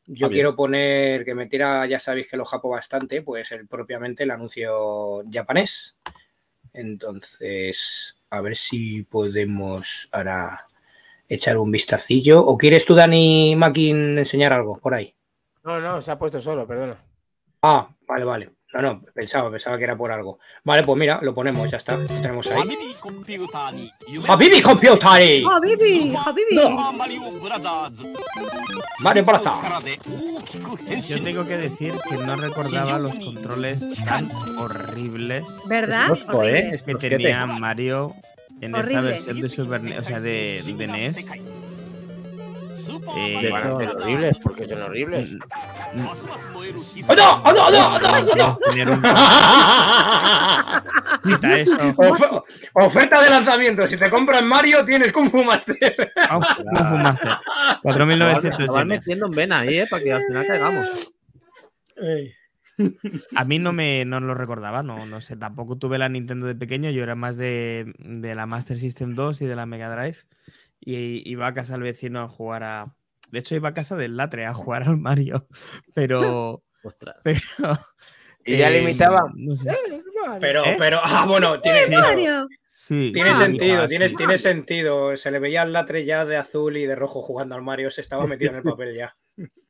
yo 0.06 0.30
quiero 0.30 0.56
poner, 0.56 1.24
que 1.24 1.34
me 1.34 1.46
tira, 1.46 1.84
ya 1.86 2.00
sabéis 2.00 2.30
que 2.30 2.38
lo 2.38 2.46
japo 2.46 2.70
bastante, 2.70 3.20
pues 3.20 3.52
el, 3.52 3.68
propiamente 3.68 4.22
el 4.22 4.30
anuncio 4.30 5.22
japonés. 5.30 5.98
Entonces, 6.72 8.16
a 8.30 8.40
ver 8.40 8.56
si 8.56 9.02
podemos 9.04 10.08
ahora 10.12 10.58
echar 11.28 11.58
un 11.58 11.70
vistacillo. 11.70 12.44
¿O 12.44 12.56
quieres 12.56 12.84
tú, 12.84 12.94
Dani 12.94 13.54
Makin, 13.56 14.18
enseñar 14.18 14.52
algo 14.52 14.78
por 14.78 14.94
ahí? 14.94 15.14
No, 15.64 15.80
no, 15.80 16.00
se 16.00 16.10
ha 16.10 16.18
puesto 16.18 16.40
solo, 16.40 16.66
perdona. 16.66 16.96
Ah, 17.62 17.94
vale, 18.06 18.24
vale. 18.24 18.50
No, 18.74 18.80
no, 18.80 19.02
pensaba, 19.14 19.50
pensaba 19.50 19.76
que 19.76 19.84
era 19.84 19.96
por 19.96 20.10
algo. 20.10 20.38
Vale, 20.64 20.82
pues 20.82 20.98
mira, 20.98 21.18
lo 21.22 21.34
ponemos, 21.34 21.70
ya 21.70 21.76
está. 21.76 21.96
Lo 21.96 22.06
tenemos 22.06 22.50
ahí. 22.50 22.62
¡Habibi 24.28 24.62
Computari! 24.62 25.44
¡Habibi! 25.50 26.14
¡Habibi! 26.16 26.56
Mario 29.00 29.24
Bros. 29.24 29.42
Yo 31.06 31.22
tengo 31.22 31.46
que 31.46 31.56
decir 31.58 31.92
que 32.08 32.16
no 32.16 32.36
recordaba 32.36 32.98
los 32.98 33.14
controles 33.16 34.02
tan 34.04 34.30
horribles 34.58 35.44
¿Verdad? 35.68 36.08
Tosco, 36.08 36.44
¿eh? 36.44 36.74
Que 36.86 36.94
tenía 36.94 37.46
Mario 37.46 38.14
en 38.60 38.74
esta 38.74 39.00
versión 39.00 39.40
de 39.40 39.48
Super 39.48 39.82
NES, 39.82 39.98
o 39.98 40.04
sea, 40.04 40.20
de, 40.20 40.62
de 40.76 40.86
NES. 40.86 41.30
Eh, 43.16 43.50
Van 43.50 43.68
a 43.72 43.76
ser 43.76 43.88
horribles, 43.90 44.36
porque 44.42 44.66
son 44.66 44.82
horribles. 44.82 45.30
¡Oh, 47.08 47.14
no! 47.14 47.42
¡Oh, 47.44 47.52
no! 47.52 47.66
¡Oh, 47.66 47.70
no! 47.70 47.96
¡Oh, 47.96 48.36
no! 48.36 48.58
¡Oh, 51.96 52.16
no! 52.18 52.44
Oferta 52.74 53.22
de 53.22 53.30
lanzamiento. 53.30 53.86
Si 53.86 53.96
te 53.96 54.10
compras 54.10 54.42
Mario, 54.42 54.84
tienes 54.84 55.12
Kung 55.12 55.30
Fu 55.30 55.44
Master. 55.44 56.12
Ah, 56.16 56.38
Kung 56.56 56.88
Fu 56.88 56.96
Master. 56.96 57.32
Lo 57.84 57.92
4.900 57.92 58.66
van 58.72 58.88
yenes. 58.88 58.98
metiendo 58.98 59.26
en 59.26 59.32
vena 59.32 59.58
ahí, 59.60 59.78
¿eh? 59.78 59.86
Para 59.88 60.02
que 60.02 60.12
al 60.12 60.22
final 60.24 60.46
caigamos. 60.46 61.12
A 63.36 63.44
mí 63.44 63.58
no 63.58 63.72
me 63.72 64.04
no 64.04 64.18
lo 64.20 64.34
recordaba, 64.34 64.82
no, 64.82 65.04
no 65.06 65.20
sé, 65.20 65.36
tampoco 65.36 65.76
tuve 65.76 65.98
la 65.98 66.08
Nintendo 66.08 66.46
de 66.46 66.54
pequeño, 66.54 66.90
yo 66.90 67.02
era 67.02 67.14
más 67.14 67.36
de, 67.36 67.92
de 67.98 68.34
la 68.34 68.46
Master 68.46 68.78
System 68.78 69.14
2 69.14 69.42
y 69.42 69.46
de 69.46 69.54
la 69.56 69.66
Mega 69.66 69.94
Drive. 69.94 70.16
Y 70.84 71.28
iba 71.30 71.46
a 71.46 71.54
casa 71.54 71.74
del 71.74 71.82
vecino 71.82 72.22
a 72.22 72.28
jugar 72.28 72.64
a. 72.64 72.96
De 73.30 73.38
hecho, 73.38 73.54
iba 73.54 73.68
a 73.68 73.74
casa 73.74 73.96
del 73.96 74.16
Latre 74.16 74.46
a 74.46 74.54
jugar 74.54 74.82
al 74.82 74.98
Mario. 74.98 75.46
Pero. 75.94 76.62
Ostras. 76.84 77.16
pero 77.22 77.38
Y 78.44 78.56
ya 78.56 78.70
eh, 78.70 78.80
limitaba. 78.80 79.30
no 79.36 79.54
sé. 79.54 79.70
Pero, 80.40 80.64
¿Eh? 80.64 80.74
pero, 80.76 80.98
ah, 81.00 81.26
bueno, 81.28 81.60
tiene, 81.60 81.84
¡Eh, 81.84 81.90
Mario! 81.90 82.48
Sí, 82.66 83.12
tiene 83.12 83.30
sí, 83.30 83.36
sentido, 83.36 83.82
ah, 83.82 83.86
tiene, 83.88 84.08
sí. 84.08 84.16
tiene 84.16 84.36
sentido. 84.36 85.16
Se 85.16 85.30
le 85.30 85.38
veía 85.38 85.62
el 85.62 85.72
latre 85.72 86.04
ya 86.04 86.24
de 86.24 86.36
azul 86.36 86.76
y 86.76 86.84
de 86.84 86.96
rojo 86.96 87.22
jugando 87.22 87.54
al 87.54 87.62
Mario, 87.62 87.88
se 87.92 88.00
estaba 88.00 88.26
metido 88.26 88.50
en 88.50 88.56
el 88.56 88.62
papel 88.64 88.96
ya. 88.96 89.16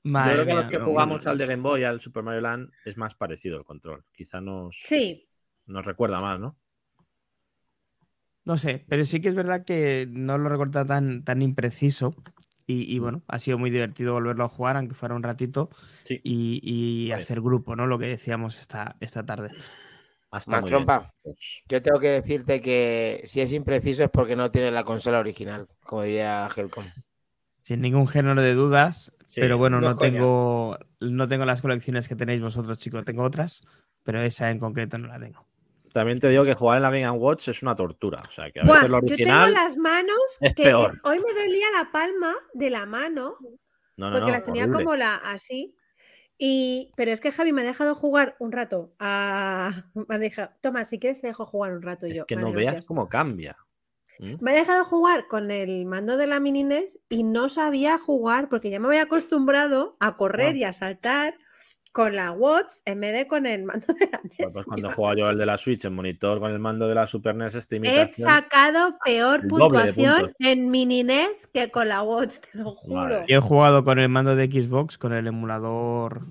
Madre 0.04 0.36
Yo 0.36 0.44
creo 0.44 0.46
que 0.46 0.52
mía, 0.52 0.62
los 0.62 0.70
que 0.70 0.78
no, 0.78 0.84
jugamos 0.86 1.26
al 1.26 1.36
de 1.36 1.46
Game 1.46 1.62
Boy, 1.62 1.84
al 1.84 2.00
Super 2.00 2.22
Mario 2.22 2.40
Land, 2.40 2.70
es 2.86 2.96
más 2.96 3.14
parecido 3.14 3.58
el 3.58 3.64
control. 3.64 4.06
Quizá 4.10 4.40
nos, 4.40 4.74
Sí. 4.82 5.28
nos 5.66 5.84
recuerda 5.84 6.20
más, 6.20 6.40
¿no? 6.40 6.58
No 8.44 8.58
sé, 8.58 8.84
pero 8.88 9.04
sí 9.04 9.20
que 9.20 9.28
es 9.28 9.34
verdad 9.34 9.64
que 9.64 10.08
no 10.10 10.36
lo 10.38 10.48
recuerdo 10.48 10.84
tan, 10.84 11.24
tan 11.24 11.42
impreciso. 11.42 12.14
Y, 12.66 12.94
y 12.94 12.98
bueno, 13.00 13.22
ha 13.26 13.38
sido 13.38 13.58
muy 13.58 13.70
divertido 13.70 14.14
volverlo 14.14 14.44
a 14.44 14.48
jugar, 14.48 14.76
aunque 14.76 14.94
fuera 14.94 15.14
un 15.14 15.22
ratito, 15.22 15.70
Sí. 16.02 16.20
y, 16.22 17.10
hacer 17.12 17.40
grupo, 17.40 17.76
¿no? 17.76 17.86
Lo 17.86 17.98
que 17.98 18.06
decíamos 18.06 18.60
esta, 18.60 18.96
esta 19.00 19.24
tarde. 19.24 19.50
Hasta 20.30 20.60
muy 20.60 20.70
bien. 20.70 20.86
Trompa, 20.86 21.12
yo 21.68 21.82
tengo 21.82 22.00
que 22.00 22.08
decirte 22.08 22.60
que 22.62 23.22
si 23.24 23.40
es 23.40 23.52
impreciso 23.52 24.04
es 24.04 24.10
porque 24.10 24.36
no 24.36 24.50
tiene 24.50 24.70
la 24.70 24.84
consola 24.84 25.18
original, 25.18 25.68
como 25.84 26.02
diría 26.02 26.48
Helcom. 26.56 26.84
Sin 27.60 27.80
ningún 27.80 28.08
género 28.08 28.40
de 28.40 28.54
dudas, 28.54 29.12
Sí, 29.26 29.40
pero 29.40 29.56
bueno, 29.56 29.80
no 29.80 29.96
tengo, 29.96 30.78
no 31.00 31.28
tengo 31.28 31.46
las 31.46 31.62
colecciones 31.62 32.06
que 32.06 32.16
tenéis 32.16 32.42
vosotros, 32.42 32.76
chicos. 32.78 33.04
Tengo 33.04 33.22
otras, 33.22 33.62
pero 34.02 34.20
esa 34.20 34.50
en 34.50 34.58
concreto 34.58 34.98
no 34.98 35.08
la 35.08 35.18
tengo. 35.18 35.46
También 35.92 36.18
te 36.18 36.28
digo 36.28 36.44
que 36.44 36.54
jugar 36.54 36.78
en 36.78 36.82
la 36.82 36.90
Game 36.90 37.10
Watch 37.10 37.48
es 37.48 37.62
una 37.62 37.74
tortura. 37.74 38.18
O 38.28 38.32
sea, 38.32 38.50
que 38.50 38.60
a 38.60 38.64
Buah, 38.64 38.74
veces 38.76 38.90
lo 38.90 38.96
yo 39.00 39.06
tengo 39.06 39.14
original. 39.14 39.52
las 39.52 39.76
manos 39.76 40.16
es 40.40 40.54
que, 40.54 40.62
peor. 40.64 41.00
hoy 41.04 41.18
me 41.18 41.40
dolía 41.42 41.66
la 41.76 41.90
palma 41.92 42.32
de 42.54 42.70
la 42.70 42.86
mano 42.86 43.34
No, 43.96 44.10
no, 44.10 44.12
porque 44.16 44.30
no, 44.30 44.36
las 44.36 44.44
tenía 44.44 44.62
horrible. 44.64 44.84
como 44.84 44.96
la 44.96 45.16
así. 45.16 45.74
Y, 46.38 46.92
pero 46.96 47.12
es 47.12 47.20
que 47.20 47.30
Javi 47.30 47.52
me 47.52 47.60
ha 47.62 47.64
dejado 47.64 47.94
jugar 47.94 48.36
un 48.40 48.52
rato. 48.52 48.94
a- 48.98 49.70
me 50.08 50.14
ha 50.14 50.18
dejado, 50.18 50.50
Toma, 50.60 50.84
si 50.84 50.98
quieres 50.98 51.20
te 51.20 51.26
dejo 51.28 51.46
jugar 51.46 51.72
un 51.72 51.82
rato. 51.82 52.06
y 52.06 52.12
Es 52.12 52.18
yo, 52.18 52.26
que 52.26 52.34
"Vale, 52.36 52.48
no 52.48 52.52
veas 52.54 52.72
gracias". 52.72 52.86
cómo 52.88 53.08
cambia. 53.08 53.56
¿Mm? 54.18 54.34
Me 54.40 54.50
ha 54.52 54.54
dejado 54.54 54.84
jugar 54.84 55.26
con 55.28 55.50
el 55.50 55.84
mando 55.86 56.16
de 56.16 56.26
la 56.26 56.38
mini 56.40 56.64
NES 56.64 56.98
y 57.08 57.22
no 57.24 57.48
sabía 57.48 57.98
jugar 57.98 58.48
porque 58.48 58.70
ya 58.70 58.78
me 58.80 58.86
había 58.88 59.02
acostumbrado 59.02 59.96
a 60.00 60.16
correr 60.16 60.54
Ah. 60.54 60.56
y 60.58 60.64
a 60.64 60.72
saltar 60.72 61.34
con 61.92 62.16
la 62.16 62.32
Watch 62.32 62.72
en 62.86 63.00
vez 63.00 63.12
de 63.12 63.26
con 63.26 63.46
el 63.46 63.64
mando 63.64 63.92
de 63.92 64.08
la 64.10 64.20
NES. 64.22 64.36
Pues, 64.38 64.52
pues 64.54 64.66
cuando 64.66 64.90
juega 64.90 65.14
yo 65.14 65.30
el 65.30 65.38
de 65.38 65.46
la 65.46 65.58
Switch 65.58 65.84
en 65.84 65.94
monitor 65.94 66.40
con 66.40 66.50
el 66.50 66.58
mando 66.58 66.88
de 66.88 66.94
la 66.94 67.06
Super 67.06 67.34
NES, 67.34 67.54
esta 67.54 67.76
He 67.76 68.12
sacado 68.12 68.96
peor 69.04 69.40
el 69.42 69.48
puntuación 69.48 70.32
en 70.38 70.70
mini 70.70 71.04
NES 71.04 71.46
que 71.52 71.70
con 71.70 71.88
la 71.88 72.02
Watch, 72.02 72.38
te 72.38 72.58
lo 72.58 72.72
juro. 72.72 73.26
Yo 73.26 73.36
he 73.36 73.40
jugado 73.40 73.84
con 73.84 73.98
el 73.98 74.08
mando 74.08 74.34
de 74.34 74.46
Xbox, 74.46 74.98
con 74.98 75.12
el 75.12 75.26
emulador. 75.26 76.26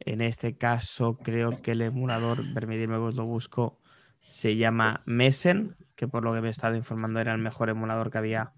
En 0.00 0.22
este 0.22 0.56
caso, 0.56 1.18
creo 1.18 1.50
que 1.62 1.72
el 1.72 1.82
emulador, 1.82 2.42
permitidme 2.54 2.94
que 2.94 3.00
os 3.00 3.14
lo 3.14 3.26
busco, 3.26 3.78
se 4.20 4.56
llama 4.56 5.02
Messen, 5.04 5.76
que 5.96 6.08
por 6.08 6.24
lo 6.24 6.32
que 6.32 6.40
me 6.40 6.48
he 6.48 6.50
estado 6.50 6.76
informando 6.76 7.20
era 7.20 7.32
el 7.32 7.38
mejor 7.38 7.68
emulador 7.68 8.10
que 8.10 8.18
había 8.18 8.52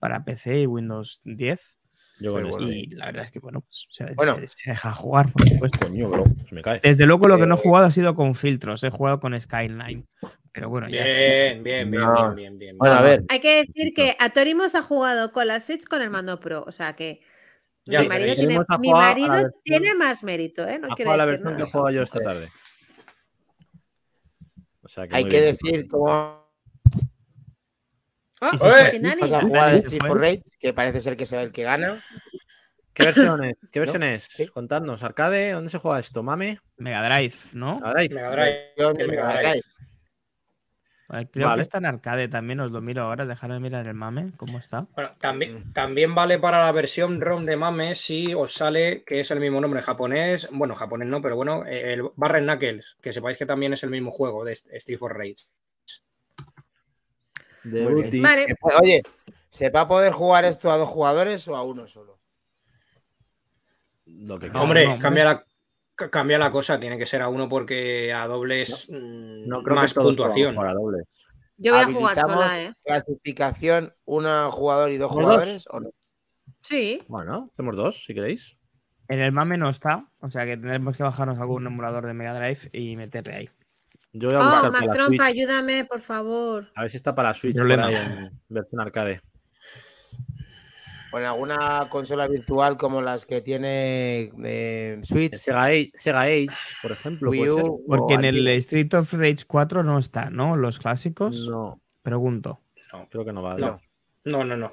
para 0.00 0.24
PC 0.24 0.62
y 0.62 0.66
Windows 0.66 1.20
10. 1.24 1.78
Yo 2.20 2.32
con 2.32 2.44
Sí, 2.44 2.50
bueno. 2.50 2.72
Y 2.72 2.86
la 2.90 3.06
verdad 3.06 3.24
es 3.24 3.30
que, 3.32 3.38
bueno, 3.40 3.60
pues, 3.62 3.86
se, 3.90 4.04
Bueno. 4.14 4.36
se- 4.36 4.46
se 4.46 4.70
deja 4.70 4.92
jugar, 4.92 5.32
por 5.32 5.48
supuesto. 5.48 5.78
Coño, 5.80 6.08
bro, 6.08 6.24
se 6.48 6.54
me 6.54 6.62
cae. 6.62 6.80
Desde 6.82 7.06
luego, 7.06 7.26
lo 7.28 7.38
que 7.38 7.46
no 7.46 7.56
he 7.56 7.58
Eh, 7.58 7.62
jugado 7.62 7.86
ha 7.86 7.90
sido 7.90 8.14
con 8.14 8.34
filtros, 8.34 8.82
he 8.84 8.90
jugado 8.90 9.20
con 9.20 9.38
Skyline. 9.40 10.06
Pero 10.52 10.68
bueno, 10.68 10.88
ya 10.88 11.02
sé. 11.02 11.58
Bien, 11.60 11.62
bien, 11.64 11.90
bien, 11.90 12.02
No. 12.04 12.14
bien, 12.14 12.34
bien, 12.36 12.58
bien. 12.58 12.78
Bueno, 12.78 12.94
a 12.94 13.02
ver, 13.02 13.24
Hay 13.28 13.40
que 13.40 13.56
decir 13.66 13.92
que 13.94 14.16
Atorimos 14.20 14.76
ha 14.76 14.82
jugado 14.82 15.32
con 15.32 15.48
la 15.48 15.60
Switch 15.60 15.84
con 15.84 16.00
el 16.00 16.10
mando 16.10 16.38
Pro, 16.38 16.62
o 16.64 16.70
sea 16.70 16.94
que 16.94 17.20
Ya, 17.86 18.02
mi 18.02 18.08
marido, 18.08 18.34
tiene, 18.36 18.58
mi 18.78 18.90
a 18.90 18.94
marido 18.94 19.34
más 19.98 20.22
mérito, 20.22 20.66
¿eh? 20.68 20.78
No 20.78 20.88
quiero 20.94 21.10
jugado 21.10 21.16
la 21.18 21.26
decir 21.26 21.44
versión 21.44 21.54
que 21.56 21.58
nada. 21.58 21.68
he 21.68 21.72
jugado 21.72 21.90
yo 21.90 22.02
esta 22.02 22.20
tarde. 22.20 22.48
O 24.82 24.88
sea, 24.88 25.08
que 25.08 25.16
hay 25.16 25.24
que 25.24 25.40
bien. 25.40 25.56
decir 25.60 25.88
cómo 25.88 26.43
Y 28.52 28.58
se 28.58 29.16
vas 29.20 29.32
a 29.32 29.40
jugar 29.40 29.70
se 29.72 29.78
Street 29.78 30.02
for 30.06 30.20
Rage, 30.20 30.42
que 30.58 30.72
parece 30.72 31.00
ser 31.00 31.16
que 31.16 31.26
sea 31.26 31.42
el 31.42 31.52
que 31.52 31.62
gana. 31.62 32.04
¿Qué 32.92 33.04
versión 33.06 33.44
es? 33.44 33.56
¿Qué 33.72 33.80
¿No? 33.80 33.82
versión 33.82 34.02
es? 34.04 34.22
Sí. 34.24 34.46
Contadnos. 34.46 35.02
¿Arcade? 35.02 35.52
¿Dónde 35.52 35.70
se 35.70 35.78
juega 35.78 35.98
esto? 35.98 36.22
¿Mame? 36.22 36.60
Mega 36.76 37.04
Drive, 37.04 37.34
¿no? 37.52 37.80
Mega 37.80 37.92
Drive. 37.92 38.14
Mega 38.14 38.30
Drive, 38.30 38.64
Mega 38.76 39.06
Mega 39.06 39.40
Drive. 39.40 39.62
Creo 41.30 41.48
Vale. 41.48 41.58
que 41.58 41.62
está 41.62 41.78
en 41.78 41.86
arcade 41.86 42.28
también, 42.28 42.60
os 42.60 42.72
lo 42.72 42.80
miro 42.80 43.02
ahora, 43.02 43.26
dejadme 43.26 43.60
mirar 43.60 43.86
el 43.86 43.94
mame, 43.94 44.32
¿cómo 44.36 44.58
está? 44.58 44.86
Bueno, 44.94 45.10
también, 45.20 45.72
también 45.72 46.14
vale 46.14 46.38
para 46.38 46.64
la 46.64 46.72
versión 46.72 47.20
ROM 47.20 47.44
de 47.44 47.56
Mame 47.56 47.94
si 47.94 48.34
os 48.34 48.54
sale 48.54 49.04
que 49.04 49.20
es 49.20 49.30
el 49.30 49.38
mismo 49.38 49.60
nombre 49.60 49.80
en 49.80 49.86
japonés. 49.86 50.48
Bueno, 50.50 50.74
japonés 50.74 51.06
no, 51.06 51.20
pero 51.20 51.36
bueno, 51.36 51.64
el 51.66 52.02
Barren 52.16 52.44
Knuckles, 52.44 52.96
que 53.00 53.12
sepáis 53.12 53.36
que 53.36 53.46
también 53.46 53.74
es 53.74 53.84
el 53.84 53.90
mismo 53.90 54.10
juego 54.10 54.44
de 54.44 54.52
Street 54.52 54.98
for 54.98 55.16
Rage. 55.16 55.36
De. 57.64 58.20
Vale. 58.20 58.46
Oye, 58.80 59.02
¿se 59.50 59.70
va 59.70 59.82
a 59.82 59.88
poder 59.88 60.12
jugar 60.12 60.44
esto 60.44 60.70
a 60.70 60.76
dos 60.76 60.88
jugadores 60.88 61.46
o 61.48 61.56
a 61.56 61.62
uno 61.62 61.86
solo? 61.86 62.18
Lo 64.06 64.38
que. 64.38 64.50
Hombre, 64.50 64.86
no, 64.86 64.98
cambia 64.98 65.24
la, 65.24 65.44
ca- 65.94 66.10
cambia 66.10 66.38
la 66.38 66.50
cosa, 66.52 66.78
tiene 66.78 66.98
que 66.98 67.06
ser 67.06 67.22
a 67.22 67.28
uno 67.28 67.48
porque 67.48 68.12
a 68.12 68.26
dobles 68.26 68.88
mm, 68.90 69.48
No 69.48 69.62
creo 69.62 69.76
más 69.76 69.94
que 69.94 70.00
puntuación. 70.00 70.54
dobles. 70.54 71.24
Yo 71.56 71.72
voy 71.72 71.82
a 71.82 71.86
jugar 71.86 72.18
¿Habilitamos 72.18 72.34
sola, 72.44 72.62
¿eh? 72.62 72.72
Clasificación, 72.84 73.94
una 74.04 74.50
jugador 74.50 74.90
y 74.90 74.98
dos 74.98 75.10
¿Los 75.10 75.16
dos? 75.16 75.24
jugadores 75.34 75.66
o 75.70 75.80
no? 75.80 75.90
Sí. 76.60 77.02
Bueno, 77.08 77.48
hacemos 77.52 77.76
dos, 77.76 78.04
si 78.04 78.12
queréis. 78.14 78.56
En 79.08 79.20
el 79.20 79.32
mame 79.32 79.56
no 79.58 79.68
está, 79.70 80.10
o 80.20 80.30
sea 80.30 80.44
que 80.46 80.56
tendremos 80.56 80.96
que 80.96 81.02
bajarnos 81.02 81.38
algún 81.38 81.66
emulador 81.66 82.06
de 82.06 82.14
Mega 82.14 82.34
Drive 82.34 82.70
y 82.72 82.96
meterle 82.96 83.34
ahí. 83.34 83.50
Yo 84.16 84.28
voy 84.28 84.36
a 84.36 84.40
Oh, 84.40 84.42
buscar 84.44 84.62
Mac 84.62 84.72
para 84.72 84.86
la 84.86 84.92
Trompa, 84.92 85.26
ayúdame, 85.26 85.84
por 85.84 86.00
favor. 86.00 86.70
A 86.76 86.82
ver 86.82 86.90
si 86.90 86.96
está 86.96 87.14
para 87.14 87.28
la 87.30 87.34
Switch 87.34 87.56
por 87.56 87.70
ahí 87.70 87.94
en 87.94 88.30
versión 88.48 88.80
arcade. 88.80 89.20
O 91.12 91.18
en 91.18 91.24
alguna 91.26 91.88
consola 91.90 92.26
virtual 92.26 92.76
como 92.76 93.00
las 93.02 93.24
que 93.26 93.40
tiene 93.40 94.32
eh, 94.44 95.00
Switch, 95.04 95.34
Sega 95.34 95.64
Age, 95.64 95.92
Sega 95.94 96.22
Age, 96.22 96.48
por 96.82 96.90
ejemplo, 96.92 97.30
Wii 97.30 97.40
puede 97.40 97.54
ser. 97.54 97.64
U. 97.64 97.84
Porque 97.86 98.14
en 98.14 98.24
el. 98.24 98.46
Street 98.48 98.92
of 98.94 99.12
Rage 99.12 99.44
4 99.46 99.82
no 99.84 99.98
está, 99.98 100.30
¿no? 100.30 100.56
Los 100.56 100.78
clásicos. 100.80 101.48
No, 101.48 101.80
Pregunto. 102.02 102.60
creo 103.10 103.24
que 103.24 103.32
no 103.32 103.42
va. 103.42 103.56
No. 103.56 103.74
No, 104.24 104.44
no, 104.44 104.56
no. 104.56 104.72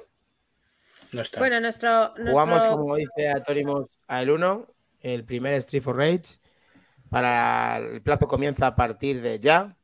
No 1.12 1.20
está. 1.20 1.38
Bueno, 1.40 1.60
nuestro. 1.60 2.12
Jugamos, 2.16 2.62
como 2.76 2.96
dice 2.96 3.28
Atónimos, 3.28 3.86
a 4.08 4.22
el 4.22 4.30
1, 4.30 4.66
el 5.00 5.24
primer 5.24 5.54
Street 5.54 5.82
for 5.82 5.96
Rage. 5.96 6.38
Para 7.12 7.76
el 7.76 8.00
plazo 8.00 8.26
comienza 8.26 8.66
a 8.68 8.74
partir 8.74 9.20
de 9.20 9.38
ya. 9.38 9.76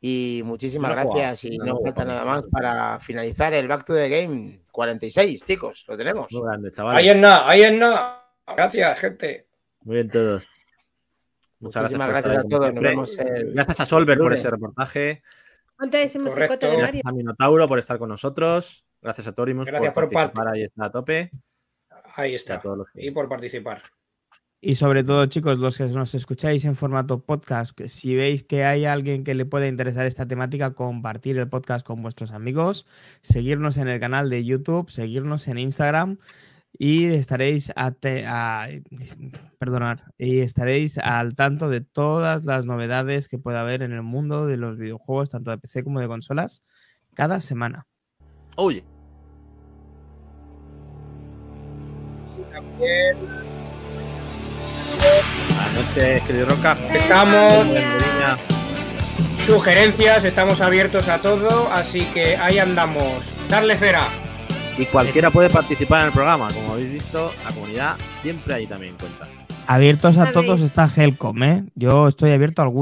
Y 0.00 0.40
muchísimas 0.44 0.92
gracias. 0.92 1.44
Y 1.44 1.58
no, 1.58 1.80
falta 1.80 2.04
nada 2.04 2.24
más 2.24 2.44
para 2.50 2.98
finalizar 3.00 3.52
el 3.52 3.66
Back 3.68 3.84
to 3.84 3.92
the 3.94 4.08
Game 4.08 4.60
46, 4.70 5.42
chicos. 5.44 5.84
Lo 5.88 5.96
tenemos. 5.96 6.32
Muy 6.32 6.42
grande, 6.42 6.68
ahí 6.68 6.72
chavales. 6.72 7.06
en 7.16 7.20
nada, 7.20 7.48
ahí 7.50 7.62
en 7.64 7.78
nada. 7.80 8.24
Gracias, 8.56 8.98
gente. 9.00 9.46
Muy 9.82 9.96
bien 9.96 10.08
todos. 10.08 10.48
Muchas 11.58 11.82
Muchísimas 11.82 12.08
gracias, 12.08 12.34
gracias 12.34 12.36
a 12.36 12.46
ahí, 12.46 12.48
todos. 12.48 12.68
como 12.70 12.80
Nos 13.00 13.10
siempre. 13.14 13.32
vemos 13.32 13.42
el- 13.48 13.52
Gracias 13.54 13.80
a 13.80 13.86
Solver 13.86 14.18
por 14.18 14.32
ese 14.32 14.50
reportaje. 14.50 15.22
Musicote 15.78 16.20
Correcto. 16.22 16.66
de 16.70 16.76
Gracias 16.76 16.86
Mario. 16.86 17.02
a 17.04 17.12
Minotauro 17.12 17.68
por 17.68 17.78
estar 17.80 17.98
con 17.98 18.08
nosotros. 18.08 18.86
Gracias 19.02 19.26
a 19.26 19.32
Torimus 19.32 19.66
Gracias 19.66 19.92
por 19.92 20.04
por 20.04 20.12
participar 20.12 20.48
ahí 20.48 20.62
estar 20.62 20.86
a 20.86 20.90
tope. 20.92 21.30
Ahí 22.14 22.30
Y 22.30 22.34
a 22.34 22.36
está. 22.36 22.60
todos 22.60 22.78
los 22.78 22.90
que- 22.90 23.04
Y 23.04 23.10
por 23.10 23.28
participar. 23.28 23.82
Y 24.62 24.74
sobre 24.74 25.04
todo, 25.04 25.24
chicos, 25.24 25.58
los 25.58 25.78
que 25.78 25.86
nos 25.86 26.14
escucháis 26.14 26.66
en 26.66 26.76
formato 26.76 27.20
podcast, 27.20 27.74
que 27.74 27.88
si 27.88 28.14
veis 28.14 28.42
que 28.42 28.66
hay 28.66 28.84
alguien 28.84 29.24
que 29.24 29.34
le 29.34 29.46
puede 29.46 29.68
interesar 29.68 30.06
esta 30.06 30.26
temática, 30.26 30.74
compartir 30.74 31.38
el 31.38 31.48
podcast 31.48 31.86
con 31.86 32.02
vuestros 32.02 32.30
amigos, 32.30 32.86
seguirnos 33.22 33.78
en 33.78 33.88
el 33.88 33.98
canal 34.00 34.28
de 34.28 34.44
YouTube, 34.44 34.90
seguirnos 34.90 35.48
en 35.48 35.56
Instagram 35.56 36.18
y 36.78 37.06
estaréis 37.06 37.72
a, 37.74 37.92
perdonad, 39.58 40.00
y 40.18 40.40
estaréis 40.40 40.98
al 40.98 41.34
tanto 41.36 41.70
de 41.70 41.80
todas 41.80 42.44
las 42.44 42.66
novedades 42.66 43.28
que 43.28 43.38
pueda 43.38 43.62
haber 43.62 43.82
en 43.82 43.92
el 43.92 44.02
mundo 44.02 44.46
de 44.46 44.58
los 44.58 44.76
videojuegos, 44.76 45.30
tanto 45.30 45.50
de 45.50 45.58
PC 45.58 45.84
como 45.84 46.00
de 46.00 46.08
consolas, 46.08 46.64
cada 47.14 47.40
semana. 47.40 47.86
Oye, 48.56 48.84
buenas 55.60 55.86
noches, 55.86 56.22
querido 56.22 56.46
Roca. 56.46 56.76
Estamos. 56.92 57.66
Sugerencias, 59.44 60.24
estamos 60.24 60.60
abiertos 60.60 61.08
a 61.08 61.18
todo, 61.18 61.70
así 61.72 62.04
que 62.14 62.36
ahí 62.36 62.58
andamos. 62.58 63.32
Darle 63.48 63.76
cera. 63.76 64.06
Y 64.78 64.86
cualquiera 64.86 65.30
puede 65.30 65.50
participar 65.50 66.02
en 66.02 66.06
el 66.08 66.12
programa. 66.12 66.52
Como 66.52 66.72
habéis 66.72 66.92
visto, 66.92 67.32
la 67.44 67.52
comunidad 67.52 67.96
siempre 68.22 68.54
ahí 68.54 68.66
también 68.66 68.96
cuenta. 68.98 69.26
Abiertos 69.66 70.16
a 70.18 70.32
todos 70.32 70.62
está 70.62 70.90
Helcom, 70.94 71.42
¿eh? 71.42 71.64
Yo 71.74 72.08
estoy 72.08 72.32
abierto 72.32 72.62
a 72.62 72.64
algún 72.64 72.78